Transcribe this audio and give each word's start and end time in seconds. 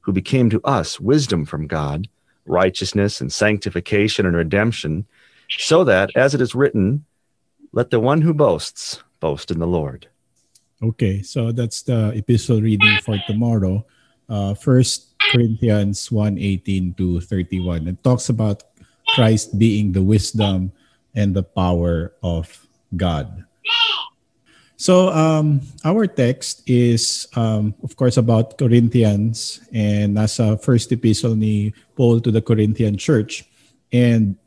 who 0.00 0.12
became 0.12 0.50
to 0.50 0.60
us 0.64 1.00
wisdom 1.00 1.44
from 1.44 1.66
God, 1.66 2.08
righteousness 2.46 3.20
and 3.20 3.32
sanctification 3.32 4.26
and 4.26 4.36
redemption, 4.36 5.06
so 5.58 5.84
that, 5.84 6.10
as 6.14 6.34
it 6.34 6.40
is 6.40 6.54
written, 6.54 7.04
let 7.72 7.90
the 7.90 8.00
one 8.00 8.22
who 8.22 8.34
boasts 8.34 9.02
boast 9.20 9.50
in 9.50 9.58
the 9.58 9.66
Lord. 9.66 10.08
Okay, 10.82 11.22
so 11.22 11.52
that's 11.52 11.82
the 11.82 12.12
epistle 12.16 12.62
reading 12.62 12.98
for 13.04 13.18
tomorrow. 13.26 13.84
Uh, 14.28 14.54
First 14.54 15.14
Corinthians 15.30 16.10
1 16.10 16.38
18 16.38 16.94
to 16.94 17.20
31. 17.20 17.88
It 17.88 18.02
talks 18.02 18.28
about 18.28 18.62
Christ 19.14 19.58
being 19.58 19.92
the 19.92 20.02
wisdom 20.02 20.72
and 21.14 21.34
the 21.34 21.42
power 21.42 22.14
of 22.22 22.48
God. 22.96 23.44
So 24.80 25.12
um, 25.12 25.60
our 25.84 26.08
text 26.08 26.64
is, 26.64 27.28
um, 27.36 27.76
of 27.84 28.00
course, 28.00 28.16
about 28.16 28.56
Corinthians 28.56 29.60
and 29.76 30.16
nasa 30.16 30.56
first 30.56 30.88
epistle 30.88 31.36
ni 31.36 31.76
Paul 31.92 32.24
to 32.24 32.32
the 32.32 32.40
Corinthian 32.40 32.96
church. 32.96 33.44
And 33.92 34.40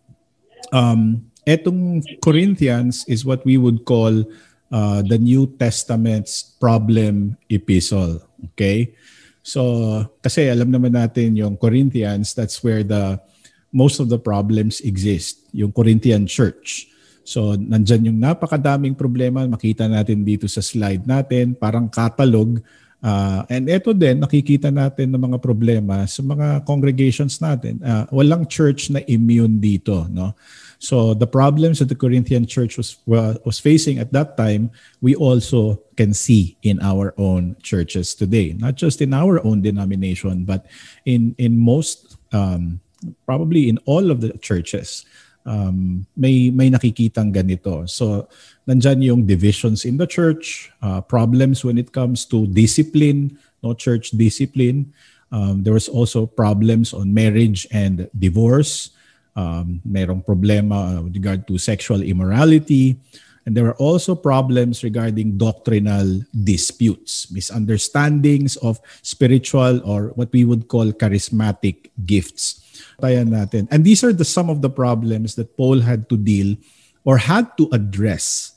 um, 0.74 1.30
etong 1.46 2.02
Corinthians 2.18 3.06
is 3.06 3.22
what 3.22 3.46
we 3.46 3.62
would 3.62 3.86
call 3.86 4.26
uh, 4.74 5.06
the 5.06 5.22
New 5.22 5.54
Testament's 5.62 6.42
problem 6.58 7.38
epistle. 7.54 8.18
Okay? 8.58 8.98
So, 9.46 10.10
kasi 10.18 10.50
alam 10.50 10.74
naman 10.74 10.98
natin 10.98 11.38
yung 11.38 11.62
Corinthians, 11.62 12.34
that's 12.34 12.66
where 12.66 12.82
the 12.82 13.22
most 13.70 14.02
of 14.02 14.10
the 14.10 14.18
problems 14.18 14.82
exist, 14.82 15.46
yung 15.54 15.70
Corinthian 15.70 16.26
church. 16.26 16.90
So, 17.24 17.56
nandyan 17.56 18.12
yung 18.12 18.20
napakadaming 18.20 19.00
problema. 19.00 19.48
Makita 19.48 19.88
natin 19.88 20.28
dito 20.28 20.48
sa 20.52 20.60
slide 20.60 21.08
natin, 21.08 21.56
parang 21.56 21.88
catalog. 21.88 22.60
Uh, 23.04 23.44
and 23.52 23.68
ito 23.68 23.92
din, 23.92 24.24
nakikita 24.24 24.72
natin 24.72 25.12
ng 25.12 25.20
mga 25.32 25.40
problema 25.44 26.08
sa 26.08 26.24
mga 26.24 26.64
congregations 26.64 27.40
natin. 27.44 27.80
Uh, 27.84 28.08
walang 28.16 28.48
church 28.48 28.88
na 28.92 29.04
immune 29.12 29.60
dito. 29.60 30.08
No? 30.08 30.32
So 30.80 31.16
the 31.16 31.28
problems 31.28 31.80
that 31.80 31.88
the 31.88 32.00
Corinthian 32.00 32.48
church 32.48 32.76
was, 32.76 33.00
was 33.08 33.60
facing 33.60 34.00
at 34.00 34.12
that 34.12 34.36
time, 34.36 34.72
we 35.00 35.16
also 35.16 35.80
can 35.96 36.12
see 36.16 36.56
in 36.64 36.80
our 36.84 37.16
own 37.16 37.56
churches 37.64 38.16
today. 38.16 38.52
Not 38.56 38.76
just 38.76 39.00
in 39.00 39.16
our 39.16 39.40
own 39.48 39.64
denomination, 39.64 40.44
but 40.44 40.68
in, 41.04 41.36
in 41.40 41.60
most, 41.60 42.20
um, 42.32 42.80
probably 43.26 43.68
in 43.68 43.80
all 43.84 44.12
of 44.12 44.20
the 44.20 44.32
churches 44.40 45.04
um, 45.46 46.06
may 46.16 46.50
may 46.50 46.72
nakikitang 46.72 47.32
ganito. 47.36 47.88
So 47.88 48.28
nandiyan 48.68 49.04
yung 49.04 49.22
divisions 49.28 49.86
in 49.86 49.98
the 50.00 50.08
church, 50.08 50.72
uh, 50.82 51.02
problems 51.02 51.64
when 51.64 51.78
it 51.78 51.92
comes 51.92 52.26
to 52.32 52.48
discipline, 52.48 53.38
no 53.64 53.74
church 53.74 54.12
discipline. 54.16 54.92
Um, 55.34 55.66
there 55.66 55.74
was 55.74 55.90
also 55.90 56.30
problems 56.30 56.94
on 56.94 57.14
marriage 57.14 57.66
and 57.74 58.08
divorce. 58.14 58.94
Um, 59.34 59.82
merong 59.82 60.22
problema 60.22 60.94
uh, 60.94 61.02
with 61.02 61.18
regard 61.18 61.50
to 61.50 61.58
sexual 61.58 62.06
immorality. 62.06 63.02
And 63.46 63.58
there 63.58 63.68
are 63.68 63.76
also 63.76 64.16
problems 64.16 64.84
regarding 64.84 65.38
doctrinal 65.38 66.22
disputes, 66.32 67.30
misunderstandings 67.30 68.56
of 68.58 68.80
spiritual 69.02 69.84
or 69.84 70.16
what 70.16 70.32
we 70.32 70.46
would 70.46 70.68
call 70.68 70.92
charismatic 70.94 71.92
gifts 72.06 72.64
tayan 73.02 73.36
natin. 73.36 73.68
And 73.72 73.84
these 73.84 74.04
are 74.04 74.14
the 74.14 74.24
some 74.24 74.50
of 74.50 74.62
the 74.64 74.70
problems 74.70 75.36
that 75.36 75.56
Paul 75.58 75.84
had 75.84 76.08
to 76.10 76.18
deal 76.18 76.56
or 77.04 77.20
had 77.20 77.52
to 77.60 77.68
address 77.76 78.56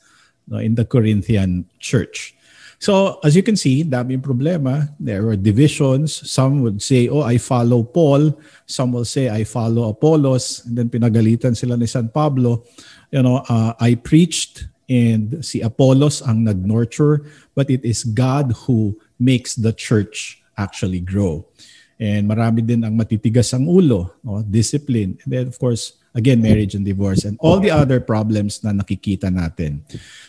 in 0.51 0.75
the 0.75 0.85
Corinthian 0.85 1.67
church. 1.79 2.33
So 2.79 3.19
as 3.25 3.35
you 3.35 3.41
can 3.41 3.57
see, 3.57 3.83
daming 3.83 4.21
problema. 4.21 4.87
There 5.01 5.25
were 5.25 5.35
divisions. 5.35 6.13
Some 6.29 6.61
would 6.61 6.79
say, 6.79 7.09
oh, 7.09 7.25
I 7.25 7.41
follow 7.41 7.81
Paul. 7.81 8.37
Some 8.69 8.93
will 8.93 9.05
say, 9.05 9.33
I 9.33 9.43
follow 9.43 9.89
Apollos. 9.89 10.63
And 10.63 10.77
then 10.77 10.89
pinagalitan 10.89 11.57
sila 11.57 11.75
ni 11.75 11.89
San 11.89 12.13
Pablo. 12.13 12.63
You 13.09 13.25
know, 13.25 13.41
uh, 13.49 13.73
I 13.81 13.95
preached 13.97 14.69
and 14.87 15.43
si 15.43 15.59
Apollos 15.59 16.23
ang 16.23 16.47
nag-nurture, 16.47 17.27
but 17.53 17.67
it 17.69 17.83
is 17.83 18.07
God 18.07 18.55
who 18.65 18.95
makes 19.19 19.55
the 19.55 19.75
church 19.75 20.41
actually 20.55 21.03
grow. 21.03 21.45
And 21.99 22.29
marami 22.29 22.63
din 22.63 22.85
ang 22.87 22.95
matitigas 22.95 23.51
ang 23.51 23.67
ulo, 23.67 24.15
no? 24.23 24.41
discipline. 24.45 25.19
And 25.25 25.29
then 25.29 25.45
of 25.51 25.57
course, 25.59 25.97
again, 26.15 26.41
marriage 26.41 26.73
and 26.73 26.85
divorce 26.85 27.25
and 27.25 27.37
all 27.41 27.59
the 27.59 27.73
other 27.73 27.99
problems 27.99 28.63
na 28.63 28.71
nakikita 28.71 29.29
natin. 29.29 29.81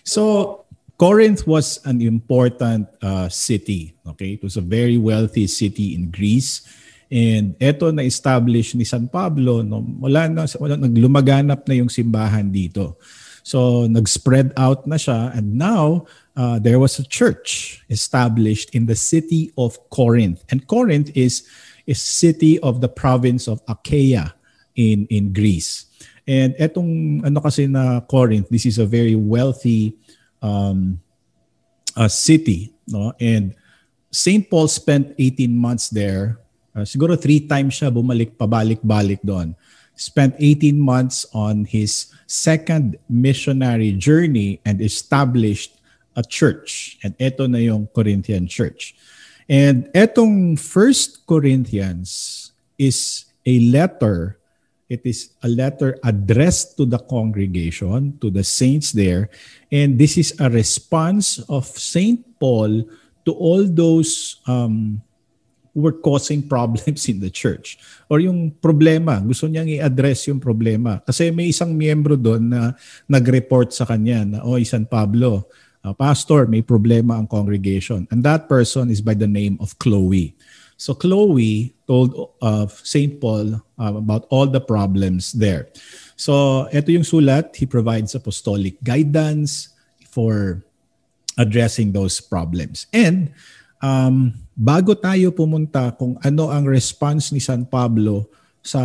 So, 0.03 0.65
Corinth 0.99 1.47
was 1.47 1.79
an 1.87 2.03
important 2.03 2.91
uh, 2.99 3.31
city. 3.31 3.95
Okay? 4.03 4.35
It 4.35 4.43
was 4.43 4.59
a 4.59 4.65
very 4.65 4.99
wealthy 4.99 5.47
city 5.47 5.95
in 5.95 6.11
Greece. 6.11 6.67
And 7.09 7.57
eto 7.57 7.89
na 7.89 8.05
establish 8.05 8.77
ni 8.77 8.85
San 8.85 9.09
Pablo, 9.09 9.65
no, 9.65 9.81
wala 9.97 10.29
na 10.29 10.45
wala 10.61 10.77
naglumaganap 10.77 11.65
na 11.65 11.75
yung 11.81 11.89
simbahan 11.89 12.53
dito. 12.53 13.01
So 13.43 13.87
nag-spread 13.87 14.53
out 14.57 14.87
na 14.87 14.97
siya 14.97 15.35
and 15.37 15.55
now 15.57 16.07
uh, 16.39 16.59
there 16.59 16.79
was 16.79 16.99
a 16.99 17.07
church 17.07 17.83
established 17.91 18.75
in 18.75 18.87
the 18.87 18.95
city 18.95 19.53
of 19.59 19.79
Corinth. 19.91 20.45
And 20.51 20.67
Corinth 20.67 21.11
is 21.15 21.49
a 21.87 21.95
city 21.95 22.59
of 22.61 22.81
the 22.81 22.89
province 22.89 23.49
of 23.49 23.61
Achaia 23.67 24.35
in, 24.77 25.07
in 25.11 25.33
Greece. 25.33 25.89
And 26.29 26.55
etong 26.61 27.25
ano 27.25 27.41
kasi 27.41 27.67
na 27.67 28.05
Corinth, 28.05 28.53
this 28.53 28.69
is 28.69 28.79
a 28.79 28.85
very 28.85 29.17
wealthy 29.17 29.97
um, 30.45 31.01
uh, 31.97 32.07
city. 32.07 32.71
No? 32.87 33.17
And 33.19 33.57
St. 34.13 34.45
Paul 34.47 34.69
spent 34.69 35.17
18 35.19 35.51
months 35.51 35.89
there. 35.91 36.39
Uh, 36.77 36.87
siguro 36.87 37.19
three 37.19 37.43
times 37.43 37.81
siya 37.81 37.91
bumalik, 37.91 38.39
pabalik-balik 38.39 39.25
doon. 39.25 39.58
Spent 39.99 40.39
18 40.39 40.79
months 40.79 41.27
on 41.35 41.67
his 41.67 42.15
second 42.31 42.97
missionary 43.11 43.93
journey 43.93 44.63
and 44.65 44.81
established 44.81 45.75
a 46.15 46.23
church. 46.23 46.99
And 47.03 47.19
ito 47.19 47.51
na 47.51 47.59
yung 47.59 47.91
Corinthian 47.91 48.47
church. 48.47 48.95
And 49.49 49.91
etong 49.91 50.59
First 50.59 51.27
Corinthians 51.27 52.51
is 52.79 53.27
a 53.43 53.59
letter. 53.75 54.39
It 54.87 55.03
is 55.05 55.35
a 55.43 55.49
letter 55.49 55.99
addressed 56.05 56.77
to 56.79 56.87
the 56.87 56.99
congregation, 56.99 58.17
to 58.21 58.31
the 58.31 58.45
saints 58.45 58.93
there. 58.93 59.29
And 59.73 59.99
this 59.99 60.17
is 60.17 60.33
a 60.39 60.49
response 60.49 61.43
of 61.49 61.67
St. 61.67 62.25
Paul 62.41 62.87
to 63.25 63.33
all 63.33 63.65
those 63.65 64.41
um, 64.47 65.03
were 65.79 65.95
causing 65.95 66.43
problems 66.43 67.07
in 67.07 67.23
the 67.23 67.31
church. 67.31 67.79
Or 68.11 68.19
yung 68.19 68.53
problema, 68.59 69.23
gusto 69.23 69.47
niyang 69.47 69.71
i-address 69.79 70.29
yung 70.29 70.43
problema. 70.43 71.01
Kasi 71.07 71.31
may 71.31 71.55
isang 71.55 71.73
miyembro 71.73 72.19
doon 72.19 72.51
na 72.51 72.75
nag-report 73.07 73.71
sa 73.71 73.87
kanya 73.87 74.27
na, 74.27 74.39
oh, 74.43 74.59
San 74.67 74.85
Pablo, 74.85 75.47
uh, 75.87 75.95
pastor, 75.95 76.51
may 76.51 76.61
problema 76.61 77.17
ang 77.17 77.31
congregation. 77.31 78.05
And 78.11 78.27
that 78.27 78.51
person 78.51 78.91
is 78.91 79.01
by 79.01 79.15
the 79.15 79.31
name 79.31 79.57
of 79.63 79.79
Chloe. 79.79 80.35
So 80.79 80.95
Chloe 80.95 81.75
told 81.91 82.15
of 82.39 82.71
uh, 82.71 82.87
St. 82.87 83.19
Paul 83.19 83.59
uh, 83.59 83.95
about 83.99 84.31
all 84.31 84.47
the 84.47 84.63
problems 84.63 85.35
there. 85.35 85.67
So 86.15 86.67
ito 86.71 86.95
yung 86.95 87.03
sulat. 87.03 87.59
He 87.59 87.67
provides 87.67 88.15
apostolic 88.15 88.79
guidance 88.87 89.75
for 90.07 90.63
addressing 91.35 91.91
those 91.91 92.23
problems. 92.23 92.87
And 92.95 93.35
um, 93.83 94.35
bago 94.55 94.95
tayo 94.95 95.31
pumunta 95.31 95.91
kung 95.95 96.19
ano 96.23 96.51
ang 96.51 96.67
response 96.67 97.31
ni 97.31 97.43
San 97.43 97.67
Pablo 97.67 98.27
sa 98.63 98.83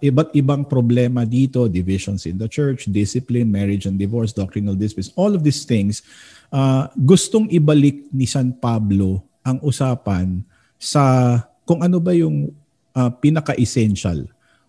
iba't 0.00 0.32
ibang 0.32 0.64
problema 0.64 1.26
dito, 1.28 1.68
divisions 1.68 2.24
in 2.24 2.40
the 2.40 2.48
church, 2.48 2.88
discipline, 2.88 3.50
marriage 3.50 3.84
and 3.84 4.00
divorce, 4.00 4.32
doctrinal 4.32 4.78
disputes, 4.78 5.12
all 5.18 5.36
of 5.36 5.44
these 5.44 5.68
things, 5.68 6.00
uh, 6.48 6.88
gustong 6.96 7.50
ibalik 7.52 8.08
ni 8.14 8.24
San 8.24 8.56
Pablo 8.56 9.20
ang 9.44 9.60
usapan 9.60 10.40
sa 10.80 11.36
kung 11.68 11.84
ano 11.84 12.00
ba 12.00 12.16
yung 12.16 12.48
uh, 12.96 13.10
pinaka-essential. 13.20 14.24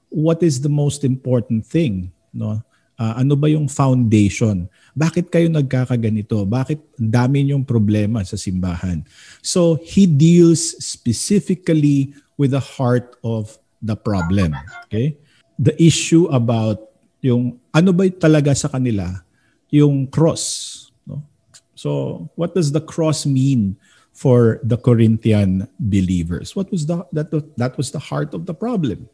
What 0.10 0.42
is 0.44 0.60
the 0.60 0.72
most 0.72 1.06
important 1.06 1.64
thing? 1.64 2.12
No? 2.34 2.60
Uh, 3.00 3.24
ano 3.24 3.40
ba 3.40 3.48
yung 3.48 3.72
foundation? 3.72 4.68
Bakit 4.92 5.32
kayo 5.32 5.48
nagkakaganito? 5.48 6.44
Bakit 6.44 7.00
dami 7.00 7.48
niyong 7.48 7.64
problema 7.64 8.20
sa 8.28 8.36
simbahan? 8.36 9.08
So, 9.40 9.80
he 9.80 10.04
deals 10.04 10.76
specifically 10.84 12.12
with 12.36 12.52
the 12.52 12.60
heart 12.60 13.16
of 13.24 13.56
the 13.80 13.96
problem. 13.96 14.52
Okay? 14.92 15.16
The 15.56 15.72
issue 15.80 16.28
about 16.28 16.92
yung 17.24 17.56
ano 17.72 17.96
ba 17.96 18.12
talaga 18.12 18.52
sa 18.52 18.68
kanila 18.68 19.24
yung 19.72 20.04
cross. 20.12 20.92
No? 21.08 21.24
So, 21.80 22.28
what 22.36 22.52
does 22.52 22.76
the 22.76 22.84
cross 22.84 23.24
mean 23.24 23.80
for 24.12 24.60
the 24.60 24.76
Corinthian 24.76 25.72
believers? 25.80 26.52
What 26.52 26.68
was 26.68 26.84
the 26.84 27.08
that 27.16 27.32
that 27.56 27.80
was 27.80 27.96
the 27.96 28.04
heart 28.04 28.36
of 28.36 28.44
the 28.44 28.56
problem. 28.56 29.08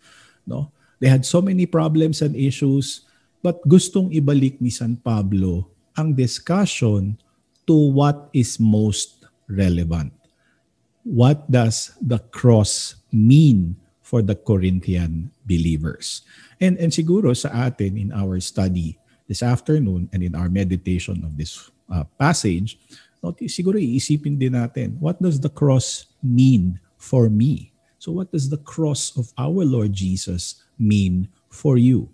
No? 0.50 0.74
They 0.98 1.14
had 1.14 1.22
so 1.22 1.38
many 1.38 1.70
problems 1.70 2.26
and 2.26 2.34
issues 2.34 3.05
But 3.46 3.62
gustong 3.70 4.10
ibalik 4.10 4.58
ni 4.58 4.74
San 4.74 4.98
Pablo 4.98 5.70
ang 5.94 6.18
discussion 6.18 7.14
to 7.70 7.78
what 7.94 8.34
is 8.34 8.58
most 8.58 9.30
relevant. 9.46 10.10
What 11.06 11.46
does 11.46 11.94
the 12.02 12.18
cross 12.34 12.98
mean 13.14 13.78
for 14.02 14.26
the 14.26 14.34
Corinthian 14.34 15.30
believers? 15.46 16.26
And, 16.58 16.82
and 16.82 16.90
siguro 16.90 17.38
sa 17.38 17.70
atin 17.70 18.02
in 18.02 18.10
our 18.18 18.42
study 18.42 18.98
this 19.30 19.46
afternoon 19.46 20.10
and 20.10 20.26
in 20.26 20.34
our 20.34 20.50
meditation 20.50 21.22
of 21.22 21.38
this 21.38 21.70
uh, 21.94 22.10
passage, 22.18 22.82
no, 23.22 23.30
siguro 23.46 23.78
iisipin 23.78 24.42
din 24.42 24.58
natin, 24.58 24.98
what 24.98 25.22
does 25.22 25.38
the 25.38 25.54
cross 25.54 26.10
mean 26.26 26.82
for 26.98 27.30
me? 27.30 27.70
So 28.02 28.10
what 28.10 28.34
does 28.34 28.50
the 28.50 28.62
cross 28.66 29.14
of 29.14 29.30
our 29.38 29.62
Lord 29.62 29.94
Jesus 29.94 30.66
mean 30.82 31.30
for 31.54 31.78
you? 31.78 32.10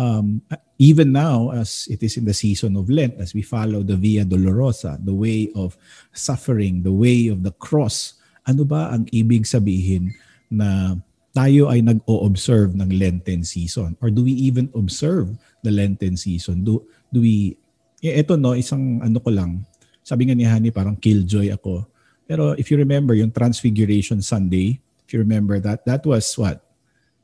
Um, 0.00 0.40
even 0.80 1.12
now, 1.12 1.52
as 1.52 1.84
it 1.92 2.00
is 2.00 2.16
in 2.16 2.24
the 2.24 2.32
season 2.32 2.76
of 2.80 2.88
Lent, 2.88 3.20
as 3.20 3.36
we 3.36 3.44
follow 3.44 3.84
the 3.84 3.96
Via 3.96 4.24
Dolorosa, 4.24 4.96
the 5.04 5.12
way 5.12 5.52
of 5.52 5.76
suffering, 6.16 6.80
the 6.80 6.92
way 6.92 7.28
of 7.28 7.44
the 7.44 7.52
cross, 7.60 8.16
ano 8.48 8.64
ba 8.64 8.88
ang 8.88 9.04
ibig 9.12 9.44
sabihin 9.44 10.16
na 10.48 10.96
tayo 11.36 11.68
ay 11.68 11.84
nag-o-observe 11.84 12.72
ng 12.72 12.96
Lenten 12.96 13.44
season? 13.44 13.94
Or 14.00 14.08
do 14.08 14.24
we 14.24 14.32
even 14.32 14.72
observe 14.72 15.36
the 15.60 15.70
Lenten 15.70 16.16
season? 16.16 16.64
Do, 16.64 16.80
do 17.12 17.20
we, 17.20 17.60
eh, 18.00 18.24
ito 18.24 18.40
no, 18.40 18.56
isang 18.56 19.04
ano 19.04 19.20
ko 19.20 19.30
lang, 19.30 19.62
sabi 20.00 20.26
nga 20.26 20.34
ni 20.34 20.48
Hani 20.48 20.72
parang 20.72 20.96
killjoy 20.96 21.52
ako. 21.52 21.84
Pero 22.24 22.56
if 22.56 22.72
you 22.72 22.80
remember 22.80 23.12
yung 23.12 23.30
Transfiguration 23.30 24.24
Sunday, 24.24 24.80
if 25.04 25.12
you 25.12 25.20
remember 25.20 25.60
that, 25.60 25.84
that 25.84 26.02
was 26.08 26.24
what? 26.40 26.64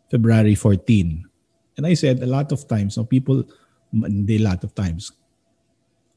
February 0.07 0.55
14 0.55 1.26
And 1.77 1.87
I 1.87 1.95
said 1.95 2.23
a 2.23 2.27
lot 2.27 2.53
of 2.53 2.67
times, 2.67 2.97
no, 2.97 3.05
people, 3.05 3.45
hindi 3.93 4.37
a 4.37 4.45
lot 4.49 4.65
of 4.65 4.75
times, 4.75 5.13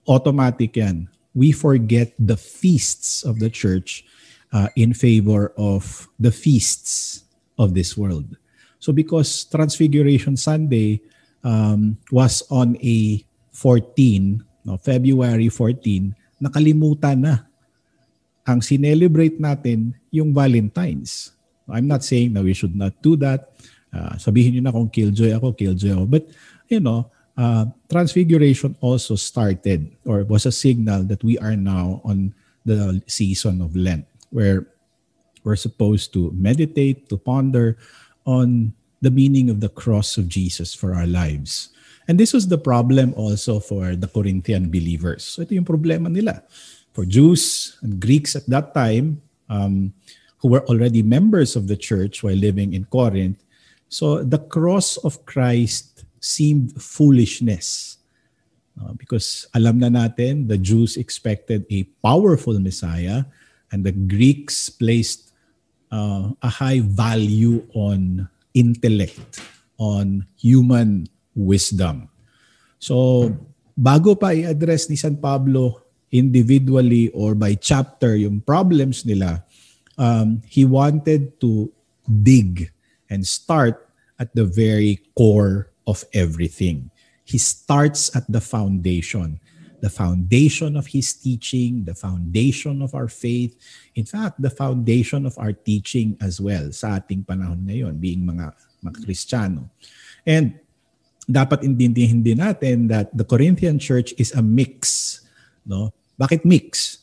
automatic 0.08 0.76
yan. 0.76 1.08
We 1.36 1.52
forget 1.52 2.14
the 2.18 2.38
feasts 2.38 3.24
of 3.24 3.40
the 3.40 3.50
church 3.50 4.04
uh, 4.52 4.68
in 4.76 4.94
favor 4.94 5.54
of 5.58 6.08
the 6.18 6.32
feasts 6.32 7.24
of 7.60 7.74
this 7.74 7.96
world. 7.96 8.38
So 8.80 8.96
because 8.96 9.46
Transfiguration 9.46 10.38
Sunday 10.38 11.02
um, 11.44 12.00
was 12.12 12.44
on 12.50 12.80
a 12.82 13.24
14, 13.52 14.44
no, 14.66 14.78
February 14.78 15.50
14, 15.50 16.16
nakalimutan 16.40 17.20
na. 17.20 17.36
Ang 18.48 18.64
sinelebrate 18.64 19.38
natin 19.38 19.94
yung 20.10 20.34
Valentine's. 20.34 21.36
I'm 21.70 21.86
not 21.86 22.02
saying 22.02 22.34
that 22.34 22.42
we 22.42 22.56
should 22.56 22.74
not 22.74 22.98
do 23.04 23.14
that. 23.22 23.54
Uh, 23.90 24.14
sabihin 24.22 24.54
niyo 24.54 24.64
na 24.64 24.74
kung 24.74 24.90
killjoy 24.90 25.34
ako, 25.34 25.54
killjoy 25.54 25.98
ako. 25.98 26.06
But, 26.06 26.30
you 26.70 26.80
know, 26.80 27.10
uh, 27.38 27.66
transfiguration 27.90 28.76
also 28.82 29.16
started 29.16 29.90
or 30.06 30.24
was 30.24 30.46
a 30.46 30.54
signal 30.54 31.04
that 31.10 31.24
we 31.24 31.38
are 31.40 31.56
now 31.56 32.02
on 32.06 32.34
the 32.66 33.02
season 33.08 33.62
of 33.62 33.76
Lent 33.76 34.06
where 34.30 34.68
we're 35.44 35.58
supposed 35.58 36.14
to 36.14 36.30
meditate, 36.36 37.10
to 37.10 37.18
ponder 37.18 37.78
on 38.26 38.74
the 39.02 39.10
meaning 39.10 39.50
of 39.50 39.60
the 39.60 39.70
cross 39.70 40.18
of 40.18 40.28
Jesus 40.28 40.76
for 40.76 40.94
our 40.94 41.08
lives. 41.08 41.70
And 42.08 42.20
this 42.20 42.34
was 42.34 42.48
the 42.48 42.58
problem 42.58 43.14
also 43.16 43.60
for 43.60 43.96
the 43.96 44.08
Corinthian 44.08 44.70
believers. 44.70 45.24
So 45.24 45.42
ito 45.42 45.56
yung 45.56 45.66
problema 45.66 46.10
nila. 46.12 46.44
For 46.94 47.06
Jews 47.06 47.78
and 47.82 48.02
Greeks 48.02 48.36
at 48.36 48.50
that 48.50 48.74
time, 48.74 49.22
um, 49.48 49.94
who 50.42 50.50
were 50.50 50.66
already 50.68 51.04
members 51.04 51.56
of 51.56 51.68
the 51.68 51.78
church 51.78 52.24
while 52.24 52.36
living 52.36 52.74
in 52.74 52.86
Corinth, 52.86 53.40
So 53.90 54.22
the 54.24 54.38
cross 54.38 54.98
of 55.02 55.26
Christ 55.26 56.06
seemed 56.22 56.78
foolishness. 56.78 57.98
Uh, 58.80 58.94
because 58.96 59.50
alam 59.52 59.82
na 59.82 59.90
natin, 59.90 60.48
the 60.48 60.56
Jews 60.56 60.96
expected 60.96 61.66
a 61.68 61.84
powerful 62.00 62.56
Messiah 62.62 63.26
and 63.74 63.84
the 63.84 63.92
Greeks 63.92 64.70
placed 64.70 65.34
uh, 65.92 66.32
a 66.40 66.48
high 66.48 66.80
value 66.80 67.66
on 67.74 68.30
intellect, 68.54 69.42
on 69.82 70.24
human 70.38 71.10
wisdom. 71.36 72.08
So 72.80 73.28
bago 73.76 74.16
pa 74.16 74.32
i-address 74.32 74.88
ni 74.88 74.96
San 74.96 75.18
Pablo 75.18 75.82
individually 76.14 77.10
or 77.12 77.36
by 77.36 77.58
chapter 77.60 78.16
yung 78.16 78.40
problems 78.42 79.04
nila, 79.04 79.44
um, 79.98 80.42
he 80.48 80.64
wanted 80.64 81.36
to 81.42 81.68
dig 82.06 82.72
and 83.10 83.26
start 83.26 83.90
at 84.20 84.34
the 84.36 84.46
very 84.46 85.02
core 85.18 85.72
of 85.88 86.06
everything. 86.14 86.92
He 87.26 87.38
starts 87.38 88.14
at 88.16 88.30
the 88.30 88.42
foundation, 88.42 89.40
the 89.82 89.90
foundation 89.90 90.78
of 90.78 90.94
his 90.94 91.14
teaching, 91.14 91.86
the 91.86 91.94
foundation 91.96 92.82
of 92.82 92.94
our 92.94 93.08
faith, 93.08 93.58
in 93.96 94.06
fact, 94.06 94.42
the 94.42 94.50
foundation 94.50 95.26
of 95.26 95.38
our 95.38 95.54
teaching 95.54 96.18
as 96.22 96.42
well 96.42 96.72
sa 96.72 96.98
ating 96.98 97.26
panahon 97.26 97.66
ngayon, 97.66 97.98
being 98.02 98.26
mga, 98.26 98.54
mga. 98.82 99.70
And 100.26 100.58
dapat 101.30 101.62
intindihin 101.62 102.26
din 102.26 102.42
natin 102.42 102.90
that 102.90 103.14
the 103.14 103.24
Corinthian 103.24 103.78
church 103.78 104.18
is 104.18 104.34
a 104.34 104.42
mix. 104.42 105.22
No? 105.62 105.94
Bakit 106.18 106.44
mix? 106.44 106.98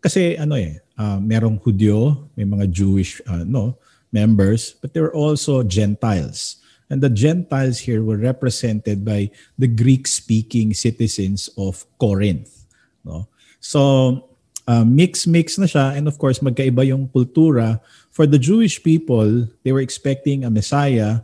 Kasi 0.00 0.36
ano 0.36 0.56
eh, 0.56 0.80
uh, 1.00 1.16
merong 1.20 1.56
Hudyo, 1.60 2.28
may 2.36 2.44
mga 2.44 2.68
Jewish 2.68 3.24
uh, 3.24 3.44
no, 3.44 3.80
members, 4.12 4.74
but 4.80 4.94
there 4.94 5.04
are 5.04 5.14
also 5.14 5.62
Gentiles. 5.62 6.56
And 6.90 6.98
the 7.00 7.08
Gentiles 7.10 7.78
here 7.78 8.02
were 8.02 8.18
represented 8.18 9.04
by 9.04 9.30
the 9.56 9.70
Greek-speaking 9.70 10.74
citizens 10.74 11.48
of 11.56 11.86
Corinth. 11.98 12.66
No? 13.04 13.30
So, 13.60 14.26
uh, 14.66 14.82
mix-mix 14.82 15.58
na 15.58 15.70
siya. 15.70 15.94
And 15.94 16.10
of 16.10 16.18
course, 16.18 16.42
magkaiba 16.42 16.86
yung 16.86 17.06
kultura. 17.08 17.78
For 18.10 18.26
the 18.26 18.42
Jewish 18.42 18.82
people, 18.82 19.46
they 19.62 19.70
were 19.70 19.80
expecting 19.80 20.42
a 20.42 20.50
Messiah. 20.50 21.22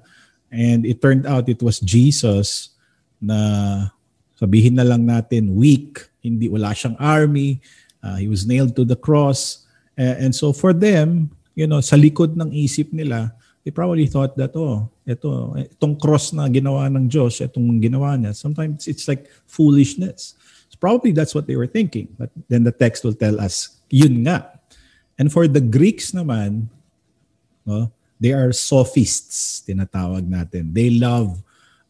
And 0.55 0.87
it 0.87 1.03
turned 1.03 1.27
out 1.27 1.51
it 1.51 1.63
was 1.63 1.83
Jesus 1.83 2.71
na 3.19 3.91
sabihin 4.39 4.79
na 4.79 4.87
lang 4.87 5.03
natin 5.03 5.59
weak. 5.59 6.07
Hindi, 6.23 6.47
wala 6.47 6.79
siyang 6.79 6.95
army. 7.03 7.59
Uh, 8.03 8.23
he 8.23 8.31
was 8.31 8.47
nailed 8.47 8.79
to 8.79 8.87
the 8.87 8.95
cross. 8.95 9.67
Uh, 9.99 10.15
and 10.23 10.31
so 10.31 10.53
for 10.53 10.71
them, 10.71 11.35
you 11.57 11.67
know, 11.67 11.81
sa 11.81 11.97
likod 11.97 12.37
ng 12.37 12.53
isip 12.53 12.93
nila, 12.93 13.33
they 13.65 13.73
probably 13.73 14.07
thought 14.07 14.37
that, 14.37 14.55
oh, 14.55 14.87
ito, 15.03 15.57
itong 15.57 15.99
cross 15.99 16.31
na 16.31 16.47
ginawa 16.47 16.87
ng 16.87 17.09
Diyos, 17.09 17.41
itong 17.41 17.81
ginawa 17.81 18.15
niya, 18.15 18.37
sometimes 18.37 18.87
it's 18.87 19.09
like 19.09 19.27
foolishness. 19.49 20.37
So 20.69 20.77
probably 20.79 21.11
that's 21.11 21.35
what 21.35 21.49
they 21.49 21.57
were 21.57 21.67
thinking. 21.67 22.13
But 22.15 22.31
then 22.47 22.63
the 22.63 22.71
text 22.71 23.03
will 23.03 23.17
tell 23.17 23.41
us, 23.41 23.81
yun 23.89 24.23
nga. 24.23 24.53
And 25.19 25.33
for 25.33 25.49
the 25.49 25.65
Greeks 25.65 26.13
naman, 26.13 26.69
no? 27.65 27.91
They 28.17 28.33
are 28.33 28.53
sophists, 28.53 29.61
tinatawag 29.69 30.25
natin. 30.25 30.73
They 30.73 30.89
love 30.89 31.37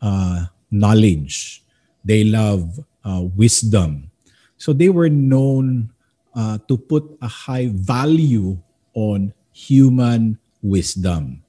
uh, 0.02 0.50
knowledge. 0.70 1.62
They 2.02 2.25
love 2.25 2.82
uh, 3.04 3.23
wisdom. 3.35 4.11
So 4.58 4.73
they 4.73 4.88
were 4.88 5.11
known 5.11 5.90
uh, 6.35 6.58
to 6.66 6.75
put 6.76 7.06
a 7.23 7.28
high 7.28 7.70
value 7.70 8.58
on 8.94 9.32
human 9.56 10.36
wisdom. 10.60 11.40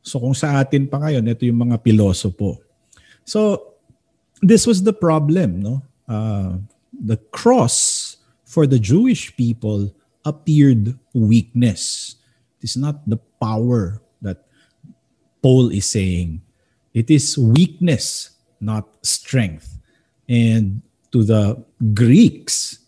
So 0.00 0.16
kung 0.16 0.32
sa 0.32 0.64
atin 0.64 0.88
pa 0.88 0.96
ngayon, 1.04 1.28
ito 1.28 1.44
yung 1.44 1.68
mga 1.68 1.84
pilosopo. 1.84 2.64
So 3.28 3.60
this 4.40 4.64
was 4.64 4.80
the 4.80 4.96
problem, 4.96 5.60
no? 5.60 5.84
Uh, 6.08 6.56
the 6.92 7.20
cross 7.32 8.16
for 8.48 8.64
the 8.64 8.80
Jewish 8.80 9.36
people 9.36 9.92
appeared 10.24 10.96
weakness. 11.12 12.16
It 12.60 12.72
is 12.72 12.76
not 12.80 13.04
the 13.04 13.20
power 13.40 14.00
that 14.24 14.48
Paul 15.44 15.68
is 15.68 15.84
saying. 15.84 16.40
It 16.96 17.12
is 17.12 17.36
weakness, 17.36 18.36
not 18.60 18.88
strength. 19.04 19.76
And 20.28 20.80
to 21.12 21.24
the 21.24 21.60
Greeks 21.92 22.80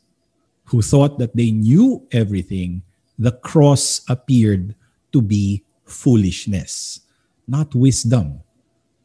who 0.73 0.81
thought 0.81 1.19
that 1.19 1.37
they 1.37 1.53
knew 1.53 2.09
everything, 2.13 2.86
the 3.17 3.33
cross 3.33 4.05
appeared 4.09 4.77
to 5.13 5.21
be 5.21 5.65
foolishness 5.85 7.07
not 7.47 7.73
wisdom. 7.73 8.43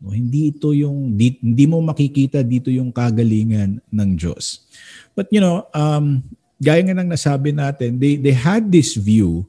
No, 0.02 0.18
hindi 0.18 0.50
ito 0.50 0.74
yung 0.74 1.14
di, 1.14 1.38
hindi 1.38 1.70
mo 1.70 1.78
makikita 1.78 2.42
dito 2.42 2.74
yung 2.74 2.90
kagalingan 2.90 3.78
ng 3.86 4.10
Diyos. 4.18 4.66
But 5.14 5.30
you 5.30 5.40
know, 5.40 5.70
um 5.78 6.26
gaya 6.58 6.82
nga 6.82 6.98
ng 6.98 7.14
nasabi 7.14 7.54
natin, 7.54 8.02
they 8.02 8.18
they 8.18 8.34
had 8.34 8.74
this 8.74 8.98
view 8.98 9.46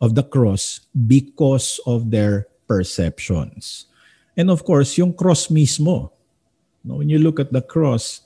of 0.00 0.16
the 0.16 0.24
cross 0.24 0.80
because 0.96 1.76
of 1.84 2.08
their 2.08 2.48
perceptions. 2.64 3.92
And 4.40 4.48
of 4.48 4.64
course, 4.64 4.96
yung 4.96 5.12
cross 5.12 5.52
mismo. 5.52 6.16
No, 6.80 7.04
when 7.04 7.12
you 7.12 7.20
look 7.20 7.36
at 7.36 7.52
the 7.52 7.60
cross, 7.60 8.24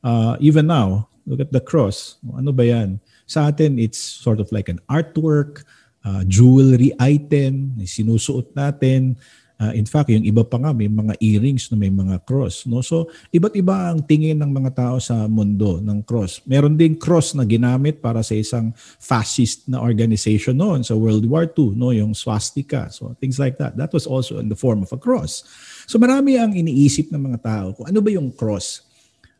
uh, 0.00 0.40
even 0.40 0.72
now, 0.72 1.12
look 1.28 1.44
at 1.44 1.52
the 1.52 1.60
cross. 1.60 2.16
Ano 2.32 2.48
ba 2.48 2.64
yan? 2.64 2.96
Sa 3.30 3.46
atin, 3.46 3.78
it's 3.78 4.02
sort 4.02 4.42
of 4.42 4.50
like 4.50 4.66
an 4.66 4.82
artwork, 4.90 5.62
uh, 6.02 6.26
jewelry 6.26 6.90
item, 6.98 7.78
sinusuot 7.78 8.50
natin. 8.58 9.14
Uh, 9.60 9.76
in 9.76 9.84
fact, 9.84 10.08
yung 10.08 10.24
iba 10.24 10.40
pa 10.40 10.56
nga 10.56 10.72
may 10.72 10.88
mga 10.88 11.20
earrings 11.20 11.68
na 11.68 11.76
may 11.76 11.92
mga 11.92 12.24
cross, 12.24 12.64
no? 12.64 12.80
So, 12.80 13.12
iba't 13.28 13.52
iba 13.52 13.92
ang 13.92 14.00
tingin 14.08 14.40
ng 14.40 14.48
mga 14.48 14.72
tao 14.72 14.96
sa 14.96 15.28
mundo 15.28 15.84
ng 15.84 16.00
cross. 16.00 16.40
Meron 16.48 16.80
ding 16.80 16.96
cross 16.96 17.36
na 17.36 17.44
ginamit 17.44 18.00
para 18.00 18.24
sa 18.24 18.32
isang 18.32 18.72
fascist 18.96 19.68
na 19.68 19.84
organization 19.84 20.56
noon 20.56 20.80
sa 20.80 20.96
World 20.96 21.28
War 21.28 21.44
II, 21.44 21.76
no, 21.76 21.92
yung 21.92 22.16
swastika. 22.16 22.88
So, 22.88 23.12
things 23.20 23.36
like 23.36 23.60
that. 23.60 23.76
That 23.76 23.92
was 23.92 24.08
also 24.08 24.40
in 24.40 24.48
the 24.48 24.56
form 24.56 24.80
of 24.80 24.96
a 24.96 24.98
cross. 24.98 25.44
So, 25.84 26.00
marami 26.00 26.40
ang 26.40 26.56
iniisip 26.56 27.12
ng 27.12 27.20
mga 27.20 27.38
tao 27.44 27.66
kung 27.76 27.84
ano 27.84 28.00
ba 28.00 28.08
yung 28.08 28.32
cross. 28.32 28.80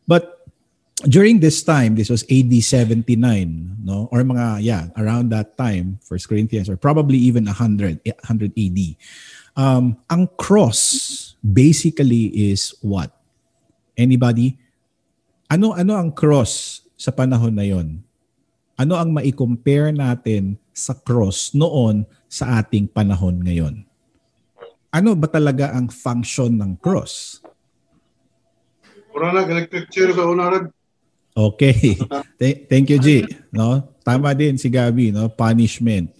But 0.05 0.40
during 1.07 1.39
this 1.39 1.63
time, 1.63 1.95
this 1.95 2.09
was 2.09 2.25
AD 2.29 2.51
79, 2.51 3.17
no? 3.81 4.09
Or 4.11 4.21
mga 4.21 4.61
yeah, 4.61 4.89
around 4.97 5.29
that 5.33 5.57
time, 5.57 5.97
First 6.05 6.29
Corinthians 6.29 6.69
or 6.69 6.77
probably 6.77 7.17
even 7.17 7.45
100 7.45 8.01
100 8.05 8.53
AD. 8.53 8.79
Um, 9.57 9.97
ang 10.09 10.29
cross 10.37 11.33
basically 11.41 12.31
is 12.51 12.75
what? 12.81 13.11
Anybody? 13.97 14.57
Ano 15.51 15.75
ano 15.75 15.97
ang 15.97 16.15
cross 16.15 16.85
sa 16.95 17.11
panahon 17.11 17.57
na 17.57 17.65
'yon? 17.65 18.01
Ano 18.79 18.97
ang 18.97 19.13
mai-compare 19.13 19.93
natin 19.93 20.57
sa 20.71 20.95
cross 20.95 21.53
noon 21.53 22.07
sa 22.25 22.63
ating 22.63 22.89
panahon 22.89 23.43
ngayon? 23.43 23.83
Ano 24.91 25.13
ba 25.15 25.27
talaga 25.27 25.75
ang 25.75 25.91
function 25.91 26.55
ng 26.57 26.79
cross? 26.79 27.43
Mura 29.11 29.43
electric 29.43 29.91
chair 29.91 30.15
sa 30.15 30.23
una 30.23 30.71
Okay. 31.35 31.95
Thank 32.69 32.89
you, 32.89 32.99
G. 32.99 33.27
No? 33.51 33.91
Tama 34.03 34.33
din 34.35 34.57
si 34.57 34.69
Gabi, 34.69 35.13
no? 35.13 35.29
Punishment. 35.29 36.11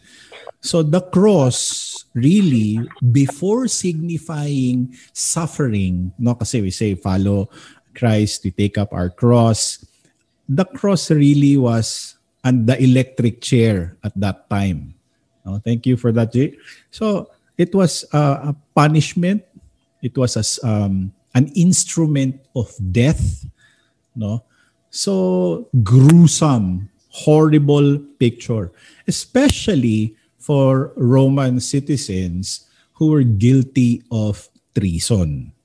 So 0.61 0.85
the 0.85 1.01
cross 1.01 1.97
really 2.13 2.77
before 3.01 3.65
signifying 3.65 4.93
suffering, 5.09 6.13
no 6.21 6.37
kasi 6.37 6.61
we 6.61 6.69
say 6.69 6.93
follow 6.93 7.49
Christ, 7.97 8.45
we 8.45 8.51
take 8.53 8.77
up 8.77 8.93
our 8.93 9.09
cross. 9.09 9.81
The 10.45 10.65
cross 10.65 11.09
really 11.09 11.57
was 11.57 12.15
and 12.45 12.69
the 12.69 12.77
electric 12.77 13.41
chair 13.41 13.97
at 14.03 14.13
that 14.21 14.49
time. 14.49 14.93
No, 15.45 15.57
thank 15.57 15.85
you 15.89 15.97
for 15.97 16.11
that, 16.13 16.33
Jay. 16.33 16.57
So 16.93 17.29
it 17.57 17.73
was 17.73 18.05
uh, 18.13 18.53
a 18.53 18.55
punishment. 18.75 19.41
It 20.01 20.17
was 20.17 20.37
as 20.37 20.59
um, 20.63 21.13
an 21.33 21.49
instrument 21.57 22.37
of 22.55 22.69
death. 22.91 23.45
No, 24.15 24.43
so 24.91 25.65
gruesome, 25.81 26.91
horrible 27.09 27.97
picture, 28.19 28.69
especially 29.07 30.15
for 30.37 30.91
Roman 30.99 31.63
citizens 31.63 32.67
who 32.99 33.15
were 33.15 33.23
guilty 33.23 34.03
of 34.11 34.51
treason. 34.75 35.55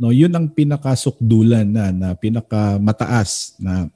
No, 0.00 0.08
yun 0.08 0.32
ang 0.32 0.48
pinakasukdulan 0.48 1.68
na, 1.68 1.92
na 1.92 2.08
pinakamataas 2.16 3.60
na 3.60 3.92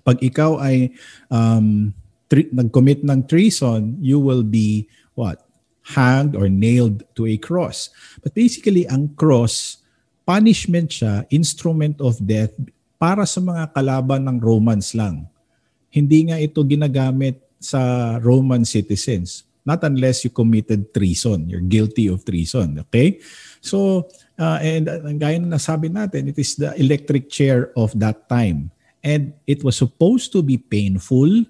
pag 0.00 0.16
ikaw 0.24 0.56
ay 0.64 0.96
um, 1.28 1.92
tri- 2.32 2.48
nag-commit 2.48 3.04
ng 3.04 3.20
treason, 3.28 4.00
you 4.00 4.16
will 4.16 4.42
be 4.42 4.88
what? 5.12 5.44
Hanged 5.92 6.34
or 6.34 6.48
nailed 6.48 7.04
to 7.14 7.28
a 7.28 7.36
cross. 7.36 7.92
But 8.24 8.34
basically, 8.34 8.88
ang 8.88 9.14
cross, 9.14 9.84
punishment 10.26 10.90
siya, 10.90 11.28
instrument 11.30 12.02
of 12.02 12.18
death 12.18 12.50
para 12.96 13.28
sa 13.28 13.40
mga 13.40 13.72
kalaban 13.72 14.24
ng 14.24 14.38
Romans 14.40 14.96
lang. 14.96 15.28
Hindi 15.92 16.32
nga 16.32 16.40
ito 16.40 16.60
ginagamit 16.64 17.40
sa 17.60 18.16
Roman 18.20 18.64
citizens 18.64 19.46
not 19.66 19.82
unless 19.82 20.22
you 20.22 20.30
committed 20.30 20.94
treason. 20.94 21.50
You're 21.50 21.66
guilty 21.66 22.06
of 22.06 22.22
treason. 22.22 22.86
Okay? 22.86 23.18
So, 23.58 24.06
uh, 24.38 24.62
and 24.62 24.86
uh, 24.86 25.02
gaya 25.18 25.42
na 25.42 25.58
nasabi 25.58 25.90
natin, 25.90 26.30
it 26.30 26.38
is 26.38 26.54
the 26.54 26.70
electric 26.78 27.26
chair 27.26 27.74
of 27.74 27.90
that 27.98 28.30
time. 28.30 28.70
And 29.02 29.34
it 29.50 29.66
was 29.66 29.74
supposed 29.74 30.30
to 30.38 30.40
be 30.40 30.56
painful 30.56 31.42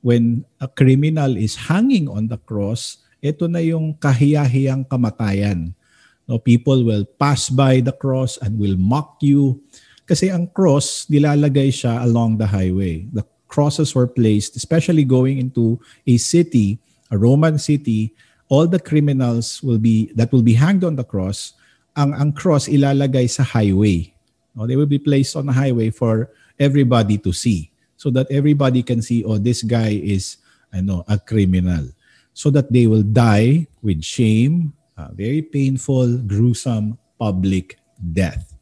when 0.00 0.48
a 0.56 0.66
criminal 0.66 1.36
is 1.36 1.68
hanging 1.68 2.08
on 2.08 2.32
the 2.32 2.40
cross. 2.40 3.04
Ito 3.20 3.44
na 3.52 3.60
yung 3.60 4.00
kahiyahiyang 4.00 4.88
kamatayan. 4.88 5.76
No, 6.24 6.40
people 6.40 6.80
will 6.80 7.04
pass 7.04 7.52
by 7.52 7.84
the 7.84 7.92
cross 7.92 8.40
and 8.40 8.56
will 8.56 8.80
mock 8.80 9.20
you. 9.20 9.60
Kasi 10.10 10.26
ang 10.34 10.50
cross, 10.50 11.06
nilalagay 11.06 11.70
siya 11.70 12.02
along 12.02 12.42
the 12.42 12.50
highway. 12.50 13.06
The 13.14 13.22
crosses 13.46 13.94
were 13.94 14.10
placed, 14.10 14.58
especially 14.58 15.06
going 15.06 15.38
into 15.38 15.78
a 16.02 16.18
city 16.18 16.82
a 17.10 17.18
Roman 17.18 17.58
city, 17.58 18.14
all 18.48 18.66
the 18.66 18.78
criminals 18.78 19.62
will 19.62 19.78
be 19.78 20.10
that 20.14 20.32
will 20.32 20.46
be 20.46 20.54
hanged 20.54 20.82
on 20.82 20.96
the 20.96 21.04
cross, 21.04 21.54
ang 21.98 22.14
ang 22.14 22.32
cross 22.32 22.70
ilalagay 22.70 23.26
sa 23.26 23.42
highway. 23.42 24.14
No, 24.54 24.66
they 24.66 24.74
will 24.74 24.90
be 24.90 24.98
placed 24.98 25.34
on 25.34 25.46
the 25.46 25.54
highway 25.54 25.90
for 25.90 26.30
everybody 26.58 27.18
to 27.18 27.30
see 27.30 27.70
so 27.94 28.10
that 28.10 28.26
everybody 28.30 28.82
can 28.82 29.02
see 29.02 29.22
oh 29.22 29.38
this 29.38 29.62
guy 29.62 29.94
is 29.94 30.42
ano 30.74 31.06
a 31.06 31.18
criminal 31.18 31.86
so 32.34 32.50
that 32.50 32.70
they 32.70 32.86
will 32.86 33.06
die 33.06 33.66
with 33.82 34.02
shame, 34.02 34.72
a 34.98 35.10
very 35.14 35.42
painful, 35.42 36.18
gruesome 36.26 36.98
public 37.18 37.78
death. 37.98 38.54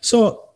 So 0.00 0.47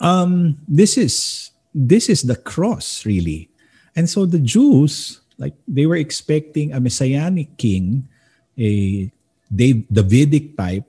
um 0.00 0.58
this 0.68 0.96
is 0.96 1.50
this 1.74 2.08
is 2.08 2.22
the 2.22 2.36
cross 2.36 3.04
really. 3.04 3.48
And 3.96 4.08
so 4.08 4.26
the 4.26 4.40
Jews 4.40 5.20
Like 5.38 5.54
they 5.68 5.84
were 5.84 6.00
expecting 6.00 6.72
a 6.72 6.80
messianic 6.80 7.56
king, 7.56 8.08
a 8.56 9.12
Davidic 9.52 10.56
type. 10.56 10.84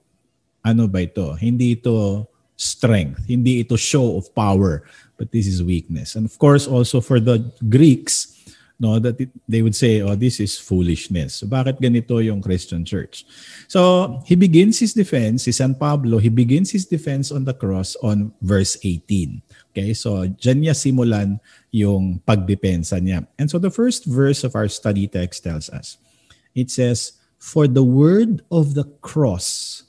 Ano 0.64 0.88
ba 0.88 1.04
ito? 1.04 1.36
Hindi 1.36 1.80
ito 1.80 2.28
strength, 2.56 3.28
hindi 3.28 3.64
ito 3.64 3.76
show 3.76 4.18
of 4.18 4.32
power, 4.34 4.84
but 5.20 5.32
this 5.32 5.48
is 5.48 5.64
weakness. 5.64 6.16
And 6.16 6.26
of 6.26 6.36
course 6.40 6.66
also 6.68 7.00
for 7.00 7.20
the 7.20 7.44
Greeks, 7.68 8.37
no 8.80 9.02
that 9.02 9.18
it, 9.20 9.30
they 9.50 9.62
would 9.62 9.76
say 9.76 10.02
oh 10.02 10.14
this 10.14 10.40
is 10.40 10.58
foolishness. 10.58 11.42
So 11.42 11.48
bakit 11.50 11.82
ganito 11.82 12.22
yung 12.24 12.42
Christian 12.42 12.86
church? 12.86 13.26
So 13.68 14.22
he 14.26 14.38
begins 14.38 14.78
his 14.80 14.94
defense 14.94 15.50
si 15.50 15.52
San 15.52 15.74
Pablo 15.74 16.18
he 16.18 16.30
begins 16.30 16.70
his 16.70 16.86
defense 16.86 17.34
on 17.34 17.46
the 17.46 17.54
cross 17.54 17.98
on 18.06 18.32
verse 18.42 18.78
18 18.86 19.42
okay 19.74 19.94
so 19.94 20.26
diyan 20.26 20.70
niya 20.70 20.76
simulan 20.78 21.42
yung 21.74 22.22
pagdepensa 22.26 23.02
niya. 23.02 23.26
And 23.38 23.50
so 23.50 23.58
the 23.58 23.74
first 23.74 24.06
verse 24.06 24.46
of 24.46 24.54
our 24.54 24.70
study 24.70 25.10
text 25.10 25.44
tells 25.44 25.70
us 25.70 25.98
it 26.58 26.70
says 26.70 27.18
for 27.38 27.70
the 27.70 27.86
word 27.86 28.42
of 28.50 28.74
the 28.74 28.86
cross 29.06 29.84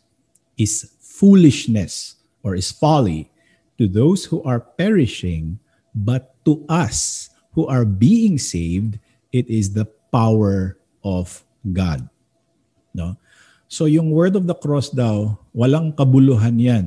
is 0.61 0.93
foolishness 1.01 2.17
or 2.45 2.55
is 2.55 2.71
folly 2.71 3.33
to 3.79 3.89
those 3.89 4.25
who 4.29 4.43
are 4.45 4.61
perishing 4.61 5.59
but 5.95 6.35
to 6.45 6.65
us 6.69 7.28
who 7.59 7.67
are 7.67 7.83
being 7.83 8.39
saved, 8.39 9.03
it 9.35 9.51
is 9.51 9.75
the 9.75 9.83
power 10.15 10.79
of 11.03 11.43
God. 11.67 12.07
No? 12.95 13.19
So 13.67 13.91
yung 13.91 14.15
word 14.15 14.39
of 14.39 14.47
the 14.47 14.55
cross 14.55 14.95
daw, 14.95 15.35
walang 15.51 15.91
kabuluhan 15.91 16.55
'yan, 16.55 16.87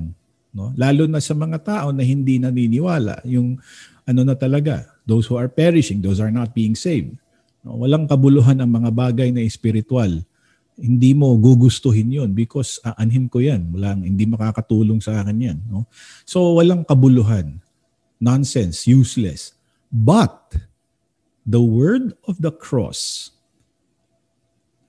no? 0.55 0.71
Lalo 0.79 1.11
na 1.11 1.19
sa 1.19 1.35
mga 1.35 1.59
tao 1.59 1.87
na 1.91 2.07
hindi 2.07 2.39
naniniwala, 2.39 3.19
yung 3.27 3.59
ano 4.07 4.21
na 4.23 4.33
talaga, 4.33 4.87
those 5.03 5.27
who 5.27 5.35
are 5.35 5.51
perishing, 5.51 5.99
those 5.99 6.23
are 6.23 6.31
not 6.31 6.55
being 6.55 6.73
saved. 6.73 7.19
No? 7.67 7.75
Walang 7.83 8.07
kabuluhan 8.07 8.63
ang 8.63 8.71
mga 8.71 8.89
bagay 8.95 9.29
na 9.29 9.43
espiritual. 9.43 10.23
Hindi 10.79 11.11
mo 11.13 11.35
gugustuhin 11.37 12.09
'yon 12.09 12.31
because 12.31 12.79
aanhin 12.81 13.27
ko 13.27 13.43
'yan. 13.43 13.75
Walang 13.75 14.07
hindi 14.07 14.23
makakatulong 14.23 15.03
sa 15.03 15.19
akin 15.19 15.37
'yan, 15.37 15.59
no? 15.67 15.83
So 16.25 16.57
walang 16.57 16.87
kabuluhan. 16.87 17.59
Nonsense, 18.17 18.89
useless. 18.89 19.53
But 19.91 20.55
the 21.45 21.61
word 21.61 22.15
of 22.27 22.41
the 22.41 22.51
cross 22.51 23.31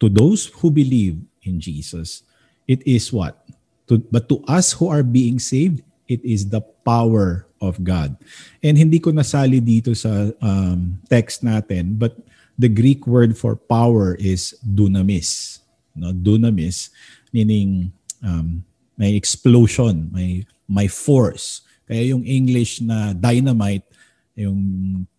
to 0.03 0.09
those 0.09 0.51
who 0.59 0.71
believe 0.71 1.23
in 1.43 1.63
Jesus. 1.63 2.23
It 2.67 2.83
is 2.87 3.13
what? 3.13 3.39
To, 3.87 3.99
but 3.99 4.29
to 4.29 4.43
us 4.47 4.73
who 4.73 4.89
are 4.89 5.03
being 5.03 5.39
saved, 5.39 5.83
it 6.09 6.23
is 6.25 6.51
the 6.51 6.61
power 6.61 7.47
of 7.63 7.83
God. 7.83 8.19
And 8.63 8.79
hindi 8.79 8.99
ko 8.99 9.11
nasali 9.15 9.63
dito 9.63 9.95
sa 9.95 10.31
um, 10.43 10.99
text 11.07 11.47
natin, 11.47 11.99
but 11.99 12.19
the 12.59 12.69
Greek 12.69 13.07
word 13.07 13.39
for 13.39 13.55
power 13.55 14.19
is 14.19 14.59
dunamis. 14.67 15.63
No, 15.95 16.11
dunamis 16.11 16.91
meaning 17.33 17.93
um, 18.27 18.65
may 18.99 19.15
explosion, 19.15 20.11
may 20.13 20.45
may 20.67 20.87
force. 20.87 21.63
Kaya 21.87 22.15
yung 22.15 22.27
English 22.27 22.81
na 22.81 23.13
dynamite, 23.13 23.87
yung 24.37 24.61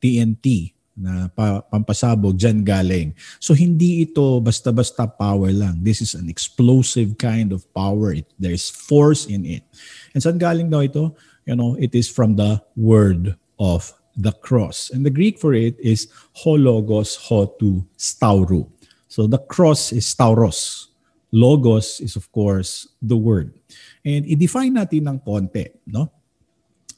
TNT, 0.01 0.73
na 0.93 1.25
pa, 1.29 1.61
pampasabog 1.73 2.37
dyan 2.37 2.61
galing. 2.61 3.17
So 3.41 3.57
hindi 3.57 4.05
ito 4.05 4.37
basta-basta 4.39 5.09
power 5.09 5.49
lang. 5.49 5.81
This 5.81 6.01
is 6.01 6.13
an 6.13 6.29
explosive 6.29 7.17
kind 7.17 7.49
of 7.49 7.65
power. 7.73 8.13
It, 8.13 8.29
there's 8.37 8.69
force 8.69 9.25
in 9.25 9.45
it. 9.45 9.65
And 10.13 10.21
saan 10.21 10.37
galing 10.37 10.69
daw 10.69 10.85
ito? 10.85 11.17
You 11.49 11.57
know, 11.57 11.75
it 11.75 11.97
is 11.97 12.07
from 12.07 12.37
the 12.37 12.61
word 12.77 13.35
of 13.57 13.91
the 14.15 14.31
cross. 14.31 14.93
And 14.93 15.01
the 15.01 15.13
Greek 15.13 15.41
for 15.41 15.57
it 15.57 15.75
is 15.81 16.07
hologos 16.45 17.17
hotu 17.17 17.83
stauru. 17.97 18.69
So 19.09 19.25
the 19.25 19.41
cross 19.41 19.91
is 19.91 20.05
stauros. 20.05 20.93
Logos 21.33 21.97
is 21.99 22.13
of 22.13 22.29
course 22.29 22.85
the 23.01 23.17
word. 23.17 23.57
And 24.05 24.21
i-define 24.29 24.77
natin 24.77 25.09
ng 25.09 25.19
konti, 25.25 25.65
no? 25.89 26.13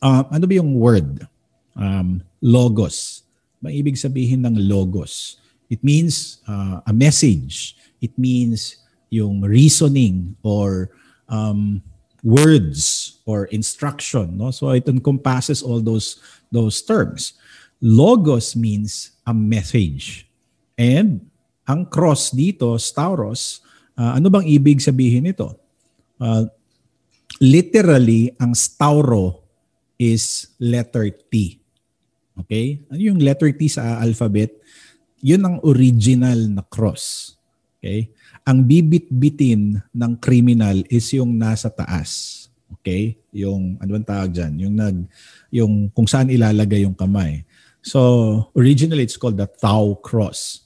Uh, 0.03 0.27
ano 0.27 0.43
ba 0.43 0.53
yung 0.59 0.75
word? 0.75 1.23
Um, 1.75 2.23
logos 2.39 3.25
Bang 3.65 3.73
ibig 3.73 3.97
sabihin 3.97 4.45
ng 4.45 4.69
logos? 4.69 5.41
It 5.73 5.81
means 5.81 6.37
uh, 6.45 6.85
a 6.85 6.93
message. 6.93 7.73
It 7.97 8.13
means 8.13 8.77
yung 9.09 9.41
reasoning 9.41 10.37
or 10.45 10.93
um, 11.25 11.81
words 12.21 13.17
or 13.25 13.49
instruction. 13.49 14.37
No? 14.37 14.53
So 14.53 14.69
it 14.69 14.85
encompasses 14.85 15.65
all 15.65 15.81
those 15.81 16.21
those 16.53 16.85
terms. 16.85 17.41
Logos 17.81 18.53
means 18.53 19.17
a 19.25 19.33
message. 19.33 20.29
And 20.77 21.25
ang 21.65 21.89
cross 21.89 22.29
dito, 22.29 22.77
stauros, 22.77 23.65
uh, 23.97 24.13
ano 24.13 24.29
bang 24.29 24.45
ibig 24.45 24.77
sabihin 24.77 25.25
nito? 25.25 25.57
Uh, 26.21 26.45
literally, 27.41 28.29
ang 28.37 28.53
stauro 28.53 29.41
is 29.97 30.53
letter 30.61 31.09
T. 31.09 31.64
Okay? 32.43 32.83
Ano 32.91 33.01
yung 33.01 33.19
letter 33.21 33.51
T 33.55 33.71
sa 33.71 33.99
alphabet? 34.03 34.55
Yun 35.23 35.41
ang 35.43 35.57
original 35.63 36.37
na 36.51 36.63
cross. 36.67 37.35
Okay? 37.79 38.11
Ang 38.45 38.67
bibit-bitin 38.67 39.79
ng 39.93 40.13
criminal 40.19 40.83
is 40.91 41.09
yung 41.15 41.33
nasa 41.39 41.71
taas. 41.71 42.45
Okay? 42.79 43.17
Yung 43.31 43.79
ano 43.79 43.89
bang 43.95 44.07
tawag 44.07 44.31
diyan? 44.35 44.53
Yung 44.67 44.73
nag 44.75 44.97
yung 45.49 45.73
kung 45.95 46.05
saan 46.05 46.29
ilalagay 46.29 46.83
yung 46.83 46.97
kamay. 46.97 47.41
So, 47.85 48.49
originally 48.57 49.05
it's 49.05 49.17
called 49.17 49.37
the 49.37 49.45
Tau 49.45 50.01
cross. 50.01 50.65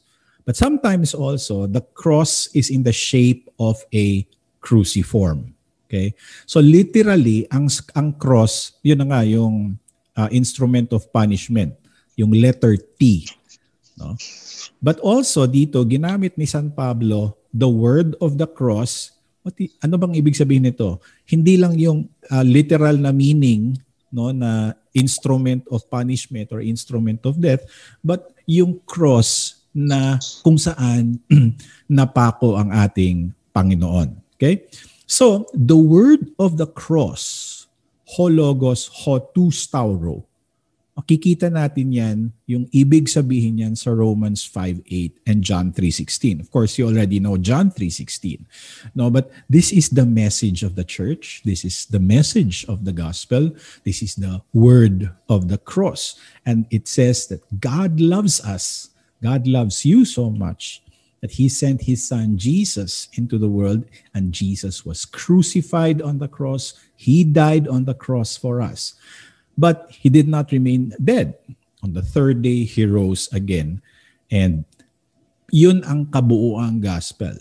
But 0.49 0.58
sometimes 0.58 1.13
also 1.13 1.69
the 1.69 1.86
cross 1.93 2.49
is 2.58 2.73
in 2.73 2.82
the 2.82 2.95
shape 2.95 3.51
of 3.62 3.77
a 3.93 4.25
cruciform. 4.65 5.53
Okay? 5.86 6.13
So 6.49 6.58
literally 6.58 7.45
ang 7.53 7.69
ang 7.93 8.17
cross, 8.17 8.77
yun 8.82 9.01
na 9.03 9.08
nga 9.13 9.21
yung 9.25 9.77
uh, 10.19 10.27
instrument 10.36 10.91
of 10.91 11.08
punishment, 11.15 11.71
yung 12.19 12.36
letter 12.36 12.75
T. 12.75 13.23
No? 13.95 14.19
But 14.84 14.99
also 14.99 15.47
dito, 15.47 15.79
ginamit 15.88 16.36
ni 16.36 16.43
San 16.43 16.75
Pablo 16.75 17.39
the 17.55 17.71
word 17.71 18.19
of 18.19 18.36
the 18.36 18.47
cross. 18.47 19.15
What, 19.41 19.55
ano 19.79 19.95
bang 19.95 20.19
ibig 20.19 20.36
sabihin 20.36 20.67
nito? 20.67 20.99
Hindi 21.23 21.55
lang 21.55 21.79
yung 21.79 22.12
uh, 22.27 22.43
literal 22.43 22.99
na 22.99 23.15
meaning 23.15 23.79
no 24.10 24.34
na 24.34 24.73
instrument 24.97 25.63
of 25.69 25.86
punishment 25.88 26.49
or 26.49 26.60
instrument 26.60 27.21
of 27.23 27.38
death, 27.38 27.62
but 28.01 28.34
yung 28.49 28.82
cross 28.89 29.62
na 29.69 30.17
kung 30.41 30.58
saan 30.58 31.21
napako 31.89 32.58
ang 32.58 32.73
ating 32.73 33.29
Panginoon. 33.53 34.17
Okay? 34.36 34.65
So, 35.05 35.45
the 35.53 35.77
word 35.77 36.34
of 36.41 36.58
the 36.58 36.65
cross 36.65 37.58
hologos 38.15 38.89
hotus 38.89 39.69
tauro. 39.69 40.25
Makikita 40.99 41.47
natin 41.47 41.95
yan, 41.95 42.17
yung 42.43 42.67
ibig 42.75 43.07
sabihin 43.07 43.63
yan 43.63 43.71
sa 43.71 43.95
Romans 43.95 44.43
5.8 44.43 45.15
and 45.31 45.39
John 45.39 45.71
3.16. 45.71 46.43
Of 46.43 46.51
course, 46.51 46.75
you 46.75 46.91
already 46.91 47.23
know 47.23 47.39
John 47.39 47.71
3.16. 47.71 48.43
No, 48.99 49.07
but 49.07 49.31
this 49.47 49.71
is 49.71 49.87
the 49.95 50.03
message 50.03 50.59
of 50.59 50.75
the 50.75 50.83
church. 50.83 51.39
This 51.47 51.63
is 51.63 51.87
the 51.87 52.03
message 52.03 52.67
of 52.67 52.83
the 52.83 52.91
gospel. 52.91 53.55
This 53.87 54.03
is 54.03 54.19
the 54.19 54.43
word 54.51 55.15
of 55.31 55.47
the 55.47 55.55
cross. 55.55 56.19
And 56.43 56.67
it 56.67 56.91
says 56.91 57.31
that 57.31 57.47
God 57.63 58.03
loves 58.03 58.43
us. 58.43 58.91
God 59.23 59.47
loves 59.47 59.87
you 59.87 60.03
so 60.03 60.27
much 60.27 60.83
that 61.21 61.32
he 61.32 61.49
sent 61.49 61.84
his 61.84 62.05
son 62.05 62.38
Jesus 62.38 63.10
into 63.13 63.38
the 63.38 63.49
world 63.49 63.84
and 64.13 64.34
Jesus 64.34 64.86
was 64.86 65.05
crucified 65.05 66.01
on 66.01 66.19
the 66.19 66.27
cross. 66.27 66.73
He 66.95 67.23
died 67.23 67.67
on 67.67 67.86
the 67.86 67.93
cross 67.93 68.38
for 68.38 68.62
us. 68.62 68.95
But 69.58 69.91
he 69.91 70.08
did 70.10 70.27
not 70.27 70.51
remain 70.51 70.93
dead. 71.03 71.36
On 71.84 71.93
the 71.93 72.01
third 72.01 72.41
day, 72.41 72.63
he 72.63 72.86
rose 72.86 73.27
again. 73.32 73.82
And 74.32 74.63
yun 75.51 75.84
ang 75.84 76.08
kabuuang 76.08 76.82
gospel. 76.82 77.36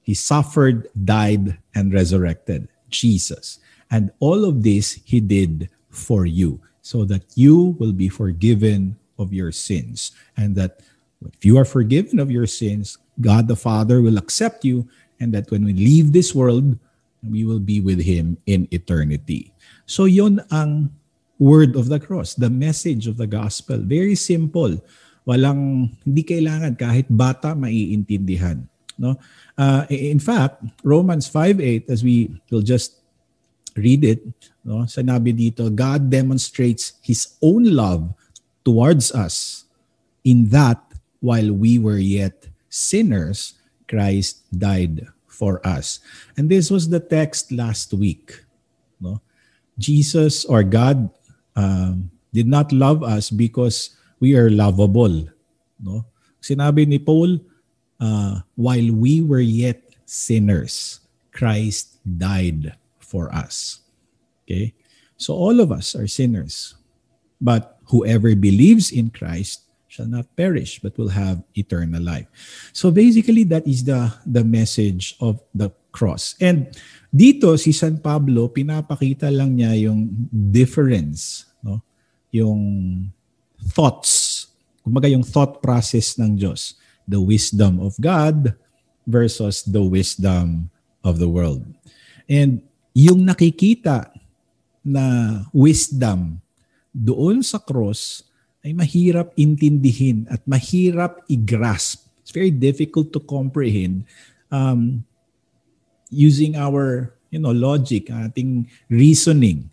He 0.00 0.14
suffered, 0.14 0.88
died, 1.04 1.58
and 1.74 1.92
resurrected. 1.92 2.68
Jesus. 2.88 3.60
And 3.90 4.10
all 4.20 4.44
of 4.44 4.62
this 4.62 5.00
he 5.04 5.20
did 5.20 5.68
for 5.90 6.24
you 6.24 6.60
so 6.80 7.04
that 7.04 7.24
you 7.34 7.76
will 7.78 7.92
be 7.92 8.08
forgiven 8.08 8.96
of 9.18 9.32
your 9.32 9.52
sins 9.52 10.12
and 10.36 10.56
that 10.56 10.80
if 11.24 11.44
you 11.44 11.58
are 11.58 11.66
forgiven 11.66 12.18
of 12.18 12.30
your 12.30 12.46
sins, 12.46 12.98
God 13.20 13.48
the 13.48 13.58
Father 13.58 14.00
will 14.00 14.18
accept 14.18 14.64
you, 14.64 14.86
and 15.18 15.34
that 15.34 15.50
when 15.50 15.64
we 15.64 15.74
leave 15.74 16.12
this 16.12 16.34
world, 16.34 16.78
we 17.26 17.42
will 17.42 17.58
be 17.58 17.80
with 17.80 17.98
Him 18.02 18.38
in 18.46 18.70
eternity. 18.70 19.50
So 19.86 20.06
yon 20.06 20.44
ang 20.50 20.94
word 21.38 21.74
of 21.74 21.90
the 21.90 21.98
cross, 21.98 22.34
the 22.34 22.50
message 22.50 23.06
of 23.06 23.16
the 23.16 23.26
gospel. 23.26 23.78
Very 23.78 24.14
simple. 24.14 24.78
Walang, 25.26 25.90
hindi 26.06 26.22
kailangan 26.22 26.78
kahit 26.78 27.06
bata 27.10 27.54
maiintindihan. 27.54 28.66
No? 28.98 29.18
Uh, 29.54 29.86
in 29.90 30.18
fact, 30.18 30.62
Romans 30.82 31.30
5.8, 31.30 31.90
as 31.90 32.02
we 32.02 32.34
will 32.50 32.62
just 32.62 32.98
read 33.78 34.02
it, 34.02 34.22
no? 34.66 34.86
sanabi 34.90 35.30
dito, 35.30 35.70
God 35.70 36.10
demonstrates 36.10 36.98
His 37.02 37.38
own 37.42 37.70
love 37.70 38.10
towards 38.66 39.14
us 39.14 39.64
in 40.26 40.50
that 40.50 40.82
while 41.20 41.52
we 41.52 41.78
were 41.78 41.98
yet 41.98 42.48
sinners, 42.68 43.54
Christ 43.88 44.44
died 44.52 45.06
for 45.26 45.64
us. 45.66 46.00
And 46.36 46.50
this 46.50 46.70
was 46.70 46.88
the 46.88 47.00
text 47.00 47.52
last 47.52 47.94
week. 47.94 48.44
No? 49.00 49.20
Jesus 49.78 50.44
or 50.44 50.62
God 50.62 51.08
um, 51.54 52.10
did 52.32 52.46
not 52.46 52.72
love 52.72 53.02
us 53.02 53.30
because 53.30 53.96
we 54.20 54.34
are 54.34 54.50
lovable. 54.50 55.30
No? 55.80 56.04
Sinabi 56.42 56.86
ni 56.86 56.98
Paul, 56.98 57.38
uh, 58.00 58.40
while 58.54 58.90
we 58.92 59.22
were 59.22 59.42
yet 59.42 59.82
sinners, 60.04 61.00
Christ 61.32 61.98
died 62.02 62.74
for 62.98 63.32
us. 63.34 63.80
Okay? 64.44 64.74
So 65.16 65.34
all 65.34 65.60
of 65.60 65.70
us 65.70 65.94
are 65.94 66.06
sinners. 66.06 66.74
But 67.40 67.78
whoever 67.86 68.34
believes 68.34 68.90
in 68.90 69.10
Christ 69.10 69.67
shall 69.98 70.06
not 70.06 70.30
perish 70.38 70.78
but 70.78 70.94
will 70.94 71.10
have 71.10 71.42
eternal 71.58 71.98
life. 71.98 72.30
So 72.70 72.94
basically 72.94 73.42
that 73.50 73.66
is 73.66 73.82
the 73.82 74.14
the 74.22 74.46
message 74.46 75.18
of 75.18 75.42
the 75.50 75.74
cross. 75.90 76.38
And 76.38 76.70
dito 77.10 77.58
si 77.58 77.74
San 77.74 77.98
Pablo 77.98 78.46
pinapakita 78.46 79.26
lang 79.34 79.58
niya 79.58 79.74
yung 79.90 80.06
difference, 80.30 81.50
no? 81.66 81.82
Yung 82.30 82.62
thoughts, 83.74 84.46
kumbaga 84.86 85.10
yung 85.10 85.26
thought 85.26 85.58
process 85.58 86.14
ng 86.14 86.38
Diyos, 86.38 86.78
the 87.10 87.18
wisdom 87.18 87.82
of 87.82 87.98
God, 87.98 88.54
versus 89.02 89.66
the 89.66 89.82
wisdom 89.82 90.70
of 91.02 91.18
the 91.18 91.26
world. 91.26 91.66
And 92.30 92.62
yung 92.94 93.26
nakikita 93.26 94.12
na 94.84 95.42
wisdom 95.50 96.38
doon 96.92 97.42
sa 97.42 97.58
cross 97.58 98.27
ay 98.66 98.74
mahirap 98.74 99.32
intindihin 99.38 100.26
at 100.28 100.42
mahirap 100.44 101.22
i-grasp. 101.30 102.08
It's 102.22 102.34
very 102.34 102.52
difficult 102.52 103.14
to 103.14 103.20
comprehend 103.22 104.04
um, 104.50 105.04
using 106.10 106.56
our 106.56 107.14
you 107.30 107.40
know 107.40 107.54
logic, 107.54 108.10
ating 108.10 108.68
reasoning. 108.90 109.70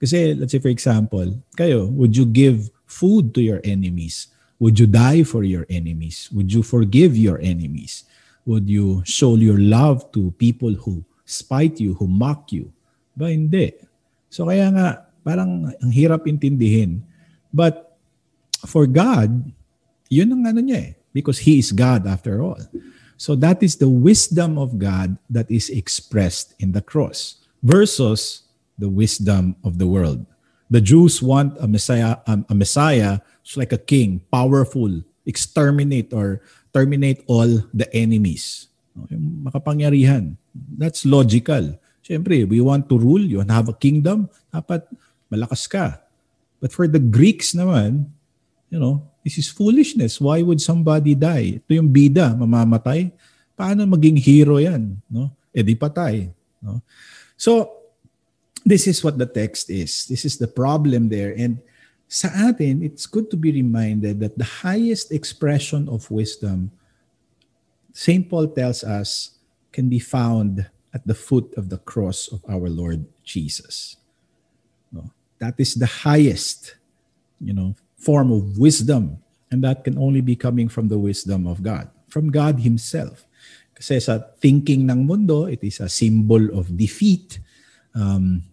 Kasi 0.00 0.34
let's 0.36 0.52
say 0.52 0.60
for 0.60 0.72
example, 0.72 1.24
kayo, 1.56 1.88
would 1.94 2.12
you 2.16 2.26
give 2.28 2.68
food 2.84 3.32
to 3.32 3.40
your 3.40 3.60
enemies? 3.64 4.28
Would 4.60 4.78
you 4.78 4.86
die 4.86 5.24
for 5.24 5.42
your 5.44 5.66
enemies? 5.70 6.28
Would 6.32 6.52
you 6.52 6.62
forgive 6.62 7.16
your 7.16 7.40
enemies? 7.40 8.04
Would 8.44 8.68
you 8.68 9.00
show 9.08 9.36
your 9.40 9.58
love 9.58 10.12
to 10.12 10.36
people 10.36 10.76
who 10.76 11.04
spite 11.24 11.80
you, 11.80 11.94
who 11.96 12.06
mock 12.06 12.52
you? 12.52 12.68
Ba 13.16 13.32
hindi. 13.32 13.72
So 14.28 14.44
kaya 14.50 14.68
nga 14.74 15.08
parang 15.24 15.72
ang 15.72 15.92
hirap 15.94 16.28
intindihin. 16.28 17.00
But 17.54 17.93
for 18.66 18.86
God, 18.86 19.52
yun 20.08 20.32
ang 20.32 20.46
ano 20.46 20.60
niya 20.60 20.78
eh. 20.78 20.92
Because 21.14 21.38
He 21.38 21.62
is 21.62 21.70
God 21.70 22.06
after 22.06 22.42
all. 22.42 22.58
So 23.16 23.38
that 23.38 23.62
is 23.62 23.78
the 23.78 23.88
wisdom 23.88 24.58
of 24.58 24.78
God 24.78 25.16
that 25.30 25.46
is 25.46 25.70
expressed 25.70 26.58
in 26.58 26.74
the 26.74 26.82
cross 26.82 27.38
versus 27.62 28.42
the 28.78 28.90
wisdom 28.90 29.54
of 29.62 29.78
the 29.78 29.86
world. 29.86 30.26
The 30.70 30.82
Jews 30.82 31.22
want 31.22 31.54
a 31.62 31.68
Messiah, 31.70 32.18
um, 32.26 32.44
a 32.50 32.54
Messiah 32.54 33.22
who's 33.46 33.56
like 33.56 33.72
a 33.72 33.78
king, 33.78 34.26
powerful, 34.32 34.90
exterminate 35.24 36.12
or 36.12 36.42
terminate 36.74 37.22
all 37.30 37.62
the 37.70 37.86
enemies. 37.94 38.66
Yung 39.10 39.46
makapangyarihan. 39.46 40.34
That's 40.54 41.06
logical. 41.06 41.78
Siyempre, 42.02 42.46
we 42.48 42.60
want 42.60 42.90
to 42.90 42.98
rule, 42.98 43.22
you 43.22 43.38
want 43.38 43.48
to 43.48 43.56
have 43.56 43.70
a 43.70 43.78
kingdom, 43.78 44.28
dapat 44.52 44.84
malakas 45.30 45.70
ka. 45.70 46.02
But 46.60 46.72
for 46.72 46.88
the 46.88 47.00
Greeks 47.00 47.54
naman, 47.54 48.10
you 48.74 48.82
know, 48.82 49.06
this 49.22 49.38
is 49.38 49.46
foolishness. 49.46 50.18
Why 50.18 50.42
would 50.42 50.58
somebody 50.58 51.14
die? 51.14 51.62
Ito 51.62 51.78
yung 51.78 51.94
bida, 51.94 52.34
mamamatay. 52.34 53.14
Paano 53.54 53.86
maging 53.86 54.18
hero 54.18 54.58
yan? 54.58 54.98
No? 55.06 55.30
E 55.54 55.62
di 55.62 55.78
patay. 55.78 56.26
No? 56.58 56.82
So, 57.38 57.70
this 58.66 58.90
is 58.90 58.98
what 59.06 59.14
the 59.14 59.30
text 59.30 59.70
is. 59.70 60.10
This 60.10 60.26
is 60.26 60.42
the 60.42 60.50
problem 60.50 61.06
there. 61.06 61.30
And 61.38 61.62
sa 62.10 62.34
atin, 62.34 62.82
it's 62.82 63.06
good 63.06 63.30
to 63.30 63.38
be 63.38 63.54
reminded 63.54 64.18
that 64.26 64.34
the 64.34 64.66
highest 64.66 65.14
expression 65.14 65.86
of 65.86 66.10
wisdom, 66.10 66.74
St. 67.94 68.26
Paul 68.26 68.50
tells 68.50 68.82
us, 68.82 69.38
can 69.70 69.86
be 69.86 70.02
found 70.02 70.66
at 70.90 71.06
the 71.06 71.14
foot 71.14 71.46
of 71.54 71.70
the 71.70 71.78
cross 71.78 72.26
of 72.26 72.42
our 72.50 72.66
Lord 72.66 73.06
Jesus. 73.22 74.02
No? 74.90 75.14
That 75.38 75.54
is 75.62 75.78
the 75.78 75.86
highest, 75.86 76.74
you 77.38 77.54
know, 77.54 77.78
form 78.04 78.28
of 78.28 78.60
wisdom. 78.60 79.16
And 79.48 79.64
that 79.64 79.80
can 79.80 79.96
only 79.96 80.20
be 80.20 80.36
coming 80.36 80.68
from 80.68 80.92
the 80.92 81.00
wisdom 81.00 81.48
of 81.48 81.64
God, 81.64 81.88
from 82.12 82.28
God 82.28 82.60
Himself. 82.60 83.24
Kasi 83.72 83.98
sa 83.98 84.20
thinking 84.38 84.86
ng 84.86 85.08
mundo, 85.08 85.48
it 85.48 85.64
is 85.64 85.80
a 85.80 85.88
symbol 85.88 86.52
of 86.52 86.70
defeat. 86.76 87.40
Um, 87.96 88.44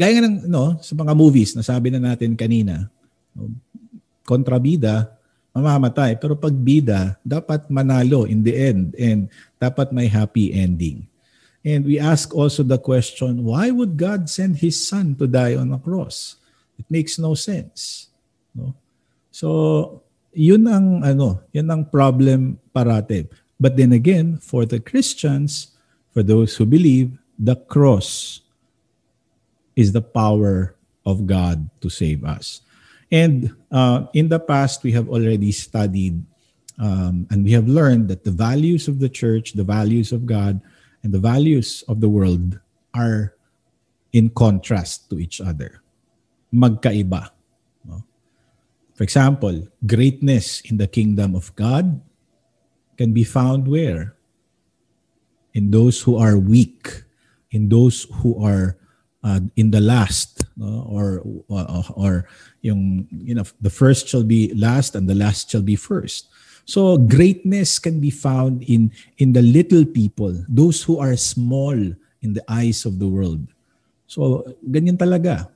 gaya 0.00 0.24
ng, 0.24 0.48
no, 0.48 0.80
sa 0.80 0.96
mga 0.96 1.12
movies, 1.14 1.54
nasabi 1.54 1.92
na 1.92 2.00
natin 2.02 2.34
kanina, 2.34 2.90
kontrabida, 4.26 5.14
mamamatay. 5.54 6.18
Pero 6.20 6.36
pag 6.36 6.52
bida, 6.52 7.16
dapat 7.22 7.70
manalo 7.70 8.26
in 8.28 8.42
the 8.42 8.52
end 8.52 8.92
and 8.98 9.30
dapat 9.56 9.94
may 9.94 10.10
happy 10.10 10.52
ending. 10.52 11.06
And 11.66 11.82
we 11.82 11.98
ask 11.98 12.30
also 12.30 12.62
the 12.62 12.78
question, 12.78 13.42
why 13.42 13.74
would 13.74 13.98
God 13.98 14.30
send 14.30 14.62
His 14.62 14.78
Son 14.78 15.18
to 15.18 15.26
die 15.26 15.58
on 15.58 15.74
a 15.74 15.80
cross? 15.82 16.38
It 16.78 16.86
makes 16.86 17.18
no 17.18 17.34
sense. 17.34 18.05
No? 18.56 18.74
So, 19.30 20.02
yun 20.32 20.64
ang 20.66 21.04
ano, 21.04 21.44
yun 21.52 21.68
ang 21.68 21.84
problem 21.92 22.58
parate. 22.72 23.28
But 23.60 23.76
then 23.76 23.92
again, 23.92 24.40
for 24.40 24.64
the 24.64 24.80
Christians, 24.80 25.76
for 26.12 26.24
those 26.24 26.56
who 26.56 26.64
believe, 26.64 27.16
the 27.38 27.56
cross 27.56 28.40
is 29.76 29.92
the 29.92 30.04
power 30.04 30.74
of 31.04 31.28
God 31.28 31.68
to 31.80 31.88
save 31.88 32.24
us. 32.24 32.64
And 33.12 33.54
uh, 33.70 34.08
in 34.16 34.28
the 34.28 34.40
past, 34.40 34.82
we 34.82 34.92
have 34.92 35.08
already 35.08 35.52
studied 35.52 36.24
um, 36.78 37.26
and 37.30 37.44
we 37.44 37.52
have 37.52 37.68
learned 37.68 38.08
that 38.08 38.24
the 38.24 38.30
values 38.30 38.88
of 38.88 39.00
the 39.00 39.08
church, 39.08 39.52
the 39.52 39.64
values 39.64 40.12
of 40.12 40.26
God, 40.26 40.60
and 41.02 41.12
the 41.12 41.20
values 41.20 41.84
of 41.88 42.00
the 42.00 42.08
world 42.08 42.60
are 42.92 43.32
in 44.12 44.28
contrast 44.30 45.08
to 45.10 45.18
each 45.18 45.40
other. 45.40 45.80
Magkaiba. 46.52 47.30
For 48.96 49.04
example, 49.04 49.68
greatness 49.84 50.64
in 50.64 50.80
the 50.80 50.88
kingdom 50.88 51.36
of 51.36 51.54
God 51.54 52.00
can 52.96 53.12
be 53.12 53.24
found 53.24 53.68
where? 53.68 54.16
In 55.52 55.70
those 55.70 56.00
who 56.00 56.16
are 56.16 56.40
weak, 56.40 57.04
in 57.52 57.68
those 57.68 58.08
who 58.24 58.40
are 58.40 58.76
uh, 59.20 59.40
in 59.56 59.70
the 59.70 59.80
last, 59.80 60.44
no? 60.56 60.86
or, 60.88 61.20
or 61.48 61.84
or 61.92 62.14
yung 62.62 63.08
you 63.10 63.34
know 63.34 63.44
the 63.60 63.72
first 63.72 64.08
shall 64.08 64.24
be 64.24 64.52
last 64.54 64.94
and 64.94 65.08
the 65.08 65.14
last 65.18 65.50
shall 65.50 65.64
be 65.64 65.76
first. 65.76 66.28
So 66.64 66.96
greatness 66.96 67.78
can 67.78 68.00
be 68.00 68.10
found 68.10 68.64
in 68.64 68.92
in 69.18 69.32
the 69.32 69.42
little 69.42 69.84
people, 69.84 70.32
those 70.48 70.82
who 70.82 70.98
are 70.98 71.16
small 71.16 71.76
in 71.76 72.30
the 72.32 72.44
eyes 72.48 72.86
of 72.86 72.98
the 72.98 73.08
world. 73.08 73.44
So 74.06 74.46
ganyan 74.64 74.96
talaga. 74.96 75.52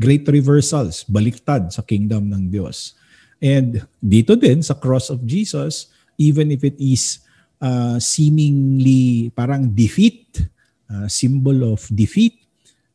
Great 0.00 0.24
reversals, 0.32 1.04
baliktad 1.04 1.68
sa 1.68 1.84
kingdom 1.84 2.32
ng 2.32 2.48
Diyos. 2.48 2.96
And 3.36 3.84
dito 4.00 4.32
din 4.32 4.64
sa 4.64 4.72
cross 4.72 5.12
of 5.12 5.28
Jesus, 5.28 5.92
even 6.16 6.48
if 6.48 6.64
it 6.64 6.80
is 6.80 7.20
uh, 7.60 8.00
seemingly 8.00 9.28
parang 9.36 9.68
defeat, 9.76 10.40
uh, 10.88 11.04
symbol 11.04 11.76
of 11.76 11.84
defeat, 11.92 12.40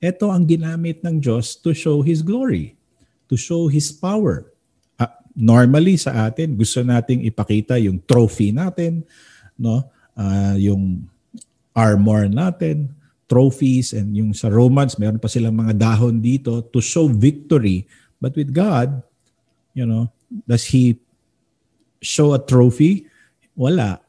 ito 0.01 0.33
ang 0.33 0.49
ginamit 0.49 1.05
ng 1.05 1.21
Diyos 1.21 1.61
to 1.61 1.77
show 1.77 2.01
His 2.01 2.25
glory, 2.25 2.73
to 3.29 3.37
show 3.37 3.69
His 3.69 3.93
power. 3.93 4.49
Uh, 4.97 5.13
normally 5.37 6.01
sa 6.01 6.25
atin, 6.25 6.57
gusto 6.57 6.81
nating 6.81 7.21
ipakita 7.29 7.77
yung 7.77 8.01
trophy 8.01 8.49
natin, 8.49 9.05
no? 9.61 9.85
Uh, 10.17 10.57
yung 10.57 11.05
armor 11.75 12.25
natin, 12.31 12.94
trophies, 13.25 13.93
and 13.93 14.13
yung 14.13 14.31
sa 14.33 14.49
Romans, 14.49 14.97
meron 15.01 15.17
pa 15.17 15.29
silang 15.29 15.57
mga 15.57 15.73
dahon 15.77 16.21
dito 16.21 16.61
to 16.69 16.79
show 16.81 17.09
victory. 17.09 17.89
But 18.21 18.37
with 18.37 18.53
God, 18.53 19.01
you 19.73 19.85
know, 19.85 20.09
does 20.45 20.65
He 20.69 21.01
show 22.01 22.37
a 22.37 22.41
trophy? 22.41 23.09
Wala. 23.57 24.01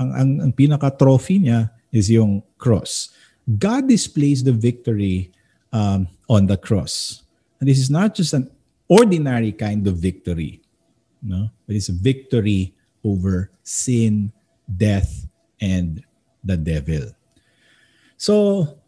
Ang, 0.00 0.10
ang, 0.10 0.30
ang 0.48 0.52
pinaka-trophy 0.52 1.44
niya 1.44 1.70
is 1.92 2.10
yung 2.10 2.42
cross. 2.58 3.14
God 3.44 3.86
displays 3.86 4.42
the 4.42 4.56
victory 4.56 5.30
um, 5.70 6.08
on 6.28 6.48
the 6.48 6.56
cross. 6.56 7.22
And 7.60 7.68
this 7.68 7.78
is 7.78 7.92
not 7.92 8.14
just 8.14 8.32
an 8.32 8.50
ordinary 8.88 9.52
kind 9.52 9.86
of 9.86 9.96
victory, 9.96 10.60
no? 11.22 11.50
but 11.66 11.76
it's 11.76 11.88
a 11.88 11.96
victory 11.96 12.74
over 13.04 13.50
sin, 13.62 14.32
death, 14.64 15.28
and 15.60 16.02
the 16.42 16.56
devil. 16.56 17.12
So, 18.24 18.80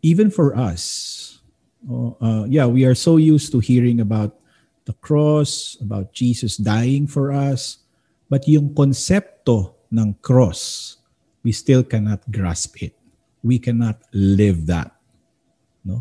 even 0.00 0.32
for 0.32 0.56
us, 0.56 1.44
oh, 1.84 2.16
uh, 2.16 2.48
yeah, 2.48 2.64
we 2.64 2.88
are 2.88 2.96
so 2.96 3.20
used 3.20 3.52
to 3.52 3.60
hearing 3.60 4.00
about 4.00 4.40
the 4.88 4.96
cross, 5.04 5.76
about 5.84 6.16
Jesus 6.16 6.56
dying 6.56 7.04
for 7.04 7.28
us, 7.28 7.84
but 8.32 8.48
yung 8.48 8.72
konsepto 8.72 9.76
ng 9.92 10.16
cross, 10.24 10.96
we 11.44 11.52
still 11.52 11.84
cannot 11.84 12.24
grasp 12.32 12.80
it. 12.80 12.96
We 13.44 13.60
cannot 13.60 14.00
live 14.16 14.64
that. 14.64 14.96
No? 15.84 16.00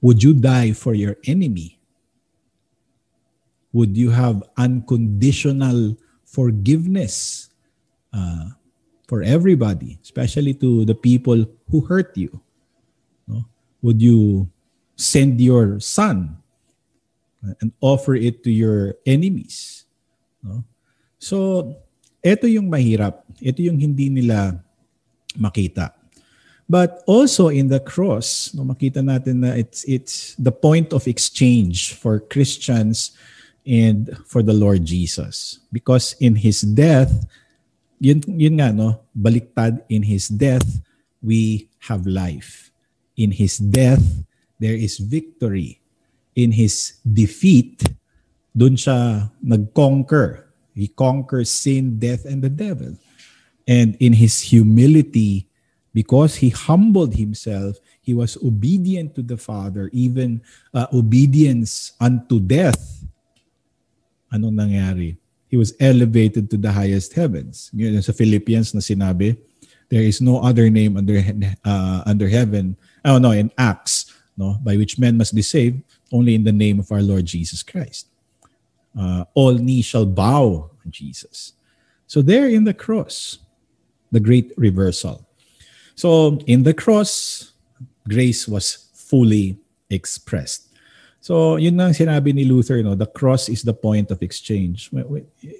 Would 0.00 0.24
you 0.24 0.32
die 0.32 0.72
for 0.72 0.96
your 0.96 1.20
enemy? 1.28 1.76
Would 3.76 4.00
you 4.00 4.08
have 4.08 4.48
unconditional 4.56 6.00
forgiveness 6.24 7.52
uh, 8.16 8.56
for 9.10 9.26
everybody, 9.26 9.98
especially 10.06 10.54
to 10.54 10.86
the 10.86 10.94
people 10.94 11.42
who 11.74 11.82
hurt 11.82 12.14
you? 12.14 12.30
No? 13.26 13.42
Would 13.82 13.98
you 13.98 14.46
send 14.94 15.42
your 15.42 15.82
son 15.82 16.38
and 17.42 17.74
offer 17.82 18.14
it 18.14 18.46
to 18.46 18.54
your 18.54 18.94
enemies? 19.02 19.82
No? 20.46 20.62
So, 21.18 21.74
ito 22.22 22.46
yung 22.46 22.70
mahirap. 22.70 23.26
Ito 23.42 23.58
yung 23.66 23.82
hindi 23.82 24.14
nila 24.14 24.62
makita. 25.34 25.90
But 26.70 27.02
also 27.10 27.50
in 27.50 27.66
the 27.66 27.82
cross, 27.82 28.54
no, 28.54 28.62
makita 28.62 29.02
natin 29.02 29.42
na 29.42 29.58
it's, 29.58 29.82
it's 29.90 30.38
the 30.38 30.54
point 30.54 30.94
of 30.94 31.10
exchange 31.10 31.98
for 31.98 32.22
Christians 32.22 33.10
and 33.66 34.14
for 34.22 34.38
the 34.38 34.54
Lord 34.54 34.86
Jesus. 34.86 35.58
Because 35.74 36.14
in 36.22 36.38
His 36.38 36.62
death, 36.62 37.10
yun, 38.00 38.24
yun 38.26 38.56
nga, 38.56 38.72
no? 38.72 39.04
Baliktad 39.12 39.84
in 39.92 40.02
His 40.02 40.32
death, 40.32 40.80
we 41.20 41.68
have 41.84 42.08
life. 42.08 42.72
In 43.14 43.30
His 43.30 43.60
death, 43.60 44.02
there 44.58 44.74
is 44.74 44.96
victory. 44.96 45.84
In 46.34 46.50
His 46.50 46.96
defeat, 47.04 47.84
dun 48.56 48.74
siya 48.80 49.30
nag-conquer. 49.44 50.48
He 50.72 50.88
conquers 50.88 51.52
sin, 51.52 52.00
death, 52.00 52.24
and 52.24 52.40
the 52.40 52.48
devil. 52.48 52.96
And 53.68 53.94
in 54.00 54.16
His 54.16 54.40
humility, 54.40 55.46
because 55.92 56.40
He 56.40 56.48
humbled 56.48 57.14
Himself, 57.14 57.76
He 58.00 58.16
was 58.16 58.40
obedient 58.40 59.14
to 59.14 59.22
the 59.22 59.36
Father, 59.36 59.92
even 59.92 60.40
uh, 60.72 60.88
obedience 60.90 61.92
unto 62.00 62.40
death. 62.40 63.04
Anong 64.32 64.56
nangyari? 64.56 65.20
He 65.50 65.58
was 65.58 65.74
elevated 65.82 66.48
to 66.50 66.56
the 66.56 66.70
highest 66.70 67.12
heavens. 67.18 67.70
Yun 67.74 67.98
sa 68.00 68.14
Philippians 68.14 68.72
na 68.72 68.80
sinabi, 68.80 69.34
there 69.90 70.06
is 70.06 70.22
no 70.22 70.38
other 70.38 70.70
name 70.70 70.96
under 70.96 71.18
uh, 71.66 72.06
under 72.06 72.30
heaven. 72.30 72.78
Oh 73.04 73.18
no, 73.18 73.34
in 73.34 73.50
Acts, 73.58 74.14
no, 74.38 74.56
by 74.62 74.78
which 74.78 74.98
men 74.98 75.18
must 75.18 75.34
be 75.34 75.42
saved, 75.42 75.82
only 76.14 76.38
in 76.38 76.46
the 76.46 76.54
name 76.54 76.78
of 76.78 76.90
our 76.94 77.02
Lord 77.02 77.26
Jesus 77.26 77.66
Christ. 77.66 78.06
Uh, 78.94 79.26
all 79.34 79.54
knee 79.54 79.82
shall 79.82 80.06
bow 80.06 80.70
Jesus. 80.88 81.54
So 82.06 82.22
there 82.22 82.46
in 82.46 82.64
the 82.64 82.74
cross, 82.74 83.38
the 84.10 84.20
great 84.20 84.54
reversal. 84.56 85.26
So 85.94 86.38
in 86.46 86.62
the 86.62 86.74
cross, 86.74 87.52
grace 88.08 88.48
was 88.48 88.90
fully 88.94 89.58
expressed. 89.90 90.69
So, 91.20 91.60
yun 91.60 91.76
ang 91.76 91.92
sinabi 91.92 92.32
ni 92.32 92.48
Luther, 92.48 92.80
no? 92.80 92.96
the 92.96 93.04
cross 93.04 93.52
is 93.52 93.60
the 93.60 93.76
point 93.76 94.08
of 94.08 94.24
exchange. 94.24 94.88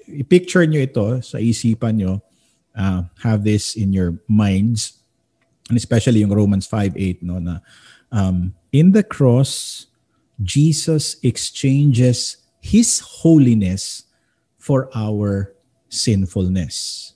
I-picture 0.08 0.64
nyo 0.64 0.80
ito 0.80 1.06
sa 1.20 1.36
isipan 1.36 2.00
nyo. 2.00 2.24
Uh, 2.72 3.04
have 3.20 3.44
this 3.44 3.76
in 3.76 3.92
your 3.92 4.16
minds. 4.24 4.96
And 5.68 5.76
especially 5.76 6.24
yung 6.24 6.32
Romans 6.32 6.64
5.8, 6.64 7.20
no? 7.20 7.36
na 7.36 7.60
um, 8.08 8.56
in 8.72 8.96
the 8.96 9.04
cross, 9.04 9.84
Jesus 10.40 11.20
exchanges 11.20 12.40
His 12.64 13.04
holiness 13.20 14.08
for 14.56 14.88
our 14.96 15.52
sinfulness. 15.92 17.12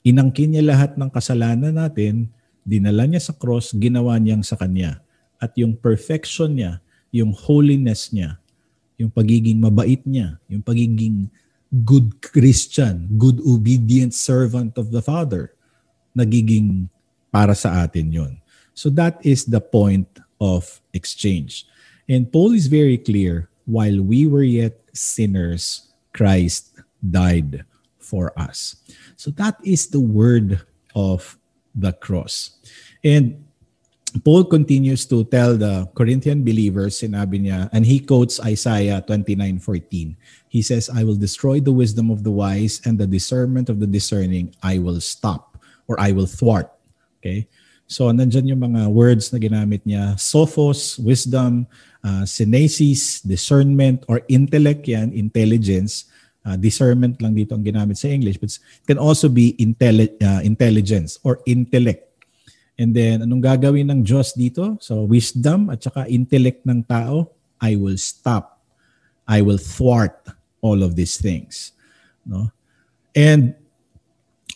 Inangkin 0.00 0.56
niya 0.56 0.64
lahat 0.64 0.96
ng 0.96 1.12
kasalanan 1.12 1.76
natin, 1.76 2.32
dinala 2.64 3.04
niya 3.04 3.20
sa 3.20 3.36
cross, 3.36 3.76
ginawa 3.76 4.16
niyang 4.16 4.40
sa 4.40 4.56
Kanya. 4.56 5.04
At 5.36 5.52
yung 5.60 5.76
perfection 5.76 6.56
niya, 6.56 6.80
yung 7.16 7.32
holiness 7.32 8.12
niya, 8.12 8.36
yung 9.00 9.08
pagiging 9.08 9.56
mabait 9.56 10.04
niya, 10.04 10.36
yung 10.52 10.60
pagiging 10.60 11.32
good 11.84 12.20
Christian, 12.20 13.08
good 13.16 13.40
obedient 13.40 14.12
servant 14.12 14.76
of 14.76 14.92
the 14.92 15.00
Father, 15.00 15.56
nagiging 16.12 16.92
para 17.32 17.56
sa 17.56 17.88
atin 17.88 18.12
yon. 18.12 18.32
So 18.76 18.92
that 19.00 19.16
is 19.24 19.48
the 19.48 19.60
point 19.60 20.08
of 20.36 20.80
exchange. 20.92 21.64
And 22.04 22.28
Paul 22.28 22.52
is 22.52 22.68
very 22.68 23.00
clear, 23.00 23.48
while 23.64 23.98
we 23.98 24.28
were 24.28 24.46
yet 24.46 24.78
sinners, 24.92 25.90
Christ 26.12 26.76
died 27.00 27.64
for 27.98 28.30
us. 28.38 28.76
So 29.16 29.32
that 29.40 29.56
is 29.64 29.88
the 29.88 30.00
word 30.00 30.62
of 30.94 31.36
the 31.74 31.92
cross. 31.92 32.56
And 33.02 33.45
Paul 34.22 34.46
continues 34.46 35.04
to 35.10 35.24
tell 35.26 35.58
the 35.58 35.90
Corinthian 35.98 36.46
believers, 36.46 37.02
sinabi 37.02 37.42
niya, 37.42 37.68
and 37.74 37.82
he 37.82 37.98
quotes 37.98 38.38
Isaiah 38.38 39.02
29:14. 39.02 40.14
He 40.46 40.62
says, 40.62 40.88
I 40.88 41.02
will 41.02 41.18
destroy 41.18 41.58
the 41.58 41.74
wisdom 41.74 42.08
of 42.14 42.22
the 42.22 42.30
wise 42.30 42.80
and 42.86 42.96
the 42.96 43.06
discernment 43.06 43.68
of 43.68 43.82
the 43.82 43.88
discerning 43.88 44.54
I 44.62 44.78
will 44.78 45.02
stop 45.02 45.58
or 45.90 45.98
I 45.98 46.14
will 46.14 46.30
thwart. 46.30 46.70
Okay? 47.18 47.50
So, 47.86 48.10
nandyan 48.10 48.50
yung 48.50 48.62
mga 48.62 48.90
words 48.90 49.30
na 49.30 49.38
ginamit 49.38 49.82
niya. 49.86 50.18
Sophos, 50.18 50.98
wisdom, 50.98 51.66
uh, 52.02 52.26
synesis, 52.26 53.22
discernment, 53.22 54.02
or 54.10 54.22
intellect 54.26 54.86
yan, 54.90 55.14
intelligence. 55.14 56.10
Uh, 56.46 56.54
discernment 56.54 57.18
lang 57.18 57.34
dito 57.34 57.54
ang 57.58 57.62
ginamit 57.62 57.98
sa 57.98 58.06
English, 58.06 58.38
but 58.38 58.50
it 58.54 58.86
can 58.86 58.98
also 59.02 59.26
be 59.26 59.58
intelli- 59.58 60.14
uh, 60.22 60.42
intelligence 60.46 61.18
or 61.26 61.42
intellect 61.46 62.05
And 62.76 62.92
then, 62.92 63.24
anong 63.24 63.40
gagawin 63.40 63.88
ng 63.88 64.00
Diyos 64.04 64.36
dito? 64.36 64.76
So, 64.84 65.08
wisdom 65.08 65.72
at 65.72 65.80
saka 65.80 66.04
intellect 66.12 66.60
ng 66.68 66.84
tao, 66.84 67.32
I 67.56 67.72
will 67.72 67.96
stop. 67.96 68.60
I 69.24 69.40
will 69.40 69.56
thwart 69.56 70.28
all 70.60 70.84
of 70.84 70.92
these 70.92 71.16
things. 71.16 71.72
No? 72.28 72.52
And, 73.16 73.56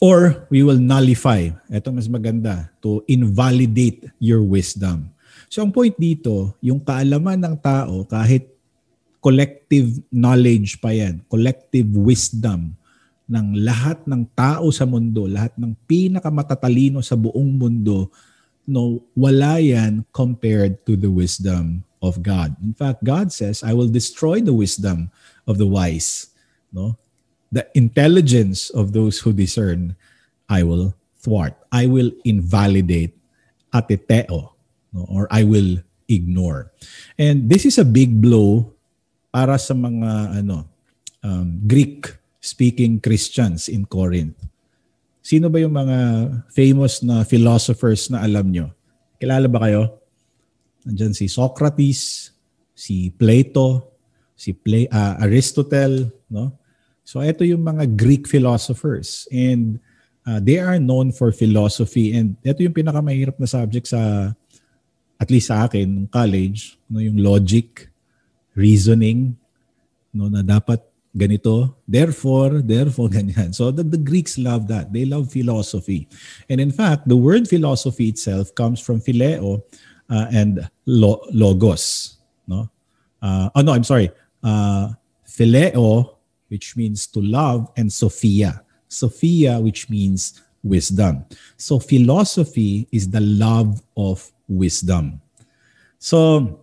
or 0.05 0.45
we 0.53 0.61
will 0.61 0.77
nullify. 0.77 1.49
Ito 1.73 1.89
mas 1.97 2.13
maganda, 2.13 2.69
to 2.85 3.01
invalidate 3.09 4.13
your 4.21 4.45
wisdom. 4.45 5.09
So, 5.49 5.65
ang 5.65 5.73
point 5.73 5.97
dito, 5.97 6.53
yung 6.61 6.85
kaalaman 6.85 7.41
ng 7.41 7.57
tao, 7.57 8.05
kahit 8.05 8.53
collective 9.25 9.97
knowledge 10.13 10.77
pa 10.77 10.93
yan, 10.93 11.25
collective 11.29 11.89
wisdom, 11.97 12.77
ng 13.31 13.63
lahat 13.63 14.03
ng 14.11 14.27
tao 14.35 14.75
sa 14.75 14.83
mundo, 14.83 15.31
lahat 15.31 15.55
ng 15.55 15.71
pinakamatatalino 15.87 16.99
sa 16.99 17.15
buong 17.15 17.55
mundo, 17.55 18.11
no, 18.67 18.99
wala 19.15 19.63
yan 19.63 20.03
compared 20.11 20.83
to 20.83 20.99
the 20.99 21.07
wisdom 21.07 21.87
of 22.03 22.19
God. 22.27 22.59
In 22.59 22.75
fact, 22.75 23.07
God 23.07 23.31
says, 23.31 23.63
I 23.63 23.71
will 23.71 23.89
destroy 23.89 24.43
the 24.43 24.57
wisdom 24.57 25.15
of 25.47 25.63
the 25.63 25.71
wise. 25.71 26.35
No? 26.75 26.99
The 27.55 27.71
intelligence 27.79 28.71
of 28.71 28.91
those 28.91 29.23
who 29.23 29.31
discern, 29.31 29.95
I 30.51 30.67
will 30.67 30.95
thwart. 31.23 31.55
I 31.71 31.87
will 31.87 32.11
invalidate 32.27 33.15
ateteo, 33.71 34.59
no? 34.91 35.07
or 35.07 35.31
I 35.31 35.47
will 35.47 35.79
ignore. 36.11 36.75
And 37.15 37.47
this 37.47 37.63
is 37.63 37.79
a 37.79 37.87
big 37.87 38.19
blow 38.19 38.75
para 39.31 39.55
sa 39.63 39.75
mga 39.79 40.43
ano 40.43 40.67
um, 41.23 41.63
Greek 41.67 42.20
speaking 42.41 42.99
Christians 42.99 43.69
in 43.69 43.85
Corinth. 43.85 44.41
Sino 45.21 45.53
ba 45.53 45.61
yung 45.61 45.77
mga 45.77 45.99
famous 46.49 47.05
na 47.05 47.23
philosophers 47.23 48.09
na 48.09 48.25
alam 48.25 48.49
nyo? 48.49 48.73
Kilala 49.21 49.47
ba 49.47 49.69
kayo? 49.69 50.01
Nandyan 50.89 51.13
si 51.13 51.29
Socrates, 51.29 52.33
si 52.73 53.13
Plato, 53.13 53.93
si 54.33 54.57
Pla- 54.57 54.89
uh, 54.89 55.21
Aristotle, 55.21 56.09
no? 56.33 56.57
So 57.05 57.21
ito 57.21 57.45
yung 57.45 57.61
mga 57.61 57.93
Greek 58.01 58.25
philosophers 58.25 59.29
and 59.29 59.77
uh, 60.25 60.41
they 60.41 60.57
are 60.57 60.81
known 60.81 61.13
for 61.13 61.37
philosophy 61.37 62.17
and 62.17 62.41
ito 62.41 62.65
yung 62.65 62.73
pinakamahirap 62.73 63.37
na 63.37 63.51
subject 63.51 63.93
sa 63.93 64.33
at 65.21 65.29
least 65.29 65.53
sa 65.53 65.69
akin 65.69 66.09
college, 66.09 66.81
no, 66.89 67.05
yung 67.05 67.21
logic, 67.21 67.93
reasoning, 68.57 69.37
no, 70.17 70.33
na 70.33 70.41
dapat 70.41 70.81
ganito, 71.17 71.75
therefore, 71.87 72.63
therefore, 72.63 73.09
ganyan. 73.15 73.55
So 73.55 73.71
the, 73.71 73.83
the 73.83 73.99
Greeks 73.99 74.39
love 74.39 74.69
that. 74.69 74.93
They 74.93 75.05
love 75.05 75.31
philosophy. 75.33 76.09
And 76.49 76.61
in 76.61 76.71
fact, 76.71 77.09
the 77.09 77.17
word 77.17 77.49
philosophy 77.49 78.09
itself 78.09 78.55
comes 78.55 78.81
from 78.81 79.01
phileo 79.01 79.63
uh, 80.09 80.27
and 80.33 80.69
lo, 80.87 81.21
logos. 81.33 82.17
No? 82.47 82.71
Uh, 83.23 83.51
oh 83.55 83.61
no, 83.61 83.73
I'm 83.73 83.85
sorry. 83.85 84.11
Uh, 84.43 84.91
phileo, 85.27 86.17
which 86.49 86.77
means 86.77 87.07
to 87.09 87.21
love, 87.21 87.71
and 87.77 87.93
sophia. 87.93 88.63
Sophia, 88.89 89.61
which 89.61 89.89
means 89.89 90.43
wisdom. 90.63 91.25
So 91.57 91.79
philosophy 91.79 92.89
is 92.91 93.09
the 93.09 93.21
love 93.21 93.83
of 93.97 94.31
wisdom. 94.49 95.21
So 95.99 96.61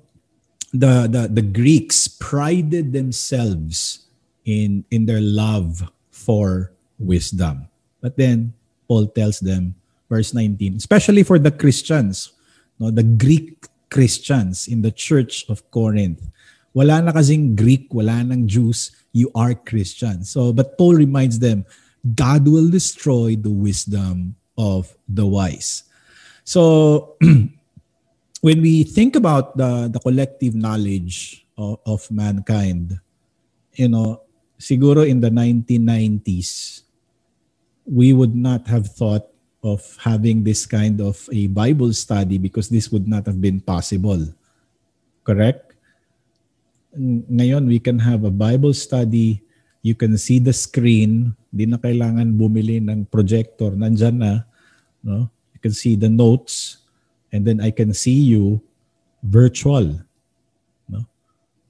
the, 0.74 1.08
the, 1.10 1.30
the 1.32 1.42
Greeks 1.42 2.08
prided 2.08 2.92
themselves 2.92 4.07
in 4.48 4.88
in 4.90 5.06
their 5.06 5.22
love 5.22 5.84
for 6.10 6.72
wisdom. 6.98 7.68
But 8.02 8.16
then 8.16 8.56
Paul 8.88 9.12
tells 9.12 9.44
them, 9.44 9.76
verse 10.10 10.34
19, 10.34 10.80
especially 10.80 11.22
for 11.22 11.38
the 11.38 11.52
Christians, 11.52 12.32
no, 12.80 12.90
the 12.90 13.04
Greek 13.04 13.68
Christians 13.92 14.68
in 14.68 14.82
the 14.82 14.92
church 14.92 15.46
of 15.52 15.62
Corinth. 15.70 16.24
Wala 16.74 17.02
na 17.02 17.12
kasing 17.12 17.58
Greek, 17.58 17.92
wala 17.92 18.24
nang 18.24 18.48
Jews, 18.48 18.96
you 19.12 19.32
are 19.36 19.54
Christians. 19.54 20.32
So, 20.32 20.54
but 20.54 20.78
Paul 20.78 20.96
reminds 20.96 21.40
them, 21.40 21.66
God 22.16 22.48
will 22.48 22.70
destroy 22.70 23.36
the 23.36 23.52
wisdom 23.52 24.36
of 24.58 24.96
the 25.10 25.26
wise. 25.26 25.84
So, 26.46 27.18
when 28.46 28.62
we 28.62 28.84
think 28.84 29.16
about 29.16 29.58
the, 29.58 29.90
the 29.92 30.00
collective 30.00 30.54
knowledge 30.54 31.46
of, 31.58 31.80
of 31.86 32.12
mankind, 32.12 33.00
you 33.74 33.90
know, 33.90 34.22
siguro 34.60 35.08
in 35.08 35.22
the 35.22 35.30
1990s, 35.30 36.82
we 37.88 38.12
would 38.12 38.36
not 38.36 38.67
have 38.67 38.91
thought 38.91 39.30
of 39.63 39.82
having 40.02 40.43
this 40.43 40.65
kind 40.65 41.02
of 41.02 41.17
a 41.32 41.48
Bible 41.48 41.93
study 41.93 42.38
because 42.38 42.70
this 42.70 42.91
would 42.91 43.08
not 43.08 43.26
have 43.26 43.41
been 43.41 43.62
possible. 43.62 44.22
Correct? 45.24 45.74
Ngayon, 46.98 47.67
we 47.67 47.80
can 47.80 48.00
have 48.00 48.24
a 48.26 48.34
Bible 48.34 48.74
study 48.74 49.48
You 49.88 49.96
can 49.96 50.20
see 50.20 50.43
the 50.43 50.52
screen. 50.52 51.32
Hindi 51.48 51.65
na 51.72 51.80
kailangan 51.80 52.36
bumili 52.36 52.84
ng 52.84 53.08
projector. 53.08 53.72
Nandyan 53.72 54.20
na. 54.20 54.43
No? 55.00 55.32
You 55.56 55.60
can 55.63 55.72
see 55.72 55.96
the 55.96 56.12
notes. 56.12 56.84
And 57.32 57.48
then 57.48 57.63
I 57.63 57.72
can 57.72 57.96
see 57.96 58.20
you 58.20 58.60
virtual. 59.24 60.04
No? 60.91 61.08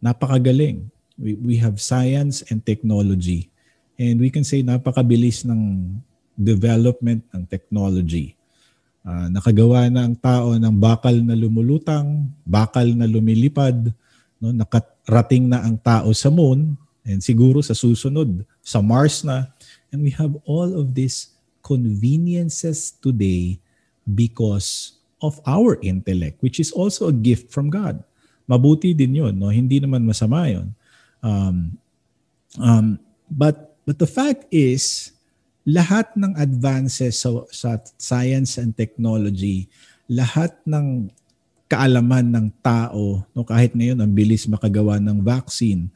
Napakagaling. 0.02 0.90
We, 1.18 1.34
we 1.42 1.56
have 1.58 1.82
science 1.82 2.46
and 2.48 2.62
technology. 2.62 3.50
And 3.98 4.22
we 4.22 4.30
can 4.30 4.46
say 4.46 4.62
napakabilis 4.62 5.44
ng 5.44 5.94
development 6.38 7.26
ng 7.34 7.44
technology. 7.50 8.38
Uh, 9.02 9.28
nakagawa 9.34 9.90
na 9.90 10.06
ang 10.06 10.14
tao 10.14 10.54
ng 10.54 10.76
bakal 10.78 11.18
na 11.20 11.34
lumulutang, 11.34 12.30
bakal 12.46 12.86
na 12.94 13.10
lumilipad, 13.10 13.90
no? 14.38 14.54
nakarating 14.54 15.50
na 15.50 15.66
ang 15.66 15.80
tao 15.82 16.14
sa 16.14 16.30
moon, 16.30 16.78
And 17.08 17.24
siguro 17.24 17.64
sa 17.64 17.72
susunod, 17.72 18.44
sa 18.60 18.84
Mars 18.84 19.24
na. 19.24 19.48
And 19.96 20.04
we 20.04 20.12
have 20.20 20.36
all 20.44 20.76
of 20.76 20.92
these 20.92 21.32
conveniences 21.64 22.92
today 23.00 23.64
because 24.04 25.00
of 25.24 25.40
our 25.48 25.80
intellect, 25.80 26.44
which 26.44 26.60
is 26.60 26.76
also 26.76 27.08
a 27.08 27.16
gift 27.16 27.48
from 27.48 27.72
God. 27.72 28.04
Mabuti 28.44 28.92
din 28.92 29.24
yun. 29.24 29.40
No? 29.40 29.48
Hindi 29.48 29.80
naman 29.80 30.04
masama 30.04 30.52
yun. 30.52 30.76
Um, 31.22 31.78
um, 32.60 33.00
but, 33.30 33.76
but 33.86 34.00
the 34.00 34.10
fact 34.10 34.46
is, 34.52 35.12
lahat 35.68 36.08
ng 36.16 36.32
advances 36.40 37.20
sa, 37.20 37.44
sa 37.52 37.76
science 38.00 38.56
and 38.56 38.72
technology, 38.72 39.68
lahat 40.08 40.56
ng 40.64 41.12
kaalaman 41.68 42.32
ng 42.32 42.48
tao, 42.64 43.28
no, 43.36 43.44
kahit 43.44 43.76
ngayon 43.76 44.00
ang 44.00 44.12
bilis 44.16 44.48
makagawa 44.48 44.96
ng 45.04 45.20
vaccine, 45.20 45.92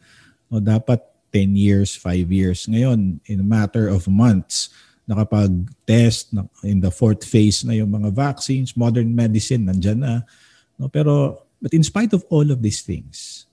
no, 0.51 0.59
dapat 0.59 0.99
10 1.31 1.55
years, 1.55 1.95
5 1.95 2.27
years. 2.27 2.67
Ngayon, 2.67 3.23
in 3.23 3.39
a 3.39 3.47
matter 3.47 3.87
of 3.87 4.03
months, 4.11 4.75
nakapag-test 5.07 6.35
in 6.67 6.83
the 6.83 6.91
fourth 6.91 7.23
phase 7.23 7.63
na 7.63 7.71
yung 7.71 7.87
mga 7.87 8.11
vaccines, 8.11 8.75
modern 8.75 9.15
medicine, 9.15 9.63
nandyan 9.63 10.03
na. 10.03 10.27
No, 10.75 10.91
pero, 10.91 11.47
but 11.63 11.71
in 11.71 11.87
spite 11.87 12.11
of 12.11 12.27
all 12.27 12.51
of 12.51 12.59
these 12.59 12.83
things, 12.83 13.47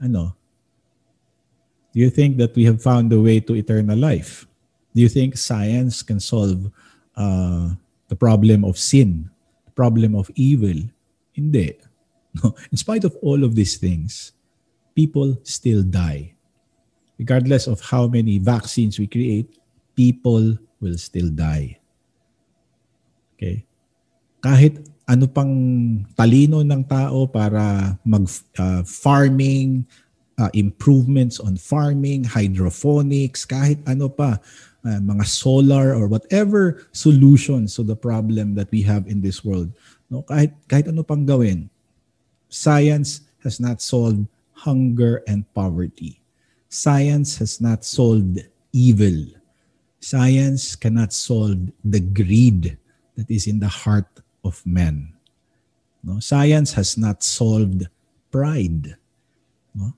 ano, 0.00 0.32
do 1.92 1.98
you 1.98 2.10
think 2.10 2.36
that 2.38 2.54
we 2.54 2.64
have 2.64 2.82
found 2.82 3.10
the 3.10 3.20
way 3.20 3.40
to 3.40 3.54
eternal 3.54 3.98
life? 3.98 4.46
Do 4.94 5.02
you 5.02 5.08
think 5.08 5.36
science 5.36 6.02
can 6.02 6.20
solve 6.20 6.70
uh, 7.16 7.74
the 8.08 8.16
problem 8.16 8.64
of 8.64 8.78
sin, 8.78 9.30
the 9.66 9.72
problem 9.72 10.14
of 10.14 10.30
evil? 10.34 10.76
Hindi. 11.32 11.78
No. 12.30 12.54
In 12.70 12.78
spite 12.78 13.02
of 13.02 13.16
all 13.26 13.42
of 13.42 13.58
these 13.58 13.74
things, 13.76 14.30
people 14.94 15.34
still 15.42 15.82
die. 15.82 16.34
Regardless 17.18 17.66
of 17.66 17.82
how 17.82 18.06
many 18.06 18.38
vaccines 18.38 19.02
we 19.02 19.10
create, 19.10 19.58
people 19.98 20.54
will 20.78 20.94
still 20.94 21.26
die. 21.28 21.82
Okay? 23.34 23.66
Kahit 24.40 24.78
ano 25.10 25.26
pang 25.26 25.52
talino 26.14 26.62
ng 26.62 26.86
tao 26.86 27.26
para 27.26 27.98
mag 28.06 28.30
uh, 28.62 28.86
uh, 30.40 30.48
improvements 30.56 31.36
on 31.38 31.60
farming, 31.60 32.24
hydroponics, 32.24 33.44
kahit 33.44 33.76
ano 33.84 34.08
pa, 34.08 34.40
uh, 34.88 35.00
mga 35.04 35.28
solar 35.28 35.92
or 35.92 36.08
whatever 36.08 36.88
solutions 36.96 37.76
to 37.76 37.84
the 37.84 37.96
problem 37.96 38.56
that 38.56 38.72
we 38.72 38.80
have 38.80 39.04
in 39.04 39.20
this 39.20 39.44
world. 39.44 39.68
No, 40.08 40.24
kahit 40.24 40.56
kahit 40.64 40.88
ano 40.88 41.04
pang 41.04 41.28
gawin, 41.28 41.68
science 42.48 43.28
has 43.44 43.60
not 43.60 43.84
solved 43.84 44.24
hunger 44.56 45.20
and 45.28 45.44
poverty. 45.52 46.24
Science 46.72 47.36
has 47.36 47.60
not 47.60 47.84
solved 47.84 48.40
evil. 48.72 49.28
Science 50.00 50.76
cannot 50.76 51.12
solve 51.12 51.68
the 51.84 52.00
greed 52.00 52.78
that 53.16 53.28
is 53.28 53.44
in 53.44 53.60
the 53.60 53.68
heart 53.68 54.08
of 54.44 54.64
men. 54.64 55.12
No? 56.00 56.20
Science 56.20 56.72
has 56.72 56.96
not 56.96 57.22
solved 57.22 57.84
pride. 58.32 58.96
No? 59.74 59.92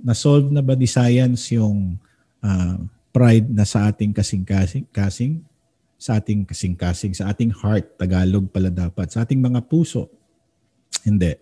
Na-solve 0.00 0.48
na 0.52 0.64
ba 0.64 0.74
ni 0.74 0.88
science 0.88 1.52
yung 1.52 2.00
uh, 2.40 2.76
pride 3.10 3.48
na 3.50 3.66
sa 3.66 3.90
ating 3.90 4.14
kasing-kasing? 4.14 4.86
Kasing, 4.90 5.44
sa 6.00 6.16
ating 6.16 6.48
kasing-kasing, 6.48 7.12
sa 7.12 7.28
ating 7.28 7.52
heart, 7.52 8.00
Tagalog 8.00 8.48
pala 8.48 8.72
dapat, 8.72 9.12
sa 9.12 9.22
ating 9.22 9.40
mga 9.40 9.60
puso? 9.68 10.08
Hindi. 11.04 11.36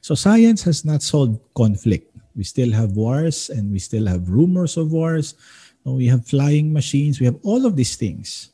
So 0.00 0.18
science 0.18 0.66
has 0.66 0.82
not 0.82 1.04
solved 1.04 1.38
conflict. 1.54 2.10
We 2.34 2.42
still 2.42 2.72
have 2.72 2.96
wars 2.96 3.52
and 3.52 3.70
we 3.70 3.78
still 3.78 4.08
have 4.08 4.26
rumors 4.26 4.80
of 4.80 4.90
wars. 4.90 5.36
We 5.84 6.08
have 6.08 6.26
flying 6.26 6.72
machines. 6.72 7.20
We 7.20 7.26
have 7.26 7.38
all 7.44 7.66
of 7.66 7.76
these 7.76 7.94
things. 7.94 8.50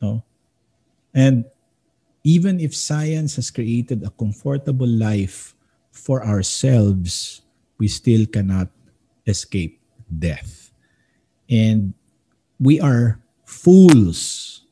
No? 0.00 0.22
And 1.12 1.44
even 2.22 2.60
if 2.60 2.76
science 2.76 3.36
has 3.36 3.50
created 3.50 4.04
a 4.04 4.10
comfortable 4.10 4.88
life 4.88 5.54
for 5.90 6.24
ourselves, 6.24 7.42
we 7.78 7.88
still 7.88 8.26
cannot 8.26 8.68
escape 9.26 9.80
death. 10.06 10.72
And 11.50 11.94
we 12.58 12.80
are 12.80 13.20
fools. 13.44 14.62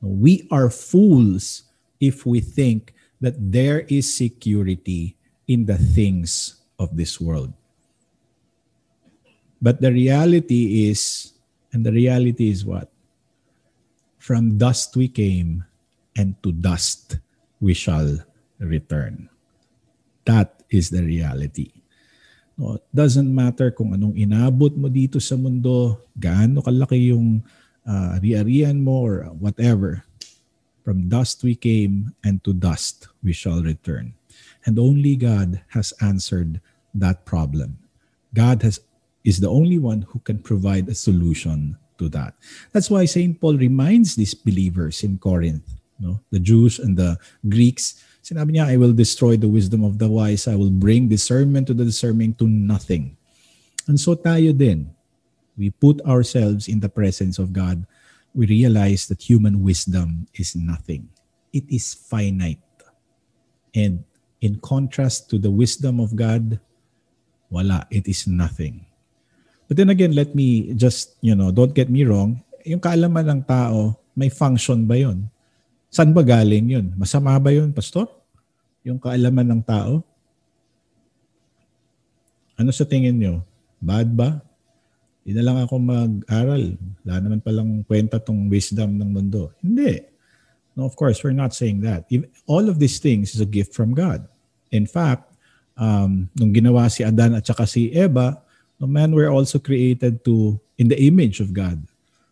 We 0.00 0.48
are 0.50 0.70
fools 0.70 1.64
if 2.00 2.26
we 2.26 2.40
think 2.40 2.94
that 3.20 3.36
there 3.38 3.80
is 3.88 4.12
security 4.12 5.16
in 5.46 5.66
the 5.66 5.76
things 5.76 6.62
of 6.78 6.96
this 6.96 7.20
world. 7.20 7.52
But 9.60 9.80
the 9.80 9.92
reality 9.92 10.88
is, 10.88 11.34
and 11.72 11.84
the 11.84 11.92
reality 11.92 12.48
is 12.48 12.64
what? 12.64 12.90
From 14.18 14.56
dust 14.56 14.96
we 14.96 15.08
came, 15.08 15.64
and 16.16 16.40
to 16.42 16.52
dust 16.52 17.18
we 17.60 17.74
shall 17.74 18.24
return. 18.58 19.28
That 20.24 20.62
is 20.70 20.90
the 20.90 21.02
reality. 21.02 21.79
No, 22.60 22.76
it 22.76 22.84
doesn't 22.92 23.32
matter 23.32 23.72
kung 23.72 23.96
anong 23.96 24.20
inabot 24.20 24.76
mo 24.76 24.92
dito 24.92 25.16
sa 25.16 25.32
mundo, 25.32 25.96
gaano 26.12 26.60
kalaki 26.60 27.08
yung 27.08 27.40
uh, 27.88 28.20
ari-arian 28.20 28.84
mo 28.84 29.00
or 29.00 29.32
whatever. 29.40 30.04
From 30.84 31.08
dust 31.08 31.40
we 31.40 31.56
came, 31.56 32.12
and 32.20 32.44
to 32.44 32.52
dust 32.52 33.08
we 33.24 33.32
shall 33.32 33.64
return. 33.64 34.12
And 34.68 34.76
only 34.76 35.16
God 35.16 35.64
has 35.72 35.96
answered 36.04 36.60
that 36.92 37.24
problem. 37.24 37.80
God 38.36 38.60
has 38.60 38.84
is 39.24 39.40
the 39.40 39.48
only 39.48 39.80
one 39.80 40.04
who 40.12 40.20
can 40.20 40.44
provide 40.44 40.84
a 40.88 40.96
solution 40.96 41.80
to 41.96 42.12
that. 42.12 42.36
That's 42.72 42.92
why 42.92 43.08
St. 43.08 43.40
Paul 43.40 43.56
reminds 43.56 44.16
these 44.16 44.36
believers 44.36 45.00
in 45.00 45.16
Corinth, 45.16 45.64
no, 45.96 46.20
the 46.28 46.40
Jews 46.40 46.76
and 46.76 46.96
the 46.96 47.16
Greeks. 47.48 48.00
Sinabi 48.20 48.56
niya, 48.56 48.68
I 48.68 48.76
will 48.76 48.92
destroy 48.92 49.36
the 49.36 49.48
wisdom 49.48 49.84
of 49.84 49.96
the 49.96 50.08
wise. 50.08 50.46
I 50.46 50.56
will 50.56 50.70
bring 50.70 51.08
discernment 51.08 51.66
to 51.68 51.74
the 51.74 51.84
discerning 51.84 52.34
to 52.36 52.46
nothing. 52.46 53.16
And 53.88 53.98
so 53.98 54.14
tayo 54.14 54.52
din, 54.56 54.92
we 55.56 55.70
put 55.70 56.00
ourselves 56.04 56.68
in 56.68 56.80
the 56.80 56.88
presence 56.88 57.40
of 57.40 57.52
God. 57.52 57.84
We 58.36 58.46
realize 58.46 59.08
that 59.08 59.24
human 59.24 59.64
wisdom 59.64 60.28
is 60.36 60.54
nothing. 60.54 61.08
It 61.52 61.64
is 61.66 61.96
finite. 61.96 62.62
And 63.74 64.04
in 64.40 64.60
contrast 64.60 65.30
to 65.30 65.38
the 65.38 65.50
wisdom 65.50 65.98
of 65.98 66.14
God, 66.14 66.60
wala, 67.48 67.86
it 67.90 68.06
is 68.06 68.26
nothing. 68.26 68.86
But 69.66 69.76
then 69.76 69.90
again, 69.90 70.14
let 70.14 70.34
me 70.34 70.74
just, 70.74 71.14
you 71.20 71.34
know, 71.34 71.50
don't 71.50 71.74
get 71.74 71.90
me 71.90 72.04
wrong, 72.04 72.42
yung 72.66 72.80
kaalaman 72.80 73.30
ng 73.30 73.42
tao, 73.46 73.96
may 74.16 74.28
function 74.28 74.84
ba 74.84 74.98
yun? 74.98 75.29
Saan 75.90 76.14
ba 76.14 76.22
galing 76.22 76.70
yun? 76.70 76.86
Masama 76.94 77.34
ba 77.42 77.50
yun, 77.50 77.74
Pastor? 77.74 78.06
Yung 78.86 79.02
kaalaman 79.02 79.44
ng 79.58 79.62
tao? 79.66 80.06
Ano 82.54 82.70
sa 82.70 82.86
tingin 82.86 83.18
nyo? 83.18 83.42
Bad 83.82 84.14
ba? 84.14 84.38
Hindi 85.26 85.34
na 85.34 85.44
lang 85.50 85.58
ako 85.66 85.74
mag-aral. 85.82 86.78
Wala 87.02 87.14
naman 87.18 87.42
palang 87.42 87.82
kwenta 87.82 88.22
tong 88.22 88.46
wisdom 88.46 88.94
ng 88.96 89.10
mundo. 89.10 89.50
Hindi. 89.58 89.98
No, 90.78 90.86
of 90.86 90.94
course, 90.94 91.26
we're 91.26 91.34
not 91.34 91.58
saying 91.58 91.82
that. 91.82 92.06
All 92.46 92.70
of 92.70 92.78
these 92.78 93.02
things 93.02 93.34
is 93.34 93.42
a 93.42 93.48
gift 93.48 93.74
from 93.74 93.90
God. 93.90 94.24
In 94.70 94.86
fact, 94.86 95.26
um, 95.74 96.30
nung 96.38 96.54
ginawa 96.54 96.86
si 96.86 97.02
Adan 97.02 97.34
at 97.34 97.50
saka 97.50 97.66
si 97.66 97.90
Eva, 97.90 98.38
no 98.78 98.86
man 98.86 99.10
were 99.10 99.28
also 99.28 99.58
created 99.58 100.22
to 100.22 100.54
in 100.78 100.86
the 100.86 100.96
image 101.02 101.42
of 101.42 101.50
God. 101.50 101.82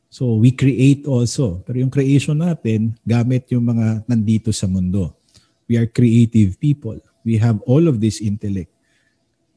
So 0.09 0.41
we 0.41 0.53
create 0.53 1.05
also. 1.05 1.61
Pero 1.65 1.85
yung 1.85 1.93
creation 1.93 2.41
natin, 2.41 2.97
gamit 3.05 3.49
yung 3.53 3.69
mga 3.69 4.09
nandito 4.09 4.49
sa 4.53 4.65
mundo. 4.65 5.13
We 5.69 5.77
are 5.77 5.85
creative 5.85 6.57
people. 6.57 6.97
We 7.29 7.37
have 7.39 7.61
all 7.69 7.87
of 7.87 8.01
this 8.01 8.25
intellect. 8.25 8.73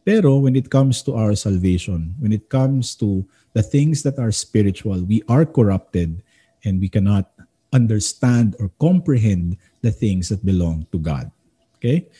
Pero 0.03 0.43
when 0.43 0.59
it 0.59 0.67
comes 0.67 0.99
to 1.07 1.15
our 1.15 1.37
salvation, 1.39 2.11
when 2.19 2.35
it 2.35 2.51
comes 2.51 2.99
to 2.99 3.23
the 3.55 3.63
things 3.63 4.03
that 4.03 4.19
are 4.19 4.33
spiritual, 4.33 4.99
we 5.07 5.23
are 5.31 5.47
corrupted 5.47 6.19
and 6.67 6.83
we 6.83 6.91
cannot 6.91 7.31
understand 7.71 8.59
or 8.59 8.67
comprehend 8.75 9.55
the 9.79 9.93
things 9.93 10.27
that 10.27 10.43
belong 10.43 10.83
to 10.91 10.99
God. 10.99 11.31
Okay? 11.79 12.11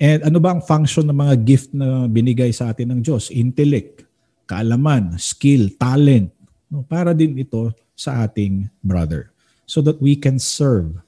And 0.00 0.24
ano 0.24 0.40
ba 0.40 0.56
ang 0.56 0.64
function 0.64 1.04
ng 1.04 1.18
mga 1.20 1.34
gift 1.44 1.68
na 1.76 2.08
binigay 2.08 2.48
sa 2.48 2.72
atin 2.72 2.96
ng 2.96 3.00
Diyos? 3.04 3.28
Intellect. 3.28 4.08
kaalaman, 4.44 5.16
skill, 5.16 5.72
talent. 5.80 6.30
No? 6.74 6.82
Para 6.82 7.14
din 7.14 7.38
ito 7.38 7.70
sa 7.94 8.26
ating 8.26 8.66
brother 8.82 9.30
so 9.70 9.78
that 9.78 10.02
we 10.02 10.18
can 10.18 10.42
serve 10.42 10.98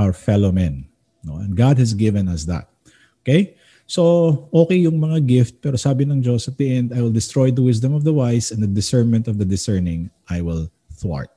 our 0.00 0.16
fellow 0.16 0.48
men. 0.48 0.88
No? 1.20 1.36
And 1.44 1.52
God 1.52 1.76
has 1.76 1.92
given 1.92 2.32
us 2.32 2.48
that. 2.48 2.72
Okay? 3.20 3.52
So, 3.84 4.48
okay 4.48 4.88
yung 4.88 4.96
mga 4.96 5.20
gift, 5.28 5.60
pero 5.60 5.76
sabi 5.76 6.08
ng 6.08 6.24
Diyos 6.24 6.48
at 6.48 6.56
the 6.56 6.64
end, 6.64 6.96
I 6.96 7.04
will 7.04 7.12
destroy 7.12 7.52
the 7.52 7.60
wisdom 7.60 7.92
of 7.92 8.08
the 8.08 8.16
wise 8.16 8.48
and 8.48 8.64
the 8.64 8.70
discernment 8.70 9.28
of 9.28 9.36
the 9.36 9.44
discerning 9.44 10.08
I 10.32 10.40
will 10.40 10.72
thwart. 10.96 11.28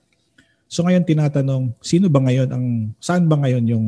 So 0.72 0.84
ngayon 0.84 1.06
tinatanong, 1.06 1.78
sino 1.82 2.10
ba 2.10 2.20
ngayon 2.24 2.50
ang, 2.50 2.66
saan 2.98 3.30
ba 3.30 3.38
ngayon 3.38 3.64
yung 3.70 3.86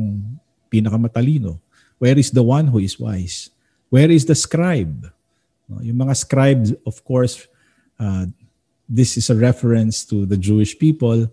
pinakamatalino? 0.70 1.58
Where 1.98 2.14
is 2.14 2.30
the 2.30 2.44
one 2.44 2.70
who 2.70 2.78
is 2.78 3.00
wise? 3.00 3.50
Where 3.90 4.08
is 4.08 4.28
the 4.28 4.36
scribe? 4.38 5.10
Yung 5.82 5.98
mga 5.98 6.14
scribes, 6.14 6.72
of 6.86 7.02
course, 7.02 7.44
uh, 7.98 8.30
this 8.88 9.20
is 9.20 9.28
a 9.28 9.36
reference 9.36 10.04
to 10.08 10.24
the 10.24 10.36
Jewish 10.36 10.78
people 10.78 11.28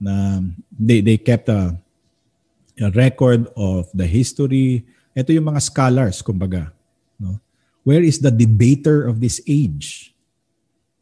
na 0.00 0.40
they, 0.70 1.02
they 1.02 1.18
kept 1.18 1.48
a, 1.48 1.74
a 2.80 2.90
record 2.94 3.50
of 3.56 3.90
the 3.92 4.06
history, 4.06 4.86
ito 5.16 5.32
yung 5.32 5.50
mga 5.50 5.62
scholars, 5.62 6.22
kumbaga. 6.22 6.70
No? 7.18 7.40
Where 7.82 8.02
is 8.02 8.22
the 8.22 8.30
debater 8.30 9.08
of 9.08 9.18
this 9.18 9.42
age? 9.48 10.14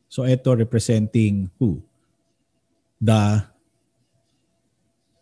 So 0.08 0.24
ito 0.24 0.54
representing 0.54 1.50
who? 1.58 1.82
The 3.02 3.44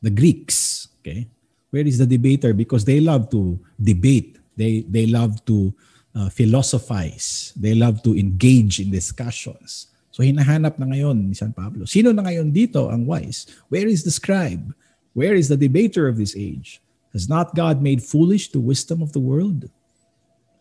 the 0.03 0.13
Greeks. 0.13 0.89
Okay? 1.01 1.27
Where 1.73 1.87
is 1.89 1.97
the 1.97 2.07
debater? 2.07 2.53
Because 2.53 2.85
they 2.85 3.01
love 3.01 3.33
to 3.33 3.59
debate. 3.81 4.37
They 4.55 4.85
they 4.85 5.09
love 5.09 5.41
to 5.49 5.73
uh, 6.13 6.29
philosophize. 6.29 7.57
They 7.57 7.73
love 7.73 8.05
to 8.05 8.13
engage 8.13 8.79
in 8.79 8.93
discussions. 8.93 9.89
So 10.13 10.21
hinahanap 10.21 10.77
na 10.77 10.93
ngayon 10.93 11.33
ni 11.33 11.35
San 11.35 11.57
Pablo. 11.57 11.89
Sino 11.89 12.13
na 12.13 12.21
ngayon 12.21 12.53
dito 12.53 12.93
ang 12.93 13.09
wise? 13.09 13.49
Where 13.73 13.89
is 13.89 14.05
the 14.05 14.13
scribe? 14.13 14.77
Where 15.17 15.33
is 15.33 15.49
the 15.49 15.57
debater 15.57 16.05
of 16.05 16.21
this 16.21 16.37
age? 16.37 16.85
Has 17.17 17.29
not 17.29 17.57
God 17.57 17.81
made 17.81 18.05
foolish 18.05 18.53
the 18.53 18.61
wisdom 18.61 19.01
of 19.01 19.17
the 19.17 19.25
world? 19.25 19.73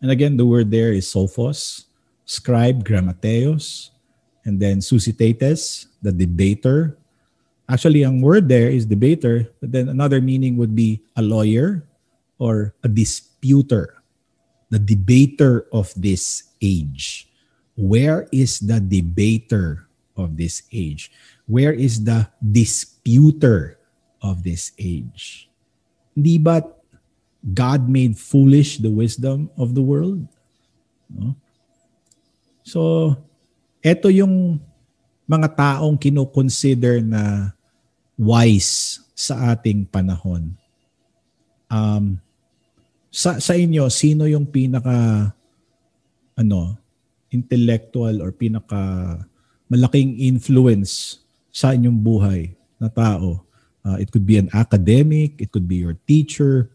And 0.00 0.10
again, 0.10 0.36
the 0.40 0.48
word 0.48 0.72
there 0.72 0.92
is 0.92 1.06
sophos, 1.06 1.84
scribe, 2.24 2.84
grammateos, 2.84 3.92
and 4.44 4.58
then 4.58 4.80
suscitates, 4.80 5.86
the 6.02 6.12
debater. 6.12 6.98
Actually, 7.68 8.04
ang 8.04 8.20
word 8.20 8.48
there 8.48 8.68
is 8.68 8.84
debater, 8.84 9.48
but 9.60 9.70
then 9.70 9.88
another 9.88 10.20
meaning 10.20 10.56
would 10.56 10.74
be 10.74 11.00
a 11.16 11.22
lawyer 11.22 11.86
or 12.36 12.74
a 12.82 12.88
disputer, 12.88 14.02
the 14.68 14.80
debater 14.80 15.68
of 15.72 15.92
this 15.94 16.50
age. 16.60 17.31
Where 17.74 18.28
is 18.30 18.60
the 18.60 18.80
debater 18.80 19.88
of 20.16 20.36
this 20.36 20.62
age? 20.72 21.10
Where 21.48 21.72
is 21.72 22.04
the 22.04 22.28
disputer 22.40 23.80
of 24.20 24.44
this 24.44 24.72
age? 24.76 25.48
Hindi 26.12 26.36
ba 26.36 26.62
God 27.42 27.88
made 27.88 28.14
foolish 28.14 28.78
the 28.78 28.92
wisdom 28.92 29.50
of 29.58 29.74
the 29.74 29.82
world? 29.82 30.22
No? 31.10 31.34
So, 32.62 33.12
ito 33.82 34.06
yung 34.12 34.62
mga 35.26 35.48
taong 35.56 35.98
kinoconsider 35.98 37.02
na 37.02 37.50
wise 38.14 39.02
sa 39.16 39.56
ating 39.56 39.88
panahon. 39.90 40.54
Um, 41.66 42.20
sa, 43.10 43.42
sa 43.42 43.58
inyo, 43.58 43.90
sino 43.90 44.28
yung 44.30 44.46
pinaka 44.46 45.32
ano, 46.38 46.78
intellectual 47.32 48.20
or 48.20 48.30
pinaka 48.30 49.18
malaking 49.66 50.20
influence 50.20 51.24
sa 51.48 51.72
inyong 51.72 51.98
buhay 51.98 52.52
na 52.76 52.92
tao 52.92 53.40
Uh, 53.82 53.98
it 53.98 54.14
could 54.14 54.22
be 54.22 54.38
an 54.38 54.46
academic, 54.54 55.42
it 55.42 55.50
could 55.50 55.66
be 55.66 55.82
your 55.82 55.98
teacher. 56.06 56.70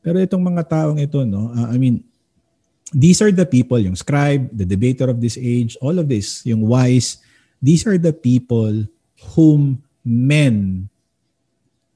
Pero 0.00 0.16
itong 0.16 0.40
mga 0.40 0.64
taong 0.64 0.96
ito, 0.96 1.20
no, 1.28 1.52
uh, 1.52 1.68
I 1.68 1.76
mean, 1.76 2.00
these 2.88 3.20
are 3.20 3.28
the 3.28 3.44
people, 3.44 3.76
yung 3.76 3.96
scribe, 3.96 4.48
the 4.48 4.64
debater 4.64 5.12
of 5.12 5.20
this 5.20 5.36
age, 5.36 5.76
all 5.84 6.00
of 6.00 6.08
this, 6.08 6.40
yung 6.48 6.64
wise, 6.64 7.20
these 7.60 7.84
are 7.84 8.00
the 8.00 8.16
people 8.16 8.88
whom 9.36 9.84
men 10.00 10.88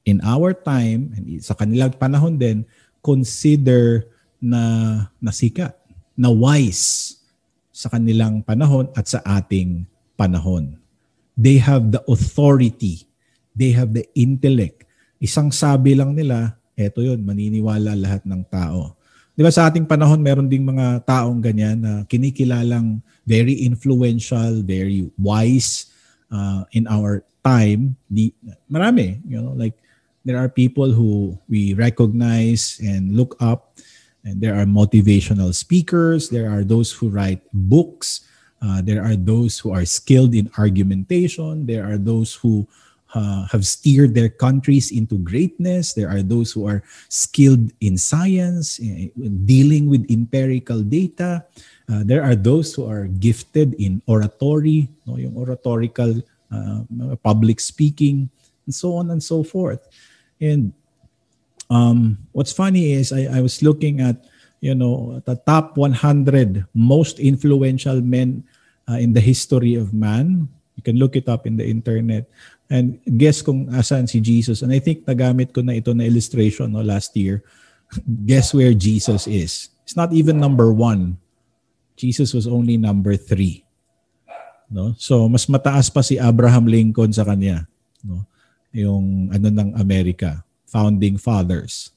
in 0.05 0.21
our 0.21 0.53
time, 0.53 1.17
and 1.17 1.25
sa 1.41 1.57
kanilang 1.57 1.97
panahon 1.97 2.37
din, 2.37 2.61
consider 3.01 4.05
na 4.37 5.09
nasikat, 5.17 5.73
na 6.13 6.29
wise 6.29 7.17
sa 7.73 7.89
kanilang 7.89 8.45
panahon 8.45 8.87
at 8.93 9.09
sa 9.09 9.19
ating 9.25 9.89
panahon. 10.13 10.77
They 11.33 11.57
have 11.57 11.89
the 11.89 12.05
authority 12.05 13.09
They 13.53 13.71
have 13.77 13.93
the 13.93 14.05
intellect. 14.17 14.83
Isang 15.21 15.53
sabi 15.53 15.93
lang 15.93 16.17
nila, 16.17 16.57
eto 16.73 17.05
yun, 17.05 17.21
maniniwala 17.21 17.93
lahat 17.93 18.25
ng 18.25 18.41
tao. 18.49 18.97
Di 19.33 19.41
ba 19.45 19.53
sa 19.53 19.69
ating 19.69 19.85
panahon, 19.85 20.21
meron 20.21 20.49
ding 20.49 20.65
mga 20.65 21.05
taong 21.05 21.41
ganyan 21.41 21.77
na 21.81 21.93
kinikilalang 22.05 23.01
very 23.25 23.65
influential, 23.65 24.61
very 24.61 25.09
wise 25.17 25.89
uh, 26.33 26.65
in 26.73 26.89
our 26.89 27.21
time. 27.45 27.93
Di, 28.09 28.33
marami, 28.69 29.21
you 29.25 29.37
know, 29.41 29.53
like 29.53 29.77
there 30.25 30.37
are 30.37 30.49
people 30.49 30.89
who 30.89 31.37
we 31.45 31.77
recognize 31.77 32.77
and 32.81 33.13
look 33.13 33.37
up 33.37 33.77
and 34.23 34.39
there 34.39 34.55
are 34.55 34.65
motivational 34.65 35.53
speakers, 35.53 36.29
there 36.29 36.49
are 36.49 36.63
those 36.63 36.91
who 36.91 37.09
write 37.09 37.41
books, 37.53 38.27
uh, 38.61 38.81
there 38.81 39.03
are 39.03 39.15
those 39.15 39.59
who 39.59 39.71
are 39.71 39.85
skilled 39.85 40.33
in 40.33 40.49
argumentation, 40.57 41.65
there 41.65 41.85
are 41.85 41.97
those 41.97 42.33
who 42.33 42.67
uh, 43.13 43.45
have 43.47 43.65
steered 43.65 44.15
their 44.15 44.29
countries 44.29 44.91
into 44.91 45.17
greatness. 45.19 45.93
There 45.93 46.09
are 46.09 46.23
those 46.23 46.51
who 46.51 46.67
are 46.67 46.81
skilled 47.09 47.71
in 47.81 47.97
science, 47.97 48.79
in 48.79 49.11
dealing 49.45 49.89
with 49.89 50.09
empirical 50.09 50.81
data. 50.81 51.45
Uh, 51.85 52.01
there 52.03 52.23
are 52.23 52.35
those 52.35 52.73
who 52.73 52.89
are 52.89 53.05
gifted 53.21 53.75
in 53.75 54.01
oratory, 54.07 54.89
no, 55.05 55.17
yung 55.17 55.37
oratorical 55.37 56.21
uh, 56.49 56.81
public 57.21 57.59
speaking, 57.59 58.29
and 58.65 58.73
so 58.73 58.95
on 58.95 59.11
and 59.11 59.21
so 59.21 59.43
forth. 59.43 59.85
And 60.41 60.73
um, 61.73 62.21
what's 62.31 62.53
funny 62.53 62.93
is 62.93 63.09
I, 63.09 63.25
I 63.25 63.41
was 63.41 63.65
looking 63.65 63.97
at 63.99 64.21
you 64.61 64.77
know 64.77 65.19
the 65.25 65.35
top 65.49 65.75
100 65.75 66.69
most 66.77 67.17
influential 67.17 67.99
men 68.05 68.45
uh, 68.85 69.01
in 69.01 69.17
the 69.17 69.19
history 69.19 69.73
of 69.73 69.93
man. 69.93 70.47
You 70.77 70.83
can 70.85 70.97
look 71.01 71.17
it 71.17 71.27
up 71.27 71.45
in 71.49 71.57
the 71.57 71.65
internet. 71.65 72.29
And 72.69 72.97
guess 73.05 73.41
kung 73.41 73.69
asan 73.73 74.07
si 74.07 74.21
Jesus. 74.21 74.61
And 74.61 74.73
I 74.73 74.79
think 74.79 75.05
nagamit 75.05 75.53
ko 75.53 75.61
na 75.61 75.77
ito 75.77 75.93
na 75.93 76.05
illustration 76.05 76.73
no, 76.73 76.81
last 76.81 77.13
year. 77.13 77.45
Guess 78.25 78.57
where 78.57 78.73
Jesus 78.73 79.29
is. 79.29 79.69
It's 79.85 79.93
not 79.93 80.09
even 80.17 80.41
number 80.41 80.73
one. 80.73 81.21
Jesus 81.93 82.33
was 82.33 82.49
only 82.49 82.81
number 82.81 83.13
three. 83.13 83.61
No? 84.73 84.97
So, 84.97 85.29
mas 85.29 85.45
mataas 85.45 85.93
pa 85.93 86.01
si 86.01 86.17
Abraham 86.17 86.65
Lincoln 86.65 87.13
sa 87.13 87.21
kanya. 87.21 87.69
No? 88.01 88.25
Yung 88.73 89.29
ano 89.29 89.53
ng 89.53 89.77
Amerika. 89.77 90.41
Founding 90.73 91.21
Fathers. 91.21 91.93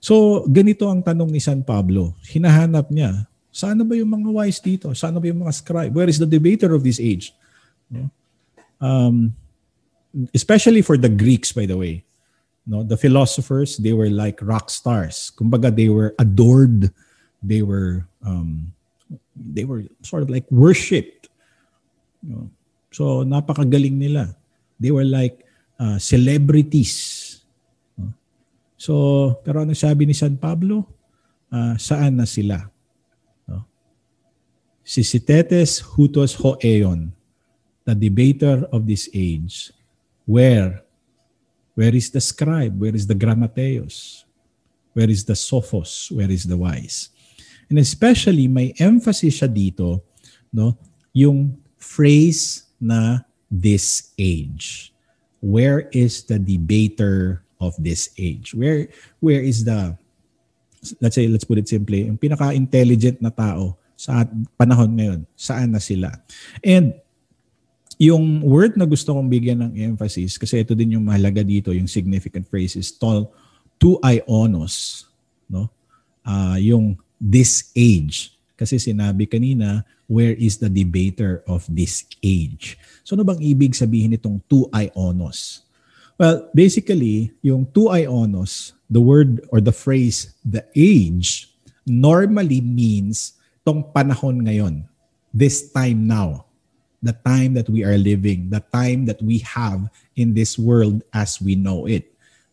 So, 0.00 0.44
ganito 0.48 0.88
ang 0.88 1.00
tanong 1.00 1.32
ni 1.32 1.40
San 1.40 1.64
Pablo. 1.64 2.12
Hinahanap 2.28 2.92
niya, 2.92 3.24
sana 3.48 3.82
ba 3.82 3.96
yung 3.96 4.12
mga 4.12 4.30
wise 4.30 4.60
dito? 4.60 4.92
Sana 4.92 5.18
ba 5.18 5.26
yung 5.26 5.44
mga 5.44 5.56
scribe? 5.56 5.92
Where 5.92 6.08
is 6.08 6.20
the 6.20 6.28
debater 6.28 6.76
of 6.76 6.84
this 6.84 7.00
age? 7.00 7.32
No? 7.88 8.08
Um, 8.80 9.36
especially 10.32 10.80
for 10.80 10.96
the 10.96 11.10
Greeks, 11.10 11.52
by 11.52 11.66
the 11.66 11.76
way. 11.76 12.04
No, 12.64 12.84
the 12.84 12.96
philosophers, 12.96 13.76
they 13.76 13.92
were 13.92 14.08
like 14.08 14.38
rock 14.40 14.70
stars. 14.70 15.32
Kumbaga, 15.34 15.74
they 15.74 15.88
were 15.88 16.14
adored. 16.20 16.92
They 17.42 17.62
were 17.66 18.06
um, 18.22 18.72
they 19.34 19.64
were 19.64 19.84
sort 20.02 20.22
of 20.22 20.30
like 20.30 20.44
worshipped. 20.52 21.28
No? 22.22 22.48
So, 22.92 23.24
napakagaling 23.24 23.96
nila. 23.98 24.36
They 24.78 24.90
were 24.90 25.04
like 25.04 25.42
uh, 25.80 25.98
celebrities. 25.98 27.19
So, 28.80 29.36
pero 29.44 29.60
ano 29.60 29.76
sabi 29.76 30.08
ni 30.08 30.16
San 30.16 30.40
Pablo? 30.40 30.88
Uh, 31.52 31.76
saan 31.76 32.16
na 32.16 32.24
sila? 32.24 32.64
No? 33.44 33.68
Si 34.80 35.04
Sitetes 35.04 35.84
hutos 35.84 36.32
hoeon, 36.40 37.12
the 37.84 37.92
debater 37.92 38.64
of 38.72 38.88
this 38.88 39.12
age, 39.12 39.68
Where? 40.30 40.86
Where 41.74 41.90
is 41.90 42.08
the 42.14 42.22
scribe? 42.22 42.78
Where 42.78 42.94
is 42.94 43.04
the 43.04 43.18
grammateos? 43.18 44.24
Where 44.94 45.10
is 45.10 45.24
the 45.26 45.34
sophos? 45.34 46.06
Where 46.14 46.30
is 46.30 46.46
the 46.46 46.56
wise? 46.56 47.10
And 47.68 47.78
especially, 47.78 48.46
may 48.46 48.70
emphasis 48.78 49.42
siya 49.42 49.50
dito, 49.50 50.02
no? 50.54 50.78
yung 51.10 51.58
phrase 51.78 52.70
na 52.78 53.26
this 53.50 54.14
age. 54.14 54.94
Where 55.42 55.90
is 55.90 56.22
the 56.22 56.38
debater 56.38 57.42
of 57.60 57.76
this 57.78 58.10
age? 58.16 58.56
Where 58.56 58.88
where 59.20 59.44
is 59.44 59.62
the 59.62 59.94
let's 60.98 61.14
say 61.14 61.28
let's 61.28 61.44
put 61.44 61.60
it 61.60 61.68
simply, 61.68 62.08
yung 62.08 62.16
pinaka-intelligent 62.16 63.20
na 63.20 63.28
tao 63.28 63.76
sa 64.00 64.24
panahon 64.56 64.96
ngayon, 64.96 65.20
saan 65.36 65.76
na 65.76 65.80
sila. 65.80 66.08
And 66.64 66.96
yung 68.00 68.40
word 68.40 68.80
na 68.80 68.88
gusto 68.88 69.12
kong 69.12 69.28
bigyan 69.28 69.60
ng 69.60 69.72
emphasis, 69.92 70.40
kasi 70.40 70.64
ito 70.64 70.72
din 70.72 70.96
yung 70.96 71.04
mahalaga 71.04 71.44
dito, 71.44 71.68
yung 71.76 71.84
significant 71.84 72.48
phrase 72.48 72.80
is 72.80 72.96
to, 72.96 73.28
to 73.76 74.00
ionos. 74.00 75.04
No? 75.44 75.68
Uh, 76.24 76.56
yung 76.56 76.96
this 77.20 77.68
age. 77.76 78.32
Kasi 78.56 78.80
sinabi 78.80 79.28
kanina, 79.28 79.84
where 80.08 80.32
is 80.32 80.56
the 80.56 80.72
debater 80.72 81.44
of 81.44 81.68
this 81.68 82.08
age? 82.24 82.80
So 83.04 83.20
ano 83.20 83.24
bang 83.28 83.44
ibig 83.44 83.76
sabihin 83.76 84.16
itong 84.16 84.40
two 84.48 84.64
ionos? 84.72 85.68
Well, 86.20 86.52
basically, 86.52 87.32
yung 87.40 87.64
two 87.72 87.88
ionos, 87.88 88.76
the 88.92 89.00
word 89.00 89.40
or 89.48 89.64
the 89.64 89.72
phrase 89.72 90.36
the 90.44 90.60
age 90.76 91.48
normally 91.88 92.60
means 92.60 93.40
tong 93.64 93.88
panahon 93.96 94.44
ngayon, 94.44 94.84
this 95.32 95.72
time 95.72 96.04
now 96.04 96.44
the 97.02 97.16
time 97.24 97.56
that 97.56 97.68
we 97.68 97.84
are 97.84 97.96
living, 97.96 98.48
the 98.52 98.60
time 98.72 99.08
that 99.08 99.20
we 99.24 99.40
have 99.40 99.88
in 100.16 100.36
this 100.36 100.58
world 100.60 101.02
as 101.12 101.40
we 101.40 101.56
know 101.56 101.88
it. 101.88 102.06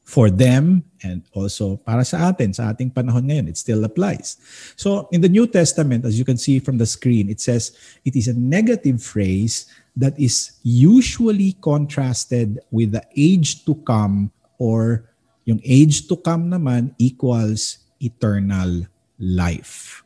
For 0.07 0.31
them 0.31 0.87
and 1.03 1.19
also 1.35 1.83
para 1.83 2.07
sa 2.07 2.31
atin, 2.31 2.55
sa 2.55 2.71
ating 2.71 2.95
panahon 2.95 3.27
ngayon, 3.27 3.51
it 3.51 3.59
still 3.59 3.83
applies. 3.83 4.39
So 4.79 5.11
in 5.11 5.19
the 5.19 5.27
New 5.27 5.51
Testament, 5.51 6.07
as 6.07 6.15
you 6.15 6.23
can 6.23 6.39
see 6.39 6.63
from 6.63 6.79
the 6.79 6.87
screen, 6.87 7.27
it 7.27 7.43
says 7.43 7.75
it 8.07 8.15
is 8.15 8.31
a 8.31 8.39
negative 8.39 9.03
phrase 9.03 9.67
that 9.97 10.13
is 10.21 10.61
usually 10.61 11.57
contrasted 11.57 12.61
with 12.69 12.93
the 12.93 13.01
age 13.17 13.65
to 13.65 13.73
come 13.81 14.29
or 14.61 15.09
yung 15.49 15.57
age 15.65 16.05
to 16.05 16.15
come 16.21 16.53
naman 16.53 16.93
equals 17.01 17.81
eternal 17.97 18.85
life. 19.17 20.05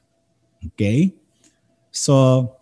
Okay? 0.64 1.12
So 1.92 2.56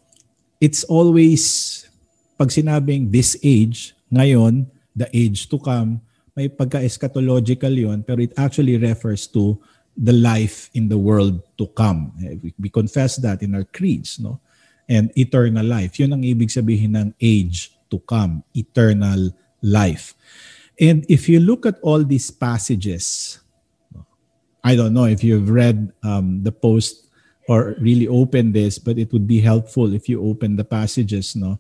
it's 0.58 0.82
always, 0.90 1.86
pag 2.34 2.50
sinabing 2.50 3.14
this 3.14 3.38
age, 3.46 3.94
ngayon, 4.10 4.66
the 4.98 5.06
age 5.14 5.46
to 5.54 5.62
come, 5.62 6.02
may 6.34 6.50
pagka-eschatological 6.50 7.76
yon 7.78 8.02
pero 8.02 8.26
it 8.26 8.34
actually 8.42 8.80
refers 8.82 9.30
to 9.30 9.60
the 9.94 10.16
life 10.16 10.72
in 10.74 10.90
the 10.90 10.98
world 10.98 11.44
to 11.60 11.68
come. 11.78 12.10
Eh, 12.26 12.42
we, 12.42 12.50
we 12.58 12.70
confess 12.74 13.20
that 13.22 13.44
in 13.44 13.54
our 13.54 13.68
creeds, 13.70 14.18
no? 14.18 14.40
And 14.90 15.14
eternal 15.14 15.62
life. 15.62 16.02
Yun 16.02 16.18
ang 16.18 16.24
ibig 16.26 16.50
sabihin 16.50 16.98
ng 16.98 17.14
age 17.22 17.70
to 17.94 18.02
come, 18.10 18.42
eternal 18.58 19.30
life. 19.62 20.18
And 20.82 21.06
if 21.06 21.30
you 21.30 21.38
look 21.38 21.70
at 21.70 21.78
all 21.86 22.02
these 22.02 22.34
passages, 22.34 23.38
I 24.64 24.74
don't 24.76 24.98
know 24.98 25.06
if 25.06 25.24
you've 25.24 25.50
read 25.50 25.94
um, 26.02 26.42
the 26.42 26.52
post 26.52 27.06
or 27.48 27.76
really 27.82 28.08
open 28.08 28.52
this, 28.52 28.78
but 28.78 28.98
it 28.98 29.12
would 29.12 29.28
be 29.28 29.42
helpful 29.42 29.94
if 29.94 30.08
you 30.08 30.22
open 30.22 30.56
the 30.56 30.64
passages, 30.64 31.36
no? 31.36 31.60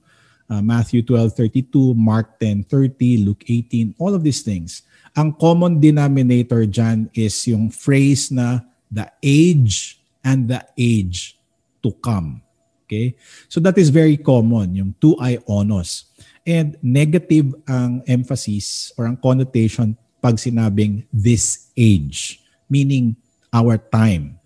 Uh, 0.49 0.61
Matthew 0.65 1.05
12:32, 1.05 1.93
Mark 1.93 2.41
10:30, 2.41 3.21
Luke 3.21 3.45
18, 3.45 3.93
all 4.01 4.17
of 4.17 4.25
these 4.25 4.41
things. 4.41 4.81
Ang 5.13 5.37
common 5.37 5.77
denominator 5.77 6.65
dyan 6.65 7.05
is 7.13 7.37
yung 7.45 7.69
phrase 7.69 8.33
na 8.33 8.65
the 8.89 9.05
age 9.21 10.01
and 10.25 10.49
the 10.49 10.61
age 10.73 11.37
to 11.85 11.93
come. 12.01 12.41
Okay? 12.89 13.13
So 13.45 13.61
that 13.61 13.77
is 13.77 13.93
very 13.93 14.17
common, 14.17 14.73
yung 14.73 14.91
two 14.97 15.13
ionos. 15.21 16.09
And 16.41 16.73
negative 16.81 17.53
ang 17.69 18.01
emphasis 18.09 18.89
or 18.97 19.05
ang 19.05 19.21
connotation 19.21 19.93
pag 20.17 20.41
sinabing 20.41 21.05
this 21.13 21.69
age, 21.77 22.41
meaning 22.65 23.13
our 23.53 23.77
time. 23.77 24.41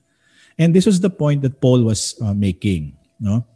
And 0.60 0.76
this 0.76 0.84
was 0.84 1.00
the 1.00 1.10
point 1.10 1.42
that 1.48 1.64
Paul 1.64 1.88
was 1.88 2.20
uh, 2.20 2.36
making. 2.36 3.00
No? 3.18 3.48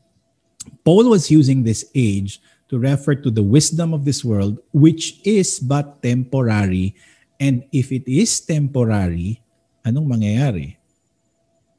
Paul 0.88 1.12
was 1.12 1.28
using 1.28 1.68
this 1.68 1.84
age 1.92 2.40
to 2.72 2.80
refer 2.80 3.16
to 3.16 3.30
the 3.30 3.44
wisdom 3.44 3.94
of 3.94 4.08
this 4.08 4.24
world, 4.24 4.60
which 4.72 5.20
is 5.28 5.60
but 5.60 6.02
temporary. 6.02 6.96
And 7.40 7.68
if 7.76 7.92
it 7.92 8.08
is 8.08 8.40
temporary, 8.40 9.44
anong 9.84 10.08
mangyayari? 10.08 10.80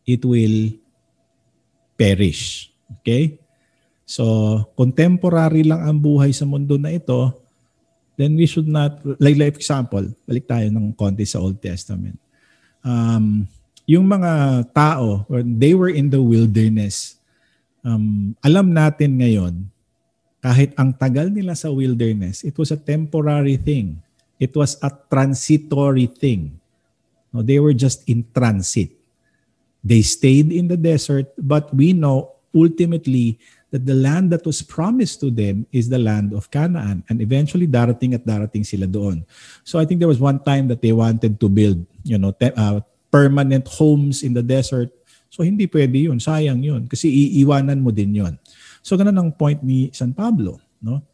It 0.04 0.24
will 0.24 0.76
perish. 1.98 2.72
Okay? 3.00 3.36
So, 4.08 4.24
contemporary 4.72 5.68
lang 5.68 5.84
ang 5.84 5.98
buhay 6.00 6.32
sa 6.32 6.48
mundo 6.48 6.80
na 6.80 6.96
ito, 6.96 7.36
then 8.16 8.34
we 8.34 8.48
should 8.48 8.66
not, 8.66 9.04
like, 9.20 9.36
like 9.36 9.60
example, 9.60 10.02
balik 10.24 10.48
tayo 10.48 10.66
ng 10.72 10.96
konti 10.96 11.28
sa 11.28 11.38
Old 11.44 11.60
Testament. 11.60 12.16
Um, 12.80 13.44
yung 13.84 14.08
mga 14.08 14.64
tao, 14.72 15.28
they 15.44 15.76
were 15.76 15.92
in 15.92 16.08
the 16.08 16.20
wilderness, 16.20 17.20
um, 17.84 18.32
alam 18.40 18.72
natin 18.72 19.16
ngayon, 19.20 19.54
kahit 20.38 20.72
ang 20.78 20.94
tagal 20.94 21.28
nila 21.28 21.52
sa 21.52 21.68
wilderness, 21.68 22.46
it 22.46 22.54
was 22.56 22.70
a 22.70 22.78
temporary 22.78 23.58
thing. 23.58 23.98
It 24.38 24.54
was 24.54 24.78
a 24.80 24.88
transitory 24.88 26.06
thing. 26.06 26.56
No, 27.34 27.42
they 27.42 27.58
were 27.58 27.74
just 27.74 28.06
in 28.06 28.22
transit. 28.30 28.94
They 29.82 30.00
stayed 30.06 30.54
in 30.54 30.70
the 30.70 30.78
desert, 30.78 31.34
but 31.36 31.68
we 31.74 31.90
know 31.90 32.37
ultimately 32.58 33.38
that 33.70 33.84
the 33.84 33.94
land 33.94 34.32
that 34.32 34.42
was 34.48 34.64
promised 34.64 35.20
to 35.20 35.30
them 35.30 35.68
is 35.70 35.88
the 35.88 36.00
land 36.00 36.32
of 36.32 36.50
Canaan. 36.50 37.04
And 37.08 37.20
eventually, 37.20 37.68
darating 37.68 38.16
at 38.16 38.24
darating 38.24 38.64
sila 38.64 38.88
doon. 38.88 39.22
So 39.62 39.78
I 39.78 39.84
think 39.84 40.00
there 40.00 40.10
was 40.10 40.20
one 40.20 40.40
time 40.40 40.66
that 40.72 40.80
they 40.80 40.92
wanted 40.92 41.38
to 41.38 41.48
build, 41.48 41.84
you 42.02 42.16
know, 42.16 42.32
te- 42.32 42.56
uh, 42.56 42.80
permanent 43.12 43.68
homes 43.68 44.24
in 44.24 44.32
the 44.32 44.42
desert. 44.42 44.88
So 45.28 45.44
hindi 45.44 45.68
pwede 45.68 46.08
yun. 46.08 46.16
Sayang 46.16 46.64
yun. 46.64 46.88
Kasi 46.88 47.12
iiwanan 47.12 47.84
mo 47.84 47.92
din 47.92 48.16
yun. 48.16 48.40
So 48.80 48.96
ganun 48.96 49.20
ang 49.20 49.30
point 49.36 49.60
ni 49.60 49.92
San 49.92 50.16
Pablo. 50.16 50.56
No? 50.80 51.04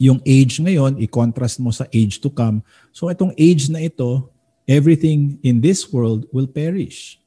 Yung 0.00 0.24
age 0.24 0.58
ngayon, 0.58 0.98
i-contrast 0.98 1.60
mo 1.60 1.68
sa 1.68 1.84
age 1.92 2.18
to 2.18 2.32
come. 2.32 2.64
So 2.90 3.12
itong 3.12 3.36
age 3.36 3.68
na 3.68 3.84
ito, 3.84 4.32
everything 4.64 5.36
in 5.44 5.60
this 5.60 5.84
world 5.92 6.24
will 6.32 6.48
perish. 6.48 7.20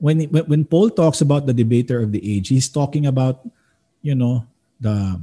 When, 0.00 0.22
when 0.30 0.64
Paul 0.64 0.90
talks 0.90 1.20
about 1.20 1.46
the 1.46 1.54
debater 1.54 2.02
of 2.02 2.12
the 2.12 2.22
age, 2.22 2.48
he's 2.48 2.68
talking 2.68 3.06
about, 3.06 3.42
you 4.02 4.14
know, 4.14 4.46
the, 4.80 5.20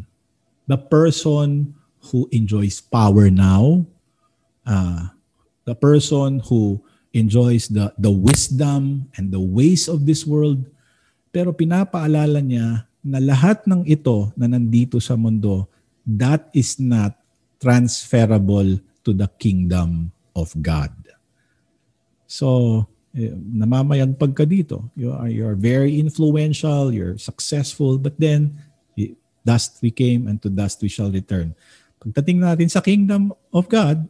the 0.68 0.78
person 0.78 1.76
who 2.12 2.28
enjoys 2.32 2.82
power 2.82 3.30
now, 3.32 3.86
uh, 4.66 5.08
the 5.64 5.76
person 5.76 6.40
who 6.46 6.82
enjoys 7.14 7.68
the, 7.68 7.94
the 7.98 8.12
wisdom 8.12 9.08
and 9.16 9.32
the 9.32 9.40
ways 9.40 9.88
of 9.88 10.06
this 10.06 10.28
world. 10.28 10.66
Pero 11.32 11.56
pinapaalala 11.56 12.44
niya 12.44 12.86
na 13.06 13.20
lahat 13.24 13.64
ng 13.70 13.88
ito 13.88 14.34
na 14.36 14.52
nandito 14.52 15.00
sa 15.00 15.16
mundo, 15.16 15.68
that 16.06 16.52
is 16.52 16.76
not 16.78 17.16
transferable 17.62 18.78
to 19.06 19.14
the 19.14 19.30
kingdom 19.40 20.12
of 20.36 20.52
God. 20.60 20.92
So, 22.28 22.84
eh, 23.16 23.34
namamayagpag 23.34 24.34
ka 24.36 24.46
dito. 24.46 24.86
You 24.94 25.16
are, 25.16 25.32
you 25.32 25.48
are 25.48 25.58
very 25.58 25.98
influential, 25.98 26.92
you're 26.92 27.18
successful, 27.18 27.98
but 27.98 28.20
then, 28.20 28.60
dust 29.46 29.78
we 29.82 29.94
came 29.94 30.26
and 30.26 30.42
to 30.42 30.50
dust 30.50 30.82
we 30.82 30.90
shall 30.90 31.14
return. 31.14 31.54
Pagdating 32.02 32.42
natin 32.42 32.68
sa 32.68 32.82
kingdom 32.82 33.30
of 33.54 33.70
God, 33.70 34.10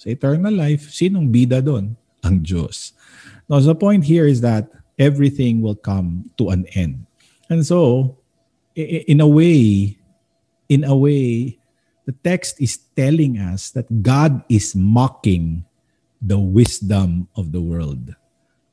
sa 0.00 0.08
eternal 0.08 0.52
life, 0.52 0.88
sinong 0.88 1.28
bida 1.28 1.60
doon? 1.60 2.00
ang 2.24 2.44
Diyos. 2.44 2.92
Now, 3.48 3.60
the 3.60 3.74
point 3.74 4.04
here 4.04 4.26
is 4.26 4.40
that 4.40 4.70
everything 4.98 5.60
will 5.60 5.76
come 5.76 6.30
to 6.38 6.50
an 6.50 6.66
end. 6.76 7.06
And 7.48 7.66
so, 7.66 8.16
in 8.76 9.20
a 9.20 9.26
way, 9.26 9.96
in 10.68 10.84
a 10.84 10.94
way, 10.94 11.58
the 12.06 12.14
text 12.22 12.60
is 12.60 12.78
telling 12.94 13.38
us 13.38 13.70
that 13.74 14.02
God 14.02 14.44
is 14.48 14.76
mocking 14.76 15.64
the 16.22 16.38
wisdom 16.38 17.28
of 17.34 17.50
the 17.50 17.60
world. 17.60 18.14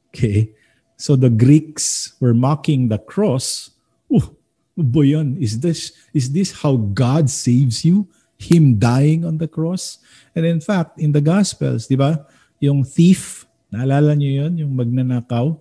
Okay? 0.10 0.52
So 0.98 1.16
the 1.16 1.30
Greeks 1.30 2.18
were 2.20 2.34
mocking 2.34 2.90
the 2.90 2.98
cross. 2.98 3.70
Oh, 4.10 4.34
boyan, 4.78 5.38
is 5.38 5.62
this 5.62 5.94
is 6.14 6.34
this 6.34 6.62
how 6.62 6.78
God 6.94 7.30
saves 7.30 7.86
you? 7.86 8.10
Him 8.38 8.78
dying 8.78 9.26
on 9.26 9.38
the 9.38 9.50
cross? 9.50 9.98
And 10.38 10.46
in 10.46 10.62
fact, 10.62 11.02
in 11.02 11.14
the 11.14 11.22
Gospels, 11.22 11.90
di 11.90 11.98
ba? 11.98 12.26
Yung 12.62 12.86
thief, 12.86 13.46
naalala 13.74 14.14
niyo 14.18 14.46
yun, 14.46 14.54
yung 14.58 14.74
magnanakaw, 14.78 15.58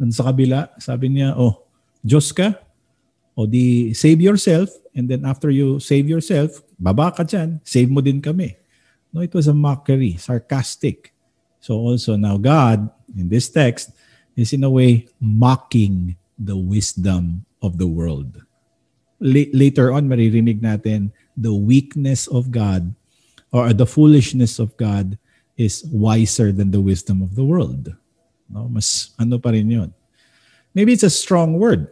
nun 0.00 0.12
sa 0.12 0.28
kabila, 0.32 0.72
sabi 0.80 1.12
niya, 1.12 1.36
oh, 1.36 1.64
Diyos 2.04 2.32
ka, 2.32 2.56
o 3.36 3.48
di 3.48 3.92
save 3.96 4.20
yourself, 4.20 4.68
and 4.92 5.08
then 5.08 5.24
after 5.24 5.48
you 5.48 5.80
save 5.80 6.08
yourself, 6.08 6.60
baba 6.76 7.12
ka 7.12 7.24
dyan, 7.24 7.60
save 7.64 7.88
mo 7.88 8.04
din 8.04 8.20
kami. 8.20 8.56
No, 9.12 9.20
it 9.20 9.32
was 9.32 9.48
a 9.48 9.56
mockery, 9.56 10.16
sarcastic. 10.16 11.11
So 11.62 11.78
also 11.78 12.18
now 12.18 12.36
God, 12.36 12.90
in 13.14 13.30
this 13.30 13.46
text, 13.46 13.94
is 14.34 14.50
in 14.50 14.66
a 14.66 14.70
way 14.70 15.06
mocking 15.22 16.18
the 16.34 16.58
wisdom 16.58 17.46
of 17.62 17.78
the 17.78 17.86
world. 17.86 18.42
Later 19.22 19.94
on, 19.94 20.10
maririnig 20.10 20.58
natin 20.58 21.14
the 21.38 21.54
weakness 21.54 22.26
of 22.26 22.50
God 22.50 22.90
or 23.54 23.70
the 23.70 23.86
foolishness 23.86 24.58
of 24.58 24.74
God 24.74 25.14
is 25.54 25.86
wiser 25.86 26.50
than 26.50 26.74
the 26.74 26.82
wisdom 26.82 27.22
of 27.22 27.38
the 27.38 27.46
world. 27.46 27.94
No, 28.50 28.66
mas 28.66 29.14
ano 29.14 29.38
pa 29.38 29.54
rin 29.54 29.70
'yon. 29.70 29.94
maybe 30.74 30.92
it's 30.92 31.06
a 31.06 31.12
strong 31.12 31.56
word. 31.60 31.88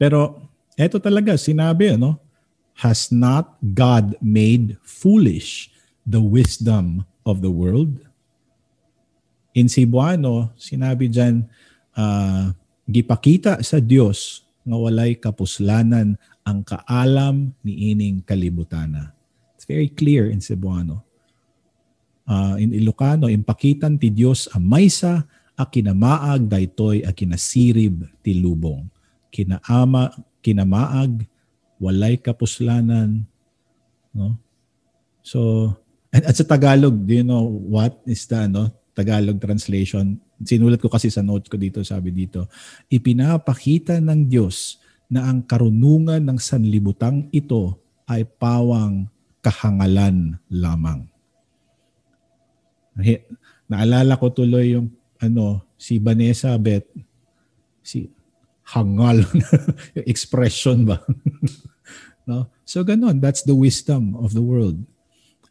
Pero 0.00 0.48
eto 0.74 0.98
talaga 0.98 1.36
sinabi 1.36 1.94
ano, 1.94 2.18
has 2.80 3.12
not 3.12 3.60
God 3.76 4.16
made 4.24 4.80
foolish 4.82 5.70
the 6.08 6.20
wisdom 6.20 7.04
of 7.28 7.44
the 7.44 7.52
world? 7.52 8.00
In 9.54 9.66
Cebuano, 9.66 10.54
sinabi 10.54 11.10
diyan 11.10 11.42
uh, 11.98 12.54
gipakita 12.86 13.58
sa 13.66 13.82
Dios 13.82 14.46
nga 14.62 14.76
walay 14.78 15.18
kapuslanan 15.18 16.14
ang 16.46 16.62
kaalam 16.62 17.50
ni 17.66 17.90
ining 17.94 18.22
kalibutana. 18.22 19.10
It's 19.58 19.66
very 19.66 19.90
clear 19.90 20.30
in 20.30 20.38
Cebuano. 20.38 21.02
Uh, 22.30 22.54
in 22.62 22.70
Ilocano, 22.70 23.26
impakitan 23.26 23.98
ti 23.98 24.06
Dios 24.10 24.46
a 24.54 24.62
maysa 24.62 25.26
a 25.58 25.66
kinamaag 25.66 26.46
daytoy 26.46 27.02
a 27.02 27.10
kinasirib 27.10 28.06
ti 28.22 28.38
lubong. 28.38 28.86
Kinaama 29.34 30.14
kinamaag 30.40 31.26
walay 31.80 32.20
kapuslanan 32.20 33.24
no 34.12 34.36
so 35.24 35.72
at, 36.12 36.28
at 36.28 36.34
sa 36.36 36.44
Tagalog 36.44 36.92
do 36.92 37.12
you 37.16 37.24
know 37.24 37.44
what 37.44 37.96
is 38.04 38.28
the 38.28 38.44
no 38.48 38.68
Tagalog 39.00 39.40
translation. 39.40 40.20
Sinulat 40.44 40.76
ko 40.76 40.92
kasi 40.92 41.08
sa 41.08 41.24
notes 41.24 41.48
ko 41.48 41.56
dito 41.56 41.80
sabi 41.80 42.12
dito 42.12 42.44
ipinapakita 42.92 43.96
ng 43.96 44.28
Diyos 44.28 44.76
na 45.08 45.24
ang 45.24 45.40
karunungan 45.40 46.20
ng 46.20 46.36
sanlibutang 46.36 47.32
ito 47.32 47.80
ay 48.04 48.28
pawang 48.28 49.08
kahangalan 49.40 50.36
lamang. 50.52 51.08
Naalala 53.72 54.20
ko 54.20 54.28
tuloy 54.28 54.76
yung 54.76 54.92
ano 55.16 55.64
si 55.80 55.96
Vanessa 55.96 56.52
Bet 56.60 56.84
si 57.80 58.12
hangal 58.76 59.24
expression 60.12 60.84
ba? 60.84 61.00
No? 62.28 62.46
So 62.62 62.86
ganon. 62.86 63.18
That's 63.18 63.42
the 63.42 63.58
wisdom 63.58 64.14
of 64.14 64.38
the 64.38 64.44
world 64.44 64.78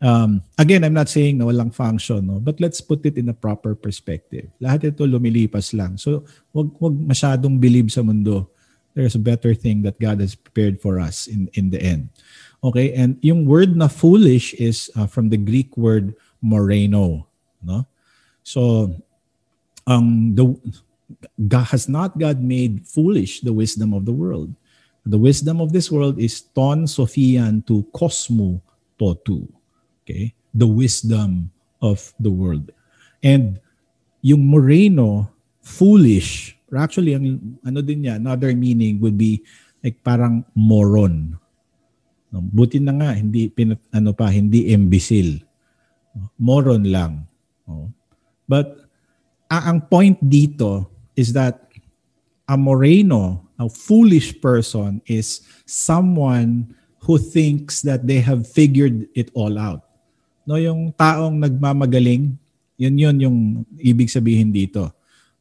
um, 0.01 0.41
again 0.57 0.83
i'm 0.83 0.95
not 0.95 1.09
saying 1.09 1.37
na 1.37 1.45
walang 1.45 1.73
function 1.73 2.27
no? 2.27 2.39
But 2.39 2.59
let's 2.59 2.81
put 2.81 3.05
it 3.05 3.17
in 3.17 3.29
a 3.29 3.35
proper 3.35 3.75
perspective. 3.75 4.51
Lahat 4.59 4.91
ito 4.91 5.03
lumilipas 5.03 5.75
lang. 5.75 5.97
So 5.99 6.23
wag 6.55 6.71
wag 6.79 6.95
masyadong 6.95 7.59
believe 7.59 7.91
sa 7.91 8.03
mundo. 8.03 8.49
There's 8.95 9.15
a 9.15 9.21
better 9.21 9.53
thing 9.53 9.83
that 9.83 10.01
God 10.01 10.19
has 10.19 10.35
prepared 10.35 10.81
for 10.81 10.99
us 10.99 11.27
in 11.27 11.47
in 11.55 11.69
the 11.69 11.79
end. 11.79 12.09
Okay? 12.59 12.91
And 12.95 13.15
yung 13.23 13.47
word 13.47 13.75
na 13.75 13.87
foolish 13.87 14.55
is 14.59 14.91
uh, 14.97 15.07
from 15.07 15.31
the 15.31 15.39
greek 15.39 15.75
word 15.79 16.15
moreno 16.43 17.27
no? 17.63 17.87
So 18.43 18.91
um 19.87 20.35
the 20.35 20.55
God 21.47 21.73
has 21.73 21.87
not 21.87 22.19
God 22.19 22.39
made 22.43 22.85
foolish 22.85 23.41
the 23.41 23.55
wisdom 23.55 23.93
of 23.93 24.05
the 24.05 24.15
world. 24.15 24.53
The 25.09 25.17
wisdom 25.17 25.57
of 25.63 25.73
this 25.73 25.89
world 25.89 26.19
is 26.19 26.45
ton 26.53 26.85
sophian 26.85 27.65
to 27.65 27.87
cosmo 27.95 28.61
totu. 28.99 29.47
Okay? 30.09 30.33
The 30.57 30.65
wisdom 30.65 31.53
of 31.85 32.09
the 32.17 32.33
world. 32.33 32.73
And 33.21 33.61
yung 34.25 34.49
moreno, 34.49 35.29
foolish, 35.61 36.57
actually, 36.73 37.13
ang, 37.13 37.61
ano 37.61 37.85
din 37.85 38.09
niya, 38.09 38.17
another 38.17 38.57
meaning 38.57 38.97
would 39.05 39.21
be 39.21 39.45
like 39.85 40.01
parang 40.01 40.41
moron. 40.57 41.37
Buti 42.33 42.81
na 42.81 42.97
nga, 42.97 43.13
hindi, 43.13 43.53
pinat, 43.53 43.77
ano 43.93 44.17
pa, 44.17 44.33
hindi 44.33 44.73
imbecile. 44.73 45.45
Moron 46.41 46.89
lang. 46.89 47.29
But, 48.49 48.89
ang 49.49 49.85
point 49.85 50.17
dito, 50.25 50.89
is 51.13 51.33
that 51.33 51.69
a 52.49 52.57
moreno, 52.57 53.45
a 53.57 53.69
foolish 53.69 54.37
person, 54.41 55.01
is 55.05 55.45
someone 55.65 56.73
who 57.01 57.17
thinks 57.17 57.81
that 57.81 58.05
they 58.05 58.21
have 58.21 58.45
figured 58.45 59.09
it 59.17 59.33
all 59.33 59.57
out. 59.57 59.88
No, 60.49 60.57
yung 60.57 60.89
taong 60.97 61.37
nagmamagaling, 61.37 62.33
yun 62.73 62.95
yun 62.97 63.17
yung 63.21 63.37
ibig 63.77 64.09
sabihin 64.09 64.49
dito. 64.49 64.89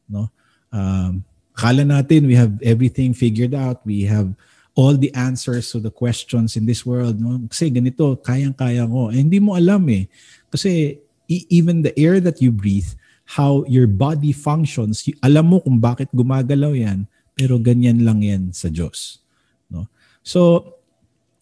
No? 0.05 0.29
Um, 0.69 1.25
kala 1.57 1.81
natin 1.81 2.29
we 2.29 2.37
have 2.37 2.53
everything 2.61 3.17
figured 3.17 3.57
out. 3.57 3.81
We 3.81 4.05
have 4.05 4.29
all 4.77 4.93
the 4.93 5.09
answers 5.17 5.73
to 5.73 5.81
the 5.81 5.89
questions 5.89 6.53
in 6.53 6.69
this 6.69 6.85
world. 6.85 7.17
No? 7.17 7.41
Kasi 7.49 7.73
ganito, 7.73 8.21
kayang-kaya 8.21 8.85
ko. 8.85 9.09
Eh, 9.09 9.17
hindi 9.17 9.41
mo 9.41 9.57
alam 9.57 9.81
eh. 9.89 10.05
Kasi 10.53 11.01
e- 11.25 11.47
even 11.49 11.81
the 11.81 11.95
air 11.97 12.21
that 12.21 12.37
you 12.37 12.53
breathe, 12.53 12.93
how 13.25 13.65
your 13.65 13.89
body 13.89 14.29
functions, 14.29 15.01
alam 15.25 15.49
mo 15.49 15.57
kung 15.57 15.81
bakit 15.81 16.13
gumagalaw 16.13 16.77
yan, 16.77 17.09
pero 17.33 17.57
ganyan 17.57 18.05
lang 18.05 18.21
yan 18.21 18.53
sa 18.53 18.69
Diyos. 18.69 19.25
No? 19.73 19.89
So, 20.21 20.69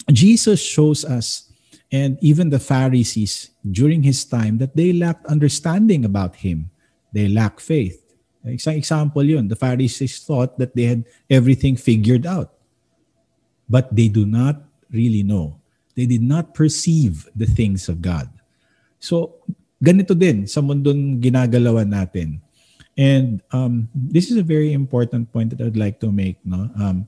Jesus 0.07 0.63
shows 0.63 1.03
us, 1.03 1.46
and 1.91 2.17
even 2.19 2.49
the 2.49 2.59
Pharisees 2.59 3.51
during 3.63 4.03
His 4.03 4.25
time, 4.25 4.57
that 4.59 4.75
they 4.75 4.91
lacked 4.91 5.25
understanding 5.27 6.03
about 6.03 6.35
Him. 6.35 6.69
They 7.13 7.27
lacked 7.27 7.61
faith. 7.61 8.03
Isang 8.45 8.79
example 8.79 9.23
yun. 9.23 9.47
The 9.47 9.59
Pharisees 9.59 10.23
thought 10.23 10.57
that 10.59 10.75
they 10.75 10.88
had 10.88 11.03
everything 11.29 11.75
figured 11.75 12.25
out. 12.25 12.55
But 13.67 13.91
they 13.91 14.07
do 14.07 14.25
not 14.25 14.63
really 14.91 15.23
know. 15.23 15.59
They 15.95 16.05
did 16.05 16.23
not 16.23 16.53
perceive 16.53 17.27
the 17.35 17.47
things 17.47 17.89
of 17.89 17.99
God. 17.99 18.29
So, 18.99 19.43
ganito 19.83 20.15
din 20.15 20.47
sa 20.47 20.61
mundong 20.63 21.19
ginagalawan 21.19 21.91
natin. 21.91 22.39
And 22.97 23.43
um, 23.51 23.89
this 23.93 24.31
is 24.31 24.38
a 24.38 24.45
very 24.45 24.73
important 24.73 25.29
point 25.31 25.53
that 25.53 25.61
I'd 25.61 25.77
like 25.77 25.99
to 26.01 26.11
make. 26.11 26.39
No? 26.45 26.69
Um, 26.79 27.07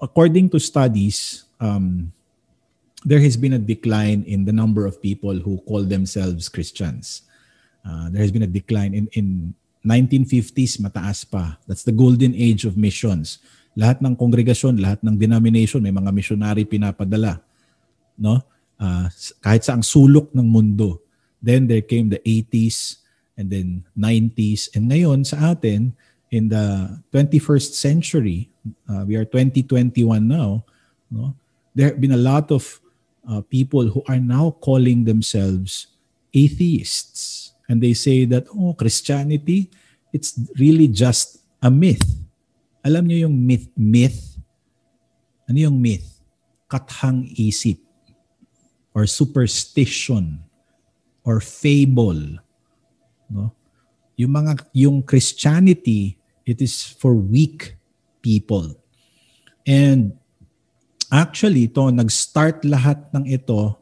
according 0.00 0.50
to 0.50 0.58
studies, 0.58 1.44
um, 1.60 2.10
there 3.08 3.24
has 3.24 3.40
been 3.40 3.56
a 3.56 3.62
decline 3.62 4.20
in 4.28 4.44
the 4.44 4.52
number 4.52 4.84
of 4.84 5.00
people 5.00 5.32
who 5.32 5.56
call 5.64 5.82
themselves 5.82 6.52
Christians. 6.52 7.24
Uh, 7.80 8.12
there 8.12 8.20
has 8.20 8.28
been 8.28 8.44
a 8.44 8.50
decline 8.50 8.92
in, 8.92 9.08
in 9.16 9.56
1950s, 9.80 10.76
mataas 10.84 11.24
pa. 11.24 11.56
That's 11.64 11.88
the 11.88 11.96
golden 11.96 12.36
age 12.36 12.68
of 12.68 12.76
missions. 12.76 13.40
Lahat 13.72 14.04
ng 14.04 14.12
kongregasyon, 14.12 14.76
lahat 14.76 15.00
ng 15.00 15.16
denomination, 15.16 15.80
may 15.80 15.94
mga 15.94 16.12
missionary 16.12 16.68
pinapadala. 16.68 17.40
No? 18.20 18.44
Uh, 18.76 19.08
kahit 19.40 19.64
sa 19.64 19.72
ang 19.72 19.82
sulok 19.82 20.28
ng 20.36 20.44
mundo 20.44 21.00
Then 21.42 21.66
there 21.66 21.82
came 21.82 22.10
the 22.10 22.22
80s 22.26 22.98
and 23.38 23.50
then 23.50 23.86
90s. 23.94 24.74
And 24.74 24.90
ngayon 24.90 25.26
sa 25.26 25.54
atin, 25.54 25.94
in 26.30 26.50
the 26.50 26.98
21st 27.14 27.72
century, 27.78 28.50
uh, 28.90 29.06
we 29.06 29.16
are 29.16 29.24
2021 29.24 30.26
now, 30.26 30.66
no? 31.10 31.34
there 31.74 31.94
have 31.94 32.00
been 32.02 32.12
a 32.12 32.20
lot 32.20 32.50
of 32.50 32.66
uh, 33.28 33.42
people 33.52 33.86
who 33.86 34.02
are 34.08 34.18
now 34.18 34.56
calling 34.64 35.04
themselves 35.04 35.86
atheists. 36.32 37.52
And 37.68 37.82
they 37.82 37.92
say 37.92 38.24
that, 38.24 38.48
oh, 38.56 38.72
Christianity, 38.72 39.70
it's 40.12 40.40
really 40.56 40.88
just 40.88 41.44
a 41.60 41.70
myth. 41.70 42.02
Alam 42.80 43.06
niyo 43.06 43.28
yung 43.28 43.36
myth? 43.36 43.68
Myth? 43.76 44.40
Ano 45.44 45.58
yung 45.60 45.76
myth? 45.76 46.08
Kathang 46.72 47.28
isip 47.36 47.76
or 48.96 49.04
superstition 49.04 50.40
or 51.24 51.40
fable. 51.44 52.40
No? 53.28 53.52
Yung 54.16 54.32
mga 54.32 54.64
yung 54.72 55.04
Christianity, 55.04 56.16
it 56.48 56.64
is 56.64 56.80
for 56.82 57.12
weak 57.12 57.76
people. 58.24 58.72
And 59.68 60.16
actually 61.08 61.68
ito 61.68 61.88
nag-start 61.88 62.64
lahat 62.64 63.08
ng 63.12 63.24
ito 63.28 63.76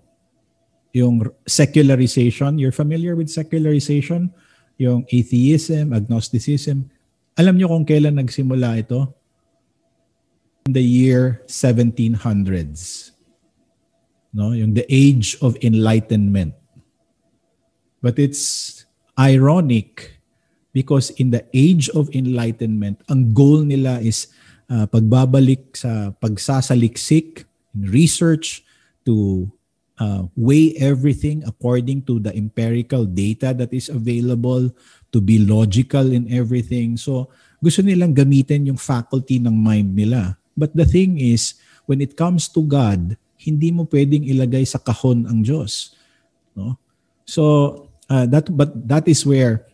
yung 0.96 1.20
secularization. 1.44 2.56
You're 2.56 2.74
familiar 2.74 3.12
with 3.12 3.28
secularization? 3.28 4.32
Yung 4.80 5.04
atheism, 5.12 5.92
agnosticism. 5.92 6.88
Alam 7.36 7.60
niyo 7.60 7.68
kung 7.68 7.84
kailan 7.84 8.16
nagsimula 8.16 8.80
ito? 8.80 9.12
In 10.64 10.72
the 10.72 10.82
year 10.82 11.44
1700s. 11.46 13.12
No, 14.32 14.56
yung 14.56 14.72
the 14.72 14.88
age 14.88 15.36
of 15.40 15.56
enlightenment. 15.60 16.56
But 18.00 18.20
it's 18.20 18.84
ironic 19.16 20.20
because 20.76 21.08
in 21.16 21.32
the 21.32 21.44
age 21.56 21.88
of 21.96 22.12
enlightenment, 22.12 23.00
ang 23.08 23.32
goal 23.32 23.64
nila 23.64 24.00
is 24.04 24.28
uh, 24.70 24.86
pagbabalik 24.86 25.74
sa 25.74 26.10
pagsasaliksik, 26.18 27.46
research 27.76 28.64
to 29.06 29.46
uh, 30.00 30.26
weigh 30.36 30.74
everything 30.80 31.44
according 31.46 32.02
to 32.04 32.18
the 32.18 32.32
empirical 32.34 33.04
data 33.04 33.52
that 33.54 33.72
is 33.72 33.88
available, 33.88 34.70
to 35.12 35.18
be 35.20 35.40
logical 35.40 36.12
in 36.12 36.28
everything. 36.28 36.96
So 36.96 37.30
gusto 37.62 37.80
nilang 37.80 38.12
gamitin 38.12 38.68
yung 38.68 38.80
faculty 38.80 39.40
ng 39.40 39.54
mind 39.54 39.96
nila. 39.96 40.36
But 40.56 40.72
the 40.72 40.88
thing 40.88 41.20
is, 41.20 41.56
when 41.84 42.00
it 42.00 42.16
comes 42.16 42.48
to 42.52 42.64
God, 42.64 43.16
hindi 43.36 43.70
mo 43.70 43.84
pwedeng 43.86 44.24
ilagay 44.26 44.64
sa 44.64 44.80
kahon 44.80 45.28
ang 45.28 45.44
Diyos. 45.44 45.94
No? 46.56 46.80
So 47.28 47.42
uh, 48.08 48.26
that 48.26 48.48
but 48.50 48.72
that 48.88 49.06
is 49.06 49.22
where 49.22 49.68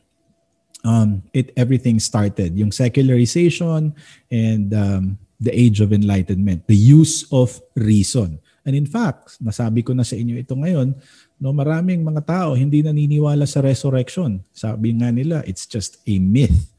um, 0.84 1.22
it 1.32 1.50
everything 1.56 1.98
started. 1.98 2.54
Yung 2.58 2.70
secularization 2.70 3.94
and 4.30 4.68
um, 4.74 5.18
the 5.42 5.50
age 5.50 5.82
of 5.82 5.90
enlightenment, 5.90 6.66
the 6.66 6.78
use 6.78 7.26
of 7.34 7.58
reason. 7.74 8.38
And 8.62 8.78
in 8.78 8.86
fact, 8.86 9.42
nasabi 9.42 9.82
ko 9.82 9.90
na 9.90 10.06
sa 10.06 10.14
inyo 10.14 10.38
ito 10.38 10.54
ngayon, 10.54 10.94
no, 11.42 11.50
maraming 11.50 12.06
mga 12.06 12.22
tao 12.22 12.54
hindi 12.54 12.78
naniniwala 12.78 13.42
sa 13.42 13.58
resurrection. 13.58 14.38
Sabi 14.54 14.94
nga 14.94 15.10
nila, 15.10 15.42
it's 15.50 15.66
just 15.66 15.98
a 16.06 16.14
myth. 16.22 16.70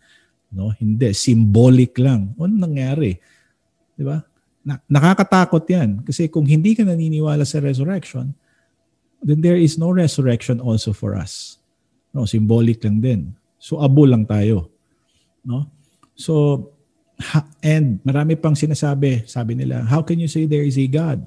No, 0.54 0.72
hindi 0.80 1.12
symbolic 1.12 1.97
lang. 1.99 2.32
Ano 2.39 2.56
nangyari? 2.56 3.20
'Di 3.99 4.04
ba? 4.06 4.24
Na, 4.64 4.80
nakakatakot 4.88 5.66
'yan 5.68 6.06
kasi 6.08 6.32
kung 6.32 6.47
hindi 6.47 6.72
ka 6.72 6.88
naniniwala 6.88 7.43
sa 7.43 7.60
resurrection, 7.60 8.32
then 9.20 9.43
there 9.43 9.60
is 9.60 9.76
no 9.76 9.91
resurrection 9.91 10.64
also 10.64 10.95
for 10.95 11.20
us. 11.20 11.60
No, 12.16 12.24
symbolic 12.24 12.80
lang 12.86 13.01
din. 13.01 13.34
So 13.64 13.80
abo 13.80 14.03
lang 14.03 14.28
tayo. 14.28 14.68
No? 15.47 15.72
So 16.20 16.68
ha, 17.16 17.47
and 17.64 18.03
marami 18.03 18.36
pang 18.36 18.59
sinasabi, 18.59 19.24
sabi 19.24 19.55
nila, 19.55 19.88
how 19.88 20.03
can 20.03 20.20
you 20.20 20.28
say 20.28 20.43
there 20.43 20.68
is 20.68 20.76
a 20.76 20.84
God? 20.84 21.24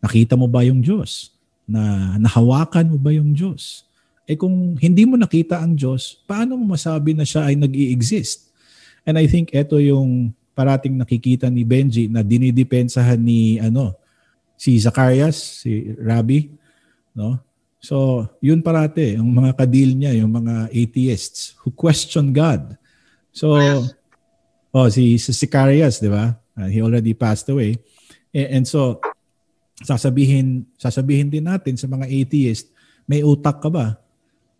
Nakita 0.00 0.40
mo 0.40 0.48
ba 0.48 0.64
yung 0.64 0.80
Diyos? 0.80 1.36
Na 1.68 2.16
nahawakan 2.16 2.96
mo 2.96 2.96
ba 2.96 3.12
yung 3.12 3.36
Diyos? 3.36 3.84
Eh 4.24 4.40
kung 4.40 4.80
hindi 4.80 5.04
mo 5.04 5.20
nakita 5.20 5.60
ang 5.60 5.76
Diyos, 5.76 6.16
paano 6.24 6.56
mo 6.56 6.72
masabi 6.72 7.12
na 7.12 7.28
siya 7.28 7.52
ay 7.52 7.60
nag-i-exist? 7.60 8.48
And 9.04 9.20
I 9.20 9.28
think 9.28 9.52
ito 9.52 9.76
yung 9.76 10.32
parating 10.56 10.96
nakikita 10.96 11.52
ni 11.52 11.62
Benji 11.62 12.08
na 12.08 12.24
dinidepensahan 12.24 13.20
ni 13.20 13.60
ano 13.60 13.92
si 14.56 14.80
Zacarias, 14.80 15.62
si 15.62 15.92
Rabbi, 16.00 16.48
no? 17.12 17.36
So, 17.86 18.26
yun 18.42 18.66
parate, 18.66 19.14
yung 19.14 19.30
mga 19.30 19.54
kadil 19.54 19.94
niya, 19.94 20.18
yung 20.18 20.34
mga 20.34 20.74
atheists 20.74 21.54
who 21.62 21.70
question 21.70 22.34
God. 22.34 22.74
So, 23.30 23.54
oh, 24.74 24.88
si, 24.90 25.22
si 25.22 25.30
Sicarius, 25.30 26.02
di 26.02 26.10
ba? 26.10 26.34
Uh, 26.58 26.66
he 26.66 26.82
already 26.82 27.14
passed 27.14 27.46
away. 27.46 27.78
And, 28.34 28.58
and 28.58 28.64
so, 28.66 28.98
sasabihin, 29.86 30.66
sasabihin 30.74 31.30
din 31.30 31.46
natin 31.46 31.78
sa 31.78 31.86
mga 31.86 32.10
atheists, 32.10 32.74
may 33.06 33.22
utak 33.22 33.62
ka 33.62 33.70
ba? 33.70 33.94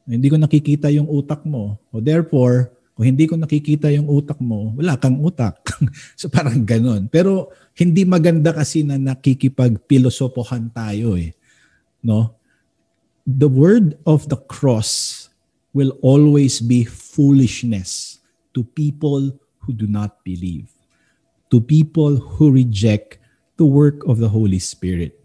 Hindi 0.06 0.30
ko 0.30 0.38
nakikita 0.38 0.86
yung 0.94 1.10
utak 1.10 1.42
mo. 1.42 1.82
O 1.90 1.98
therefore, 1.98 2.70
kung 2.94 3.10
hindi 3.10 3.26
ko 3.26 3.34
nakikita 3.34 3.90
yung 3.90 4.06
utak 4.06 4.38
mo, 4.38 4.70
wala 4.78 4.94
kang 4.94 5.18
utak. 5.18 5.66
so 6.20 6.30
parang 6.30 6.62
ganun. 6.62 7.10
Pero 7.10 7.50
hindi 7.74 8.06
maganda 8.06 8.54
kasi 8.54 8.86
na 8.86 9.02
nakikipag-pilosopohan 9.02 10.70
tayo 10.70 11.18
eh. 11.18 11.34
No? 12.06 12.35
The 13.26 13.48
word 13.48 13.98
of 14.06 14.28
the 14.28 14.36
cross 14.36 15.30
will 15.74 15.98
always 16.00 16.60
be 16.60 16.84
foolishness 16.84 18.20
to 18.54 18.62
people 18.62 19.34
who 19.58 19.72
do 19.72 19.86
not 19.86 20.22
believe, 20.22 20.70
to 21.50 21.60
people 21.60 22.16
who 22.16 22.52
reject 22.52 23.18
the 23.56 23.66
work 23.66 24.06
of 24.06 24.18
the 24.18 24.28
Holy 24.28 24.60
Spirit 24.60 25.18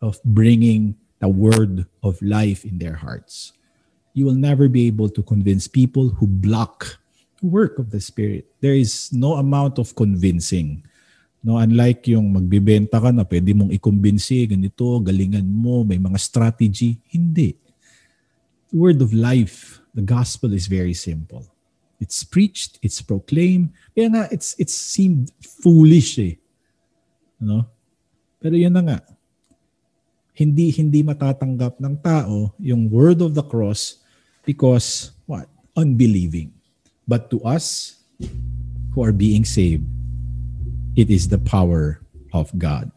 of 0.00 0.18
bringing 0.24 0.96
the 1.20 1.28
word 1.28 1.86
of 2.02 2.20
life 2.22 2.64
in 2.64 2.78
their 2.78 2.94
hearts. 2.94 3.52
You 4.14 4.24
will 4.24 4.34
never 4.34 4.68
be 4.68 4.86
able 4.86 5.10
to 5.10 5.22
convince 5.22 5.68
people 5.68 6.08
who 6.08 6.26
block 6.26 6.98
the 7.40 7.46
work 7.46 7.78
of 7.78 7.90
the 7.90 8.00
Spirit. 8.00 8.46
There 8.60 8.74
is 8.74 9.12
no 9.12 9.34
amount 9.34 9.78
of 9.78 9.94
convincing 9.94 10.84
No, 11.44 11.60
unlike 11.60 12.08
yung 12.08 12.32
magbebenta 12.32 12.96
ka 12.96 13.12
na 13.12 13.20
pwede 13.28 13.52
mong 13.52 13.68
ikumbinsi, 13.76 14.48
ganito, 14.48 14.96
galingan 15.04 15.44
mo, 15.44 15.84
may 15.84 16.00
mga 16.00 16.16
strategy. 16.16 16.96
Hindi. 17.12 17.52
The 18.72 18.80
word 18.80 19.04
of 19.04 19.12
life, 19.12 19.84
the 19.92 20.00
gospel 20.00 20.56
is 20.56 20.64
very 20.64 20.96
simple. 20.96 21.44
It's 22.00 22.24
preached, 22.24 22.80
it's 22.80 23.04
proclaimed. 23.04 23.76
Kaya 23.92 24.08
nga, 24.08 24.24
it's, 24.32 24.56
it 24.56 24.72
seemed 24.72 25.36
foolish 25.60 26.16
eh. 26.16 26.40
No? 27.36 27.68
Pero 28.40 28.56
yun 28.56 28.72
na 28.72 28.80
nga. 28.80 28.98
Hindi, 30.32 30.72
hindi 30.72 31.04
matatanggap 31.04 31.76
ng 31.76 31.94
tao 32.00 32.56
yung 32.56 32.88
word 32.88 33.20
of 33.20 33.36
the 33.36 33.44
cross 33.44 34.00
because 34.48 35.12
what? 35.28 35.44
Unbelieving. 35.76 36.56
But 37.04 37.28
to 37.36 37.44
us 37.44 38.00
who 38.96 39.04
are 39.04 39.12
being 39.12 39.44
saved, 39.44 39.84
it 40.96 41.10
is 41.10 41.28
the 41.28 41.38
power 41.38 42.00
of 42.32 42.50
God. 42.58 42.90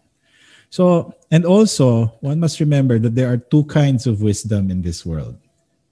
So, 0.69 1.13
and 1.31 1.45
also, 1.45 2.17
one 2.19 2.39
must 2.39 2.59
remember 2.59 2.99
that 2.99 3.15
there 3.15 3.31
are 3.31 3.37
two 3.37 3.63
kinds 3.65 4.05
of 4.05 4.21
wisdom 4.21 4.69
in 4.69 4.81
this 4.81 5.05
world. 5.05 5.37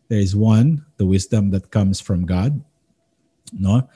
There 0.10 0.20
is 0.20 0.36
one, 0.36 0.86
the 0.98 1.06
wisdom 1.06 1.50
that 1.52 1.72
comes 1.72 2.00
from 2.00 2.26
God, 2.26 2.62
no? 3.54 3.88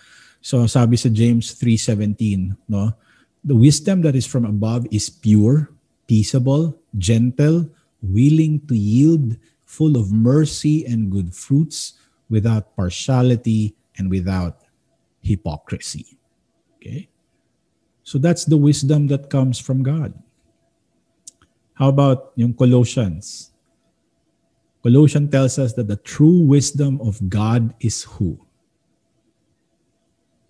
So, 0.41 0.65
sabi 0.67 0.95
sa 0.95 1.09
James 1.09 1.53
3:17, 1.59 2.55
no? 2.67 2.95
The 3.43 3.55
wisdom 3.55 4.01
that 4.03 4.15
is 4.15 4.25
from 4.25 4.45
above 4.45 4.87
is 4.91 5.09
pure, 5.09 5.71
peaceable, 6.07 6.79
gentle, 6.97 7.69
willing 8.01 8.63
to 8.67 8.75
yield, 8.75 9.35
full 9.65 9.99
of 9.99 10.11
mercy 10.11 10.85
and 10.87 11.11
good 11.11 11.35
fruits, 11.35 11.99
without 12.29 12.75
partiality 12.75 13.75
and 13.97 14.09
without 14.09 14.63
hypocrisy. 15.21 16.17
Okay? 16.77 17.09
So 18.09 18.17
that's 18.17 18.43
the 18.43 18.57
wisdom 18.57 19.05
that 19.13 19.29
comes 19.29 19.59
from 19.61 19.83
God. 19.83 20.17
How 21.75 21.89
about 21.89 22.33
yung 22.33 22.57
Colossians? 22.57 23.51
Colossians 24.81 25.29
tells 25.29 25.59
us 25.59 25.73
that 25.73 25.87
the 25.87 26.01
true 26.01 26.41
wisdom 26.41 26.99
of 27.05 27.29
God 27.29 27.75
is 27.79 28.09
who? 28.17 28.41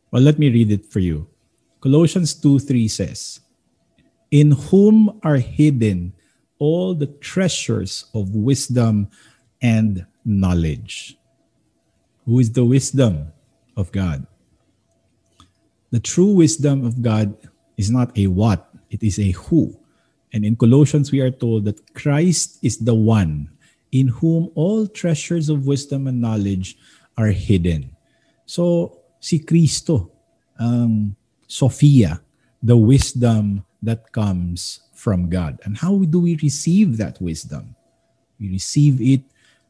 Well, 0.09 0.21
let 0.21 0.39
me 0.39 0.47
read 0.47 0.71
it 0.71 0.85
for 0.85 1.03
you. 1.03 1.27
Colossians 1.81 2.33
2 2.33 2.59
3 2.59 2.87
says, 2.87 3.41
In 4.31 4.51
whom 4.71 5.19
are 5.21 5.35
hidden 5.35 6.13
all 6.59 6.95
the 6.95 7.11
treasures 7.19 8.05
of 8.15 8.39
wisdom 8.39 9.11
and 9.61 10.05
knowledge. 10.23 11.17
Who 12.23 12.39
is 12.39 12.53
the 12.53 12.63
wisdom 12.63 13.33
of 13.75 13.91
God? 13.91 14.25
The 15.91 15.99
true 15.99 16.31
wisdom 16.31 16.85
of 16.85 17.01
God 17.01 17.35
is 17.79 17.87
not 17.87 18.11
a 18.19 18.27
what, 18.27 18.67
it 18.91 18.99
is 18.99 19.15
a 19.23 19.31
who. 19.47 19.71
And 20.35 20.43
in 20.43 20.59
Colossians, 20.59 21.15
we 21.15 21.23
are 21.23 21.31
told 21.31 21.63
that 21.63 21.79
Christ 21.95 22.59
is 22.59 22.77
the 22.77 22.93
one 22.93 23.47
in 23.95 24.11
whom 24.19 24.51
all 24.53 24.85
treasures 24.85 25.47
of 25.47 25.65
wisdom 25.65 26.05
and 26.05 26.19
knowledge 26.19 26.75
are 27.15 27.31
hidden. 27.31 27.95
So, 28.45 28.99
si 29.23 29.39
Kristo, 29.39 30.11
ang 30.59 31.15
um, 31.15 31.15
Sophia, 31.47 32.19
the 32.61 32.75
wisdom 32.75 33.63
that 33.81 34.11
comes 34.11 34.83
from 34.91 35.31
God. 35.31 35.57
And 35.63 35.79
how 35.79 36.03
do 36.03 36.19
we 36.19 36.35
receive 36.35 36.99
that 36.99 37.15
wisdom? 37.23 37.73
We 38.37 38.51
receive 38.51 38.99
it 38.99 39.23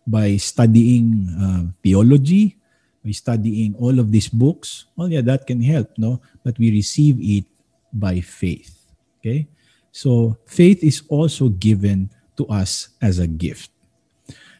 by 0.10 0.41
studying 0.41 1.30
uh, 1.38 1.70
theology, 1.86 2.57
by 3.05 3.14
studying 3.14 3.78
all 3.78 4.01
of 4.01 4.12
these 4.12 4.28
books. 4.28 4.89
Well, 4.97 5.07
yeah, 5.07 5.22
that 5.22 5.45
can 5.45 5.62
help, 5.62 5.93
no? 5.95 6.20
But 6.43 6.57
we 6.57 6.74
receive 6.74 7.22
it 7.22 7.45
by 7.93 8.21
faith. 8.21 8.85
Okay? 9.19 9.47
So 9.91 10.37
faith 10.45 10.83
is 10.83 11.03
also 11.09 11.49
given 11.49 12.09
to 12.37 12.47
us 12.47 12.89
as 13.01 13.19
a 13.19 13.27
gift. 13.27 13.71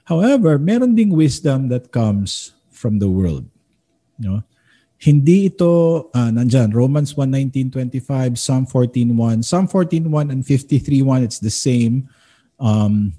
However, 0.04 0.58
meron 0.58 0.96
ding 0.96 1.14
wisdom 1.14 1.70
that 1.70 1.94
comes 1.94 2.58
from 2.74 2.98
the 2.98 3.10
world. 3.10 3.46
No? 4.18 4.44
Hindi 5.00 5.48
ito 5.48 6.12
uh, 6.12 6.28
nandyan, 6.28 6.76
Romans 6.76 7.16
1:19-25, 7.16 8.36
Psalm 8.36 8.68
14:1, 8.68 9.46
Psalm 9.48 9.66
14:1 9.70 10.28
and 10.28 10.44
53:1 10.44 11.24
it's 11.24 11.40
the 11.40 11.54
same. 11.54 12.10
Um, 12.60 13.16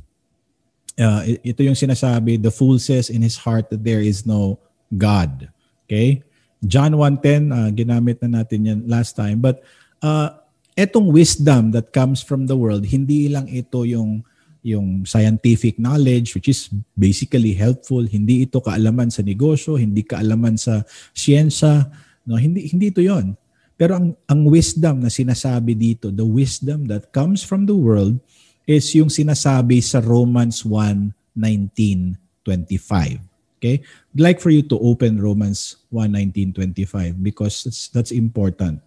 uh, 1.01 1.25
ito 1.41 1.65
yung 1.65 1.79
sinasabi, 1.79 2.37
the 2.37 2.53
fool 2.53 2.77
says 2.77 3.09
in 3.09 3.25
his 3.25 3.41
heart 3.41 3.73
that 3.73 3.81
there 3.81 4.05
is 4.05 4.29
no 4.29 4.61
God. 4.93 5.49
Okay? 5.89 6.21
John 6.69 6.93
1:10, 7.01 7.49
uh, 7.49 7.73
ginamit 7.73 8.21
na 8.21 8.45
natin 8.45 8.69
yan 8.69 8.81
last 8.85 9.17
time. 9.17 9.41
But 9.41 9.65
uh, 10.03 10.31
etong 10.77 11.13
wisdom 11.13 11.71
that 11.73 11.93
comes 11.93 12.23
from 12.25 12.47
the 12.49 12.57
world, 12.57 12.89
hindi 12.89 13.29
lang 13.29 13.49
ito 13.49 13.85
yung 13.85 14.25
yung 14.61 15.09
scientific 15.09 15.81
knowledge 15.81 16.37
which 16.37 16.53
is 16.53 16.69
basically 16.93 17.57
helpful, 17.57 18.05
hindi 18.05 18.45
ito 18.45 18.61
kaalaman 18.61 19.09
sa 19.09 19.25
negosyo, 19.25 19.81
hindi 19.81 20.05
kaalaman 20.05 20.61
sa 20.61 20.85
siyensya, 21.17 21.89
no, 22.29 22.37
hindi 22.37 22.69
hindi 22.69 22.93
ito 22.93 23.01
'yon. 23.01 23.33
Pero 23.81 23.97
ang 23.97 24.13
ang 24.29 24.45
wisdom 24.45 25.01
na 25.01 25.09
sinasabi 25.09 25.73
dito, 25.73 26.13
the 26.13 26.25
wisdom 26.25 26.85
that 26.93 27.09
comes 27.17 27.41
from 27.41 27.65
the 27.65 27.77
world 27.77 28.21
is 28.69 28.93
yung 28.93 29.09
sinasabi 29.09 29.81
sa 29.81 30.05
Romans 30.05 30.69
1:19-25. 30.69 33.25
Okay? 33.57 33.81
I'd 34.13 34.21
like 34.21 34.41
for 34.41 34.53
you 34.53 34.61
to 34.69 34.77
open 34.81 35.21
Romans 35.21 35.77
1:19-25 35.89 37.17
because 37.25 37.65
that's 37.65 37.89
that's 37.89 38.13
important. 38.13 38.85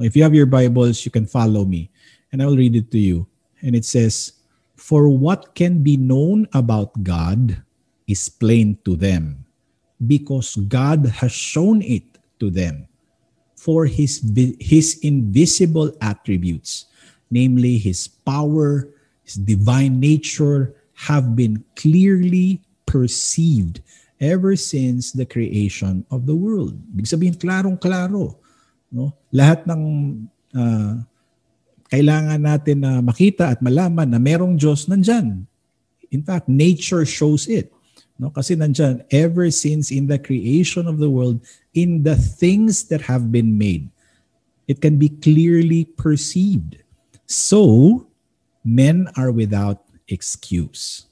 If 0.00 0.16
you 0.16 0.22
have 0.24 0.34
your 0.34 0.48
Bibles, 0.48 1.04
you 1.04 1.12
can 1.12 1.26
follow 1.26 1.68
me 1.68 1.90
and 2.32 2.40
I 2.42 2.46
will 2.46 2.56
read 2.56 2.74
it 2.74 2.90
to 2.92 2.98
you. 2.98 3.28
And 3.60 3.76
it 3.76 3.84
says, 3.84 4.32
For 4.76 5.08
what 5.08 5.54
can 5.54 5.82
be 5.82 5.96
known 5.96 6.48
about 6.54 7.04
God 7.04 7.60
is 8.08 8.28
plain 8.28 8.78
to 8.84 8.96
them, 8.96 9.44
because 10.06 10.56
God 10.56 11.04
has 11.20 11.32
shown 11.32 11.82
it 11.82 12.16
to 12.40 12.48
them. 12.48 12.88
For 13.60 13.84
his, 13.84 14.24
his 14.58 14.98
invisible 15.02 15.92
attributes, 16.00 16.86
namely 17.30 17.76
his 17.76 18.08
power, 18.08 18.88
his 19.22 19.34
divine 19.34 20.00
nature, 20.00 20.74
have 20.94 21.36
been 21.36 21.62
clearly 21.76 22.64
perceived 22.86 23.84
ever 24.18 24.56
since 24.56 25.12
the 25.12 25.26
creation 25.26 26.06
of 26.10 26.24
the 26.24 26.34
world. 26.34 26.72
Ibig 26.96 27.04
sabihin, 27.04 27.36
klarong-klaro. 27.36 28.39
No? 28.90 29.14
Lahat 29.30 29.62
ng 29.64 29.82
uh, 30.54 30.92
kailangan 31.90 32.42
natin 32.42 32.76
na 32.82 32.98
makita 33.02 33.54
at 33.54 33.62
malaman 33.62 34.06
na 34.10 34.18
merong 34.18 34.58
Diyos 34.58 34.90
nandyan. 34.90 35.46
In 36.10 36.22
fact, 36.26 36.50
nature 36.50 37.06
shows 37.06 37.46
it. 37.46 37.70
No? 38.18 38.34
Kasi 38.34 38.58
nandyan, 38.58 39.06
ever 39.14 39.48
since 39.50 39.94
in 39.94 40.10
the 40.10 40.18
creation 40.18 40.90
of 40.90 40.98
the 40.98 41.08
world, 41.08 41.42
in 41.72 42.02
the 42.02 42.18
things 42.18 42.90
that 42.90 43.06
have 43.06 43.30
been 43.30 43.56
made, 43.56 43.90
it 44.70 44.78
can 44.82 44.98
be 44.98 45.10
clearly 45.10 45.86
perceived. 45.98 46.82
So, 47.26 48.06
men 48.62 49.10
are 49.18 49.30
without 49.30 49.86
excuse. 50.06 51.10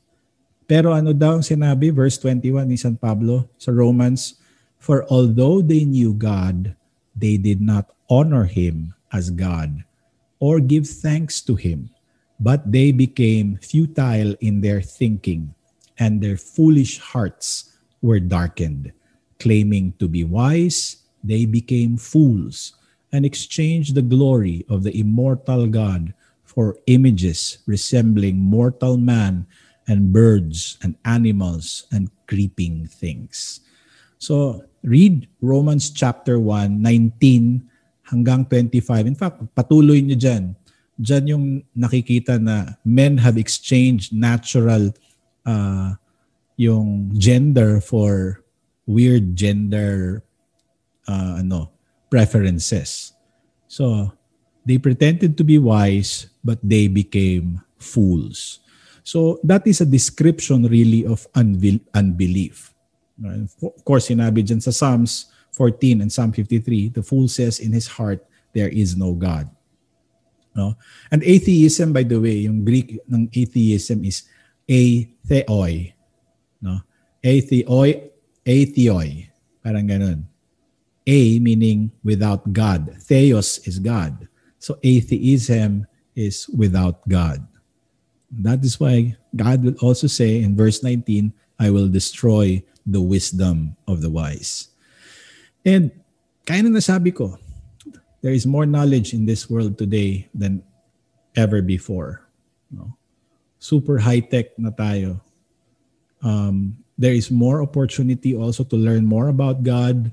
Pero 0.68 0.92
ano 0.92 1.16
daw 1.16 1.40
ang 1.40 1.46
sinabi, 1.46 1.90
verse 1.90 2.20
21 2.20 2.68
ni 2.68 2.76
San 2.76 2.94
Pablo 2.94 3.50
sa 3.56 3.72
Romans, 3.72 4.38
For 4.78 5.02
although 5.10 5.58
they 5.58 5.82
knew 5.82 6.14
God, 6.14 6.77
they 7.18 7.36
did 7.36 7.60
not 7.60 7.90
honor 8.08 8.44
Him 8.44 8.94
as 9.12 9.30
God 9.30 9.84
or 10.40 10.60
give 10.60 10.86
thanks 10.86 11.40
to 11.42 11.54
Him, 11.54 11.90
but 12.38 12.70
they 12.70 12.92
became 12.92 13.58
futile 13.58 14.34
in 14.40 14.60
their 14.60 14.80
thinking 14.80 15.54
and 15.98 16.22
their 16.22 16.36
foolish 16.36 16.98
hearts 16.98 17.74
were 18.02 18.20
darkened. 18.20 18.92
Claiming 19.38 19.94
to 19.98 20.08
be 20.08 20.24
wise, 20.24 21.02
they 21.22 21.46
became 21.46 21.96
fools 21.96 22.74
and 23.12 23.26
exchanged 23.26 23.94
the 23.94 24.02
glory 24.02 24.64
of 24.68 24.82
the 24.82 24.94
immortal 24.94 25.66
God 25.66 26.14
for 26.44 26.78
images 26.86 27.58
resembling 27.66 28.38
mortal 28.38 28.96
man 28.96 29.46
and 29.86 30.12
birds 30.12 30.78
and 30.82 30.94
animals 31.04 31.86
and 31.90 32.10
creeping 32.26 32.86
things. 32.86 33.60
So, 34.18 34.67
read 34.82 35.28
Romans 35.40 35.90
chapter 35.90 36.38
1, 36.38 36.80
19 36.82 37.62
hanggang 38.08 38.44
25. 38.46 39.06
In 39.06 39.16
fact, 39.18 39.36
patuloy 39.52 40.00
niyo 40.00 40.16
dyan. 40.16 40.44
Dyan 40.98 41.24
yung 41.30 41.44
nakikita 41.76 42.40
na 42.40 42.74
men 42.82 43.18
have 43.20 43.38
exchanged 43.38 44.10
natural 44.10 44.90
uh, 45.46 45.94
yung 46.58 47.14
gender 47.14 47.78
for 47.78 48.42
weird 48.88 49.36
gender 49.36 50.24
uh, 51.06 51.38
ano 51.38 51.70
preferences. 52.10 53.12
So 53.68 54.10
they 54.66 54.80
pretended 54.80 55.36
to 55.38 55.44
be 55.44 55.60
wise 55.60 56.32
but 56.42 56.58
they 56.64 56.88
became 56.88 57.62
fools. 57.78 58.58
So 59.04 59.38
that 59.44 59.64
is 59.64 59.80
a 59.80 59.88
description 59.88 60.66
really 60.66 61.06
of 61.06 61.28
unbelief. 61.36 62.74
Of 63.18 63.82
course, 63.82 64.08
sinabi 64.08 64.46
dyan 64.46 64.62
sa 64.62 64.70
Psalms 64.70 65.26
14 65.58 66.02
and 66.06 66.10
Psalm 66.12 66.30
53, 66.30 66.94
the 66.94 67.02
fool 67.02 67.26
says 67.26 67.58
in 67.58 67.74
his 67.74 67.90
heart, 67.90 68.22
there 68.54 68.70
is 68.70 68.94
no 68.94 69.14
God. 69.14 69.50
No? 70.54 70.74
And 71.10 71.22
atheism, 71.22 71.92
by 71.92 72.02
the 72.02 72.18
way, 72.18 72.46
yung 72.46 72.64
Greek 72.64 72.98
ng 73.10 73.30
atheism 73.34 74.02
is 74.06 74.26
atheoi. 74.66 75.94
No? 76.62 76.82
Atheoi, 77.22 78.10
atheoi. 78.46 79.30
Parang 79.62 79.86
ganun. 79.86 80.26
A 81.08 81.38
meaning 81.38 81.90
without 82.04 82.46
God. 82.52 82.94
Theos 83.02 83.58
is 83.66 83.78
God. 83.78 84.28
So 84.58 84.78
atheism 84.82 85.86
is 86.14 86.50
without 86.50 87.06
God. 87.08 87.46
That 88.28 88.60
is 88.60 88.76
why 88.76 89.16
God 89.34 89.64
will 89.64 89.78
also 89.80 90.06
say 90.06 90.42
in 90.42 90.54
verse 90.54 90.82
19, 90.82 91.32
I 91.58 91.70
will 91.70 91.88
destroy 91.88 92.62
the 92.86 93.02
wisdom 93.02 93.76
of 93.86 94.00
the 94.00 94.10
wise. 94.10 94.68
And 95.66 95.90
kaya 96.46 96.62
na 96.62 96.78
nasabi 96.78 97.14
ko, 97.14 97.38
there 98.22 98.32
is 98.32 98.46
more 98.46 98.66
knowledge 98.66 99.12
in 99.12 99.26
this 99.26 99.50
world 99.50 99.76
today 99.76 100.28
than 100.34 100.62
ever 101.36 101.60
before. 101.60 102.24
No? 102.70 102.96
Super 103.58 103.98
high-tech 103.98 104.58
na 104.58 104.70
tayo 104.70 105.20
um, 106.22 106.76
there 106.96 107.12
is 107.12 107.30
more 107.30 107.62
opportunity 107.62 108.34
also 108.34 108.64
to 108.64 108.76
learn 108.76 109.06
more 109.06 109.28
about 109.28 109.62
God. 109.62 110.10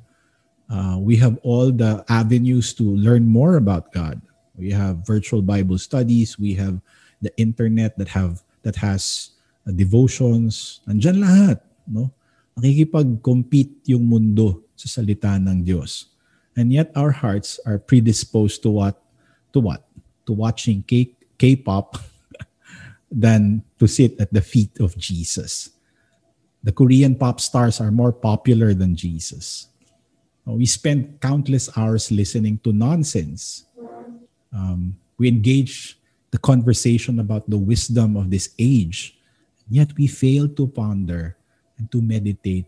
Uh, 0.70 0.98
we 1.00 1.16
have 1.18 1.38
all 1.44 1.72
the 1.72 2.04
avenues 2.10 2.74
to 2.74 2.84
learn 2.84 3.26
more 3.26 3.58
about 3.58 3.92
God. 3.92 4.22
We 4.56 4.72
have 4.72 5.06
virtual 5.06 5.42
Bible 5.42 5.78
studies. 5.78 6.40
We 6.40 6.54
have 6.56 6.80
the 7.22 7.36
internet 7.38 7.98
that 7.98 8.10
have 8.10 8.42
that 8.64 8.76
has 8.78 9.32
devotions. 9.74 10.82
Nandiyan 10.86 11.18
lahat, 11.22 11.58
no? 11.88 12.12
Nakikipag-compete 12.60 13.92
yung 13.92 14.06
mundo 14.06 14.64
sa 14.76 14.88
salita 14.88 15.36
ng 15.40 15.64
Diyos. 15.64 16.12
And 16.56 16.72
yet 16.72 16.92
our 16.96 17.12
hearts 17.12 17.60
are 17.68 17.80
predisposed 17.80 18.64
to 18.64 18.72
what? 18.72 18.96
To 19.52 19.60
what? 19.60 19.84
To 20.28 20.32
watching 20.32 20.84
K- 20.84 21.16
K-pop 21.36 22.00
than 23.12 23.66
to 23.80 23.88
sit 23.88 24.16
at 24.20 24.32
the 24.32 24.42
feet 24.42 24.80
of 24.80 24.96
Jesus 24.96 25.76
the 26.66 26.74
Korean 26.74 27.14
pop 27.14 27.40
stars 27.40 27.80
are 27.80 27.94
more 27.94 28.12
popular 28.12 28.74
than 28.74 28.98
Jesus. 28.98 29.70
Uh, 30.50 30.58
we 30.58 30.66
spend 30.66 31.22
countless 31.22 31.70
hours 31.78 32.10
listening 32.10 32.58
to 32.66 32.74
nonsense. 32.74 33.70
Um, 34.50 34.98
we 35.22 35.30
engage 35.30 36.02
the 36.32 36.42
conversation 36.42 37.22
about 37.22 37.48
the 37.48 37.58
wisdom 37.58 38.18
of 38.18 38.34
this 38.34 38.50
age, 38.58 39.16
yet 39.70 39.96
we 39.98 40.08
fail 40.08 40.48
to 40.48 40.68
ponder 40.68 41.38
and 41.78 41.92
to 41.92 42.02
meditate 42.02 42.66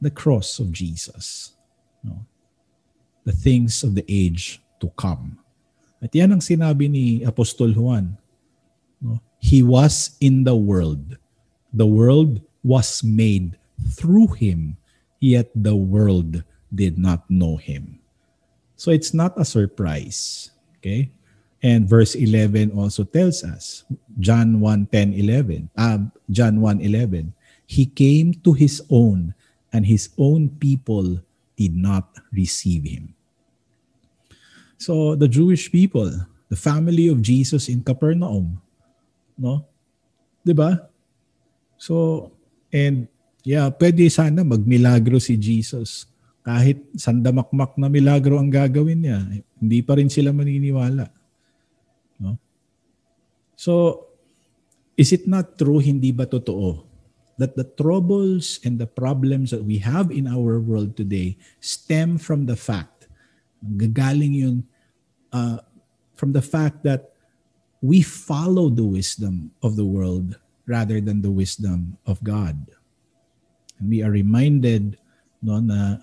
the 0.00 0.10
cross 0.10 0.58
of 0.58 0.72
Jesus, 0.72 1.52
know, 2.02 2.24
the 3.24 3.32
things 3.32 3.84
of 3.84 3.94
the 3.94 4.04
age 4.08 4.60
to 4.80 4.88
come. 4.96 5.38
At 6.00 6.16
yan 6.16 6.32
ang 6.32 6.40
sinabi 6.40 6.88
ni 6.88 7.06
Apostol 7.24 7.76
Juan. 7.76 8.16
No? 9.00 9.20
He 9.36 9.60
was 9.60 10.16
in 10.20 10.44
the 10.44 10.56
world. 10.56 11.20
The 11.72 11.86
world 11.86 12.40
was 12.64 13.04
made 13.04 13.60
through 13.92 14.36
him, 14.40 14.76
yet 15.20 15.52
the 15.52 15.76
world 15.76 16.42
did 16.72 16.96
not 16.96 17.28
know 17.28 17.56
him. 17.56 18.00
So 18.76 18.90
it's 18.90 19.12
not 19.12 19.36
a 19.36 19.44
surprise. 19.44 20.50
Okay? 20.80 21.12
And 21.60 21.84
verse 21.84 22.16
11 22.16 22.72
also 22.72 23.04
tells 23.04 23.44
us, 23.44 23.84
John 24.16 24.60
1, 24.60 24.88
10, 24.88 25.12
11, 25.12 25.68
uh, 25.76 26.08
John 26.30 26.60
1, 26.60 26.80
11, 26.80 27.32
He 27.68 27.84
came 27.84 28.32
to 28.42 28.56
His 28.56 28.80
own, 28.88 29.34
and 29.72 29.84
His 29.84 30.08
own 30.16 30.48
people 30.56 31.20
did 31.56 31.76
not 31.76 32.08
receive 32.32 32.88
Him. 32.88 33.12
So 34.80 35.14
the 35.14 35.28
Jewish 35.28 35.68
people, 35.68 36.08
the 36.48 36.56
family 36.56 37.12
of 37.12 37.20
Jesus 37.20 37.68
in 37.68 37.84
Capernaum, 37.84 38.56
no? 39.36 39.68
'Di 40.40 40.56
ba? 40.56 40.88
So 41.76 42.32
And 42.70 43.10
yeah, 43.42 43.66
pwede 43.74 44.06
sana 44.08 44.46
magmilagro 44.46 45.18
si 45.18 45.34
Jesus. 45.34 46.06
Kahit 46.40 46.80
sandamakmak 46.96 47.76
na 47.76 47.90
milagro 47.90 48.40
ang 48.40 48.48
gagawin 48.48 49.04
niya, 49.04 49.20
hindi 49.60 49.84
pa 49.84 49.98
rin 49.98 50.08
sila 50.08 50.32
maniniwala. 50.32 51.10
So, 53.60 54.08
is 54.96 55.12
it 55.12 55.28
not 55.28 55.60
true, 55.60 55.84
hindi 55.84 56.16
ba 56.16 56.24
totoo, 56.24 56.80
that 57.36 57.60
the 57.60 57.68
troubles 57.68 58.56
and 58.64 58.80
the 58.80 58.88
problems 58.88 59.52
that 59.52 59.60
we 59.60 59.76
have 59.84 60.08
in 60.08 60.24
our 60.24 60.56
world 60.56 60.96
today 60.96 61.36
stem 61.60 62.16
from 62.16 62.48
the 62.48 62.56
fact, 62.56 63.04
gagaling 63.76 64.32
yun, 64.32 64.56
uh, 65.28 65.60
from 66.16 66.32
the 66.32 66.40
fact 66.40 66.88
that 66.88 67.12
we 67.84 68.00
follow 68.00 68.72
the 68.72 68.84
wisdom 68.84 69.52
of 69.60 69.76
the 69.76 69.84
world 69.84 70.40
rather 70.64 70.96
than 70.96 71.20
the 71.20 71.32
wisdom 71.32 72.00
of 72.08 72.16
God. 72.24 72.56
And 73.76 73.92
we 73.92 74.00
are 74.00 74.12
reminded 74.12 74.96
no 75.44 75.60
na 75.60 76.00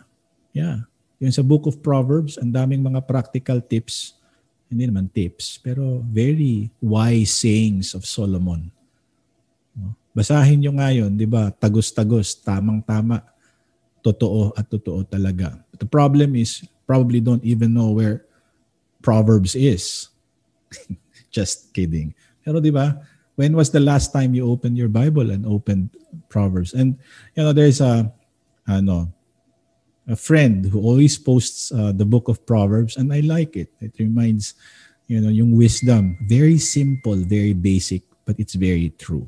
yeah, 0.53 0.85
yung 1.17 1.33
sa 1.33 1.41
book 1.41 1.65
of 1.65 1.81
Proverbs, 1.81 2.37
ang 2.37 2.53
daming 2.53 2.85
mga 2.85 3.01
practical 3.09 3.57
tips, 3.61 4.16
hindi 4.67 4.83
naman 4.87 5.07
tips, 5.11 5.59
pero 5.63 6.03
very 6.03 6.67
wise 6.83 7.31
sayings 7.31 7.95
of 7.95 8.03
Solomon. 8.03 8.67
Basahin 10.11 10.65
nyo 10.65 10.73
ngayon, 10.73 11.13
di 11.13 11.29
ba? 11.29 11.53
Tagos-tagos, 11.53 12.41
tamang-tama, 12.41 13.21
totoo 14.01 14.49
at 14.57 14.65
totoo 14.65 15.05
talaga. 15.05 15.55
But 15.69 15.85
the 15.85 15.89
problem 15.89 16.33
is, 16.33 16.65
probably 16.89 17.21
don't 17.21 17.43
even 17.45 17.75
know 17.75 17.93
where 17.93 18.25
Proverbs 19.05 19.53
is. 19.53 20.09
Just 21.35 21.69
kidding. 21.75 22.15
Pero 22.41 22.57
di 22.57 22.73
ba, 22.73 22.97
when 23.37 23.53
was 23.53 23.69
the 23.69 23.83
last 23.83 24.09
time 24.09 24.33
you 24.33 24.49
opened 24.49 24.79
your 24.79 24.89
Bible 24.89 25.29
and 25.29 25.45
opened 25.45 25.93
Proverbs? 26.33 26.73
And 26.73 26.97
you 27.37 27.45
know, 27.45 27.53
there's 27.53 27.83
a 27.83 28.09
ano, 28.65 29.13
a 30.07 30.15
friend 30.15 30.65
who 30.65 30.79
always 30.79 31.17
posts 31.17 31.71
uh, 31.71 31.91
the 31.91 32.05
book 32.07 32.27
of 32.27 32.45
Proverbs, 32.45 32.95
and 32.95 33.11
I 33.11 33.19
like 33.19 33.55
it. 33.55 33.69
It 33.79 33.99
reminds, 33.99 34.55
you 35.07 35.19
know, 35.19 35.29
yung 35.29 35.51
wisdom. 35.51 36.17
Very 36.23 36.57
simple, 36.57 37.15
very 37.15 37.53
basic, 37.53 38.03
but 38.25 38.39
it's 38.39 38.55
very 38.55 38.95
true. 38.97 39.27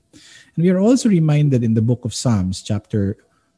And 0.55 0.63
we 0.63 0.71
are 0.71 0.79
also 0.79 1.09
reminded 1.09 1.63
in 1.63 1.73
the 1.73 1.83
book 1.83 2.05
of 2.05 2.15
Psalms, 2.15 2.63
chapter 2.63 3.17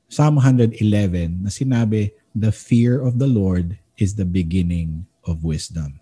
Psalm 0.09 0.35
111, 0.35 1.45
na 1.45 1.49
sinabi, 1.49 2.11
the 2.35 2.51
fear 2.51 2.99
of 2.99 3.19
the 3.19 3.27
Lord 3.27 3.77
is 3.97 4.15
the 4.15 4.25
beginning 4.25 5.05
of 5.23 5.45
wisdom. 5.45 6.01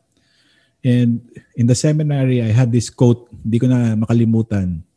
And 0.84 1.20
in 1.56 1.68
the 1.68 1.76
seminary, 1.76 2.42
I 2.42 2.56
had 2.56 2.72
this 2.72 2.90
quote, 2.90 3.28
hindi 3.44 3.60
ko 3.60 3.68
na 3.68 4.00
makalimutan. 4.00 4.88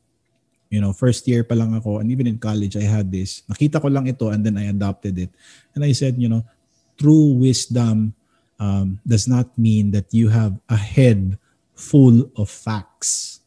You 0.72 0.80
know, 0.80 0.96
first 0.96 1.28
year 1.28 1.44
pa 1.44 1.52
lang 1.52 1.76
ako, 1.76 2.00
and 2.00 2.08
even 2.08 2.24
in 2.24 2.40
college, 2.40 2.80
I 2.80 2.88
had 2.88 3.12
this. 3.12 3.44
Nakita 3.44 3.76
ko 3.76 3.92
lang 3.92 4.08
ito, 4.08 4.32
and 4.32 4.40
then 4.40 4.56
I 4.56 4.72
adopted 4.72 5.20
it. 5.20 5.28
And 5.76 5.84
I 5.84 5.92
said, 5.92 6.16
you 6.16 6.32
know, 6.32 6.48
true 6.96 7.36
wisdom 7.36 8.16
um, 8.56 8.96
does 9.04 9.28
not 9.28 9.52
mean 9.60 9.92
that 9.92 10.08
you 10.16 10.32
have 10.32 10.56
a 10.72 10.80
head 10.80 11.36
full 11.76 12.24
of 12.40 12.48
facts, 12.48 13.44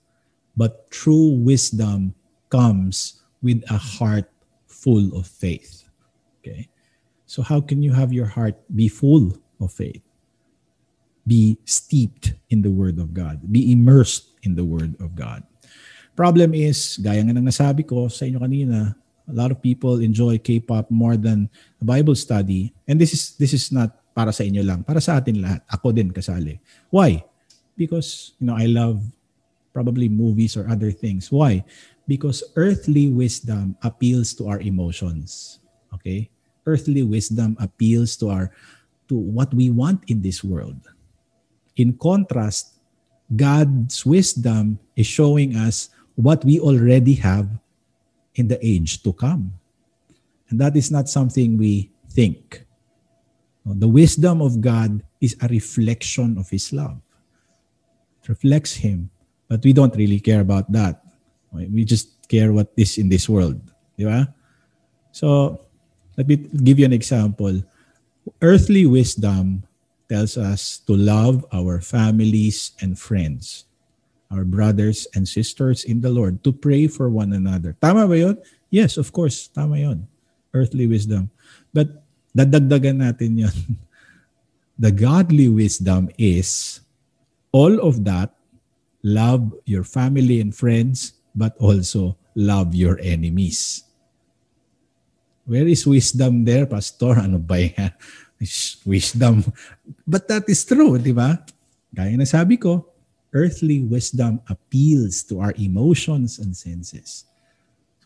but 0.53 0.85
true 0.93 1.33
wisdom 1.41 2.13
comes 2.53 3.25
with 3.41 3.65
a 3.73 3.77
heart 3.81 4.29
full 4.69 5.09
of 5.17 5.25
faith. 5.25 5.89
Okay? 6.39 6.69
So, 7.25 7.41
how 7.41 7.57
can 7.57 7.81
you 7.81 7.89
have 7.97 8.13
your 8.13 8.29
heart 8.29 8.53
be 8.69 8.85
full 8.85 9.33
of 9.57 9.73
faith? 9.73 10.05
be 11.27 11.57
steeped 11.65 12.33
in 12.49 12.61
the 12.61 12.71
Word 12.71 12.99
of 12.99 13.13
God. 13.13 13.51
Be 13.51 13.71
immersed 13.71 14.29
in 14.43 14.55
the 14.55 14.63
Word 14.63 14.95
of 15.01 15.15
God. 15.15 15.43
Problem 16.15 16.55
is, 16.55 16.95
gaya 17.03 17.19
nga 17.19 17.35
ng 17.35 17.43
nasabi 17.43 17.83
ko 17.83 18.07
sa 18.07 18.23
inyo 18.23 18.39
kanina, 18.39 18.95
a 19.27 19.35
lot 19.35 19.51
of 19.51 19.59
people 19.59 19.99
enjoy 19.99 20.39
K-pop 20.39 20.87
more 20.87 21.19
than 21.19 21.51
a 21.81 21.85
Bible 21.85 22.15
study. 22.15 22.71
And 22.87 22.95
this 22.95 23.11
is 23.11 23.35
this 23.35 23.51
is 23.51 23.67
not 23.67 23.91
para 24.15 24.31
sa 24.31 24.47
inyo 24.47 24.63
lang, 24.63 24.87
para 24.87 25.03
sa 25.03 25.19
atin 25.19 25.43
lahat. 25.43 25.61
Ako 25.67 25.91
din 25.91 26.15
kasali. 26.15 26.55
Why? 26.87 27.19
Because, 27.75 28.31
you 28.39 28.47
know, 28.47 28.55
I 28.55 28.71
love 28.71 29.03
probably 29.75 30.07
movies 30.07 30.55
or 30.55 30.71
other 30.71 30.95
things. 30.95 31.27
Why? 31.27 31.67
Because 32.07 32.47
earthly 32.55 33.11
wisdom 33.11 33.75
appeals 33.83 34.31
to 34.39 34.47
our 34.47 34.63
emotions. 34.63 35.59
Okay? 35.91 36.31
Earthly 36.63 37.03
wisdom 37.03 37.59
appeals 37.59 38.15
to 38.23 38.31
our 38.31 38.55
to 39.11 39.19
what 39.19 39.51
we 39.51 39.67
want 39.67 40.07
in 40.07 40.23
this 40.23 40.41
world. 40.47 40.79
In 41.75 41.99
contrast, 41.99 42.79
God's 43.27 44.05
wisdom 44.07 44.79
is 44.95 45.05
showing 45.05 45.59
us 45.59 45.91
what 46.15 46.43
we 46.43 46.59
already 46.59 47.13
have 47.15 47.47
in 48.35 48.47
the 48.47 48.59
age 48.65 49.03
to 49.03 49.13
come. 49.13 49.53
And 50.49 50.59
that 50.59 50.75
is 50.75 50.91
not 50.91 51.09
something 51.09 51.57
we 51.57 51.91
think. 52.11 52.65
The 53.65 53.87
wisdom 53.87 54.41
of 54.41 54.61
God 54.61 55.01
is 55.19 55.35
a 55.41 55.47
reflection 55.47 56.37
of 56.37 56.49
His 56.49 56.71
love. 56.71 57.01
It 58.21 58.29
reflects 58.29 58.75
Him, 58.75 59.09
but 59.47 59.63
we 59.63 59.73
don't 59.73 59.95
really 59.95 60.19
care 60.19 60.41
about 60.41 60.71
that. 60.71 61.01
We 61.51 61.83
just 61.83 62.27
care 62.27 62.53
what 62.53 62.71
is 62.77 62.97
in 62.97 63.09
this 63.09 63.27
world. 63.27 63.59
Di? 63.97 64.27
So, 65.11 65.61
let 66.17 66.27
me 66.27 66.35
give 66.35 66.77
you 66.79 66.85
an 66.85 66.93
example. 66.93 67.63
Earthly 68.41 68.85
wisdom 68.85 69.63
tells 70.09 70.37
us 70.37 70.79
to 70.85 70.93
love 70.93 71.45
our 71.51 71.81
families 71.81 72.71
and 72.81 72.99
friends, 72.99 73.65
our 74.35 74.43
brothers 74.43 75.07
and 75.15 75.23
sisters 75.23 75.87
in 75.87 76.03
the 76.03 76.11
Lord, 76.11 76.43
to 76.43 76.51
pray 76.51 76.91
for 76.91 77.07
one 77.07 77.31
another. 77.31 77.79
Tama 77.79 78.03
ba 78.03 78.19
yun? 78.19 78.35
Yes, 78.67 78.99
of 78.99 79.15
course. 79.15 79.47
Tama 79.47 79.79
yun. 79.79 80.03
Earthly 80.51 80.85
wisdom. 80.85 81.31
But 81.71 82.03
dadagdagan 82.35 82.99
natin 82.99 83.47
yun. 83.47 83.55
The 84.75 84.91
godly 84.91 85.47
wisdom 85.47 86.11
is 86.19 86.83
all 87.55 87.79
of 87.79 88.03
that, 88.03 88.35
love 89.07 89.55
your 89.63 89.87
family 89.87 90.43
and 90.43 90.51
friends, 90.51 91.15
but 91.31 91.55
also 91.63 92.19
love 92.35 92.75
your 92.75 92.99
enemies. 92.99 93.87
Where 95.47 95.63
is 95.63 95.87
wisdom 95.87 96.43
there, 96.43 96.67
Pastor? 96.67 97.15
Ano 97.23 97.39
ba 97.39 97.63
yan? 97.63 97.95
wisdom. 98.83 99.47
But 100.03 100.27
that 100.27 100.43
is 100.51 100.67
true, 100.67 100.99
di 100.99 101.15
ba? 101.15 101.39
Gaya 101.95 102.19
na 102.19 102.27
sabi 102.27 102.59
ko, 102.59 102.94
earthly 103.35 103.83
wisdom 103.83 104.39
appeals 104.49 105.21
to 105.27 105.43
our 105.43 105.53
emotions 105.59 106.39
and 106.39 106.55
senses. 106.55 107.25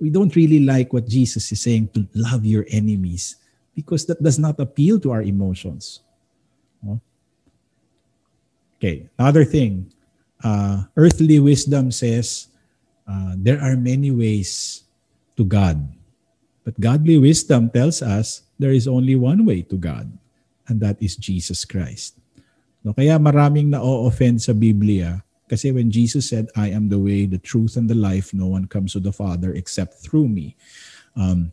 We 0.02 0.10
don't 0.10 0.36
really 0.36 0.60
like 0.60 0.92
what 0.92 1.08
Jesus 1.08 1.52
is 1.52 1.62
saying 1.62 1.90
to 1.94 2.08
love 2.16 2.46
your 2.46 2.66
enemies 2.70 3.38
because 3.76 4.06
that 4.08 4.22
does 4.22 4.40
not 4.40 4.60
appeal 4.60 5.00
to 5.00 5.12
our 5.12 5.22
emotions. 5.22 6.02
Okay, 8.80 9.12
another 9.20 9.44
thing. 9.44 9.92
Uh, 10.40 10.88
earthly 10.96 11.38
wisdom 11.40 11.92
says 11.92 12.48
uh, 13.04 13.36
there 13.36 13.60
are 13.60 13.76
many 13.76 14.10
ways 14.10 14.84
to 15.36 15.44
God. 15.44 15.84
But 16.64 16.80
godly 16.80 17.20
wisdom 17.20 17.70
tells 17.70 18.02
us 18.02 18.44
there 18.58 18.72
is 18.72 18.88
only 18.88 19.20
one 19.20 19.46
way 19.46 19.64
to 19.68 19.76
God 19.76 20.08
and 20.68 20.80
that 20.80 20.96
is 21.04 21.18
Jesus 21.18 21.66
Christ. 21.66 22.19
No, 22.84 22.96
kaya 22.96 23.20
maraming 23.20 23.76
na-offend 23.76 24.40
sa 24.40 24.56
Biblia 24.56 25.20
kasi 25.50 25.74
when 25.74 25.90
Jesus 25.90 26.30
said, 26.30 26.48
I 26.54 26.70
am 26.70 26.94
the 26.94 27.02
way, 27.02 27.26
the 27.26 27.42
truth, 27.42 27.74
and 27.76 27.90
the 27.90 27.98
life, 27.98 28.38
no 28.38 28.46
one 28.46 28.70
comes 28.70 28.94
to 28.94 29.02
the 29.02 29.12
Father 29.12 29.52
except 29.58 29.98
through 29.98 30.30
me. 30.30 30.54
Um, 31.18 31.52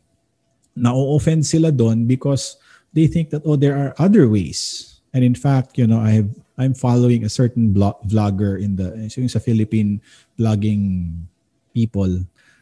na-offend 0.77 1.49
sila 1.49 1.73
doon 1.73 2.05
because 2.05 2.61
they 2.93 3.09
think 3.09 3.33
that, 3.33 3.41
oh, 3.49 3.57
there 3.57 3.75
are 3.75 3.97
other 3.97 4.29
ways. 4.29 5.01
And 5.17 5.25
in 5.25 5.35
fact, 5.35 5.81
you 5.81 5.89
know, 5.89 5.99
I 5.99 6.21
have, 6.21 6.29
I'm 6.61 6.77
following 6.77 7.25
a 7.25 7.33
certain 7.33 7.73
blog, 7.73 7.97
vlogger 8.05 8.61
in 8.61 8.77
the, 8.77 8.93
yung 9.17 9.33
sa 9.33 9.41
Philippine 9.41 10.05
blogging 10.39 11.25
people. 11.73 12.21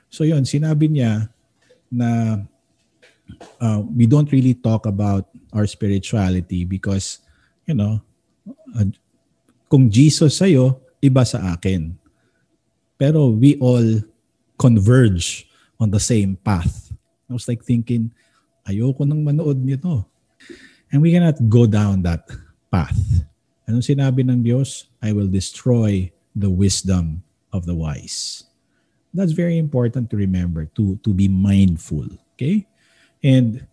So 0.08 0.22
yun, 0.22 0.46
sinabi 0.46 0.86
niya 0.94 1.28
na 1.90 2.38
uh, 3.58 3.82
we 3.90 4.06
don't 4.06 4.30
really 4.30 4.54
talk 4.54 4.86
about 4.86 5.26
our 5.52 5.66
spirituality 5.66 6.62
because, 6.62 7.18
you 7.66 7.74
know, 7.74 7.98
kung 9.70 9.90
Jesus 9.90 10.38
sa'yo, 10.38 10.82
iba 11.02 11.22
sa 11.26 11.54
akin. 11.54 11.94
Pero 12.98 13.34
we 13.34 13.58
all 13.58 14.02
converge 14.58 15.50
on 15.78 15.90
the 15.90 16.00
same 16.00 16.38
path. 16.40 16.94
I 17.28 17.32
was 17.34 17.48
like 17.50 17.64
thinking, 17.66 18.12
ayoko 18.68 19.02
nang 19.02 19.24
manood 19.24 19.60
nito. 19.60 20.06
And 20.92 21.02
we 21.02 21.10
cannot 21.10 21.42
go 21.50 21.66
down 21.66 22.06
that 22.06 22.30
path. 22.70 22.96
Anong 23.66 23.82
sinabi 23.82 24.22
ng 24.22 24.44
Diyos? 24.44 24.86
I 25.02 25.10
will 25.10 25.26
destroy 25.26 26.12
the 26.36 26.50
wisdom 26.50 27.24
of 27.50 27.66
the 27.66 27.74
wise. 27.74 28.44
That's 29.14 29.32
very 29.32 29.58
important 29.58 30.10
to 30.10 30.16
remember, 30.16 30.66
to, 30.78 30.98
to 31.02 31.10
be 31.14 31.26
mindful. 31.26 32.06
Okay? 32.34 32.66
And 33.22 33.66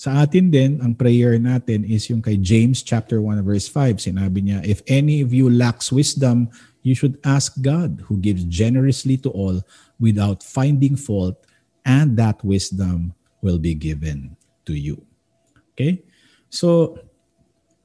sa 0.00 0.24
atin 0.24 0.48
din, 0.48 0.80
ang 0.80 0.96
prayer 0.96 1.36
natin 1.36 1.84
is 1.84 2.08
yung 2.08 2.24
kay 2.24 2.40
James 2.40 2.80
chapter 2.80 3.20
1 3.20 3.44
verse 3.44 3.68
5. 3.68 4.00
Sinabi 4.00 4.48
niya, 4.48 4.64
if 4.64 4.80
any 4.88 5.20
of 5.20 5.28
you 5.28 5.52
lacks 5.52 5.92
wisdom, 5.92 6.48
you 6.80 6.96
should 6.96 7.20
ask 7.20 7.52
God 7.60 8.08
who 8.08 8.16
gives 8.16 8.48
generously 8.48 9.20
to 9.20 9.28
all 9.28 9.60
without 10.00 10.40
finding 10.40 10.96
fault 10.96 11.36
and 11.84 12.16
that 12.16 12.40
wisdom 12.40 13.12
will 13.44 13.60
be 13.60 13.76
given 13.76 14.40
to 14.64 14.72
you. 14.72 15.04
Okay? 15.76 16.00
So, 16.48 16.96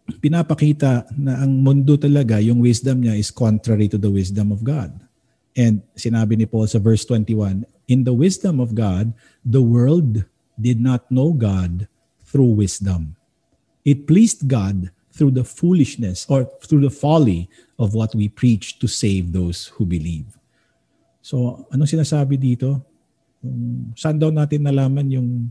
pinapakita 0.07 1.11
na 1.19 1.43
ang 1.43 1.59
mundo 1.67 1.99
talaga, 1.99 2.39
yung 2.39 2.63
wisdom 2.63 3.03
niya 3.03 3.19
is 3.19 3.27
contrary 3.27 3.91
to 3.91 3.99
the 3.99 4.07
wisdom 4.07 4.55
of 4.55 4.63
God. 4.63 4.95
And 5.51 5.83
sinabi 5.99 6.39
ni 6.39 6.47
Paul 6.47 6.71
sa 6.71 6.79
verse 6.79 7.03
21, 7.03 7.67
In 7.91 8.07
the 8.07 8.15
wisdom 8.15 8.63
of 8.63 8.71
God, 8.71 9.11
the 9.43 9.59
world 9.59 10.23
did 10.55 10.79
not 10.79 11.11
know 11.11 11.35
God 11.35 11.91
through 12.35 12.59
wisdom. 12.59 13.15
It 13.87 14.03
pleased 14.03 14.43
God 14.43 14.91
through 15.15 15.31
the 15.31 15.47
foolishness 15.47 16.27
or 16.27 16.43
through 16.67 16.83
the 16.83 16.91
folly 16.91 17.47
of 17.79 17.95
what 17.95 18.11
we 18.11 18.27
preach 18.27 18.75
to 18.83 18.91
save 18.91 19.31
those 19.31 19.71
who 19.71 19.87
believe. 19.87 20.27
So, 21.23 21.63
anong 21.71 21.87
sinasabi 21.87 22.35
dito? 22.35 22.83
Saan 23.95 24.19
daw 24.19 24.35
natin 24.35 24.67
nalaman 24.67 25.07
yung, 25.07 25.47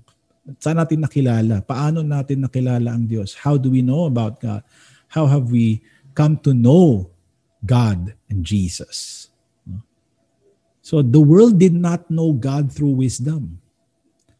saan 0.61 0.77
natin 0.77 1.01
nakilala? 1.01 1.65
Paano 1.65 2.05
natin 2.05 2.45
nakilala 2.45 2.93
ang 2.93 3.09
Diyos? 3.09 3.33
How 3.33 3.57
do 3.57 3.73
we 3.73 3.81
know 3.81 4.05
about 4.05 4.37
God? 4.45 4.61
How 5.09 5.25
have 5.25 5.49
we 5.49 5.81
come 6.13 6.37
to 6.45 6.53
know 6.53 7.09
God 7.65 8.13
and 8.29 8.45
Jesus? 8.45 9.33
So, 10.85 11.01
the 11.01 11.23
world 11.23 11.57
did 11.57 11.73
not 11.73 12.13
know 12.13 12.37
God 12.37 12.69
through 12.69 13.01
wisdom 13.01 13.64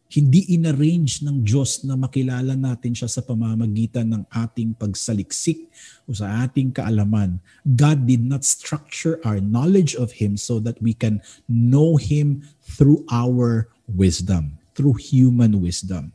hindi 0.05 0.53
inarrange 0.53 1.25
ng 1.25 1.41
Diyos 1.41 1.81
na 1.81 1.97
makilala 1.97 2.53
natin 2.53 2.93
siya 2.93 3.09
sa 3.09 3.25
pamamagitan 3.25 4.05
ng 4.05 4.23
ating 4.29 4.77
pagsaliksik 4.77 5.65
o 6.05 6.13
sa 6.13 6.45
ating 6.45 6.69
kaalaman. 6.69 7.41
God 7.65 8.05
did 8.05 8.21
not 8.21 8.45
structure 8.45 9.17
our 9.25 9.41
knowledge 9.41 9.97
of 9.97 10.13
Him 10.13 10.37
so 10.37 10.61
that 10.61 10.77
we 10.77 10.93
can 10.93 11.19
know 11.49 11.97
Him 11.97 12.45
through 12.61 13.01
our 13.09 13.67
wisdom, 13.89 14.61
through 14.77 15.01
human 15.01 15.57
wisdom. 15.59 16.13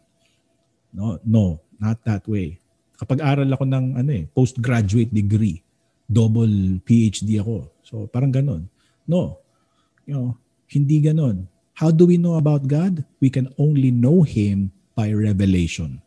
No, 0.94 1.18
no. 1.26 1.58
not 1.80 1.98
that 2.04 2.22
way. 2.28 2.60
Kapag 3.00 3.24
aral 3.24 3.48
ako 3.48 3.64
ng 3.64 3.86
ano 3.96 4.10
eh, 4.12 4.28
postgraduate 4.28 5.08
degree, 5.08 5.64
double 6.04 6.78
PhD 6.84 7.40
ako. 7.40 7.72
So 7.80 8.04
parang 8.12 8.28
ganun. 8.28 8.68
No. 9.08 9.40
You 10.04 10.14
know, 10.14 10.28
hindi 10.68 11.00
ganun. 11.00 11.48
How 11.80 11.88
do 11.88 12.04
we 12.04 12.20
know 12.20 12.36
about 12.36 12.68
God? 12.68 13.08
We 13.24 13.32
can 13.32 13.48
only 13.56 13.88
know 13.88 14.20
Him 14.20 14.68
by 14.92 15.16
revelation. 15.16 16.04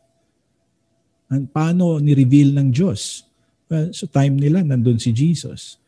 And 1.33 1.49
paano 1.49 1.97
ni-reveal 1.97 2.53
ng 2.53 2.69
Diyos? 2.69 3.25
Well, 3.65 3.89
sa 3.89 4.05
time 4.05 4.37
nila, 4.37 4.61
nandun 4.61 5.01
si 5.01 5.09
Jesus. 5.09 5.81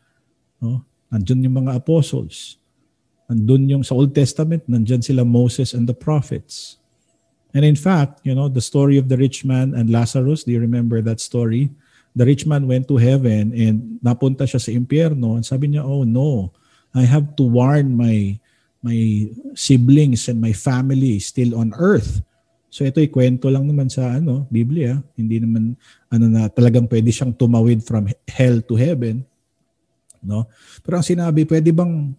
No? 0.58 0.82
Nandun 1.06 1.46
yung 1.46 1.62
mga 1.62 1.78
apostles. 1.78 2.58
Nandun 3.30 3.70
yung 3.70 3.86
sa 3.86 3.94
Old 3.94 4.10
Testament, 4.10 4.66
nandyan 4.66 5.06
sila 5.06 5.22
Moses 5.22 5.70
and 5.70 5.86
the 5.86 5.94
prophets. 5.94 6.82
And 7.54 7.62
in 7.62 7.78
fact, 7.78 8.26
you 8.26 8.34
know, 8.34 8.50
the 8.50 8.62
story 8.62 8.98
of 8.98 9.06
the 9.06 9.14
rich 9.14 9.46
man 9.46 9.70
and 9.70 9.86
Lazarus, 9.86 10.42
do 10.42 10.50
you 10.50 10.58
remember 10.58 10.98
that 11.06 11.22
story? 11.22 11.70
The 12.18 12.26
rich 12.26 12.42
man 12.42 12.66
went 12.66 12.90
to 12.90 12.98
heaven 12.98 13.54
and 13.54 14.02
napunta 14.02 14.50
siya 14.50 14.58
sa 14.58 14.74
impyerno 14.74 15.38
and 15.38 15.46
sabi 15.46 15.70
niya, 15.70 15.86
oh 15.86 16.02
no, 16.02 16.50
I 16.90 17.06
have 17.06 17.38
to 17.38 17.46
warn 17.46 17.94
my 17.94 18.42
my 18.86 19.26
siblings 19.58 20.30
and 20.30 20.38
my 20.38 20.54
family 20.54 21.18
still 21.18 21.58
on 21.58 21.74
earth 21.74 22.22
So 22.76 22.84
ito 22.84 23.00
ay 23.00 23.08
kwento 23.08 23.48
lang 23.48 23.64
naman 23.64 23.88
sa 23.88 24.20
ano, 24.20 24.44
Biblia, 24.52 25.00
hindi 25.16 25.40
naman 25.40 25.72
ano 26.12 26.26
na 26.28 26.52
talagang 26.52 26.84
pwede 26.84 27.08
siyang 27.08 27.32
tumawid 27.32 27.80
from 27.80 28.04
hell 28.28 28.60
to 28.60 28.76
heaven. 28.76 29.24
No? 30.20 30.44
Pero 30.84 31.00
ang 31.00 31.06
sinabi, 31.06 31.48
pwede 31.48 31.72
bang 31.72 32.12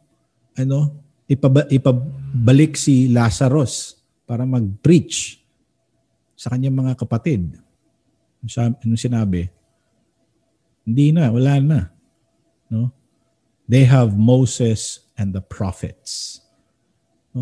ano, 0.58 0.98
ipaba, 1.30 1.62
ipabalik 1.70 2.74
si 2.74 3.06
Lazarus 3.06 4.02
para 4.26 4.50
mag-preach 4.50 5.46
sa 6.34 6.50
kanyang 6.50 6.74
mga 6.74 6.94
kapatid? 6.98 7.54
Ano 8.58 8.98
sinabi? 8.98 9.54
Hindi 10.90 11.14
na, 11.14 11.30
wala 11.30 11.62
na. 11.62 11.80
No? 12.66 12.90
They 13.70 13.86
have 13.86 14.18
Moses 14.18 15.06
and 15.22 15.38
the 15.38 15.44
prophets. 15.46 16.42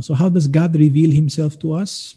So 0.01 0.13
how 0.13 0.29
does 0.29 0.47
God 0.47 0.75
reveal 0.75 1.11
himself 1.11 1.59
to 1.59 1.73
us? 1.73 2.15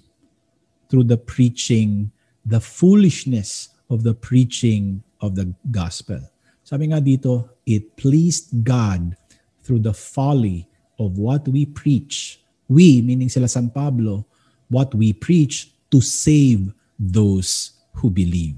through 0.89 1.05
the 1.05 1.17
preaching, 1.17 2.11
the 2.45 2.61
foolishness 2.61 3.69
of 3.91 4.03
the 4.03 4.15
preaching 4.15 5.03
of 5.21 5.37
the 5.37 5.53
gospel. 5.71 6.21
Sabi 6.65 6.93
nga 6.93 7.01
dito, 7.01 7.49
it 7.65 7.97
pleased 7.97 8.65
God 8.65 9.17
through 9.65 9.81
the 9.81 9.93
folly 9.93 10.69
of 10.99 11.17
what 11.17 11.47
we 11.49 11.65
preach. 11.65 12.41
We, 12.69 13.01
meaning 13.01 13.29
sila 13.29 13.49
San 13.49 13.71
Pablo, 13.71 14.27
what 14.69 14.93
we 14.93 15.13
preach 15.13 15.73
to 15.93 16.01
save 16.01 16.73
those 16.99 17.73
who 17.97 18.11
believe. 18.11 18.57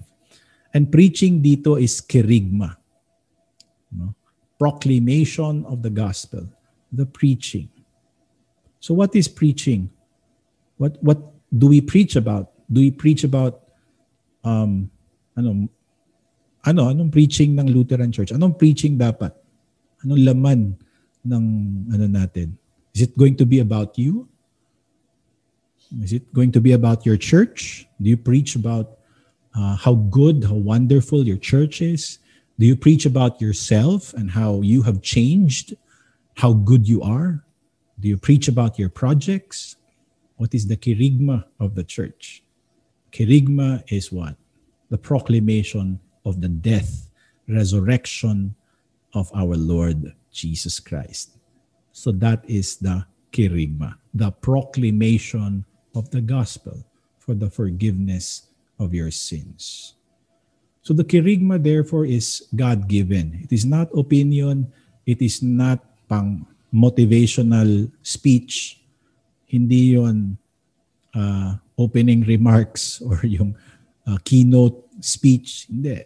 And 0.75 0.91
preaching 0.91 1.43
dito 1.43 1.79
is 1.79 2.03
kerigma. 2.03 2.79
No? 3.91 4.15
Proclamation 4.59 5.67
of 5.67 5.83
the 5.83 5.91
gospel. 5.91 6.47
The 6.91 7.07
preaching. 7.07 7.71
So 8.81 8.95
what 8.95 9.15
is 9.15 9.29
preaching? 9.29 9.91
What, 10.79 10.97
what 11.03 11.21
do 11.57 11.69
we 11.69 11.81
preach 11.81 12.17
about? 12.17 12.51
Do 12.73 12.81
we 12.81 12.91
preach 12.91 13.25
about 13.25 13.61
um 14.43 14.91
ano 15.37 15.69
ano 16.65 16.89
anong 16.89 17.13
preaching 17.13 17.57
ng 17.57 17.69
Lutheran 17.69 18.13
Church? 18.13 18.33
Anong 18.33 18.57
preaching 18.57 18.97
dapat? 18.97 19.33
Anong 20.05 20.25
laman 20.25 20.61
ng 21.25 21.45
ano 21.93 22.07
natin? 22.09 22.57
Is 22.95 23.03
it 23.03 23.17
going 23.17 23.37
to 23.37 23.45
be 23.45 23.61
about 23.61 23.99
you? 24.01 24.29
Is 26.03 26.13
it 26.13 26.33
going 26.33 26.53
to 26.53 26.61
be 26.61 26.73
about 26.73 27.05
your 27.05 27.17
church? 27.17 27.87
Do 28.01 28.09
you 28.09 28.17
preach 28.17 28.55
about 28.55 28.99
uh, 29.55 29.77
how 29.77 29.95
good, 29.95 30.45
how 30.45 30.55
wonderful 30.55 31.27
your 31.27 31.37
church 31.37 31.83
is? 31.83 32.19
Do 32.59 32.67
you 32.67 32.77
preach 32.77 33.07
about 33.07 33.41
yourself 33.41 34.15
and 34.15 34.31
how 34.31 34.61
you 34.63 34.83
have 34.83 35.03
changed, 35.03 35.75
how 36.37 36.53
good 36.53 36.87
you 36.87 37.03
are? 37.03 37.43
Do 38.01 38.09
you 38.09 38.17
preach 38.17 38.49
about 38.49 38.79
your 38.79 38.89
projects? 38.89 39.77
What 40.37 40.55
is 40.55 40.67
the 40.67 40.77
kerygma 40.77 41.45
of 41.61 41.75
the 41.75 41.85
church? 41.85 42.43
Kerygma 43.13 43.85
is 43.93 44.11
what? 44.11 44.37
The 44.89 44.97
proclamation 44.97 46.01
of 46.25 46.41
the 46.41 46.49
death, 46.49 47.11
resurrection 47.47 48.55
of 49.13 49.31
our 49.35 49.55
Lord 49.55 50.15
Jesus 50.33 50.81
Christ. 50.81 51.37
So 51.93 52.11
that 52.13 52.41
is 52.49 52.77
the 52.77 53.05
kerygma, 53.33 53.97
the 54.15 54.31
proclamation 54.31 55.65
of 55.95 56.11
the 56.11 56.23
gospel 56.23 56.83
for 57.19 57.35
the 57.35 57.51
forgiveness 57.51 58.47
of 58.79 58.95
your 58.95 59.11
sins. 59.11 59.95
So 60.83 60.95
the 60.95 61.05
kerygma 61.05 61.63
therefore 61.63 62.07
is 62.07 62.49
God-given. 62.57 63.41
It 63.45 63.53
is 63.53 63.67
not 63.67 63.93
opinion, 63.93 64.73
it 65.05 65.21
is 65.21 65.43
not 65.43 65.85
pang 66.09 66.47
motivational 66.75 67.91
speech, 68.03 68.81
hindi 69.47 69.99
yon 69.99 70.39
uh, 71.15 71.55
opening 71.79 72.23
remarks 72.23 73.01
or 73.07 73.21
yung 73.25 73.57
uh, 74.07 74.19
keynote 74.25 74.87
speech. 75.01 75.67
Hindi. 75.69 76.05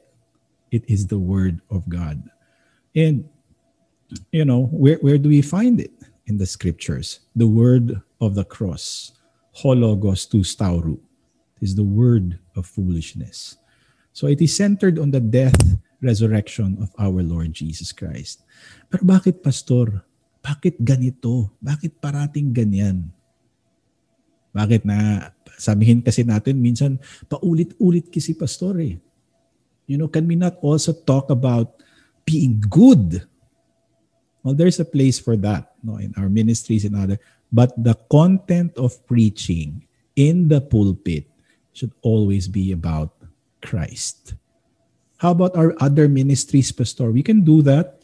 It 0.72 0.84
is 0.88 1.06
the 1.06 1.18
Word 1.18 1.60
of 1.70 1.88
God. 1.88 2.18
And, 2.96 3.28
you 4.32 4.44
know, 4.44 4.66
where, 4.72 4.96
where 4.98 5.18
do 5.18 5.28
we 5.28 5.42
find 5.42 5.80
it? 5.80 5.92
In 6.26 6.38
the 6.38 6.46
scriptures. 6.46 7.20
The 7.36 7.46
word 7.46 8.00
of 8.20 8.34
the 8.34 8.44
cross. 8.44 9.12
Hologos 9.60 10.30
to 10.30 10.38
stauru. 10.38 10.98
is 11.64 11.74
the 11.74 11.84
word 11.84 12.38
of 12.56 12.68
foolishness. 12.68 13.56
So 14.12 14.28
it 14.28 14.40
is 14.44 14.54
centered 14.54 15.00
on 15.00 15.10
the 15.10 15.20
death, 15.20 15.56
resurrection 16.04 16.76
of 16.80 16.92
our 17.00 17.24
Lord 17.24 17.56
Jesus 17.56 17.90
Christ. 17.90 18.44
Pero 18.92 19.02
bakit, 19.02 19.40
Pastor? 19.40 20.04
Bakit 20.44 20.76
ganito? 20.84 21.48
Bakit 21.64 22.04
parating 22.04 22.52
ganyan? 22.52 23.08
Bakit 24.52 24.84
na 24.84 25.32
sabihin 25.56 26.04
kasi 26.04 26.20
natin 26.20 26.60
minsan 26.60 27.00
paulit-ulit 27.26 28.12
kasi 28.12 28.36
pastor 28.36 28.76
eh. 28.84 29.00
You 29.88 29.96
know, 29.96 30.08
can 30.08 30.28
we 30.28 30.36
not 30.36 30.60
also 30.60 30.92
talk 30.92 31.32
about 31.32 31.80
being 32.28 32.60
good? 32.60 33.24
Well, 34.44 34.52
there's 34.52 34.80
a 34.80 34.84
place 34.84 35.16
for 35.16 35.40
that 35.40 35.72
no, 35.80 35.96
in 35.96 36.12
our 36.20 36.28
ministries 36.28 36.84
and 36.84 36.96
other. 36.96 37.16
But 37.48 37.72
the 37.80 37.96
content 38.12 38.76
of 38.76 39.00
preaching 39.08 39.88
in 40.16 40.48
the 40.48 40.60
pulpit 40.60 41.24
should 41.72 41.92
always 42.04 42.48
be 42.48 42.72
about 42.72 43.16
Christ. 43.64 44.36
How 45.16 45.32
about 45.32 45.56
our 45.56 45.72
other 45.80 46.08
ministries, 46.08 46.68
Pastor? 46.72 47.10
We 47.10 47.24
can 47.24 47.40
do 47.40 47.64
that. 47.64 48.03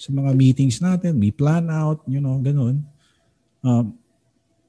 Sa 0.00 0.08
mga 0.16 0.32
meetings 0.32 0.80
natin, 0.80 1.20
we 1.20 1.28
plan 1.28 1.68
out, 1.68 2.00
you 2.08 2.24
know, 2.24 2.40
ganun. 2.40 2.80
Um, 3.60 4.00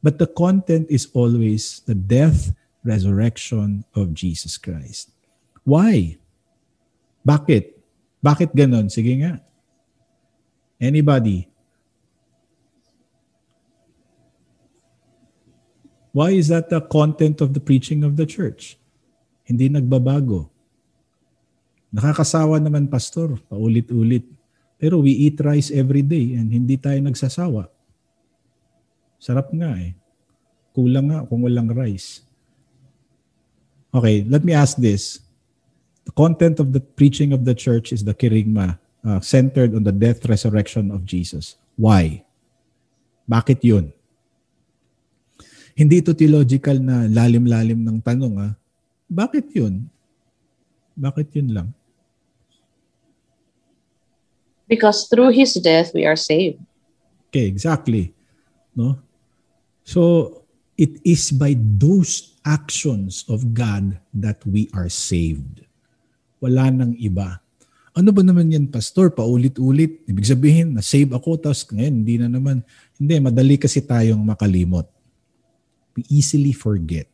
But 0.01 0.17
the 0.17 0.25
content 0.25 0.89
is 0.89 1.05
always 1.13 1.85
the 1.85 1.93
death, 1.93 2.57
resurrection 2.81 3.85
of 3.93 4.17
Jesus 4.17 4.57
Christ. 4.57 5.13
Why? 5.61 6.17
Bakit? 7.21 7.77
Bakit 8.17 8.49
ganon? 8.57 8.89
Sige 8.89 9.13
nga. 9.21 9.37
Anybody? 10.81 11.45
Why 16.09 16.33
is 16.33 16.49
that 16.49 16.73
the 16.73 16.81
content 16.81 17.39
of 17.39 17.53
the 17.53 17.61
preaching 17.61 18.01
of 18.01 18.17
the 18.17 18.25
church? 18.25 18.81
Hindi 19.45 19.69
nagbabago. 19.69 20.49
Nakakasawa 21.93 22.57
naman, 22.57 22.89
pastor, 22.89 23.37
paulit-ulit. 23.45 24.25
Pero 24.81 24.97
we 24.97 25.13
eat 25.13 25.37
rice 25.37 25.69
every 25.69 26.01
day 26.01 26.33
and 26.33 26.49
hindi 26.49 26.73
tayo 26.73 26.97
nagsasawa. 26.97 27.69
Sarap 29.21 29.53
nga 29.53 29.77
eh. 29.77 29.93
Kulang 30.73 31.13
nga 31.13 31.21
kung 31.29 31.45
walang 31.45 31.69
rice. 31.69 32.25
Okay, 33.93 34.25
let 34.25 34.41
me 34.41 34.57
ask 34.57 34.81
this. 34.81 35.21
The 36.09 36.13
content 36.17 36.57
of 36.57 36.73
the 36.73 36.81
preaching 36.81 37.29
of 37.29 37.45
the 37.45 37.53
church 37.53 37.93
is 37.93 38.01
the 38.01 38.17
kerygma, 38.17 38.81
uh, 39.05 39.21
centered 39.21 39.77
on 39.77 39.85
the 39.85 39.93
death, 39.93 40.25
resurrection 40.25 40.89
of 40.89 41.05
Jesus. 41.05 41.61
Why? 41.77 42.25
Bakit 43.29 43.61
yun? 43.61 43.93
Hindi 45.77 46.01
ito 46.01 46.17
theological 46.17 46.81
na 46.81 47.05
lalim-lalim 47.05 47.85
ng 47.85 48.01
tanong. 48.01 48.33
Ha? 48.41 48.49
Ah. 48.49 48.53
Bakit 49.05 49.45
yun? 49.53 49.85
Bakit 50.97 51.37
yun 51.37 51.49
lang? 51.53 51.69
Because 54.71 55.11
through 55.11 55.35
His 55.35 55.59
death, 55.59 55.91
we 55.91 56.07
are 56.07 56.15
saved. 56.15 56.63
Okay, 57.27 57.43
exactly. 57.43 58.15
No? 58.71 59.03
So, 59.83 60.31
it 60.79 60.95
is 61.03 61.27
by 61.35 61.59
those 61.59 62.39
actions 62.47 63.27
of 63.27 63.51
God 63.51 63.99
that 64.15 64.39
we 64.47 64.71
are 64.71 64.87
saved. 64.87 65.67
Wala 66.39 66.71
nang 66.71 66.95
iba. 66.95 67.43
Ano 67.91 68.15
ba 68.15 68.23
naman 68.23 68.47
yan, 68.47 68.71
Pastor? 68.71 69.11
Paulit-ulit. 69.11 70.07
Ibig 70.07 70.23
sabihin, 70.23 70.71
na-save 70.71 71.11
ako, 71.11 71.35
tapos 71.35 71.67
ngayon, 71.67 71.95
hindi 72.07 72.15
na 72.15 72.31
naman. 72.31 72.63
Hindi, 72.95 73.19
madali 73.19 73.59
kasi 73.59 73.83
tayong 73.83 74.23
makalimot. 74.23 74.87
We 75.99 76.07
easily 76.07 76.55
forget. 76.55 77.11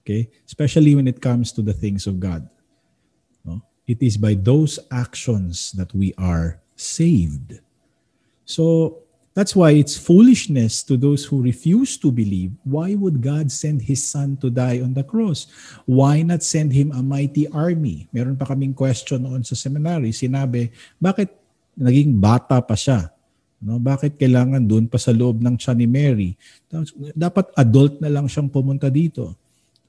Okay? 0.00 0.32
Especially 0.48 0.96
when 0.96 1.04
it 1.04 1.20
comes 1.20 1.52
to 1.52 1.60
the 1.60 1.76
things 1.76 2.08
of 2.08 2.16
God. 2.16 2.48
No? 3.44 3.60
It 3.84 4.00
is 4.00 4.16
by 4.16 4.32
those 4.32 4.80
actions 4.88 5.76
that 5.76 5.92
we 5.92 6.16
are 6.16 6.64
saved. 6.78 7.58
So 8.46 8.96
that's 9.34 9.54
why 9.54 9.76
it's 9.76 9.98
foolishness 9.98 10.82
to 10.86 10.96
those 10.96 11.26
who 11.26 11.42
refuse 11.42 11.98
to 12.00 12.10
believe. 12.10 12.54
Why 12.64 12.94
would 12.94 13.20
God 13.20 13.52
send 13.52 13.82
His 13.82 14.02
Son 14.02 14.38
to 14.40 14.48
die 14.48 14.80
on 14.80 14.94
the 14.94 15.04
cross? 15.04 15.46
Why 15.84 16.22
not 16.22 16.42
send 16.42 16.72
Him 16.72 16.94
a 16.94 17.02
mighty 17.02 17.50
army? 17.50 18.08
Meron 18.14 18.38
pa 18.38 18.46
kaming 18.46 18.74
question 18.74 19.26
noon 19.26 19.44
sa 19.44 19.54
seminary. 19.54 20.10
Sinabi, 20.10 20.72
bakit 20.98 21.34
naging 21.78 22.18
bata 22.18 22.58
pa 22.62 22.74
siya? 22.74 23.10
No, 23.58 23.82
bakit 23.82 24.14
kailangan 24.14 24.62
doon 24.62 24.86
pa 24.86 25.02
sa 25.02 25.10
loob 25.10 25.42
ng 25.42 25.58
tiyan 25.58 25.78
ni 25.82 25.86
Mary? 25.90 26.30
Dapat 27.14 27.50
adult 27.58 27.98
na 27.98 28.06
lang 28.06 28.30
siyang 28.30 28.46
pumunta 28.46 28.86
dito. 28.86 29.34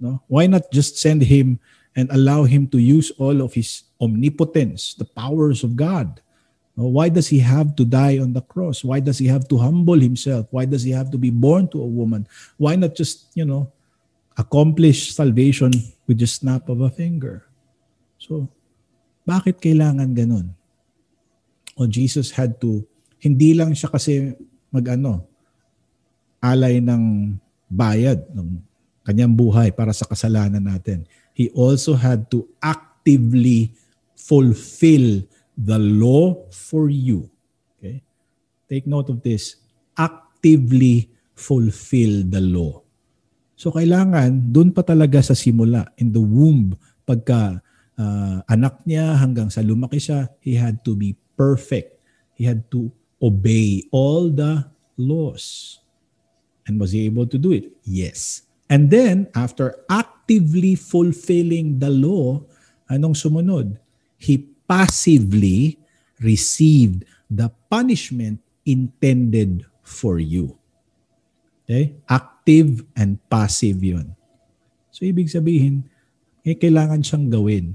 No? 0.02 0.22
Why 0.26 0.50
not 0.50 0.70
just 0.74 0.98
send 0.98 1.22
him 1.22 1.62
and 1.94 2.10
allow 2.10 2.50
him 2.50 2.66
to 2.74 2.82
use 2.82 3.14
all 3.22 3.46
of 3.46 3.54
his 3.54 3.86
omnipotence, 4.02 4.98
the 4.98 5.06
powers 5.06 5.62
of 5.62 5.78
God? 5.78 6.18
Why 6.80 7.12
does 7.12 7.28
he 7.28 7.44
have 7.44 7.76
to 7.76 7.84
die 7.84 8.24
on 8.24 8.32
the 8.32 8.40
cross? 8.40 8.88
Why 8.88 9.04
does 9.04 9.20
he 9.20 9.28
have 9.28 9.52
to 9.52 9.60
humble 9.60 10.00
himself? 10.00 10.48
Why 10.48 10.64
does 10.64 10.88
he 10.88 10.96
have 10.96 11.12
to 11.12 11.20
be 11.20 11.28
born 11.28 11.68
to 11.76 11.84
a 11.84 11.86
woman? 11.86 12.24
Why 12.56 12.80
not 12.80 12.96
just, 12.96 13.28
you 13.36 13.44
know, 13.44 13.68
accomplish 14.40 15.12
salvation 15.12 15.76
with 16.08 16.24
the 16.24 16.30
snap 16.32 16.72
of 16.72 16.80
a 16.80 16.88
finger? 16.88 17.44
So, 18.16 18.48
bakit 19.28 19.60
kailangan 19.60 20.16
ganun? 20.16 20.56
O 21.76 21.84
Jesus 21.84 22.32
had 22.32 22.56
to, 22.64 22.88
hindi 23.20 23.52
lang 23.52 23.76
siya 23.76 23.92
kasi 23.92 24.32
mag-ano, 24.72 25.28
alay 26.40 26.80
ng 26.80 27.36
bayad 27.68 28.24
ng 28.32 28.56
kanyang 29.04 29.36
buhay 29.36 29.76
para 29.76 29.92
sa 29.92 30.08
kasalanan 30.08 30.64
natin. 30.64 31.04
He 31.36 31.52
also 31.52 32.00
had 32.00 32.32
to 32.32 32.48
actively 32.64 33.76
fulfill 34.16 35.28
the 35.60 35.76
law 35.76 36.48
for 36.48 36.88
you. 36.88 37.28
Okay? 37.76 38.00
Take 38.72 38.88
note 38.88 39.12
of 39.12 39.20
this. 39.20 39.60
Actively 40.00 41.12
fulfill 41.36 42.24
the 42.24 42.40
law. 42.40 42.80
So 43.60 43.76
kailangan 43.76 44.56
doon 44.56 44.72
pa 44.72 44.88
talaga 44.88 45.20
sa 45.20 45.36
simula 45.36 45.84
in 46.00 46.16
the 46.16 46.24
womb 46.24 46.80
pagka 47.04 47.60
uh, 48.00 48.40
anak 48.48 48.80
niya 48.88 49.20
hanggang 49.20 49.52
sa 49.52 49.60
lumaki 49.60 50.00
siya, 50.00 50.32
he 50.40 50.56
had 50.56 50.80
to 50.88 50.96
be 50.96 51.20
perfect. 51.36 52.00
He 52.40 52.48
had 52.48 52.64
to 52.72 52.88
obey 53.20 53.84
all 53.92 54.32
the 54.32 54.64
laws. 54.96 55.76
And 56.64 56.80
was 56.80 56.96
he 56.96 57.04
able 57.04 57.28
to 57.28 57.36
do 57.36 57.52
it? 57.52 57.68
Yes. 57.84 58.48
And 58.72 58.88
then 58.88 59.28
after 59.36 59.76
actively 59.92 60.80
fulfilling 60.80 61.84
the 61.84 61.92
law, 61.92 62.48
anong 62.88 63.20
sumunod? 63.20 63.76
He 64.16 64.48
passively 64.70 65.82
received 66.22 67.02
the 67.26 67.50
punishment 67.74 68.38
intended 68.70 69.66
for 69.82 70.22
you. 70.22 70.54
Okay? 71.66 71.98
Active 72.06 72.86
and 72.94 73.18
passive 73.26 73.82
yun. 73.82 74.14
So, 74.94 75.10
ibig 75.10 75.34
sabihin, 75.34 75.90
eh, 76.46 76.54
kailangan 76.54 77.02
siyang 77.02 77.34
gawin. 77.34 77.74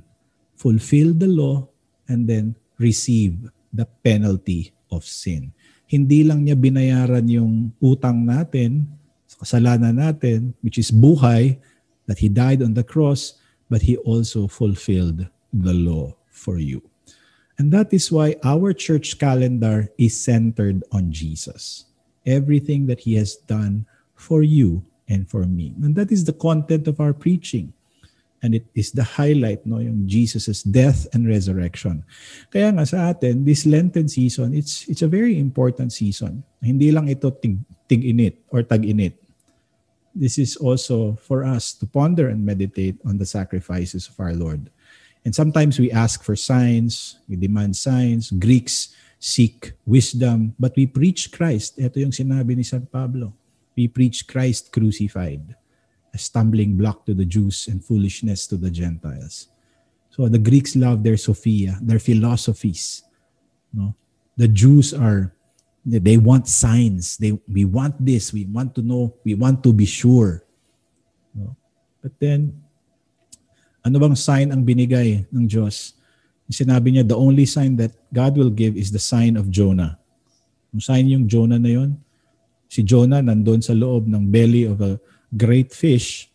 Fulfill 0.54 1.18
the 1.18 1.26
law 1.26 1.66
and 2.06 2.30
then 2.30 2.54
receive 2.78 3.50
the 3.74 3.90
penalty 4.06 4.70
of 4.94 5.02
sin. 5.02 5.50
Hindi 5.90 6.22
lang 6.22 6.46
niya 6.46 6.54
binayaran 6.54 7.26
yung 7.26 7.74
utang 7.82 8.22
natin, 8.22 8.86
sa 9.26 9.42
kasalanan 9.42 9.98
natin, 9.98 10.54
which 10.62 10.78
is 10.78 10.94
buhay, 10.94 11.58
that 12.06 12.22
He 12.22 12.30
died 12.30 12.62
on 12.62 12.78
the 12.78 12.86
cross, 12.86 13.34
but 13.66 13.82
He 13.82 13.98
also 14.06 14.46
fulfilled 14.46 15.26
the 15.50 15.74
law 15.74 16.14
for 16.34 16.58
you. 16.58 16.82
And 17.56 17.70
that 17.70 17.94
is 17.94 18.10
why 18.10 18.34
our 18.42 18.74
church 18.74 19.16
calendar 19.22 19.86
is 19.96 20.18
centered 20.18 20.82
on 20.90 21.14
Jesus. 21.14 21.86
Everything 22.26 22.90
that 22.90 23.06
He 23.06 23.14
has 23.14 23.38
done 23.38 23.86
for 24.18 24.42
you 24.42 24.82
and 25.06 25.30
for 25.30 25.46
me. 25.46 25.72
And 25.78 25.94
that 25.94 26.10
is 26.10 26.26
the 26.26 26.34
content 26.34 26.90
of 26.90 26.98
our 26.98 27.14
preaching. 27.14 27.72
And 28.42 28.54
it 28.54 28.66
is 28.74 28.92
the 28.92 29.04
highlight, 29.04 29.64
no, 29.64 29.78
yung 29.78 30.04
Jesus' 30.04 30.66
death 30.66 31.06
and 31.14 31.24
resurrection. 31.24 32.04
Kaya 32.52 32.76
nga 32.76 32.84
sa 32.84 33.08
atin, 33.08 33.46
this 33.46 33.64
Lenten 33.64 34.08
season, 34.08 34.52
it's, 34.52 34.84
it's 34.84 35.00
a 35.00 35.08
very 35.08 35.38
important 35.38 35.94
season. 35.94 36.44
Hindi 36.60 36.92
lang 36.92 37.08
ito 37.08 37.30
tig, 37.30 37.56
tig-init 37.88 38.36
or 38.52 38.60
tag-init. 38.60 39.16
This 40.12 40.36
is 40.36 40.56
also 40.60 41.16
for 41.16 41.44
us 41.44 41.72
to 41.80 41.86
ponder 41.86 42.28
and 42.28 42.44
meditate 42.44 43.00
on 43.06 43.16
the 43.16 43.24
sacrifices 43.24 44.12
of 44.12 44.20
our 44.20 44.34
Lord. 44.34 44.68
And 45.24 45.34
sometimes 45.34 45.78
we 45.78 45.90
ask 45.90 46.22
for 46.22 46.36
signs, 46.36 47.18
we 47.28 47.36
demand 47.36 47.76
signs. 47.76 48.30
Greeks 48.30 48.94
seek 49.18 49.72
wisdom, 49.86 50.54
but 50.60 50.76
we 50.76 50.86
preach 50.86 51.32
Christ. 51.32 51.80
Ito 51.80 51.96
yung 51.96 52.12
sinabi 52.12 52.56
ni 52.56 52.62
San 52.62 52.84
Pablo. 52.84 53.32
We 53.72 53.88
preach 53.88 54.28
Christ 54.28 54.70
crucified, 54.70 55.56
a 56.12 56.18
stumbling 56.18 56.76
block 56.76 57.06
to 57.06 57.14
the 57.14 57.24
Jews 57.24 57.66
and 57.72 57.80
foolishness 57.80 58.46
to 58.52 58.60
the 58.60 58.70
Gentiles. 58.70 59.48
So 60.10 60.28
the 60.28 60.38
Greeks 60.38 60.76
love 60.76 61.02
their 61.02 61.16
Sophia, 61.16 61.80
their 61.80 61.98
philosophies. 61.98 63.02
No? 63.72 63.96
The 64.36 64.46
Jews 64.46 64.92
are 64.92 65.34
they 65.84 66.16
want 66.16 66.48
signs. 66.48 67.16
They 67.16 67.32
we 67.48 67.64
want 67.64 67.96
this, 67.98 68.32
we 68.32 68.44
want 68.44 68.74
to 68.76 68.82
know, 68.82 69.16
we 69.24 69.34
want 69.34 69.64
to 69.64 69.72
be 69.72 69.84
sure. 69.84 70.44
No? 71.34 71.56
But 72.00 72.12
then 72.20 72.63
Ano 73.84 74.00
bang 74.00 74.16
sign 74.16 74.48
ang 74.48 74.64
binigay 74.64 75.28
ng 75.28 75.44
Diyos? 75.44 75.92
Sinabi 76.48 76.96
niya, 76.96 77.04
the 77.04 77.16
only 77.16 77.44
sign 77.44 77.76
that 77.76 77.92
God 78.08 78.32
will 78.32 78.48
give 78.48 78.80
is 78.80 78.88
the 78.88 79.00
sign 79.00 79.36
of 79.36 79.52
Jonah. 79.52 80.00
Yung 80.72 80.80
sign 80.80 81.04
yung 81.12 81.28
Jonah 81.28 81.60
na 81.60 81.68
yon. 81.68 82.00
Si 82.72 82.80
Jonah 82.80 83.20
nandun 83.20 83.60
sa 83.60 83.76
loob 83.76 84.08
ng 84.08 84.32
belly 84.32 84.64
of 84.64 84.80
a 84.80 84.96
great 85.36 85.68
fish 85.68 86.32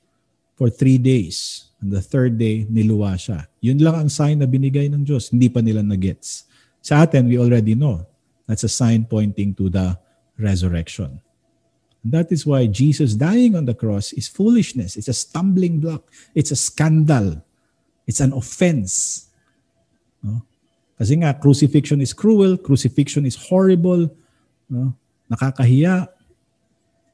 for 0.53 0.69
three 0.69 1.01
days. 1.01 1.69
And 1.81 1.89
the 1.89 2.05
third 2.05 2.37
day, 2.37 2.69
niluwa 2.69 3.17
siya. 3.17 3.49
Yun 3.65 3.81
lang 3.81 3.97
ang 3.97 4.09
sign 4.13 4.37
na 4.37 4.45
binigay 4.45 4.85
ng 4.85 5.01
Diyos. 5.01 5.33
Hindi 5.33 5.49
pa 5.49 5.65
nila 5.65 5.81
nagets. 5.81 6.45
Sa 6.85 7.01
atin, 7.01 7.25
we 7.25 7.41
already 7.41 7.73
know. 7.73 8.05
That's 8.45 8.61
a 8.61 8.71
sign 8.71 9.09
pointing 9.09 9.57
to 9.57 9.73
the 9.73 9.97
resurrection. 10.37 11.17
That 12.05 12.31
is 12.31 12.47
why 12.47 12.67
Jesus 12.67 13.15
dying 13.15 13.59
on 13.59 13.67
the 13.67 13.75
cross 13.75 14.13
is 14.13 14.27
foolishness. 14.31 14.95
It's 14.95 15.11
a 15.11 15.17
stumbling 15.17 15.83
block. 15.83 16.07
It's 16.31 16.51
a 16.51 16.55
scandal. 16.55 17.43
It's 18.07 18.23
an 18.23 18.31
offense. 18.31 19.27
No? 20.23 20.41
Kasi 20.95 21.19
nga, 21.19 21.35
crucifixion 21.35 21.99
is 21.99 22.15
cruel. 22.15 22.55
Crucifixion 22.55 23.27
is 23.27 23.35
horrible. 23.35 24.07
No? 24.71 24.95
Nakakahiya. 25.27 26.07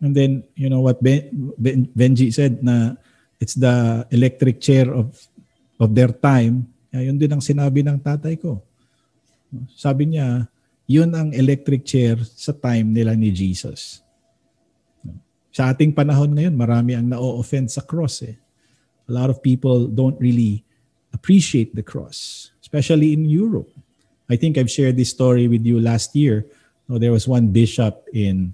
And 0.05 0.13
then, 0.13 0.45
you 0.53 0.69
know 0.69 0.85
what 0.85 1.01
ben, 1.01 1.51
ben, 1.57 1.89
Benji 1.97 2.29
said 2.29 2.61
na 2.61 2.93
it's 3.41 3.57
the 3.57 4.05
electric 4.11 4.61
chair 4.61 4.85
of 4.93 5.17
of 5.81 5.97
their 5.97 6.13
time. 6.13 6.69
Yun 6.93 7.17
din 7.17 7.33
ang 7.33 7.43
sinabi 7.43 7.81
ng 7.81 7.99
tatay 7.99 8.37
ko. 8.39 8.61
Sabi 9.73 10.13
niya, 10.13 10.47
yun 10.85 11.11
ang 11.11 11.33
electric 11.33 11.83
chair 11.83 12.21
sa 12.23 12.53
time 12.53 12.93
nila 12.93 13.17
ni 13.17 13.33
Jesus. 13.33 14.04
Sa 15.55 15.71
ating 15.71 15.95
panahon 15.95 16.35
ngayon, 16.35 16.51
marami 16.51 16.99
ang 16.99 17.07
na-offend 17.07 17.71
sa 17.71 17.79
cross 17.79 18.19
eh. 18.27 18.35
A 19.07 19.11
lot 19.15 19.31
of 19.31 19.39
people 19.39 19.87
don't 19.87 20.19
really 20.19 20.67
appreciate 21.15 21.71
the 21.71 21.85
cross, 21.85 22.51
especially 22.59 23.15
in 23.15 23.23
Europe. 23.23 23.71
I 24.27 24.35
think 24.35 24.59
I've 24.59 24.67
shared 24.67 24.99
this 24.99 25.15
story 25.15 25.47
with 25.47 25.63
you 25.63 25.79
last 25.79 26.11
year. 26.11 26.43
No, 26.91 26.99
there 26.99 27.15
was 27.15 27.23
one 27.23 27.55
bishop 27.55 28.03
in 28.11 28.51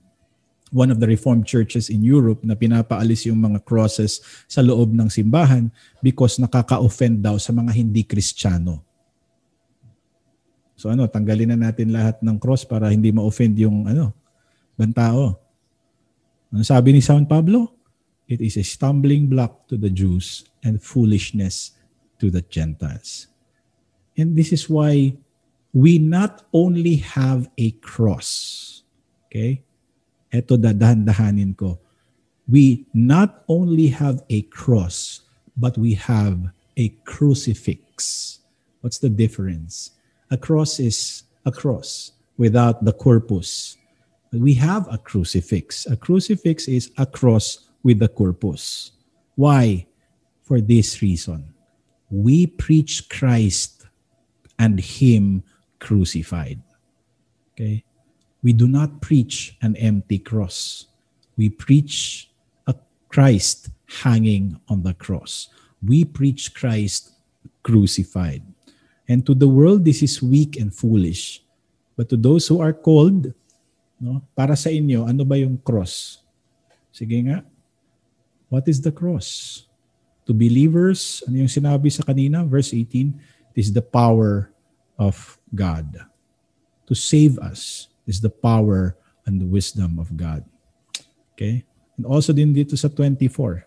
one 0.70 0.94
of 0.94 1.02
the 1.02 1.10
Reformed 1.10 1.50
churches 1.50 1.90
in 1.90 2.06
Europe 2.06 2.46
na 2.46 2.54
pinapaalis 2.54 3.26
yung 3.26 3.42
mga 3.42 3.66
crosses 3.66 4.22
sa 4.46 4.62
loob 4.62 4.94
ng 4.94 5.10
simbahan 5.10 5.74
because 6.06 6.38
nakaka-offend 6.38 7.26
daw 7.26 7.42
sa 7.42 7.50
mga 7.50 7.82
hindi 7.82 8.06
Kristiyano. 8.06 8.78
So 10.78 10.94
ano, 10.94 11.10
tanggalin 11.10 11.58
na 11.58 11.74
natin 11.74 11.90
lahat 11.90 12.22
ng 12.22 12.38
cross 12.38 12.62
para 12.62 12.94
hindi 12.94 13.10
ma-offend 13.10 13.58
yung 13.58 13.90
ano, 13.90 14.14
bantao. 14.78 15.41
Ano 16.52 16.68
sabi 16.68 16.92
ni 16.92 17.00
San 17.00 17.24
Pablo? 17.24 17.80
It 18.28 18.44
is 18.44 18.60
a 18.60 18.64
stumbling 18.64 19.32
block 19.32 19.72
to 19.72 19.80
the 19.80 19.90
Jews 19.90 20.44
and 20.64 20.84
foolishness 20.84 21.72
to 22.20 22.28
the 22.28 22.44
Gentiles. 22.44 23.28
And 24.20 24.36
this 24.36 24.52
is 24.52 24.68
why 24.68 25.16
we 25.72 25.98
not 26.00 26.44
only 26.52 27.00
have 27.16 27.48
a 27.58 27.72
cross. 27.80 28.84
Okay? 29.28 29.64
Ito 30.32 30.60
dadahan-dahanin 30.60 31.56
ko. 31.56 31.80
We 32.48 32.84
not 32.92 33.48
only 33.48 33.88
have 33.88 34.24
a 34.28 34.44
cross, 34.52 35.24
but 35.56 35.80
we 35.80 35.96
have 35.96 36.52
a 36.76 36.92
crucifix. 37.08 38.40
What's 38.84 39.00
the 39.00 39.12
difference? 39.12 39.96
A 40.32 40.36
cross 40.36 40.80
is 40.80 41.24
a 41.48 41.52
cross 41.52 42.12
without 42.36 42.84
the 42.84 42.92
corpus 42.92 43.80
we 44.32 44.54
have 44.56 44.88
a 44.92 44.98
crucifix. 44.98 45.86
A 45.88 45.96
crucifix 45.96 46.68
is 46.68 46.92
a 46.98 47.06
cross 47.06 47.70
with 47.84 48.00
the 48.00 48.08
corpus. 48.08 48.92
Why? 49.36 49.88
for 50.52 50.60
this 50.60 51.02
reason. 51.02 51.48
We 52.10 52.46
preach 52.46 53.08
Christ 53.08 53.88
and 54.60 54.78
Him 54.78 55.44
crucified. 55.80 56.60
Okay? 57.54 57.86
We 58.44 58.52
do 58.52 58.68
not 58.68 59.00
preach 59.00 59.56
an 59.62 59.78
empty 59.78 60.20
cross. 60.20 60.88
We 61.38 61.48
preach 61.48 62.30
a 62.68 62.76
Christ 63.08 63.70
hanging 64.04 64.60
on 64.68 64.84
the 64.84 64.94
cross. 64.94 65.48
We 65.82 66.04
preach 66.04 66.54
Christ 66.54 67.16
crucified. 67.64 68.44
And 69.08 69.26
to 69.26 69.34
the 69.34 69.48
world, 69.48 69.86
this 69.86 70.04
is 70.04 70.22
weak 70.22 70.60
and 70.60 70.76
foolish. 70.76 71.42
But 71.96 72.10
to 72.10 72.18
those 72.18 72.46
who 72.46 72.60
are 72.60 72.74
called, 72.74 73.34
no, 74.02 74.26
para 74.34 74.58
sa 74.58 74.74
inyo, 74.74 75.06
ano 75.06 75.22
ba 75.22 75.38
yung 75.38 75.62
cross? 75.62 76.26
Sige 76.90 77.22
nga. 77.30 77.46
What 78.50 78.66
is 78.66 78.82
the 78.82 78.92
cross? 78.92 79.64
To 80.26 80.34
believers, 80.34 81.22
ano 81.30 81.46
yung 81.46 81.54
sinabi 81.54 81.94
sa 81.94 82.04
kanina? 82.04 82.44
Verse 82.44 82.74
18, 82.74 83.14
it 83.54 83.58
is 83.62 83.70
the 83.70 83.86
power 83.86 84.50
of 84.98 85.38
God. 85.54 86.02
To 86.90 86.94
save 86.98 87.40
us 87.40 87.88
is 88.10 88.20
the 88.20 88.34
power 88.34 88.98
and 89.24 89.40
the 89.40 89.48
wisdom 89.48 90.02
of 90.02 90.12
God. 90.18 90.44
Okay? 91.34 91.64
And 91.96 92.04
also 92.04 92.36
din 92.36 92.52
dito 92.52 92.76
sa 92.76 92.92
24. 92.92 93.64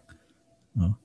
No? 0.76 0.98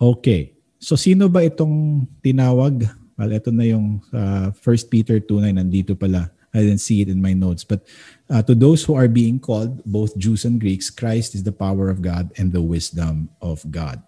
Okay. 0.00 0.58
So 0.82 0.98
sino 0.98 1.30
ba 1.30 1.46
itong 1.46 2.08
tinawag? 2.18 2.82
Well, 3.14 3.30
ito 3.30 3.54
na 3.54 3.62
yung 3.62 4.02
uh, 4.10 4.50
1 4.50 4.90
Peter 4.90 5.22
2.9. 5.22 5.54
Nandito 5.54 5.94
pala. 5.94 6.33
I 6.54 6.62
didn't 6.62 6.80
see 6.80 7.02
it 7.02 7.10
in 7.10 7.20
my 7.20 7.34
notes. 7.34 7.66
But 7.66 7.82
uh, 8.30 8.42
to 8.46 8.54
those 8.54 8.86
who 8.86 8.94
are 8.94 9.08
being 9.08 9.42
called, 9.42 9.82
both 9.84 10.16
Jews 10.16 10.46
and 10.46 10.60
Greeks, 10.60 10.88
Christ 10.88 11.34
is 11.34 11.42
the 11.42 11.52
power 11.52 11.90
of 11.90 12.00
God 12.00 12.30
and 12.38 12.52
the 12.52 12.62
wisdom 12.62 13.28
of 13.42 13.60
God. 13.70 14.00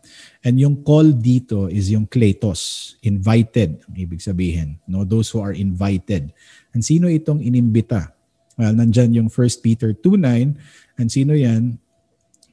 And 0.44 0.60
yung 0.60 0.86
call 0.86 1.10
dito 1.10 1.66
is 1.66 1.90
yung 1.90 2.06
kletos, 2.06 2.94
invited, 3.02 3.82
ang 3.90 3.96
ibig 3.98 4.22
sabihin. 4.22 4.78
No? 4.86 5.02
Those 5.02 5.28
who 5.28 5.42
are 5.42 5.52
invited. 5.52 6.30
And 6.72 6.86
sino 6.86 7.10
itong 7.10 7.42
inimbita? 7.42 8.14
Well, 8.56 8.72
nandyan 8.72 9.12
yung 9.12 9.28
1 9.28 9.62
Peter 9.66 9.92
2.9. 9.92 10.54
And 10.96 11.10
sino 11.10 11.34
yan? 11.34 11.82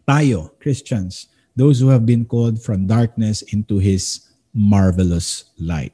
Tayo, 0.03 0.51
Christians 0.59 1.31
those 1.55 1.79
who 1.79 1.89
have 1.89 2.05
been 2.05 2.25
called 2.25 2.61
from 2.61 2.87
darkness 2.87 3.41
into 3.53 3.77
his 3.77 4.29
marvelous 4.53 5.45
light. 5.57 5.93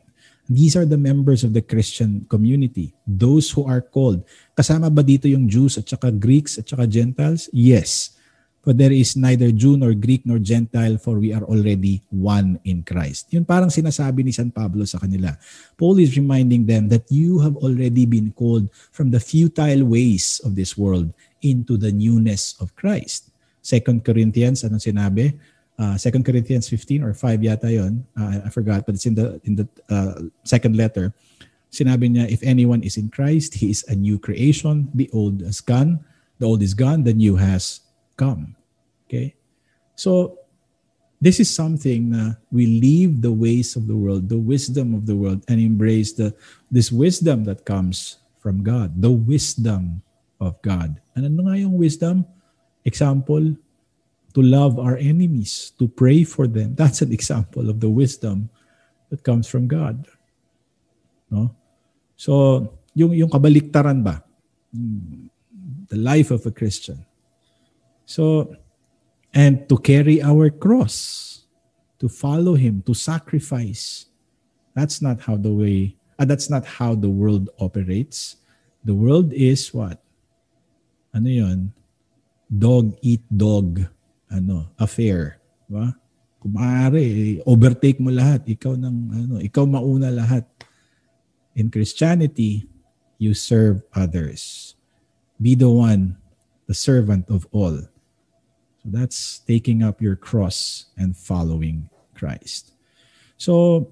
These 0.49 0.73
are 0.73 0.89
the 0.89 0.97
members 0.97 1.45
of 1.45 1.53
the 1.53 1.61
Christian 1.61 2.25
community. 2.25 2.89
Those 3.05 3.53
who 3.53 3.69
are 3.69 3.85
called. 3.85 4.25
Kasama 4.57 4.89
ba 4.89 5.05
dito 5.05 5.29
yung 5.29 5.45
Jews 5.45 5.77
at 5.77 5.85
saka 5.85 6.09
Greeks 6.09 6.57
at 6.57 6.65
saka 6.65 6.89
Gentiles? 6.89 7.53
Yes. 7.53 8.17
For 8.65 8.73
there 8.73 8.91
is 8.91 9.13
neither 9.13 9.53
Jew 9.53 9.77
nor 9.77 9.93
Greek 9.93 10.25
nor 10.25 10.41
Gentile 10.41 10.97
for 10.97 11.21
we 11.21 11.31
are 11.31 11.45
already 11.45 12.01
one 12.09 12.57
in 12.65 12.81
Christ. 12.81 13.29
Yun 13.29 13.45
parang 13.45 13.69
sinasabi 13.69 14.25
ni 14.25 14.33
San 14.33 14.49
Pablo 14.49 14.83
sa 14.89 14.97
kanila. 14.97 15.37
Paul 15.77 16.01
is 16.01 16.17
reminding 16.17 16.65
them 16.65 16.89
that 16.89 17.05
you 17.13 17.39
have 17.39 17.55
already 17.61 18.09
been 18.09 18.33
called 18.33 18.67
from 18.91 19.13
the 19.13 19.21
futile 19.21 19.85
ways 19.85 20.41
of 20.43 20.57
this 20.57 20.75
world 20.75 21.13
into 21.45 21.77
the 21.77 21.93
newness 21.93 22.57
of 22.59 22.73
Christ. 22.73 23.31
Second 23.61 24.01
Corinthians, 24.01 24.65
anong 24.65 24.81
sinabi? 24.81 25.37
Uh, 25.79 25.95
2 25.95 26.11
Corinthians 26.27 26.67
15 26.67 27.03
or 27.03 27.13
5 27.13 27.39
yata 27.39 27.71
yon. 27.71 28.03
Uh, 28.19 28.43
I 28.43 28.49
forgot, 28.51 28.85
but 28.85 28.95
it's 28.99 29.07
in 29.07 29.15
the 29.15 29.39
in 29.47 29.55
the 29.55 29.67
uh, 29.87 30.27
second 30.43 30.75
letter. 30.75 31.15
Sinabi 31.71 32.11
niya, 32.11 32.27
if 32.27 32.43
anyone 32.43 32.83
is 32.83 32.97
in 32.97 33.07
Christ, 33.07 33.55
he 33.55 33.71
is 33.71 33.87
a 33.87 33.95
new 33.95 34.19
creation. 34.19 34.91
The 34.91 35.07
old 35.13 35.41
is 35.41 35.61
gone. 35.61 36.03
The 36.35 36.51
old 36.51 36.59
is 36.59 36.75
gone. 36.75 37.07
The 37.07 37.15
new 37.15 37.39
has 37.39 37.79
come. 38.17 38.59
Okay? 39.07 39.39
So, 39.95 40.39
this 41.21 41.39
is 41.39 41.47
something 41.47 42.11
na 42.11 42.35
we 42.51 42.65
leave 42.65 43.21
the 43.21 43.31
ways 43.31 43.75
of 43.79 43.87
the 43.87 43.95
world, 43.95 44.27
the 44.27 44.39
wisdom 44.39 44.91
of 44.91 45.05
the 45.05 45.15
world, 45.15 45.47
and 45.47 45.61
embrace 45.61 46.11
the 46.11 46.35
this 46.67 46.91
wisdom 46.91 47.47
that 47.47 47.63
comes 47.63 48.19
from 48.43 48.67
God. 48.67 48.99
The 48.99 49.11
wisdom 49.11 50.03
of 50.43 50.59
God. 50.59 50.99
And 51.15 51.23
ano 51.23 51.47
nga 51.47 51.55
yung 51.59 51.79
wisdom? 51.79 52.27
Example, 52.83 53.55
to 54.39 54.47
love 54.47 54.79
our 54.79 54.95
enemies, 54.95 55.75
to 55.75 55.91
pray 55.91 56.23
for 56.23 56.47
them. 56.47 56.71
That's 56.71 57.03
an 57.03 57.11
example 57.11 57.67
of 57.67 57.83
the 57.83 57.91
wisdom 57.91 58.47
that 59.11 59.19
comes 59.19 59.51
from 59.51 59.67
God. 59.67 60.07
No? 61.27 61.51
So, 62.15 62.71
yung 62.95 63.11
yung 63.11 63.27
kabaliktaran 63.27 63.99
ba? 63.99 64.23
The 65.91 65.99
life 65.99 66.31
of 66.31 66.47
a 66.47 66.55
Christian. 66.55 67.03
So, 68.07 68.55
and 69.35 69.67
to 69.67 69.75
carry 69.75 70.23
our 70.23 70.47
cross, 70.47 71.43
to 71.99 72.07
follow 72.07 72.55
him, 72.55 72.79
to 72.87 72.95
sacrifice. 72.95 74.07
That's 74.71 75.03
not 75.03 75.19
how 75.19 75.35
the 75.35 75.51
way 75.51 75.99
uh, 76.15 76.23
that's 76.23 76.47
not 76.47 76.63
how 76.63 76.95
the 76.95 77.11
world 77.11 77.51
operates. 77.59 78.39
The 78.87 78.95
world 78.95 79.35
is 79.35 79.75
what? 79.75 79.99
Ano 81.11 81.27
'yon? 81.27 81.75
Dog 82.47 82.95
eat 83.03 83.27
dog 83.27 83.83
ano, 84.29 84.69
affair, 84.77 85.41
ba? 85.67 85.93
Kung 86.39 86.55
maaari, 86.55 87.43
overtake 87.43 87.99
mo 87.99 88.13
lahat, 88.13 88.47
ikaw 88.47 88.77
nang 88.79 89.11
ano, 89.11 89.43
ikaw 89.43 89.67
mauna 89.67 90.07
lahat. 90.07 90.47
In 91.57 91.67
Christianity, 91.67 92.69
you 93.19 93.35
serve 93.35 93.83
others. 93.91 94.73
Be 95.41 95.53
the 95.53 95.67
one, 95.67 96.15
the 96.71 96.73
servant 96.77 97.27
of 97.27 97.43
all. 97.51 97.75
So 98.79 98.85
that's 98.87 99.43
taking 99.43 99.83
up 99.83 99.99
your 99.99 100.15
cross 100.15 100.87
and 100.95 101.11
following 101.17 101.89
Christ. 102.15 102.71
So 103.35 103.87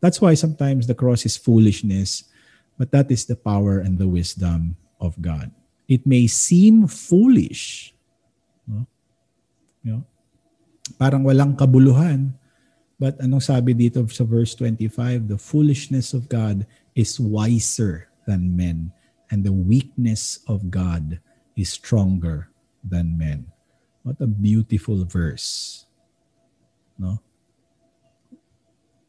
that's 0.00 0.20
why 0.20 0.32
sometimes 0.34 0.86
the 0.86 0.96
cross 0.96 1.26
is 1.26 1.36
foolishness, 1.36 2.24
but 2.78 2.92
that 2.92 3.10
is 3.10 3.24
the 3.24 3.36
power 3.36 3.80
and 3.80 3.98
the 3.98 4.08
wisdom 4.08 4.76
of 5.00 5.20
God. 5.20 5.52
It 5.88 6.06
may 6.06 6.26
seem 6.26 6.88
foolish? 6.88 7.95
Parang 10.94 11.26
walang 11.26 11.58
kabuluhan. 11.58 12.30
But 12.96 13.18
anong 13.18 13.42
sabi 13.42 13.74
dito 13.74 14.00
sa 14.08 14.22
verse 14.22 14.54
25? 14.54 15.26
The 15.26 15.40
foolishness 15.40 16.14
of 16.14 16.30
God 16.30 16.62
is 16.96 17.18
wiser 17.18 18.08
than 18.24 18.56
men, 18.56 18.94
and 19.28 19.42
the 19.44 19.52
weakness 19.52 20.40
of 20.46 20.72
God 20.72 21.18
is 21.58 21.74
stronger 21.74 22.48
than 22.80 23.18
men. 23.18 23.50
What 24.06 24.22
a 24.22 24.30
beautiful 24.30 25.02
verse. 25.04 25.82
No? 26.96 27.20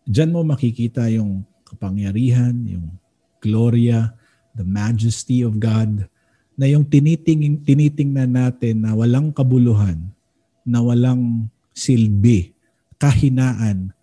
Diyan 0.04 0.36
mo 0.36 0.44
makikita 0.44 1.08
yung 1.14 1.48
kapangyarihan, 1.64 2.56
yung 2.68 2.96
gloria, 3.40 4.16
the 4.56 4.66
majesty 4.66 5.44
of 5.46 5.60
God, 5.62 6.08
na 6.58 6.66
yung 6.66 6.88
tiniting, 6.88 7.62
tinitingnan 7.62 8.34
natin 8.34 8.84
na 8.84 8.98
walang 8.98 9.30
kabuluhan, 9.30 10.10
na 10.66 10.82
walang 10.82 11.52
silbi, 11.78 12.50
kahinaan, 12.98 13.94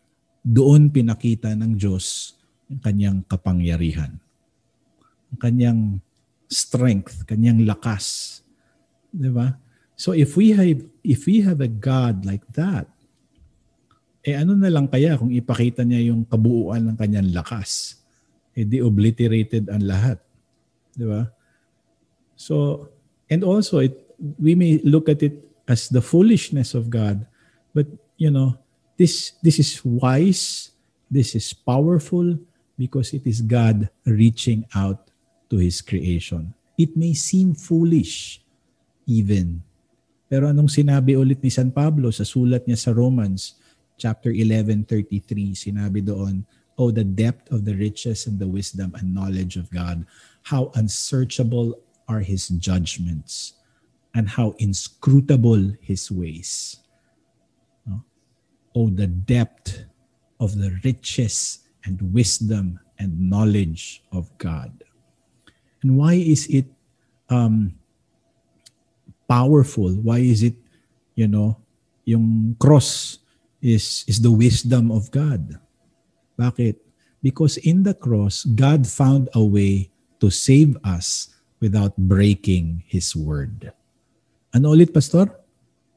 doon 0.47 0.93
pinakita 0.95 1.51
ng 1.59 1.75
Diyos 1.75 2.39
ang 2.71 2.79
kanyang 2.79 3.19
kapangyarihan. 3.27 4.15
Ang 5.35 5.39
kanyang 5.43 5.81
strength, 6.47 7.27
kanyang 7.27 7.67
lakas. 7.67 8.39
'Di 9.11 9.31
ba? 9.35 9.59
So 9.99 10.15
if 10.15 10.39
we 10.39 10.55
have 10.55 10.87
if 11.03 11.27
we 11.27 11.43
have 11.43 11.59
a 11.59 11.71
God 11.71 12.23
like 12.23 12.45
that, 12.55 12.87
eh 14.23 14.39
ano 14.39 14.55
na 14.55 14.71
lang 14.71 14.87
kaya 14.87 15.19
kung 15.19 15.35
ipakita 15.35 15.83
niya 15.83 16.15
yung 16.15 16.23
kabuuan 16.29 16.85
ng 16.93 16.97
kanyang 17.01 17.35
lakas? 17.35 17.99
Eh 18.55 18.63
di 18.63 18.79
obliterated 18.79 19.67
ang 19.73 19.83
lahat. 19.83 20.23
'Di 20.95 21.07
ba? 21.09 21.27
So 22.39 22.87
and 23.27 23.43
also 23.43 23.83
it 23.83 23.99
we 24.39 24.55
may 24.55 24.79
look 24.87 25.11
at 25.11 25.25
it 25.25 25.43
as 25.65 25.89
the 25.89 26.05
foolishness 26.05 26.77
of 26.77 26.93
God. 26.93 27.25
But 27.75 27.91
you 28.17 28.31
know, 28.31 28.57
this 28.95 29.35
this 29.43 29.59
is 29.59 29.83
wise, 29.83 30.71
this 31.11 31.35
is 31.35 31.51
powerful 31.51 32.39
because 32.79 33.11
it 33.11 33.27
is 33.27 33.43
God 33.43 33.91
reaching 34.07 34.65
out 34.73 35.11
to 35.51 35.59
his 35.59 35.83
creation. 35.83 36.55
It 36.79 36.95
may 36.95 37.19
seem 37.19 37.59
foolish 37.59 38.41
even. 39.11 39.67
Pero 40.31 40.49
anong 40.49 40.71
sinabi 40.71 41.19
ulit 41.19 41.43
ni 41.43 41.51
San 41.51 41.75
Pablo 41.75 42.15
sa 42.15 42.23
sulat 42.23 42.65
niya 42.65 42.79
sa 42.79 42.95
Romans 42.95 43.59
chapter 43.99 44.31
11:33, 44.31 45.55
sinabi 45.55 46.01
doon, 46.03 46.47
"Oh 46.79 46.95
the 46.95 47.07
depth 47.07 47.51
of 47.51 47.67
the 47.67 47.75
riches 47.75 48.31
and 48.31 48.39
the 48.39 48.49
wisdom 48.49 48.95
and 48.95 49.11
knowledge 49.11 49.59
of 49.59 49.71
God, 49.75 50.07
how 50.51 50.71
unsearchable 50.79 51.75
are 52.07 52.23
his 52.23 52.49
judgments." 52.63 53.59
and 54.15 54.31
how 54.31 54.55
inscrutable 54.63 55.75
his 55.83 56.07
ways. 56.07 56.79
Oh, 58.75 58.91
the 58.91 59.07
depth 59.07 59.87
of 60.41 60.59
the 60.59 60.77
riches 60.85 61.61
and 61.85 62.01
wisdom 62.13 62.81
and 62.99 63.31
knowledge 63.31 64.03
of 64.13 64.31
God. 64.39 64.85
And 65.83 65.97
why 65.97 66.15
is 66.15 66.47
it 66.49 66.67
um, 67.29 67.75
powerful? 69.29 69.93
Why 70.01 70.19
is 70.19 70.43
it, 70.43 70.57
you 71.15 71.29
know, 71.29 71.59
yung 72.05 72.57
cross 72.59 73.19
is, 73.65 74.05
is 74.07 74.21
the 74.21 74.31
wisdom 74.31 74.93
of 74.93 75.11
God. 75.11 75.59
Bakit? 76.39 76.77
Because 77.23 77.57
in 77.59 77.83
the 77.83 77.95
cross, 77.95 78.45
God 78.45 78.87
found 78.87 79.29
a 79.33 79.43
way 79.43 79.91
to 80.21 80.29
save 80.29 80.77
us 80.85 81.33
without 81.61 81.97
breaking 81.97 82.85
His 82.87 83.17
word. 83.17 83.73
Ano 84.53 84.77
ulit, 84.77 84.93
Pastor? 84.93 85.33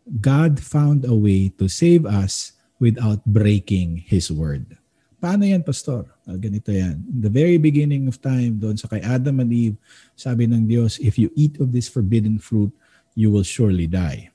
God 0.07 0.63
found 0.63 1.03
a 1.03 1.13
way 1.13 1.51
to 1.59 1.67
save 1.67 2.07
us 2.07 2.55
without 2.77 3.21
breaking 3.25 4.05
His 4.05 4.29
word. 4.29 4.77
Paano 5.17 5.49
yan, 5.49 5.65
Pastor? 5.65 6.05
Ah, 6.29 6.37
ganito 6.37 6.69
yan. 6.69 7.01
In 7.09 7.19
the 7.25 7.33
very 7.33 7.57
beginning 7.57 8.05
of 8.05 8.21
time, 8.21 8.61
doon 8.61 8.77
sa 8.77 8.85
kay 8.85 9.01
Adam 9.01 9.41
and 9.41 9.49
Eve, 9.49 9.77
sabi 10.13 10.45
ng 10.45 10.69
Diyos, 10.69 11.01
if 11.01 11.17
you 11.17 11.33
eat 11.33 11.57
of 11.57 11.73
this 11.73 11.89
forbidden 11.89 12.37
fruit, 12.37 12.69
you 13.17 13.33
will 13.33 13.45
surely 13.45 13.89
die. 13.89 14.29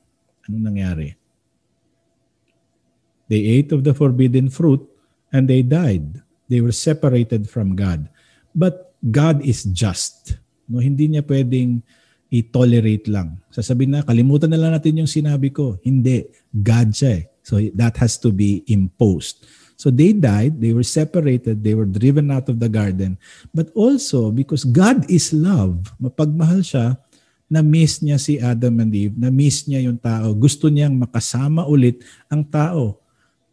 Anong 0.51 0.75
nangyari? 0.75 1.15
They 3.31 3.63
ate 3.63 3.71
of 3.71 3.87
the 3.87 3.95
forbidden 3.95 4.51
fruit 4.51 4.83
and 5.31 5.47
they 5.47 5.63
died. 5.63 6.21
They 6.51 6.59
were 6.59 6.75
separated 6.75 7.47
from 7.49 7.79
God. 7.79 8.11
But 8.51 8.93
God 9.01 9.41
is 9.47 9.65
just. 9.65 10.37
No, 10.69 10.83
hindi 10.83 11.09
niya 11.09 11.25
pwedeng 11.25 11.81
i-tolerate 12.29 13.09
lang. 13.09 13.41
Sasabihin 13.49 13.97
na, 13.97 14.05
kalimutan 14.05 14.53
na 14.53 14.61
lang 14.61 14.77
natin 14.77 15.01
yung 15.01 15.09
sinabi 15.09 15.49
ko. 15.49 15.81
Hindi. 15.81 16.29
God 16.53 16.93
siya 16.93 17.23
eh. 17.23 17.32
So 17.43 17.59
that 17.75 17.99
has 17.99 18.17
to 18.23 18.31
be 18.31 18.63
imposed. 18.71 19.43
So 19.75 19.91
they 19.91 20.15
died, 20.15 20.63
they 20.63 20.71
were 20.71 20.87
separated, 20.87 21.67
they 21.67 21.75
were 21.75 21.91
driven 21.91 22.31
out 22.31 22.47
of 22.47 22.63
the 22.63 22.71
garden. 22.71 23.19
But 23.51 23.75
also, 23.75 24.31
because 24.31 24.63
God 24.63 25.11
is 25.11 25.35
love, 25.35 25.91
mapagmahal 25.99 26.63
siya, 26.63 26.95
na-miss 27.51 27.99
niya 27.99 28.17
si 28.17 28.39
Adam 28.39 28.79
and 28.79 28.95
Eve, 28.95 29.19
na-miss 29.19 29.67
niya 29.67 29.91
yung 29.91 29.99
tao. 29.99 30.31
Gusto 30.39 30.71
niyang 30.71 30.95
makasama 30.95 31.67
ulit 31.67 31.99
ang 32.31 32.47
tao. 32.47 33.03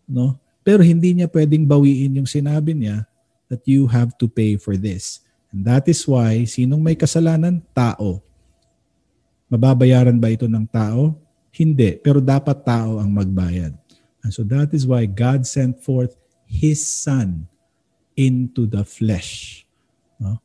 No? 0.05 0.37
Pero 0.61 0.85
hindi 0.85 1.17
niya 1.17 1.25
pwedeng 1.33 1.65
bawiin 1.65 2.21
yung 2.21 2.29
sinabi 2.29 2.77
niya 2.77 3.09
that 3.49 3.65
you 3.65 3.89
have 3.89 4.13
to 4.21 4.29
pay 4.29 4.53
for 4.53 4.77
this. 4.77 5.25
And 5.49 5.65
that 5.65 5.89
is 5.89 6.05
why, 6.05 6.45
sinong 6.45 6.85
may 6.85 6.93
kasalanan? 6.93 7.65
Tao. 7.73 8.21
Mababayaran 9.49 10.21
ba 10.21 10.29
ito 10.29 10.45
ng 10.45 10.69
tao? 10.69 11.17
Hindi. 11.49 11.97
Pero 11.97 12.21
dapat 12.21 12.61
tao 12.61 13.01
ang 13.01 13.09
magbayad. 13.09 13.73
And 14.23 14.33
so 14.33 14.43
that 14.43 14.73
is 14.73 14.85
why 14.85 15.05
God 15.05 15.47
sent 15.47 15.81
forth 15.81 16.15
His 16.45 16.85
Son 16.85 17.47
into 18.15 18.65
the 18.65 18.83
flesh. 18.83 19.65
No? 20.19 20.41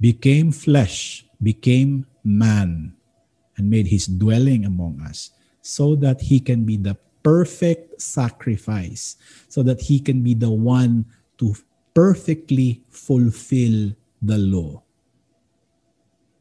Became 0.00 0.52
flesh, 0.52 1.24
became 1.42 2.06
man, 2.22 2.92
and 3.56 3.70
made 3.70 3.88
His 3.88 4.06
dwelling 4.06 4.64
among 4.64 5.00
us 5.00 5.30
so 5.62 5.96
that 5.96 6.20
He 6.20 6.40
can 6.40 6.64
be 6.64 6.76
the 6.76 6.96
perfect 7.22 8.00
sacrifice, 8.00 9.16
so 9.48 9.62
that 9.62 9.80
He 9.80 10.00
can 10.00 10.22
be 10.22 10.34
the 10.34 10.50
one 10.50 11.04
to 11.38 11.54
perfectly 11.94 12.84
fulfill 12.88 13.92
the 14.22 14.38
law. 14.38 14.82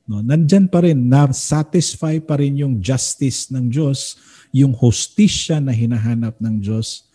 No, 0.08 0.24
nandyan 0.24 0.72
pa 0.72 0.80
rin, 0.80 1.12
na-satisfy 1.12 2.24
pa 2.24 2.40
rin 2.40 2.56
yung 2.56 2.80
justice 2.80 3.52
ng 3.52 3.68
Diyos, 3.68 4.16
yung 4.52 4.74
hostisya 4.76 5.64
na 5.64 5.72
hinahanap 5.76 6.40
ng 6.40 6.62
Diyos, 6.64 7.08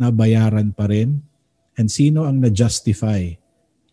na 0.00 0.10
bayaran 0.10 0.74
pa 0.74 0.90
rin. 0.90 1.22
And 1.78 1.88
sino 1.88 2.26
ang 2.26 2.42
na-justify? 2.42 3.38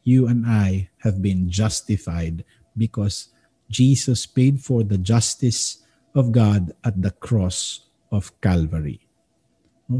You 0.03 0.25
and 0.25 0.47
I 0.47 0.89
have 1.05 1.21
been 1.21 1.51
justified 1.51 2.41
because 2.73 3.29
Jesus 3.69 4.25
paid 4.25 4.57
for 4.63 4.81
the 4.81 4.97
justice 4.97 5.85
of 6.17 6.33
God 6.33 6.73
at 6.81 6.97
the 6.97 7.13
cross 7.13 7.85
of 8.09 8.33
Calvary. 8.41 9.05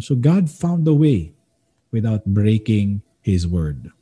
So 0.02 0.18
God 0.18 0.50
found 0.50 0.88
a 0.90 0.94
way 0.94 1.34
without 1.94 2.26
breaking 2.26 3.02
His 3.22 3.46
word. 3.46 3.94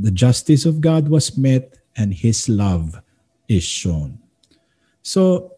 The 0.00 0.10
justice 0.10 0.64
of 0.64 0.80
God 0.80 1.08
was 1.12 1.36
met 1.36 1.76
and 1.96 2.16
His 2.16 2.48
love 2.48 3.00
is 3.48 3.64
shown. 3.64 4.20
So, 5.02 5.56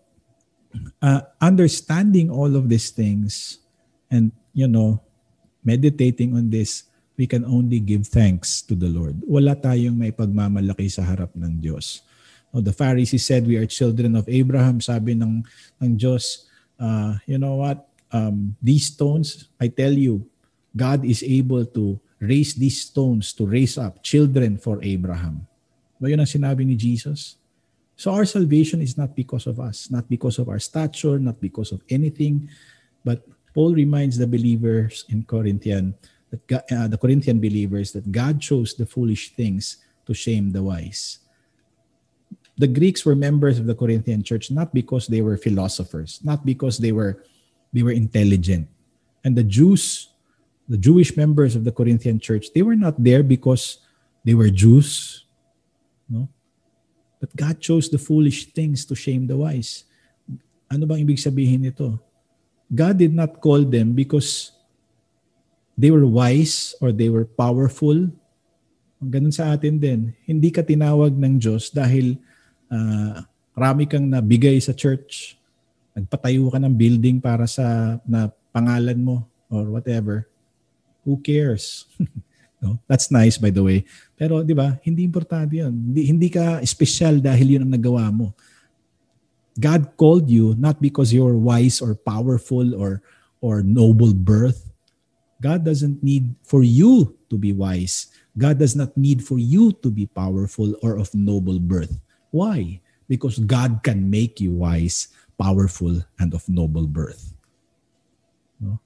uh, 1.00 1.22
understanding 1.40 2.30
all 2.30 2.56
of 2.56 2.68
these 2.68 2.90
things 2.90 3.58
and, 4.10 4.32
you 4.52 4.68
know, 4.68 5.00
meditating 5.64 6.34
on 6.34 6.50
this, 6.50 6.84
we 7.16 7.26
can 7.26 7.44
only 7.44 7.78
give 7.78 8.08
thanks 8.08 8.62
to 8.62 8.74
the 8.74 8.88
Lord. 8.88 9.20
Wala 9.28 9.54
tayong 9.54 9.96
may 9.96 10.10
pagmamalaki 10.10 10.90
sa 10.90 11.04
harap 11.04 11.30
ng 11.36 11.60
Diyos. 11.60 12.02
No, 12.52 12.60
the 12.60 12.72
Pharisees 12.72 13.24
said, 13.24 13.46
we 13.46 13.56
are 13.56 13.68
children 13.68 14.16
of 14.16 14.28
Abraham. 14.28 14.80
Sabi 14.80 15.16
ng, 15.16 15.44
ng 15.80 15.92
Diyos, 15.96 16.48
uh, 16.80 17.16
you 17.24 17.40
know 17.40 17.60
what? 17.60 17.88
Um, 18.12 18.56
these 18.60 18.92
stones, 18.92 19.48
I 19.60 19.72
tell 19.72 19.92
you, 19.92 20.28
God 20.76 21.04
is 21.04 21.24
able 21.24 21.64
to 21.76 22.00
raise 22.20 22.54
these 22.54 22.80
stones 22.84 23.32
to 23.34 23.44
raise 23.48 23.76
up 23.76 24.00
children 24.04 24.56
for 24.56 24.80
Abraham. 24.84 25.48
Ba 26.00 26.12
yun 26.12 26.20
ang 26.20 26.28
sinabi 26.28 26.64
ni 26.64 26.76
Jesus? 26.76 27.40
So 28.02 28.10
our 28.10 28.26
salvation 28.26 28.82
is 28.82 28.98
not 28.98 29.14
because 29.14 29.46
of 29.46 29.62
us, 29.62 29.86
not 29.86 30.10
because 30.10 30.42
of 30.42 30.50
our 30.50 30.58
stature, 30.58 31.22
not 31.22 31.38
because 31.38 31.70
of 31.70 31.86
anything, 31.86 32.50
but 33.06 33.22
Paul 33.54 33.78
reminds 33.78 34.18
the 34.18 34.26
believers 34.26 35.06
in 35.06 35.22
Corinthian 35.22 35.94
that 36.34 36.42
God, 36.50 36.66
uh, 36.66 36.88
the 36.90 36.98
Corinthian 36.98 37.38
believers 37.38 37.94
that 37.94 38.10
God 38.10 38.42
chose 38.42 38.74
the 38.74 38.90
foolish 38.90 39.38
things 39.38 39.86
to 40.10 40.18
shame 40.18 40.50
the 40.50 40.66
wise. 40.66 41.22
The 42.58 42.66
Greeks 42.66 43.06
were 43.06 43.14
members 43.14 43.62
of 43.62 43.70
the 43.70 43.78
Corinthian 43.78 44.26
church 44.26 44.50
not 44.50 44.74
because 44.74 45.06
they 45.06 45.22
were 45.22 45.38
philosophers, 45.38 46.18
not 46.26 46.42
because 46.42 46.82
they 46.82 46.90
were 46.90 47.22
they 47.70 47.86
were 47.86 47.94
intelligent. 47.94 48.66
And 49.22 49.38
the 49.38 49.46
Jews, 49.46 50.10
the 50.66 50.74
Jewish 50.76 51.14
members 51.14 51.54
of 51.54 51.62
the 51.62 51.70
Corinthian 51.70 52.18
church, 52.18 52.50
they 52.50 52.66
were 52.66 52.74
not 52.74 52.98
there 52.98 53.22
because 53.22 53.78
they 54.26 54.34
were 54.34 54.50
Jews. 54.50 55.22
No? 56.10 56.26
But 57.22 57.30
God 57.38 57.62
chose 57.62 57.86
the 57.86 58.02
foolish 58.02 58.50
things 58.50 58.82
to 58.90 58.98
shame 58.98 59.30
the 59.30 59.38
wise. 59.38 59.86
Ano 60.66 60.90
bang 60.90 61.06
ibig 61.06 61.22
sabihin 61.22 61.62
nito? 61.62 62.02
God 62.66 62.98
did 62.98 63.14
not 63.14 63.38
call 63.38 63.62
them 63.62 63.94
because 63.94 64.50
they 65.78 65.94
were 65.94 66.02
wise 66.02 66.74
or 66.82 66.90
they 66.90 67.06
were 67.06 67.22
powerful. 67.22 68.10
Ganun 68.98 69.30
sa 69.30 69.54
atin 69.54 69.78
din. 69.78 70.10
Hindi 70.26 70.50
ka 70.50 70.66
tinawag 70.66 71.14
ng 71.14 71.38
Diyos 71.38 71.70
dahil 71.70 72.18
uh, 72.66 73.22
rami 73.54 73.86
kang 73.86 74.10
nabigay 74.10 74.58
sa 74.58 74.74
church. 74.74 75.38
Nagpatayo 75.94 76.50
ka 76.50 76.58
ng 76.58 76.74
building 76.74 77.22
para 77.22 77.46
sa 77.46 77.98
na 78.02 78.34
pangalan 78.50 78.98
mo 78.98 79.30
or 79.46 79.70
whatever. 79.70 80.26
Who 81.06 81.22
cares? 81.22 81.86
No? 82.62 82.78
That's 82.86 83.10
nice 83.10 83.36
by 83.36 83.50
the 83.50 83.60
way. 83.60 83.82
Pero 84.14 84.46
'di 84.46 84.54
ba, 84.54 84.78
hindi 84.86 85.02
importante 85.02 85.58
'yun. 85.58 85.74
Hindi, 85.74 86.02
hindi 86.06 86.28
ka 86.30 86.62
special 86.62 87.18
dahil 87.18 87.58
'yun 87.58 87.66
ang 87.66 87.74
nagawa 87.74 88.06
mo. 88.14 88.30
God 89.58 89.98
called 89.98 90.30
you 90.30 90.54
not 90.56 90.78
because 90.78 91.10
you're 91.10 91.36
wise 91.36 91.82
or 91.82 91.98
powerful 91.98 92.72
or 92.78 93.02
or 93.42 93.60
noble 93.66 94.14
birth. 94.14 94.70
God 95.42 95.66
doesn't 95.66 95.98
need 96.06 96.30
for 96.46 96.62
you 96.62 97.18
to 97.26 97.34
be 97.34 97.50
wise. 97.50 98.14
God 98.38 98.62
does 98.62 98.78
not 98.78 98.94
need 98.96 99.26
for 99.26 99.42
you 99.42 99.74
to 99.82 99.90
be 99.90 100.06
powerful 100.06 100.78
or 100.80 100.96
of 100.96 101.10
noble 101.12 101.58
birth. 101.58 101.98
Why? 102.30 102.80
Because 103.10 103.42
God 103.42 103.82
can 103.82 104.08
make 104.08 104.40
you 104.40 104.54
wise, 104.54 105.10
powerful, 105.36 106.00
and 106.22 106.32
of 106.32 106.46
noble 106.48 106.86
birth. 106.86 107.34
No? 108.62 108.78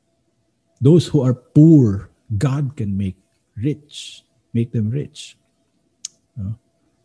Those 0.80 1.06
who 1.06 1.20
are 1.20 1.36
poor, 1.36 2.08
God 2.40 2.74
can 2.74 2.96
make 2.96 3.20
rich, 3.56 4.22
make 4.52 4.72
them 4.72 4.90
rich. 4.90 5.36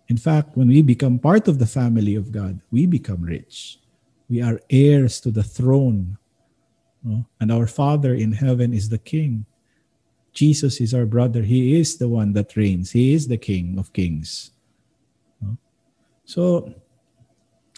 In 0.07 0.17
fact, 0.17 0.57
when 0.57 0.67
we 0.67 0.81
become 0.81 1.19
part 1.19 1.47
of 1.47 1.57
the 1.57 1.65
family 1.65 2.15
of 2.15 2.31
God, 2.31 2.59
we 2.69 2.85
become 2.85 3.23
rich. 3.23 3.79
We 4.27 4.41
are 4.41 4.59
heirs 4.69 5.19
to 5.21 5.31
the 5.31 5.43
throne. 5.43 6.17
And 7.39 7.51
our 7.51 7.67
Father 7.67 8.13
in 8.13 8.33
heaven 8.33 8.73
is 8.73 8.89
the 8.89 8.99
King. 8.99 9.45
Jesus 10.31 10.79
is 10.79 10.93
our 10.93 11.05
brother. 11.05 11.43
He 11.43 11.79
is 11.79 11.97
the 11.97 12.07
one 12.07 12.31
that 12.33 12.55
reigns. 12.55 12.91
He 12.91 13.11
is 13.13 13.27
the 13.27 13.39
King 13.39 13.79
of 13.79 13.91
kings. 13.91 14.51
So, 16.23 16.71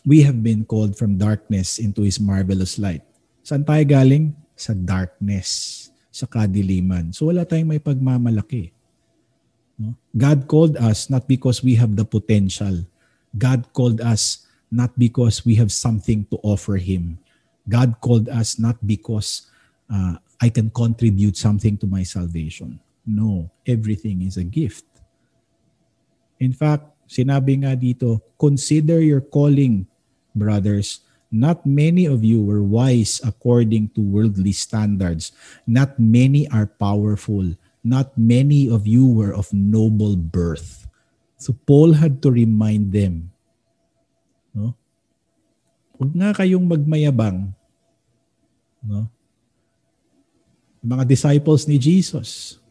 we 0.06 0.22
have 0.22 0.44
been 0.44 0.66
called 0.66 0.98
from 0.98 1.18
darkness 1.18 1.80
into 1.80 2.04
His 2.04 2.20
marvelous 2.20 2.78
light. 2.78 3.02
Saan 3.42 3.66
tayo 3.66 3.88
galing? 3.88 4.36
Sa 4.54 4.78
darkness, 4.78 5.83
sa 6.14 6.30
kadiliman. 6.30 7.10
So 7.10 7.34
wala 7.34 7.42
tayong 7.42 7.74
may 7.74 7.82
pagmamalaki. 7.82 8.70
No? 9.82 9.98
God 10.14 10.46
called 10.46 10.78
us 10.78 11.10
not 11.10 11.26
because 11.26 11.66
we 11.66 11.74
have 11.74 11.98
the 11.98 12.06
potential. 12.06 12.86
God 13.34 13.66
called 13.74 13.98
us 13.98 14.46
not 14.70 14.94
because 14.94 15.42
we 15.42 15.58
have 15.58 15.74
something 15.74 16.30
to 16.30 16.38
offer 16.46 16.78
Him. 16.78 17.18
God 17.66 17.98
called 17.98 18.30
us 18.30 18.62
not 18.62 18.78
because 18.86 19.50
uh, 19.90 20.22
I 20.38 20.54
can 20.54 20.70
contribute 20.70 21.34
something 21.34 21.82
to 21.82 21.90
my 21.90 22.06
salvation. 22.06 22.78
No, 23.02 23.50
everything 23.66 24.22
is 24.22 24.38
a 24.38 24.46
gift. 24.46 24.86
In 26.38 26.54
fact, 26.54 26.94
sinabi 27.10 27.66
nga 27.66 27.74
dito, 27.74 28.22
consider 28.38 29.02
your 29.02 29.26
calling, 29.26 29.90
brothers, 30.38 31.02
Not 31.34 31.66
many 31.66 32.06
of 32.06 32.22
you 32.22 32.46
were 32.46 32.62
wise 32.62 33.18
according 33.26 33.98
to 33.98 34.06
worldly 34.06 34.54
standards. 34.54 35.34
Not 35.66 35.98
many 35.98 36.46
are 36.54 36.70
powerful. 36.70 37.58
Not 37.82 38.14
many 38.14 38.70
of 38.70 38.86
you 38.86 39.10
were 39.10 39.34
of 39.34 39.50
noble 39.50 40.14
birth. 40.14 40.86
So 41.42 41.58
Paul 41.66 41.98
had 41.98 42.22
to 42.24 42.30
remind 42.30 42.94
them, 42.94 43.34
no? 44.56 44.78
Huwag 45.98 46.16
nga 46.16 46.32
kayong 46.32 46.64
magmayabang. 46.64 47.52
No? 48.80 49.12
Mga 50.80 51.04
disciples 51.04 51.68
ni 51.68 51.76
Jesus, 51.76 52.62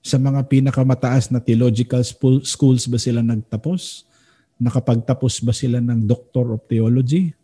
sa 0.00 0.16
mga 0.16 0.46
pinakamataas 0.48 1.28
na 1.28 1.42
theological 1.44 2.00
schools 2.46 2.88
ba 2.88 2.96
sila 2.96 3.20
nagtapos? 3.20 4.08
Nakapagtapos 4.56 5.44
ba 5.44 5.52
sila 5.52 5.82
ng 5.84 6.08
Doctor 6.08 6.56
of 6.56 6.64
Theology? 6.64 7.36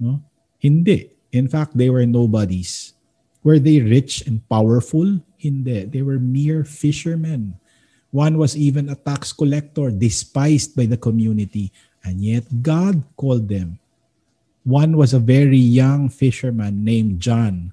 No? 0.00 0.24
Hindi. 0.58 1.12
In 1.30 1.46
fact, 1.46 1.76
they 1.76 1.90
were 1.92 2.06
nobodies. 2.06 2.94
Were 3.44 3.60
they 3.60 3.80
rich 3.80 4.26
and 4.26 4.42
powerful? 4.48 5.20
Hindi. 5.36 5.84
They 5.84 6.02
were 6.02 6.18
mere 6.18 6.64
fishermen. 6.64 7.54
One 8.10 8.36
was 8.36 8.56
even 8.56 8.88
a 8.88 8.98
tax 8.98 9.32
collector, 9.32 9.92
despised 9.92 10.74
by 10.74 10.90
the 10.90 10.98
community, 10.98 11.70
and 12.02 12.18
yet 12.18 12.42
God 12.60 13.04
called 13.14 13.46
them. 13.46 13.78
One 14.64 14.96
was 14.96 15.14
a 15.14 15.22
very 15.22 15.60
young 15.60 16.08
fisherman 16.10 16.84
named 16.84 17.20
John, 17.20 17.72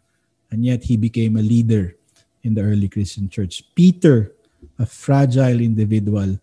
and 0.51 0.63
yet 0.63 0.83
he 0.83 0.95
became 0.95 1.35
a 1.35 1.41
leader 1.41 1.97
in 2.43 2.53
the 2.53 2.61
early 2.61 2.87
Christian 2.87 3.27
church. 3.27 3.63
Peter, 3.73 4.31
a 4.77 4.85
fragile 4.85 5.59
individual, 5.59 6.39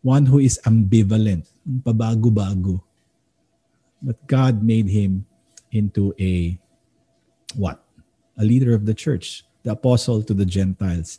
one 0.00 0.24
who 0.24 0.38
is 0.38 0.60
ambivalent, 0.64 1.50
pabago-bago. 1.82 2.80
But 4.02 4.20
God 4.26 4.62
made 4.62 4.88
him 4.88 5.26
into 5.72 6.14
a 6.20 6.58
what? 7.56 7.82
A 8.36 8.44
leader 8.44 8.74
of 8.74 8.84
the 8.84 8.94
church, 8.94 9.44
the 9.62 9.72
apostle 9.72 10.22
to 10.22 10.34
the 10.34 10.44
Gentiles. 10.44 11.18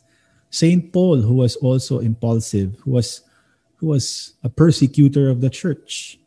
Saint 0.50 0.92
Paul, 0.92 1.20
who 1.20 1.42
was 1.42 1.56
also 1.56 1.98
impulsive, 1.98 2.78
who 2.84 2.92
was 2.96 3.22
who 3.76 3.94
was 3.94 4.34
a 4.42 4.48
persecutor 4.48 5.28
of 5.28 5.40
the 5.40 5.50
church, 5.50 6.18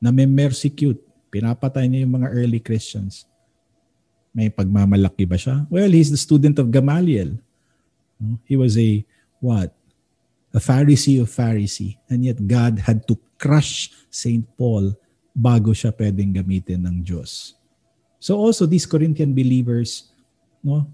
na 0.00 0.10
may 0.10 0.26
persecute, 0.26 1.00
pinapatay 1.32 1.88
niya 1.88 2.04
yung 2.04 2.20
mga 2.20 2.28
early 2.32 2.60
Christians. 2.60 3.24
May 4.34 4.48
pagmamalaki 4.52 5.28
ba 5.28 5.36
siya? 5.36 5.64
Well, 5.72 5.88
he's 5.88 6.12
the 6.12 6.20
student 6.20 6.58
of 6.58 6.70
Gamaliel. 6.70 7.40
He 8.44 8.56
was 8.56 8.76
a 8.76 9.04
what? 9.40 9.72
a 10.54 10.58
Pharisee 10.58 11.20
of 11.20 11.28
Pharisee. 11.28 11.96
And 12.08 12.24
yet 12.24 12.46
God 12.46 12.78
had 12.80 13.06
to 13.08 13.18
crush 13.38 13.90
St. 14.10 14.44
Paul 14.56 14.96
bago 15.38 15.70
siya 15.70 15.94
pwedeng 15.94 16.34
gamitin 16.34 16.82
ng 16.82 16.98
Diyos. 17.06 17.54
So 18.18 18.34
also 18.34 18.66
these 18.66 18.90
Corinthian 18.90 19.30
believers, 19.30 20.10
no, 20.58 20.90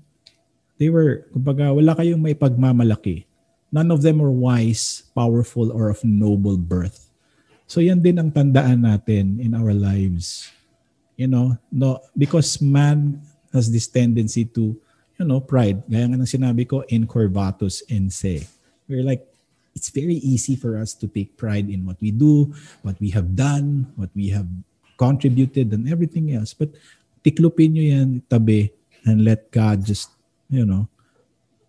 they 0.76 0.92
were, 0.92 1.24
kumbaga, 1.32 1.72
wala 1.72 1.96
kayong 1.96 2.20
may 2.20 2.36
pagmamalaki. 2.36 3.24
None 3.72 3.88
of 3.88 4.04
them 4.04 4.20
were 4.20 4.30
wise, 4.30 5.08
powerful, 5.16 5.72
or 5.72 5.88
of 5.88 6.04
noble 6.04 6.60
birth. 6.60 7.08
So 7.64 7.80
yan 7.80 8.04
din 8.04 8.20
ang 8.20 8.28
tandaan 8.28 8.84
natin 8.84 9.40
in 9.40 9.56
our 9.56 9.72
lives. 9.72 10.52
You 11.16 11.32
know, 11.32 11.56
no, 11.72 12.04
because 12.12 12.60
man 12.60 13.24
has 13.56 13.72
this 13.72 13.88
tendency 13.88 14.44
to, 14.52 14.76
you 15.16 15.24
know, 15.24 15.40
pride. 15.40 15.80
Gaya 15.88 16.04
nga 16.04 16.20
ng 16.20 16.28
sinabi 16.28 16.68
ko, 16.68 16.84
incurvatus 16.92 17.80
in 17.88 18.12
se. 18.12 18.44
We're 18.84 19.06
like 19.06 19.24
it's 19.74 19.90
very 19.90 20.22
easy 20.22 20.56
for 20.56 20.78
us 20.78 20.94
to 20.94 21.06
take 21.06 21.36
pride 21.36 21.68
in 21.68 21.84
what 21.84 21.98
we 22.00 22.10
do, 22.10 22.54
what 22.82 22.98
we 23.00 23.10
have 23.10 23.34
done, 23.34 23.92
what 23.96 24.10
we 24.14 24.30
have 24.30 24.46
contributed, 24.96 25.74
and 25.74 25.90
everything 25.90 26.32
else. 26.32 26.54
But 26.54 26.70
tiklupin 27.26 27.74
nyo 27.74 27.84
yan 27.84 28.22
tabi 28.30 28.70
and 29.04 29.26
let 29.26 29.50
God 29.50 29.84
just, 29.84 30.10
you 30.48 30.64
know, 30.64 30.88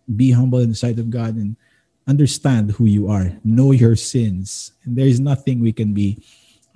be 0.06 0.30
humble 0.30 0.62
in 0.62 0.70
the 0.70 0.78
sight 0.78 0.98
of 1.02 1.10
God 1.10 1.34
and 1.34 1.58
understand 2.06 2.70
who 2.78 2.86
you 2.86 3.10
are. 3.10 3.34
Know 3.42 3.74
your 3.74 3.98
sins. 3.98 4.72
And 4.86 4.94
there 4.94 5.10
is 5.10 5.18
nothing 5.18 5.60
we 5.60 5.74
can 5.74 5.92
be 5.92 6.22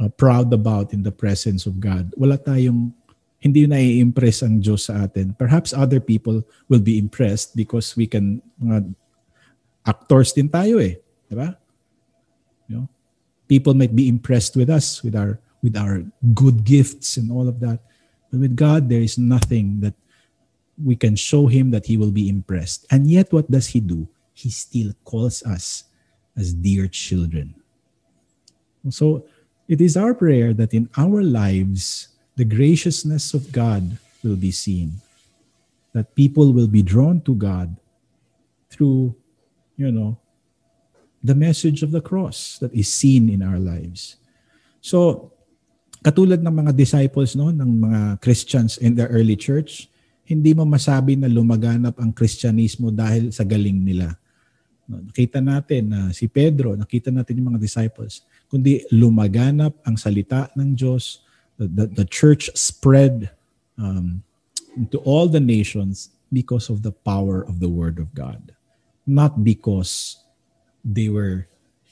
uh, 0.02 0.10
proud 0.10 0.52
about 0.52 0.92
in 0.92 1.06
the 1.06 1.14
presence 1.14 1.64
of 1.64 1.78
God. 1.78 2.10
Wala 2.18 2.36
tayong 2.36 2.92
hindi 3.40 3.64
na 3.64 3.80
i-impress 3.80 4.42
ang 4.42 4.60
Diyos 4.60 4.90
sa 4.90 5.06
atin. 5.06 5.32
Perhaps 5.38 5.72
other 5.72 6.02
people 6.02 6.42
will 6.68 6.82
be 6.82 6.98
impressed 6.98 7.56
because 7.56 7.96
we 7.96 8.04
can, 8.04 8.42
mga 8.60 8.92
actors 9.86 10.34
din 10.36 10.50
tayo 10.50 10.76
eh. 10.76 11.00
You 12.68 12.76
know, 12.76 12.88
people 13.48 13.74
might 13.74 13.94
be 13.94 14.08
impressed 14.08 14.56
with 14.56 14.70
us, 14.70 15.02
with 15.02 15.14
our 15.14 15.38
with 15.62 15.76
our 15.76 16.02
good 16.34 16.64
gifts 16.64 17.16
and 17.16 17.30
all 17.30 17.48
of 17.48 17.60
that. 17.60 17.80
But 18.30 18.40
with 18.40 18.56
God, 18.56 18.88
there 18.88 19.02
is 19.02 19.18
nothing 19.18 19.80
that 19.80 19.94
we 20.82 20.96
can 20.96 21.16
show 21.16 21.46
him 21.46 21.70
that 21.70 21.86
he 21.86 21.96
will 21.96 22.10
be 22.10 22.28
impressed. 22.28 22.86
And 22.90 23.10
yet, 23.10 23.32
what 23.32 23.50
does 23.50 23.68
he 23.68 23.80
do? 23.80 24.08
He 24.32 24.50
still 24.50 24.92
calls 25.04 25.42
us 25.42 25.84
as 26.36 26.54
dear 26.54 26.88
children. 26.88 27.54
So, 28.88 29.26
it 29.68 29.80
is 29.80 29.96
our 29.96 30.14
prayer 30.14 30.54
that 30.54 30.72
in 30.72 30.88
our 30.96 31.22
lives, 31.22 32.08
the 32.36 32.44
graciousness 32.44 33.34
of 33.34 33.52
God 33.52 33.98
will 34.24 34.36
be 34.36 34.50
seen, 34.50 35.00
that 35.92 36.14
people 36.14 36.52
will 36.52 36.66
be 36.66 36.82
drawn 36.82 37.20
to 37.22 37.34
God 37.34 37.76
through, 38.70 39.14
you 39.76 39.92
know, 39.92 40.18
the 41.20 41.36
message 41.36 41.84
of 41.84 41.92
the 41.92 42.00
cross 42.00 42.56
that 42.58 42.72
is 42.72 42.88
seen 42.88 43.28
in 43.28 43.44
our 43.44 43.60
lives. 43.60 44.16
So, 44.80 45.30
katulad 46.00 46.40
ng 46.40 46.54
mga 46.64 46.72
disciples 46.72 47.36
no 47.36 47.52
ng 47.52 47.70
mga 47.84 48.00
Christians 48.24 48.80
in 48.80 48.96
the 48.96 49.04
early 49.08 49.36
church, 49.36 49.92
hindi 50.24 50.56
mo 50.56 50.64
masabi 50.64 51.20
na 51.20 51.28
lumaganap 51.28 52.00
ang 52.00 52.14
Kristyanismo 52.16 52.88
dahil 52.88 53.34
sa 53.34 53.44
galing 53.44 53.76
nila. 53.76 54.16
Nakita 54.90 55.38
natin 55.38 55.82
na 55.92 56.00
si 56.10 56.26
Pedro, 56.26 56.74
nakita 56.74 57.12
natin 57.12 57.38
yung 57.38 57.54
mga 57.54 57.62
disciples, 57.62 58.24
kundi 58.50 58.82
lumaganap 58.90 59.76
ang 59.86 59.94
salita 59.94 60.50
ng 60.56 60.74
Diyos, 60.74 61.22
the, 61.60 61.68
the, 61.68 61.86
the 62.02 62.06
church 62.08 62.50
spread 62.56 63.30
um, 63.76 64.24
into 64.74 64.98
all 65.04 65.28
the 65.28 65.42
nations 65.42 66.10
because 66.32 66.70
of 66.70 66.82
the 66.82 66.94
power 66.94 67.42
of 67.44 67.60
the 67.60 67.68
Word 67.68 67.98
of 67.98 68.10
God. 68.14 68.54
Not 69.06 69.42
because 69.42 70.18
they 70.84 71.08
were, 71.08 71.46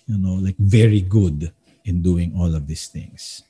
you 0.06 0.18
know, 0.18 0.34
like 0.34 0.56
very 0.58 1.00
good 1.00 1.52
in 1.84 2.02
doing 2.02 2.34
all 2.36 2.54
of 2.54 2.66
these 2.66 2.86
things. 2.88 3.42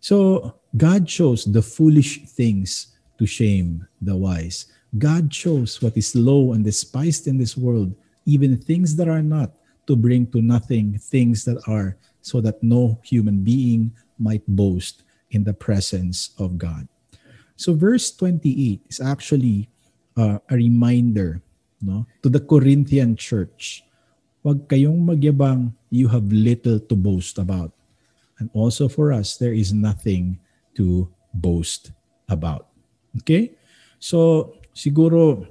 So 0.00 0.54
God 0.76 1.08
chose 1.08 1.44
the 1.44 1.62
foolish 1.62 2.24
things 2.28 2.92
to 3.18 3.26
shame 3.26 3.86
the 4.00 4.16
wise. 4.16 4.66
God 4.98 5.30
chose 5.30 5.80
what 5.80 5.96
is 5.96 6.14
low 6.14 6.52
and 6.52 6.64
despised 6.64 7.26
in 7.26 7.38
this 7.38 7.56
world, 7.56 7.94
even 8.26 8.56
things 8.56 8.96
that 8.96 9.08
are 9.08 9.22
not, 9.22 9.52
to 9.86 9.96
bring 9.96 10.26
to 10.32 10.40
nothing 10.40 10.98
things 10.98 11.44
that 11.44 11.60
are, 11.68 11.96
so 12.20 12.40
that 12.40 12.62
no 12.62 12.98
human 13.02 13.44
being 13.44 13.92
might 14.18 14.44
boast 14.46 15.02
in 15.30 15.44
the 15.44 15.52
presence 15.52 16.30
of 16.38 16.56
God. 16.56 16.88
So 17.56 17.74
verse 17.74 18.10
28 18.12 18.80
is 18.88 19.00
actually 19.00 19.68
uh, 20.16 20.38
a 20.48 20.54
reminder 20.54 21.42
no, 21.82 22.06
to 22.22 22.28
the 22.28 22.40
Corinthian 22.40 23.16
church 23.16 23.84
Huwag 24.44 24.68
kayong 24.68 25.00
magyabang, 25.00 25.72
you 25.88 26.06
have 26.12 26.28
little 26.28 26.76
to 26.76 26.94
boast 26.94 27.40
about. 27.40 27.72
And 28.36 28.52
also 28.52 28.92
for 28.92 29.08
us, 29.08 29.40
there 29.40 29.56
is 29.56 29.72
nothing 29.72 30.36
to 30.76 31.08
boast 31.32 31.96
about. 32.28 32.68
Okay? 33.24 33.56
So, 33.96 34.52
siguro, 34.76 35.48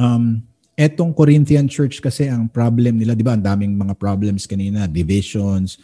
um, 0.00 0.42
etong 0.80 1.12
Corinthian 1.12 1.68
church 1.68 2.00
kasi 2.00 2.26
ang 2.26 2.48
problem 2.48 2.98
nila, 2.98 3.12
di 3.12 3.22
ba? 3.22 3.36
Ang 3.36 3.44
daming 3.44 3.76
mga 3.76 4.00
problems 4.00 4.48
kanina, 4.48 4.88
divisions, 4.88 5.76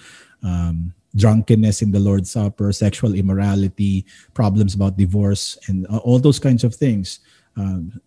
um, 0.43 0.95
drunkenness 1.15 1.83
in 1.83 1.91
the 1.91 2.01
Lord's 2.01 2.31
Supper, 2.31 2.73
sexual 2.73 3.15
immorality, 3.15 4.07
problems 4.35 4.75
about 4.75 4.97
divorce, 4.97 5.59
and 5.67 5.87
all 6.03 6.19
those 6.19 6.39
kinds 6.39 6.63
of 6.63 6.75
things. 6.75 7.21
Um, 7.59 8.01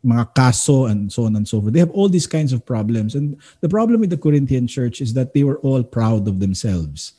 mga 0.00 0.32
kaso 0.32 0.88
and 0.88 1.12
so 1.12 1.28
on 1.28 1.36
and 1.36 1.44
so 1.44 1.60
forth. 1.60 1.72
They 1.72 1.84
have 1.84 1.92
all 1.92 2.08
these 2.08 2.26
kinds 2.26 2.52
of 2.52 2.64
problems. 2.64 3.14
And 3.14 3.36
the 3.60 3.68
problem 3.68 4.00
with 4.00 4.10
the 4.10 4.20
Corinthian 4.20 4.66
church 4.66 5.00
is 5.00 5.12
that 5.14 5.32
they 5.36 5.44
were 5.44 5.60
all 5.60 5.84
proud 5.84 6.24
of 6.28 6.40
themselves. 6.40 7.16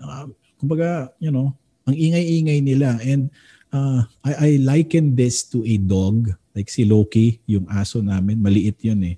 Uh, 0.00 0.32
kumbaga, 0.56 1.12
you 1.20 1.30
know, 1.30 1.52
ang 1.84 1.96
ingay-ingay 1.96 2.64
nila. 2.64 2.96
And 3.04 3.28
uh, 3.72 4.08
I, 4.24 4.32
I 4.32 4.50
liken 4.64 5.12
this 5.12 5.44
to 5.52 5.60
a 5.64 5.76
dog, 5.76 6.32
like 6.56 6.72
si 6.72 6.88
Loki, 6.88 7.40
yung 7.44 7.68
aso 7.68 8.00
namin. 8.00 8.40
Maliit 8.40 8.80
yun 8.80 9.00
eh. 9.04 9.16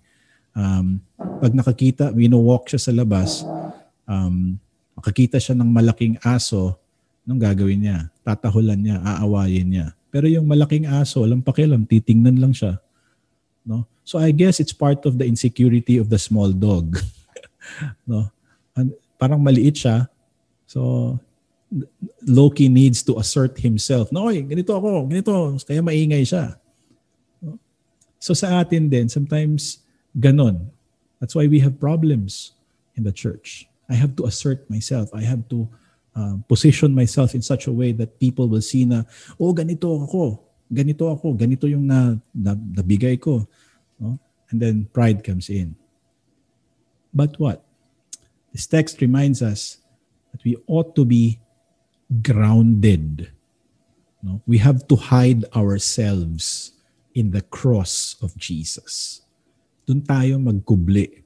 Um, 0.54 1.02
pag 1.18 1.54
nakakita, 1.54 2.14
wino-walk 2.14 2.70
siya 2.70 2.80
sa 2.82 2.92
labas, 2.94 3.42
um, 4.06 4.58
makakita 4.98 5.38
siya 5.38 5.54
ng 5.58 5.70
malaking 5.70 6.14
aso, 6.22 6.78
anong 7.26 7.42
gagawin 7.42 7.80
niya? 7.82 7.98
Tatahulan 8.22 8.78
niya, 8.78 9.02
aawayin 9.02 9.66
niya. 9.66 9.86
Pero 10.14 10.30
yung 10.30 10.46
malaking 10.46 10.86
aso, 10.86 11.26
walang 11.26 11.42
pakialam, 11.42 11.82
titingnan 11.86 12.38
lang 12.38 12.54
siya 12.54 12.78
no 13.64 13.88
so 14.04 14.20
i 14.20 14.30
guess 14.30 14.60
it's 14.60 14.72
part 14.72 15.04
of 15.08 15.18
the 15.18 15.26
insecurity 15.26 15.96
of 15.96 16.08
the 16.08 16.20
small 16.20 16.52
dog 16.52 17.00
no 18.08 18.28
and 18.76 18.92
parang 19.18 19.40
maliit 19.40 19.74
siya 19.80 20.08
so 20.68 21.16
Loki 22.22 22.68
needs 22.68 23.02
to 23.02 23.18
assert 23.18 23.58
himself. 23.58 24.12
No, 24.12 24.30
oy, 24.30 24.46
ganito 24.46 24.78
ako, 24.78 25.10
ganito. 25.10 25.58
Kaya 25.66 25.82
maingay 25.82 26.22
siya. 26.22 26.54
So 28.22 28.32
sa 28.32 28.62
atin 28.62 28.88
din, 28.88 29.10
sometimes 29.10 29.84
ganon. 30.16 30.70
That's 31.20 31.34
why 31.34 31.46
we 31.46 31.60
have 31.60 31.80
problems 31.80 32.56
in 32.96 33.04
the 33.04 33.12
church. 33.12 33.68
I 33.90 33.94
have 33.94 34.16
to 34.16 34.24
assert 34.24 34.64
myself. 34.70 35.12
I 35.12 35.20
have 35.26 35.44
to 35.52 35.68
uh, 36.16 36.40
position 36.48 36.94
myself 36.94 37.34
in 37.34 37.42
such 37.42 37.66
a 37.66 37.74
way 37.74 37.92
that 37.92 38.16
people 38.16 38.48
will 38.48 38.64
see 38.64 38.88
na, 38.88 39.04
oh, 39.36 39.52
ganito 39.52 39.92
ako. 40.08 40.40
Ganito 40.74 41.06
ako. 41.06 41.38
Ganito 41.38 41.70
yung 41.70 41.86
na, 41.86 42.18
na, 42.34 42.58
nabigay 42.58 43.14
ko. 43.22 43.46
No? 44.02 44.18
And 44.50 44.58
then 44.58 44.90
pride 44.90 45.22
comes 45.22 45.46
in. 45.46 45.78
But 47.14 47.38
what? 47.38 47.62
This 48.50 48.66
text 48.66 48.98
reminds 48.98 49.38
us 49.38 49.78
that 50.34 50.42
we 50.42 50.58
ought 50.66 50.98
to 50.98 51.06
be 51.06 51.38
grounded. 52.22 53.30
No? 54.18 54.42
We 54.46 54.58
have 54.58 54.86
to 54.90 54.96
hide 54.98 55.46
ourselves 55.54 56.74
in 57.14 57.30
the 57.30 57.46
cross 57.46 58.18
of 58.18 58.34
Jesus. 58.34 59.22
Doon 59.86 60.02
tayo 60.02 60.42
magkubli 60.42 61.22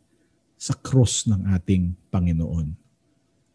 sa 0.61 0.77
cross 0.77 1.25
ng 1.25 1.49
ating 1.49 1.97
Panginoon 2.13 2.77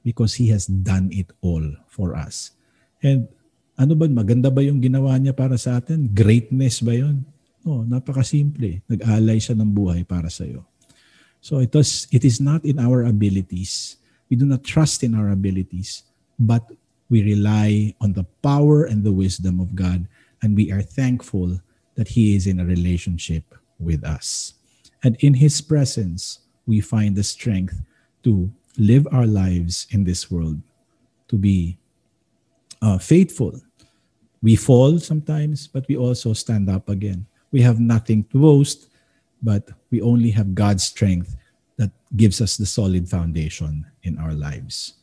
because 0.02 0.42
He 0.42 0.50
has 0.50 0.66
done 0.66 1.14
it 1.14 1.30
all 1.46 1.64
for 1.86 2.18
us. 2.18 2.58
And 3.04 3.30
ano 3.74 3.94
ba, 3.98 4.06
maganda 4.06 4.54
ba 4.54 4.62
yung 4.62 4.82
ginawa 4.82 5.18
niya 5.18 5.34
para 5.34 5.58
sa 5.58 5.82
atin? 5.82 6.10
Greatness 6.12 6.82
ba 6.82 6.94
yun? 6.94 7.26
No, 7.66 7.82
napakasimple. 7.88 8.84
Nag-alay 8.86 9.40
siya 9.40 9.58
ng 9.58 9.72
buhay 9.72 10.06
para 10.06 10.30
sa 10.30 10.46
iyo. 10.46 10.68
So 11.42 11.60
it, 11.60 11.74
was, 11.76 12.08
it 12.12 12.24
is 12.24 12.40
not 12.40 12.64
in 12.64 12.80
our 12.80 13.04
abilities. 13.04 13.98
We 14.30 14.36
do 14.38 14.46
not 14.46 14.64
trust 14.64 15.04
in 15.04 15.16
our 15.16 15.32
abilities, 15.32 16.04
but 16.40 16.64
we 17.10 17.24
rely 17.24 17.94
on 18.00 18.14
the 18.14 18.24
power 18.42 18.86
and 18.86 19.04
the 19.04 19.12
wisdom 19.12 19.60
of 19.60 19.76
God, 19.76 20.08
and 20.42 20.56
we 20.56 20.72
are 20.72 20.82
thankful 20.82 21.60
that 21.96 22.08
He 22.08 22.36
is 22.36 22.48
in 22.48 22.60
a 22.60 22.66
relationship 22.66 23.44
with 23.80 24.04
us. 24.04 24.54
And 25.04 25.18
in 25.20 25.36
His 25.36 25.62
presence, 25.62 26.40
we 26.66 26.80
find 26.80 27.16
the 27.16 27.24
strength 27.24 27.82
to 28.24 28.50
live 28.78 29.08
our 29.12 29.28
lives 29.28 29.86
in 29.92 30.04
this 30.04 30.32
world, 30.32 30.58
to 31.28 31.38
be 31.38 31.78
uh, 32.84 33.00
faithful. 33.00 33.56
We 34.44 34.60
fall 34.60 35.00
sometimes, 35.00 35.72
but 35.72 35.88
we 35.88 35.96
also 35.96 36.36
stand 36.36 36.70
up 36.70 36.92
again. 36.92 37.26
We 37.56 37.64
have 37.64 37.80
nothing 37.80 38.28
to 38.36 38.44
boast, 38.44 38.92
but 39.42 39.72
we 39.90 40.04
only 40.04 40.32
have 40.32 40.54
God's 40.54 40.84
strength 40.84 41.40
that 41.78 41.92
gives 42.18 42.42
us 42.42 42.58
the 42.58 42.68
solid 42.68 43.08
foundation 43.08 43.88
in 44.04 44.20
our 44.20 44.36
lives. 44.36 45.00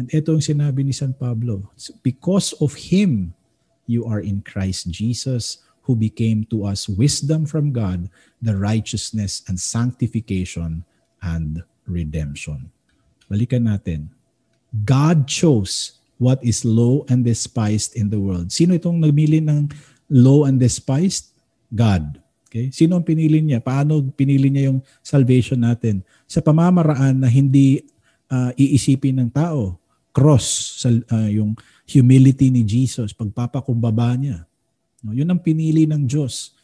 And 0.00 0.08
ito 0.14 0.32
ang 0.32 0.40
sinabi 0.40 0.88
ni 0.88 0.94
San 0.96 1.12
Pablo, 1.12 1.68
because 2.00 2.56
of 2.64 2.72
Him, 2.72 3.36
you 3.84 4.08
are 4.08 4.24
in 4.24 4.40
Christ 4.40 4.88
Jesus, 4.88 5.60
who 5.84 5.96
became 5.96 6.44
to 6.48 6.64
us 6.64 6.88
wisdom 6.88 7.44
from 7.44 7.72
God, 7.72 8.08
the 8.40 8.56
righteousness 8.56 9.42
and 9.48 9.58
sanctification 9.58 10.84
and 11.20 11.64
redemption. 11.84 12.72
Balikan 13.28 13.68
natin. 13.68 14.08
God 14.84 15.26
chose 15.26 15.97
what 16.18 16.42
is 16.42 16.66
low 16.66 17.06
and 17.06 17.22
despised 17.22 17.94
in 17.94 18.10
the 18.10 18.18
world. 18.18 18.50
Sino 18.50 18.74
itong 18.74 18.98
nagmili 18.98 19.38
ng 19.42 19.70
low 20.10 20.44
and 20.44 20.58
despised? 20.58 21.30
God. 21.70 22.18
Okay? 22.48 22.74
Sino 22.74 22.98
ang 22.98 23.06
pinili 23.06 23.38
niya? 23.40 23.62
Paano 23.62 24.02
pinili 24.12 24.50
niya 24.50 24.74
yung 24.74 24.80
salvation 25.00 25.62
natin? 25.62 26.02
Sa 26.26 26.42
pamamaraan 26.42 27.22
na 27.22 27.28
hindi 27.30 27.86
uh, 28.28 28.50
iisipin 28.56 29.20
ng 29.22 29.30
tao. 29.32 29.78
Cross, 30.10 30.46
sa, 30.82 30.88
uh, 30.90 31.28
yung 31.30 31.54
humility 31.86 32.50
ni 32.50 32.66
Jesus, 32.66 33.14
pagpapakumbaba 33.14 34.16
niya. 34.18 34.42
No, 35.04 35.14
yun 35.14 35.30
ang 35.30 35.38
pinili 35.38 35.86
ng 35.86 36.08
Diyos. 36.08 36.56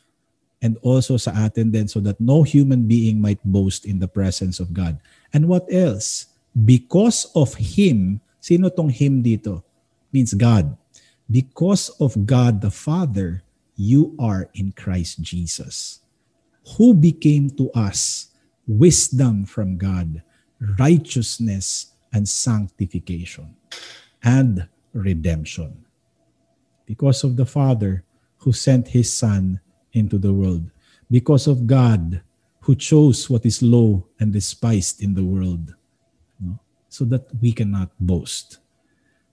And 0.65 0.81
also 0.81 1.21
sa 1.21 1.45
atin 1.45 1.69
din 1.69 1.85
so 1.85 2.01
that 2.01 2.17
no 2.17 2.41
human 2.41 2.89
being 2.89 3.21
might 3.21 3.41
boast 3.45 3.85
in 3.85 4.01
the 4.01 4.09
presence 4.09 4.59
of 4.59 4.73
God. 4.73 4.97
And 5.37 5.45
what 5.45 5.69
else? 5.69 6.33
Because 6.57 7.29
of 7.37 7.61
Him, 7.61 8.24
sino 8.45 8.69
tong 8.69 8.93
Him 8.93 9.25
dito? 9.25 9.65
Means 10.13 10.37
God. 10.37 10.77
Because 11.25 11.89
of 11.97 12.29
God 12.29 12.61
the 12.61 12.69
Father, 12.69 13.41
you 13.73 14.13
are 14.21 14.53
in 14.53 14.77
Christ 14.77 15.25
Jesus, 15.25 16.05
who 16.77 16.93
became 16.93 17.49
to 17.57 17.73
us 17.73 18.29
wisdom 18.69 19.49
from 19.49 19.81
God, 19.81 20.21
righteousness 20.77 21.97
and 22.13 22.29
sanctification, 22.29 23.57
and 24.21 24.69
redemption. 24.93 25.73
Because 26.85 27.25
of 27.25 27.41
the 27.41 27.49
Father, 27.49 28.05
who 28.45 28.53
sent 28.53 28.93
his 28.93 29.09
Son 29.09 29.59
into 29.97 30.21
the 30.21 30.33
world. 30.33 30.69
Because 31.11 31.49
of 31.49 31.67
God, 31.67 32.21
who 32.61 32.77
chose 32.77 33.31
what 33.31 33.49
is 33.49 33.65
low 33.65 34.05
and 34.21 34.33
despised 34.33 35.03
in 35.03 35.15
the 35.15 35.25
world? 35.25 35.75
So 36.95 37.03
that 37.03 37.27
we 37.43 37.51
cannot 37.51 37.91
boast. 37.99 38.63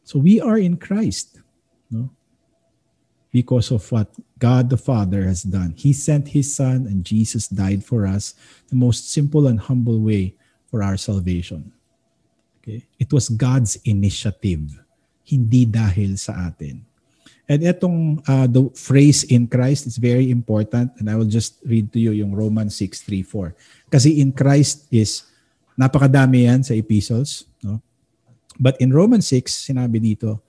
So 0.02 0.18
we 0.18 0.42
are 0.42 0.58
in 0.58 0.82
Christ, 0.82 1.38
no? 1.94 2.10
because 3.30 3.70
of 3.70 3.86
what 3.94 4.10
God 4.42 4.74
the 4.74 4.82
Father 4.82 5.30
has 5.30 5.46
done. 5.46 5.78
He 5.78 5.94
sent 5.94 6.34
His 6.34 6.50
Son, 6.50 6.90
and 6.90 7.06
Jesus 7.06 7.46
died 7.46 7.86
for 7.86 8.10
us, 8.10 8.34
the 8.74 8.76
most 8.76 9.14
simple 9.14 9.46
and 9.46 9.62
humble 9.62 10.02
way 10.02 10.34
for 10.74 10.82
our 10.82 10.98
salvation. 10.98 11.70
Okay? 12.66 12.82
It 12.98 13.14
was 13.14 13.30
God's 13.30 13.78
initiative, 13.86 14.82
hindi 15.22 15.70
dahil 15.70 16.18
sa 16.18 16.50
atin. 16.50 16.82
And 17.46 17.62
itong 17.62 18.26
uh, 18.26 18.50
the 18.50 18.74
phrase 18.74 19.22
in 19.30 19.46
Christ 19.46 19.86
is 19.86 20.02
very 20.02 20.32
important 20.32 20.96
and 20.98 21.12
I 21.12 21.20
will 21.20 21.28
just 21.28 21.60
read 21.68 21.92
to 21.92 22.00
you 22.00 22.16
yung 22.16 22.32
Romans 22.32 22.80
6:3-4. 22.80 23.52
Kasi 23.92 24.24
in 24.24 24.32
Christ 24.32 24.88
is 24.88 25.28
napakadami 25.80 26.48
yan 26.48 26.64
sa 26.64 26.74
epistles, 26.74 27.46
no? 27.64 27.82
But 28.62 28.78
in 28.78 28.94
Romans 28.94 29.26
6 29.32 29.72
sinabi 29.72 29.98
dito, 29.98 30.40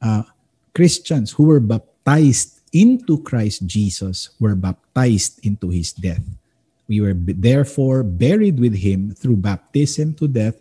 uh, 0.00 0.24
Christians 0.72 1.34
who 1.34 1.50
were 1.50 1.60
baptized 1.60 2.62
into 2.72 3.20
Christ 3.20 3.66
Jesus 3.66 4.30
were 4.40 4.54
baptized 4.54 5.42
into 5.44 5.68
his 5.68 5.92
death. 5.92 6.22
We 6.88 7.04
were 7.04 7.12
therefore 7.12 8.02
buried 8.02 8.56
with 8.56 8.80
him 8.80 9.12
through 9.12 9.44
baptism 9.44 10.14
to 10.22 10.28
death 10.28 10.56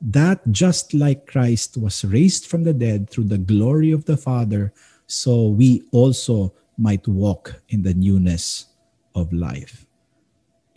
that 0.00 0.42
just 0.50 0.94
like 0.94 1.26
Christ 1.26 1.76
was 1.76 2.04
raised 2.04 2.46
from 2.46 2.62
the 2.62 2.74
dead 2.74 3.10
through 3.10 3.30
the 3.30 3.38
glory 3.38 3.90
of 3.90 4.06
the 4.06 4.16
Father 4.16 4.72
so 5.06 5.48
we 5.48 5.82
also 5.90 6.54
might 6.76 7.06
walk 7.08 7.58
in 7.70 7.82
the 7.82 7.94
newness 7.94 8.66
of 9.14 9.32
life. 9.32 9.87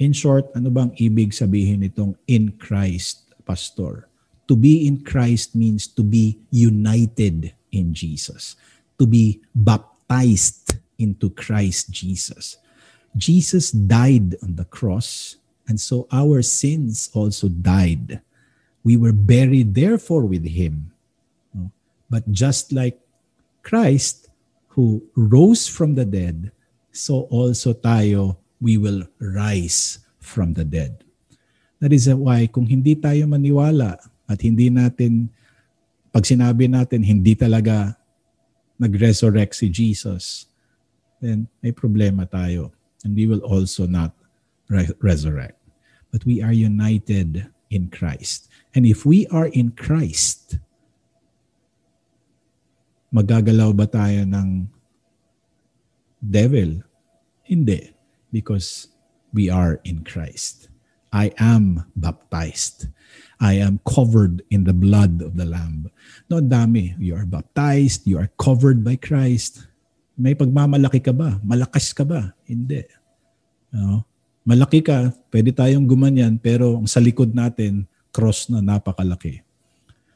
In 0.02 0.18
short, 0.18 0.50
ano 0.58 0.74
bang 0.74 0.90
ibig 0.98 1.30
sabihin 1.30 1.86
nitong 1.86 2.18
in 2.26 2.58
Christ, 2.58 3.38
Pastor? 3.46 4.10
To 4.50 4.58
be 4.58 4.90
in 4.90 5.06
Christ 5.06 5.54
means 5.54 5.86
to 5.94 6.02
be 6.02 6.42
united 6.50 7.54
in 7.70 7.94
Jesus, 7.94 8.58
to 8.98 9.06
be 9.06 9.46
baptized 9.54 10.82
into 10.98 11.30
Christ 11.30 11.94
Jesus. 11.94 12.58
Jesus 13.14 13.70
died 13.70 14.42
on 14.42 14.58
the 14.58 14.66
cross, 14.66 15.38
and 15.70 15.78
so 15.78 16.10
our 16.10 16.42
sins 16.42 17.14
also 17.14 17.46
died. 17.46 18.26
We 18.82 18.98
were 18.98 19.14
buried, 19.14 19.78
therefore, 19.78 20.26
with 20.26 20.50
Him. 20.50 20.98
But 22.10 22.26
just 22.34 22.74
like 22.74 22.98
Christ 23.62 24.34
who 24.74 25.06
rose 25.14 25.70
from 25.70 25.94
the 25.94 26.10
dead, 26.10 26.50
so 26.90 27.30
also 27.30 27.78
tayo, 27.78 28.41
we 28.62 28.78
will 28.78 29.10
rise 29.18 30.00
from 30.22 30.54
the 30.54 30.64
dead. 30.64 31.04
That 31.82 31.92
is 31.92 32.06
why 32.08 32.46
kung 32.46 32.70
hindi 32.70 32.94
tayo 32.94 33.26
maniwala 33.26 33.98
at 34.30 34.40
hindi 34.46 34.70
natin, 34.70 35.34
pag 36.14 36.30
sinabi 36.30 36.70
natin 36.70 37.02
hindi 37.02 37.34
talaga 37.34 37.98
nag-resurrect 38.78 39.58
si 39.58 39.68
Jesus, 39.68 40.46
then 41.20 41.50
may 41.66 41.74
problema 41.74 42.30
tayo. 42.30 42.70
And 43.02 43.18
we 43.18 43.26
will 43.26 43.42
also 43.42 43.90
not 43.90 44.14
re- 44.70 44.94
resurrect. 45.02 45.58
But 46.14 46.22
we 46.26 46.42
are 46.46 46.54
united 46.54 47.50
in 47.74 47.90
Christ. 47.90 48.46
And 48.78 48.86
if 48.86 49.06
we 49.06 49.26
are 49.34 49.50
in 49.50 49.74
Christ, 49.74 50.62
magagalaw 53.10 53.74
ba 53.74 53.90
tayo 53.90 54.22
ng 54.24 54.70
devil? 56.22 56.86
Hindi. 57.44 58.01
Because 58.32 58.88
we 59.36 59.52
are 59.52 59.80
in 59.84 60.04
Christ. 60.04 60.72
I 61.12 61.36
am 61.38 61.84
baptized. 61.96 62.88
I 63.42 63.60
am 63.60 63.84
covered 63.84 64.44
in 64.50 64.64
the 64.64 64.74
blood 64.74 65.20
of 65.20 65.36
the 65.36 65.44
Lamb. 65.44 65.92
No, 66.30 66.40
dami. 66.40 66.96
You 66.96 67.20
are 67.20 67.28
baptized. 67.28 68.08
You 68.08 68.20
are 68.24 68.32
covered 68.40 68.84
by 68.84 68.96
Christ. 68.96 69.68
May 70.16 70.36
pagmamalaki 70.36 71.04
ka 71.04 71.12
ba? 71.12 71.42
Malakas 71.44 71.92
ka 71.92 72.08
ba? 72.08 72.32
Hindi. 72.48 72.86
No? 73.74 74.08
Malaki 74.46 74.82
ka, 74.86 75.14
pwede 75.30 75.54
tayong 75.54 75.86
gumanyan, 75.86 76.38
pero 76.38 76.82
sa 76.90 76.98
likod 76.98 77.34
natin, 77.34 77.86
cross 78.14 78.50
na 78.50 78.62
napakalaki. 78.62 79.42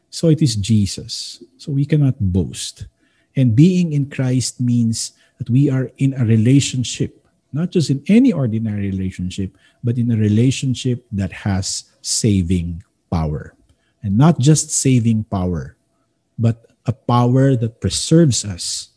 So 0.09 0.29
it 0.29 0.41
is 0.41 0.55
Jesus. 0.55 1.43
So 1.57 1.73
we 1.73 1.85
cannot 1.85 2.15
boast. 2.19 2.87
And 3.35 3.57
being 3.57 3.91
in 3.91 4.07
Christ 4.07 4.61
means 4.61 5.11
that 5.37 5.49
we 5.49 5.67
are 5.67 5.91
in 5.97 6.15
a 6.15 6.23
relationship, 6.23 7.24
not 7.55 7.71
just 7.71 7.87
in 7.87 8.03
any 8.11 8.35
ordinary 8.35 8.91
relationship, 8.91 9.55
but 9.79 9.95
in 9.95 10.11
a 10.11 10.19
relationship 10.19 11.07
that 11.15 11.47
has 11.47 11.87
saving 12.03 12.83
power. 13.07 13.55
And 14.03 14.19
not 14.19 14.43
just 14.43 14.75
saving 14.75 15.23
power, 15.31 15.79
but 16.37 16.67
a 16.85 16.91
power 16.91 17.55
that 17.55 17.79
preserves 17.79 18.43
us, 18.43 18.91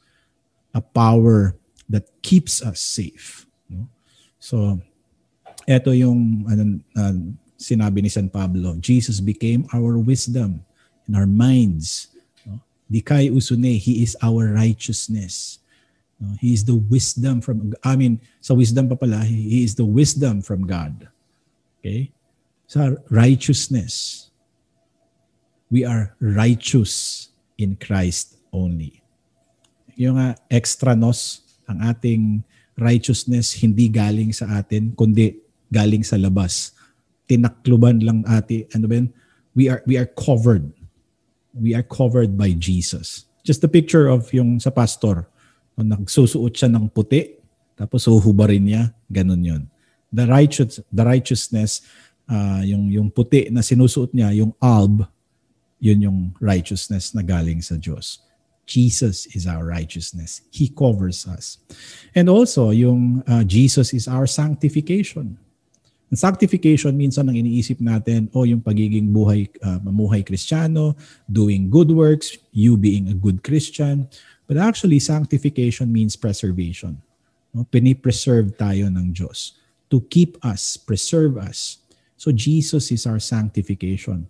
a 0.75 0.83
power 0.83 1.55
that 1.89 2.11
keeps 2.21 2.59
us 2.61 2.83
safe. 2.83 3.47
So, 4.43 4.81
eto 5.69 5.95
yung 5.95 6.43
ano, 6.51 6.83
uh, 6.99 7.15
sinabi 7.61 8.03
ni 8.03 8.11
San 8.11 8.27
Pablo, 8.29 8.75
Jesus 8.83 9.21
became 9.21 9.69
our 9.71 9.97
wisdom 10.01 10.65
in 11.07 11.15
our 11.15 11.29
minds. 11.29 12.09
No? 12.43 12.59
Dikay 12.91 13.31
usune, 13.31 13.79
He 13.79 14.03
is 14.03 14.17
our 14.25 14.53
righteousness. 14.53 15.61
No? 16.19 16.35
He 16.39 16.53
is 16.53 16.67
the 16.67 16.75
wisdom 16.75 17.41
from, 17.41 17.75
I 17.83 17.95
mean, 17.95 18.21
sa 18.43 18.55
wisdom 18.55 18.91
pa 18.91 18.99
pala, 18.99 19.23
He 19.23 19.63
is 19.63 19.79
the 19.79 19.87
wisdom 19.87 20.43
from 20.43 20.67
God. 20.67 21.09
Okay? 21.79 22.11
Sa 22.67 22.99
righteousness. 23.09 24.27
We 25.71 25.85
are 25.85 26.17
righteous 26.19 27.29
in 27.57 27.77
Christ 27.77 28.39
only. 28.53 29.03
Yung 29.95 30.19
uh, 30.19 30.35
extra 30.51 30.97
nos, 30.97 31.43
ang 31.69 31.85
ating 31.85 32.43
righteousness 32.79 33.59
hindi 33.59 33.91
galing 33.91 34.31
sa 34.33 34.63
atin, 34.63 34.95
kundi 34.95 35.37
galing 35.69 36.07
sa 36.07 36.17
labas. 36.17 36.73
Tinakluban 37.29 38.01
lang 38.01 38.25
ati, 38.25 38.65
ano 38.73 38.87
ba 38.89 38.95
yun? 39.03 39.09
We 39.53 39.69
are, 39.69 39.83
we 39.85 39.99
are 39.99 40.09
covered. 40.09 40.71
We 41.53 41.75
are 41.75 41.85
covered 41.85 42.39
by 42.39 42.55
Jesus. 42.57 43.27
Just 43.43 43.67
a 43.67 43.71
picture 43.71 44.07
of 44.07 44.31
yung 44.33 44.63
sa 44.63 44.71
pastor. 44.71 45.29
Nagsusuot 45.83 46.55
siya 46.55 46.71
ng 46.71 46.91
puti, 46.91 47.39
tapos 47.79 48.11
huhubarin 48.11 48.67
niya, 48.67 48.83
ganun 49.07 49.43
yon. 49.43 49.63
The 50.11 50.27
righteous, 50.27 50.83
the 50.91 51.05
righteousness, 51.05 51.85
uh, 52.27 52.65
yung 52.65 52.91
yung 52.91 53.09
puti 53.13 53.53
na 53.53 53.63
sinusuot 53.63 54.11
niya, 54.11 54.35
yung 54.35 54.53
alb, 54.59 55.07
yun 55.79 55.99
yung 56.03 56.21
righteousness 56.43 57.15
na 57.15 57.23
galing 57.23 57.63
sa 57.63 57.79
Diyos. 57.79 58.23
Jesus 58.69 59.25
is 59.33 59.49
our 59.49 59.65
righteousness. 59.65 60.45
He 60.53 60.69
covers 60.69 61.25
us. 61.25 61.57
And 62.13 62.29
also, 62.29 62.69
yung 62.69 63.25
uh, 63.25 63.41
Jesus 63.49 63.97
is 63.97 64.05
our 64.05 64.29
sanctification. 64.29 65.41
And 66.13 66.17
sanctification, 66.21 66.93
minsan 66.97 67.33
ang 67.33 67.37
iniisip 67.37 67.81
natin, 67.81 68.29
o 68.37 68.45
oh, 68.45 68.45
yung 68.45 68.61
pagiging 68.61 69.09
buhay, 69.09 69.49
uh, 69.65 69.81
mamuhay 69.81 70.21
kristyano, 70.21 70.97
doing 71.29 71.73
good 71.73 71.89
works, 71.89 72.37
you 72.53 72.77
being 72.77 73.09
a 73.09 73.17
good 73.17 73.41
Christian. 73.41 74.05
But 74.49 74.57
actually, 74.57 74.99
sanctification 74.99 75.93
means 75.93 76.17
preservation. 76.17 76.99
No? 77.53 77.69
Pinipreserve 77.69 78.57
tayo 78.57 78.89
ng 78.89 79.13
Diyos 79.13 79.61
to 79.93 80.01
keep 80.09 80.41
us, 80.45 80.77
preserve 80.77 81.37
us. 81.37 81.79
So 82.17 82.33
Jesus 82.33 82.91
is 82.91 83.07
our 83.07 83.21
sanctification. 83.21 84.29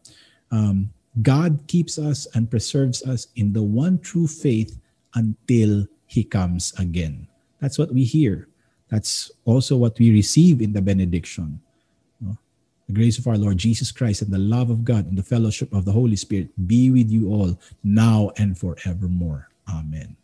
Um, 0.51 0.91
God 1.23 1.63
keeps 1.67 1.99
us 1.99 2.27
and 2.35 2.51
preserves 2.51 3.03
us 3.03 3.29
in 3.35 3.53
the 3.53 3.63
one 3.63 3.99
true 3.99 4.27
faith 4.27 4.79
until 5.15 5.87
He 6.07 6.23
comes 6.23 6.75
again. 6.79 7.27
That's 7.61 7.79
what 7.79 7.95
we 7.95 8.05
hear. 8.05 8.49
That's 8.91 9.31
also 9.45 9.77
what 9.77 9.99
we 9.99 10.11
receive 10.11 10.63
in 10.63 10.73
the 10.73 10.83
benediction. 10.83 11.61
The 12.89 12.95
grace 12.95 13.19
of 13.19 13.27
our 13.27 13.37
Lord 13.37 13.59
Jesus 13.59 13.93
Christ 13.93 14.23
and 14.23 14.33
the 14.33 14.41
love 14.41 14.71
of 14.71 14.83
God 14.83 15.05
and 15.05 15.19
the 15.19 15.23
fellowship 15.23 15.71
of 15.75 15.85
the 15.85 15.93
Holy 15.93 16.17
Spirit 16.17 16.49
be 16.67 16.89
with 16.89 17.11
you 17.11 17.29
all 17.29 17.61
now 17.85 18.33
and 18.39 18.57
forevermore. 18.57 19.51
Amen. 19.69 20.17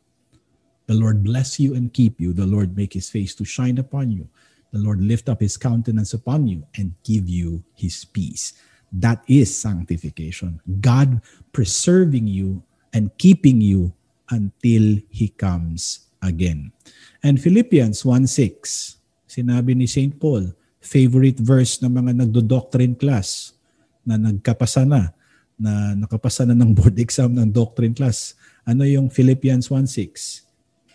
The 0.86 0.94
Lord 0.94 1.24
bless 1.24 1.60
you 1.60 1.74
and 1.74 1.92
keep 1.92 2.20
you. 2.20 2.32
The 2.32 2.48
Lord 2.48 2.76
make 2.76 2.92
his 2.92 3.08
face 3.08 3.34
to 3.36 3.44
shine 3.44 3.78
upon 3.78 4.10
you. 4.10 4.28
The 4.72 4.80
Lord 4.80 5.00
lift 5.00 5.28
up 5.28 5.40
his 5.40 5.56
countenance 5.56 6.12
upon 6.12 6.48
you 6.48 6.66
and 6.76 6.92
give 7.04 7.28
you 7.28 7.62
his 7.76 8.04
peace. 8.04 8.52
That 8.94 9.26
is 9.26 9.50
sanctification. 9.50 10.62
God 10.80 11.18
preserving 11.50 12.30
you 12.30 12.62
and 12.94 13.10
keeping 13.18 13.58
you 13.58 13.90
until 14.30 15.02
He 15.10 15.34
comes 15.34 16.06
again. 16.22 16.70
And 17.20 17.42
Philippians 17.42 18.06
1.6, 18.06 19.02
sinabi 19.26 19.74
ni 19.74 19.90
St. 19.90 20.14
Paul, 20.14 20.54
favorite 20.78 21.42
verse 21.42 21.82
ng 21.82 21.90
mga 21.90 22.22
nagdo-doctrine 22.22 22.94
class 22.94 23.56
na 24.06 24.14
nagkapasa 24.14 24.86
na, 24.86 25.10
na 25.58 25.98
nakapasa 25.98 26.46
na 26.46 26.54
ng 26.54 26.70
board 26.70 26.94
exam 27.04 27.34
ng 27.34 27.50
doctrine 27.50 27.96
class. 27.96 28.38
Ano 28.64 28.84
yung 28.84 29.12
Philippians 29.12 29.68
1.6? 29.68 30.42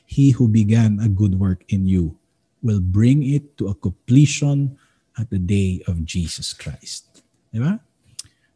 He 0.09 0.31
who 0.33 0.49
began 0.49 0.97
a 0.99 1.07
good 1.07 1.37
work 1.37 1.61
in 1.69 1.85
you 1.85 2.17
will 2.65 2.81
bring 2.81 3.21
it 3.23 3.57
to 3.57 3.69
a 3.69 3.75
completion 3.77 4.77
at 5.17 5.29
the 5.29 5.37
day 5.37 5.83
of 5.85 6.01
Jesus 6.03 6.53
Christ. 6.53 7.21
Di 7.53 7.61
ba? 7.61 7.77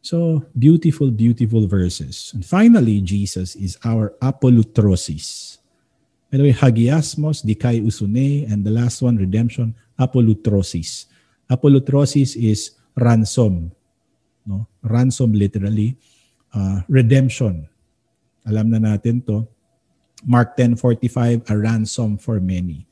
So, 0.04 0.44
beautiful, 0.52 1.08
beautiful 1.08 1.64
verses. 1.64 2.32
And 2.36 2.44
finally, 2.44 3.00
Jesus 3.00 3.56
is 3.56 3.80
our 3.84 4.12
apolutrosis. 4.20 5.56
By 6.28 6.36
the 6.36 6.44
way, 6.50 6.52
hagiasmos, 6.52 7.40
dikai 7.40 7.80
usune, 7.80 8.44
and 8.50 8.60
the 8.66 8.70
last 8.70 9.00
one, 9.00 9.16
redemption, 9.16 9.72
apolutrosis. 9.96 11.06
Apolutrosis 11.48 12.36
is 12.36 12.76
ransom. 12.98 13.72
No? 14.44 14.66
Ransom 14.82 15.32
literally. 15.32 15.96
Uh, 16.52 16.82
redemption. 16.88 17.68
Alam 18.46 18.70
na 18.70 18.78
natin 18.78 19.24
to. 19.26 19.48
Mark 20.24 20.56
10.45, 20.56 21.50
a 21.50 21.54
ransom 21.58 22.16
for 22.16 22.40
many. 22.40 22.86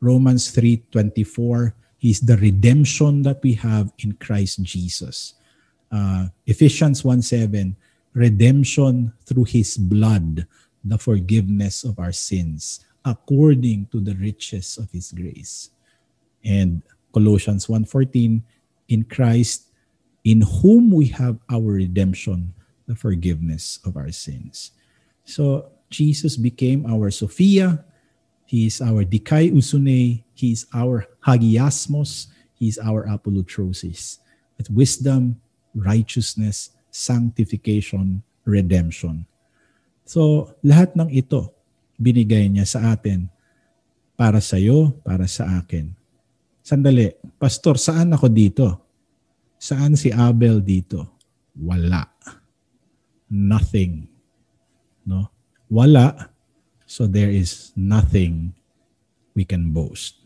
Romans 0.00 0.50
3.24, 0.50 1.72
He's 1.98 2.18
the 2.18 2.36
redemption 2.36 3.22
that 3.22 3.38
we 3.42 3.54
have 3.54 3.92
in 4.02 4.18
Christ 4.18 4.62
Jesus 4.66 5.38
uh, 5.92 6.26
Ephesians 6.46 7.02
1.7, 7.02 7.76
redemption 8.14 9.12
through 9.24 9.44
His 9.44 9.76
blood, 9.76 10.46
the 10.82 10.98
forgiveness 10.98 11.84
of 11.84 11.98
our 12.00 12.12
sins, 12.12 12.80
according 13.04 13.86
to 13.92 14.00
the 14.00 14.14
riches 14.16 14.78
of 14.78 14.90
His 14.90 15.12
grace. 15.12 15.70
And 16.42 16.82
Colossians 17.12 17.66
1.14, 17.66 18.42
in 18.88 19.04
Christ, 19.04 19.68
in 20.24 20.40
whom 20.40 20.90
we 20.90 21.06
have 21.08 21.38
our 21.50 21.76
redemption, 21.76 22.54
the 22.86 22.96
forgiveness 22.96 23.78
of 23.84 23.96
our 23.96 24.10
sins. 24.10 24.72
So 25.24 25.72
Jesus 25.92 26.40
became 26.40 26.88
our 26.88 27.12
Sophia. 27.12 27.84
He 28.48 28.66
is 28.66 28.80
our 28.80 29.04
Dikai 29.04 29.52
Usune. 29.52 30.24
He 30.32 30.52
is 30.52 30.66
our 30.72 31.08
Hagiasmos. 31.24 32.32
He 32.56 32.68
is 32.68 32.80
our 32.80 33.04
Apolutrosis. 33.06 34.18
With 34.56 34.68
wisdom, 34.70 35.40
righteousness, 35.74 36.70
sanctification, 36.92 38.22
redemption. 38.44 39.24
So, 40.04 40.52
lahat 40.60 40.92
ng 40.98 41.08
ito 41.08 41.52
binigay 41.96 42.50
niya 42.50 42.68
sa 42.68 42.92
atin 42.92 43.30
para 44.18 44.42
sa 44.44 44.60
iyo, 44.60 44.92
para 45.00 45.24
sa 45.24 45.62
akin. 45.62 45.94
Sandali, 46.62 47.10
Pastor, 47.40 47.80
saan 47.80 48.12
ako 48.14 48.28
dito? 48.30 48.66
Saan 49.58 49.96
si 49.96 50.12
Abel 50.12 50.62
dito? 50.62 51.18
Wala. 51.58 52.06
Nothing. 53.32 54.11
No? 55.06 55.30
Wala. 55.70 56.30
So 56.86 57.06
there 57.06 57.30
is 57.30 57.72
nothing 57.76 58.54
we 59.34 59.44
can 59.44 59.72
boast. 59.72 60.16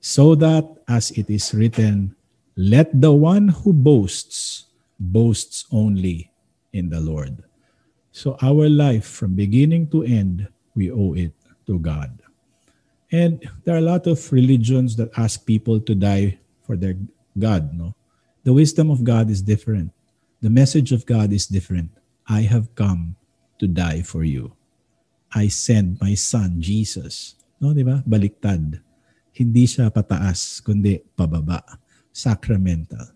So 0.00 0.34
that 0.36 0.66
as 0.88 1.10
it 1.12 1.30
is 1.30 1.54
written, 1.54 2.14
let 2.56 2.90
the 3.00 3.12
one 3.12 3.48
who 3.48 3.72
boasts 3.72 4.68
boasts 4.98 5.64
only 5.70 6.30
in 6.72 6.90
the 6.90 7.00
Lord. 7.00 7.44
So 8.10 8.36
our 8.42 8.68
life 8.68 9.06
from 9.06 9.34
beginning 9.34 9.88
to 9.94 10.02
end, 10.02 10.48
we 10.74 10.90
owe 10.90 11.14
it 11.14 11.32
to 11.66 11.78
God. 11.78 12.10
And 13.12 13.40
there 13.64 13.74
are 13.76 13.84
a 13.84 13.92
lot 13.94 14.06
of 14.06 14.20
religions 14.32 14.96
that 14.96 15.16
ask 15.16 15.46
people 15.46 15.80
to 15.80 15.94
die 15.94 16.38
for 16.66 16.76
their 16.76 16.96
God, 17.38 17.72
no? 17.72 17.94
The 18.44 18.52
wisdom 18.52 18.90
of 18.90 19.04
God 19.04 19.30
is 19.30 19.40
different. 19.40 19.92
The 20.42 20.50
message 20.50 20.92
of 20.92 21.06
God 21.06 21.32
is 21.32 21.46
different. 21.46 21.90
I 22.28 22.42
have 22.42 22.74
come 22.74 23.16
to 23.58 23.66
die 23.66 24.02
for 24.02 24.24
you. 24.24 24.52
I 25.34 25.48
send 25.48 26.00
my 26.00 26.14
son, 26.14 26.62
Jesus. 26.62 27.36
No, 27.60 27.74
di 27.74 27.82
ba? 27.82 28.02
Baliktad. 28.06 28.80
Hindi 29.34 29.66
siya 29.66 29.92
pataas, 29.92 30.62
kundi 30.64 31.02
pababa. 31.16 31.62
Sacramental. 32.12 33.12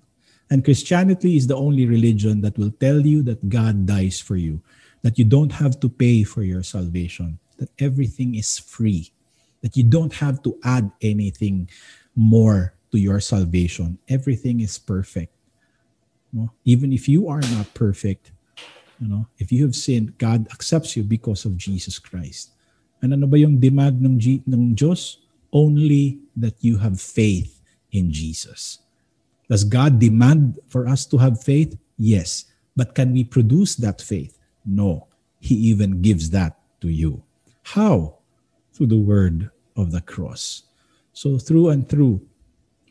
And 0.51 0.61
Christianity 0.63 1.37
is 1.37 1.47
the 1.47 1.57
only 1.57 1.87
religion 1.87 2.43
that 2.43 2.59
will 2.59 2.71
tell 2.77 3.01
you 3.01 3.23
that 3.25 3.49
God 3.49 3.87
dies 3.87 4.21
for 4.21 4.37
you, 4.37 4.61
that 5.01 5.19
you 5.19 5.25
don't 5.25 5.53
have 5.53 5.81
to 5.81 5.89
pay 5.89 6.23
for 6.23 6.43
your 6.43 6.63
salvation, 6.63 7.39
that 7.57 7.73
everything 7.81 8.35
is 8.37 8.59
free, 8.59 9.11
that 9.63 9.77
you 9.77 9.83
don't 9.83 10.13
have 10.21 10.43
to 10.45 10.59
add 10.63 10.93
anything 11.01 11.71
more 12.15 12.75
to 12.93 12.99
your 13.01 13.19
salvation. 13.19 13.97
Everything 14.09 14.61
is 14.61 14.77
perfect. 14.77 15.33
Even 16.65 16.93
if 16.93 17.09
you 17.09 17.29
are 17.29 17.41
not 17.57 17.73
perfect, 17.73 18.33
You 19.03 19.11
know, 19.11 19.27
if 19.43 19.51
you 19.51 19.67
have 19.67 19.75
sinned, 19.75 20.15
God 20.23 20.47
accepts 20.55 20.95
you 20.95 21.03
because 21.03 21.43
of 21.43 21.59
Jesus 21.59 21.99
Christ. 21.99 22.55
And 23.03 23.11
ano 23.11 23.27
ba 23.27 23.35
yung 23.35 23.59
demand 23.59 23.99
ng, 23.99 24.15
G- 24.15 24.47
ng 24.47 24.79
Diyos? 24.79 25.19
Only 25.51 26.23
that 26.39 26.55
you 26.63 26.79
have 26.79 27.03
faith 27.03 27.59
in 27.91 28.15
Jesus. 28.15 28.79
Does 29.51 29.67
God 29.67 29.99
demand 29.99 30.63
for 30.71 30.87
us 30.87 31.03
to 31.11 31.19
have 31.19 31.43
faith? 31.43 31.75
Yes. 31.99 32.47
But 32.79 32.95
can 32.95 33.11
we 33.11 33.27
produce 33.27 33.75
that 33.83 33.99
faith? 33.99 34.39
No. 34.63 35.11
He 35.43 35.59
even 35.75 35.99
gives 36.01 36.31
that 36.31 36.55
to 36.81 36.87
you. 36.87 37.27
How? 37.75 38.23
Through 38.71 38.95
the 38.95 39.03
word 39.03 39.51
of 39.75 39.91
the 39.91 40.01
cross. 40.01 40.63
So 41.11 41.43
through 41.43 41.75
and 41.75 41.91
through, 41.91 42.23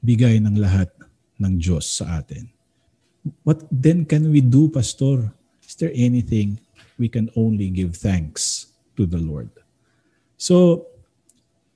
bigay 0.04 0.44
ng 0.44 0.60
lahat 0.60 0.92
ng 1.40 1.56
Diyos 1.56 1.88
sa 1.88 2.20
atin. 2.20 2.52
What 3.48 3.64
then 3.72 4.04
can 4.04 4.28
we 4.28 4.44
do, 4.44 4.68
Pastor? 4.68 5.32
There 5.82 5.92
anything 5.98 6.62
we 7.02 7.10
can 7.10 7.34
only 7.34 7.74
give 7.74 7.98
thanks 7.98 8.70
to 8.96 9.10
the 9.10 9.18
Lord? 9.18 9.50
So, 10.38 10.86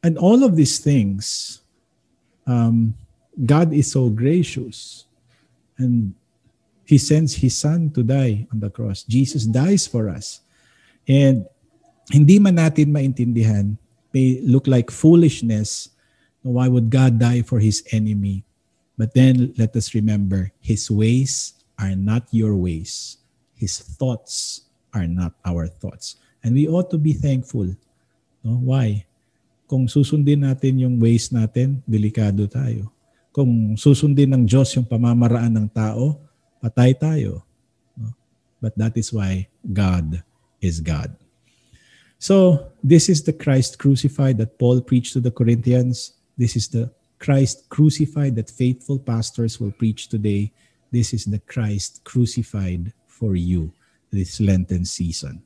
and 0.06 0.14
all 0.22 0.45
of 0.45 0.53
these 0.53 0.77
things, 0.77 1.61
um, 2.45 2.94
God 3.34 3.73
is 3.73 3.90
so 3.90 4.14
gracious 4.14 5.10
and 5.82 6.14
He 6.86 7.02
sends 7.02 7.34
His 7.34 7.57
Son 7.57 7.90
to 7.98 8.06
die 8.06 8.45
on 8.53 8.61
the 8.61 8.69
cross. 8.69 9.02
Jesus 9.02 9.49
dies 9.49 9.90
for 9.90 10.07
us. 10.07 10.45
And 11.10 11.49
hindi 12.14 12.38
man 12.38 12.61
natin 12.61 12.94
maintindihan, 12.94 13.82
may 14.14 14.38
look 14.45 14.69
like 14.69 14.94
foolishness. 14.94 15.90
Why 16.45 16.69
would 16.69 16.94
God 16.94 17.18
die 17.18 17.41
for 17.41 17.57
His 17.57 17.82
enemy? 17.90 18.45
But 19.02 19.18
then 19.18 19.52
let 19.57 19.76
us 19.76 19.98
remember, 19.98 20.53
His 20.61 20.94
ways 20.94 21.57
are 21.82 21.98
not 21.98 22.30
your 22.30 22.53
ways. 22.53 23.18
His 23.56 23.80
thoughts 23.80 24.68
are 24.91 25.07
not 25.07 25.36
our 25.44 25.68
thoughts. 25.68 26.19
And 26.44 26.53
we 26.53 26.68
ought 26.68 26.91
to 26.91 26.99
be 26.99 27.15
thankful. 27.15 27.73
No? 28.44 28.61
Why? 28.61 29.07
Kung 29.65 29.90
susundin 29.90 30.45
natin 30.45 30.77
yung 30.77 31.02
ways 31.02 31.34
natin, 31.34 31.82
delikado 31.90 32.45
tayo. 32.45 32.94
Kung 33.34 33.73
susundin 33.76 34.32
ng 34.32 34.44
Diyos 34.45 34.72
yung 34.77 34.86
pamamaraan 34.86 35.57
ng 35.57 35.68
tao, 35.73 36.22
patay 36.61 36.94
tayo. 36.94 37.41
No? 37.98 38.14
But 38.61 38.77
that 38.77 38.94
is 38.95 39.10
why 39.10 39.49
God 39.65 40.22
is 40.61 40.80
God. 40.80 41.15
So, 42.19 42.72
this 42.84 43.10
is 43.10 43.22
the 43.23 43.34
Christ 43.34 43.77
crucified 43.77 44.38
that 44.40 44.57
Paul 44.57 44.80
preached 44.82 45.14
to 45.14 45.22
the 45.22 45.34
Corinthians. 45.34 46.15
This 46.38 46.56
is 46.56 46.68
the 46.69 46.90
Christ 47.19 47.68
crucified 47.69 48.36
that 48.36 48.49
faithful 48.49 48.99
pastors 48.99 49.60
will 49.60 49.72
preach 49.72 50.07
today. 50.07 50.52
This 50.91 51.14
is 51.14 51.26
the 51.26 51.40
Christ 51.44 52.03
crucified 52.06 52.94
for 53.15 53.39
you 53.39 53.71
this 54.11 54.43
Lenten 54.43 54.83
season. 54.83 55.39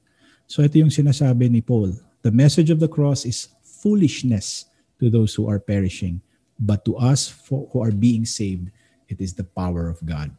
So 0.49 0.65
ito 0.65 0.81
yung 0.81 0.89
sinasabi 0.89 1.53
ni 1.53 1.61
Paul. 1.61 1.93
The 2.25 2.33
message 2.33 2.73
of 2.73 2.81
the 2.81 2.89
cross 2.89 3.29
is 3.29 3.53
foolishness 3.61 4.65
to 4.97 5.13
those 5.13 5.37
who 5.37 5.45
are 5.45 5.61
perishing, 5.61 6.19
but 6.57 6.81
to 6.89 6.97
us 6.97 7.29
who 7.47 7.79
are 7.79 7.93
being 7.93 8.25
saved, 8.25 8.73
it 9.07 9.21
is 9.21 9.37
the 9.37 9.45
power 9.45 9.87
of 9.87 10.01
God. 10.01 10.33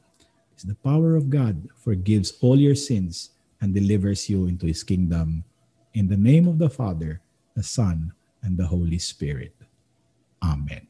It's 0.53 0.67
the 0.67 0.77
power 0.83 1.15
of 1.15 1.31
God 1.31 1.71
forgives 1.79 2.37
all 2.43 2.59
your 2.59 2.77
sins 2.77 3.31
and 3.63 3.73
delivers 3.73 4.29
you 4.29 4.51
into 4.51 4.67
his 4.67 4.83
kingdom. 4.83 5.47
In 5.95 6.11
the 6.11 6.19
name 6.19 6.51
of 6.51 6.59
the 6.59 6.69
Father, 6.69 7.23
the 7.55 7.65
Son, 7.65 8.13
and 8.43 8.59
the 8.59 8.67
Holy 8.67 8.99
Spirit. 8.99 9.55
Amen. 10.43 10.90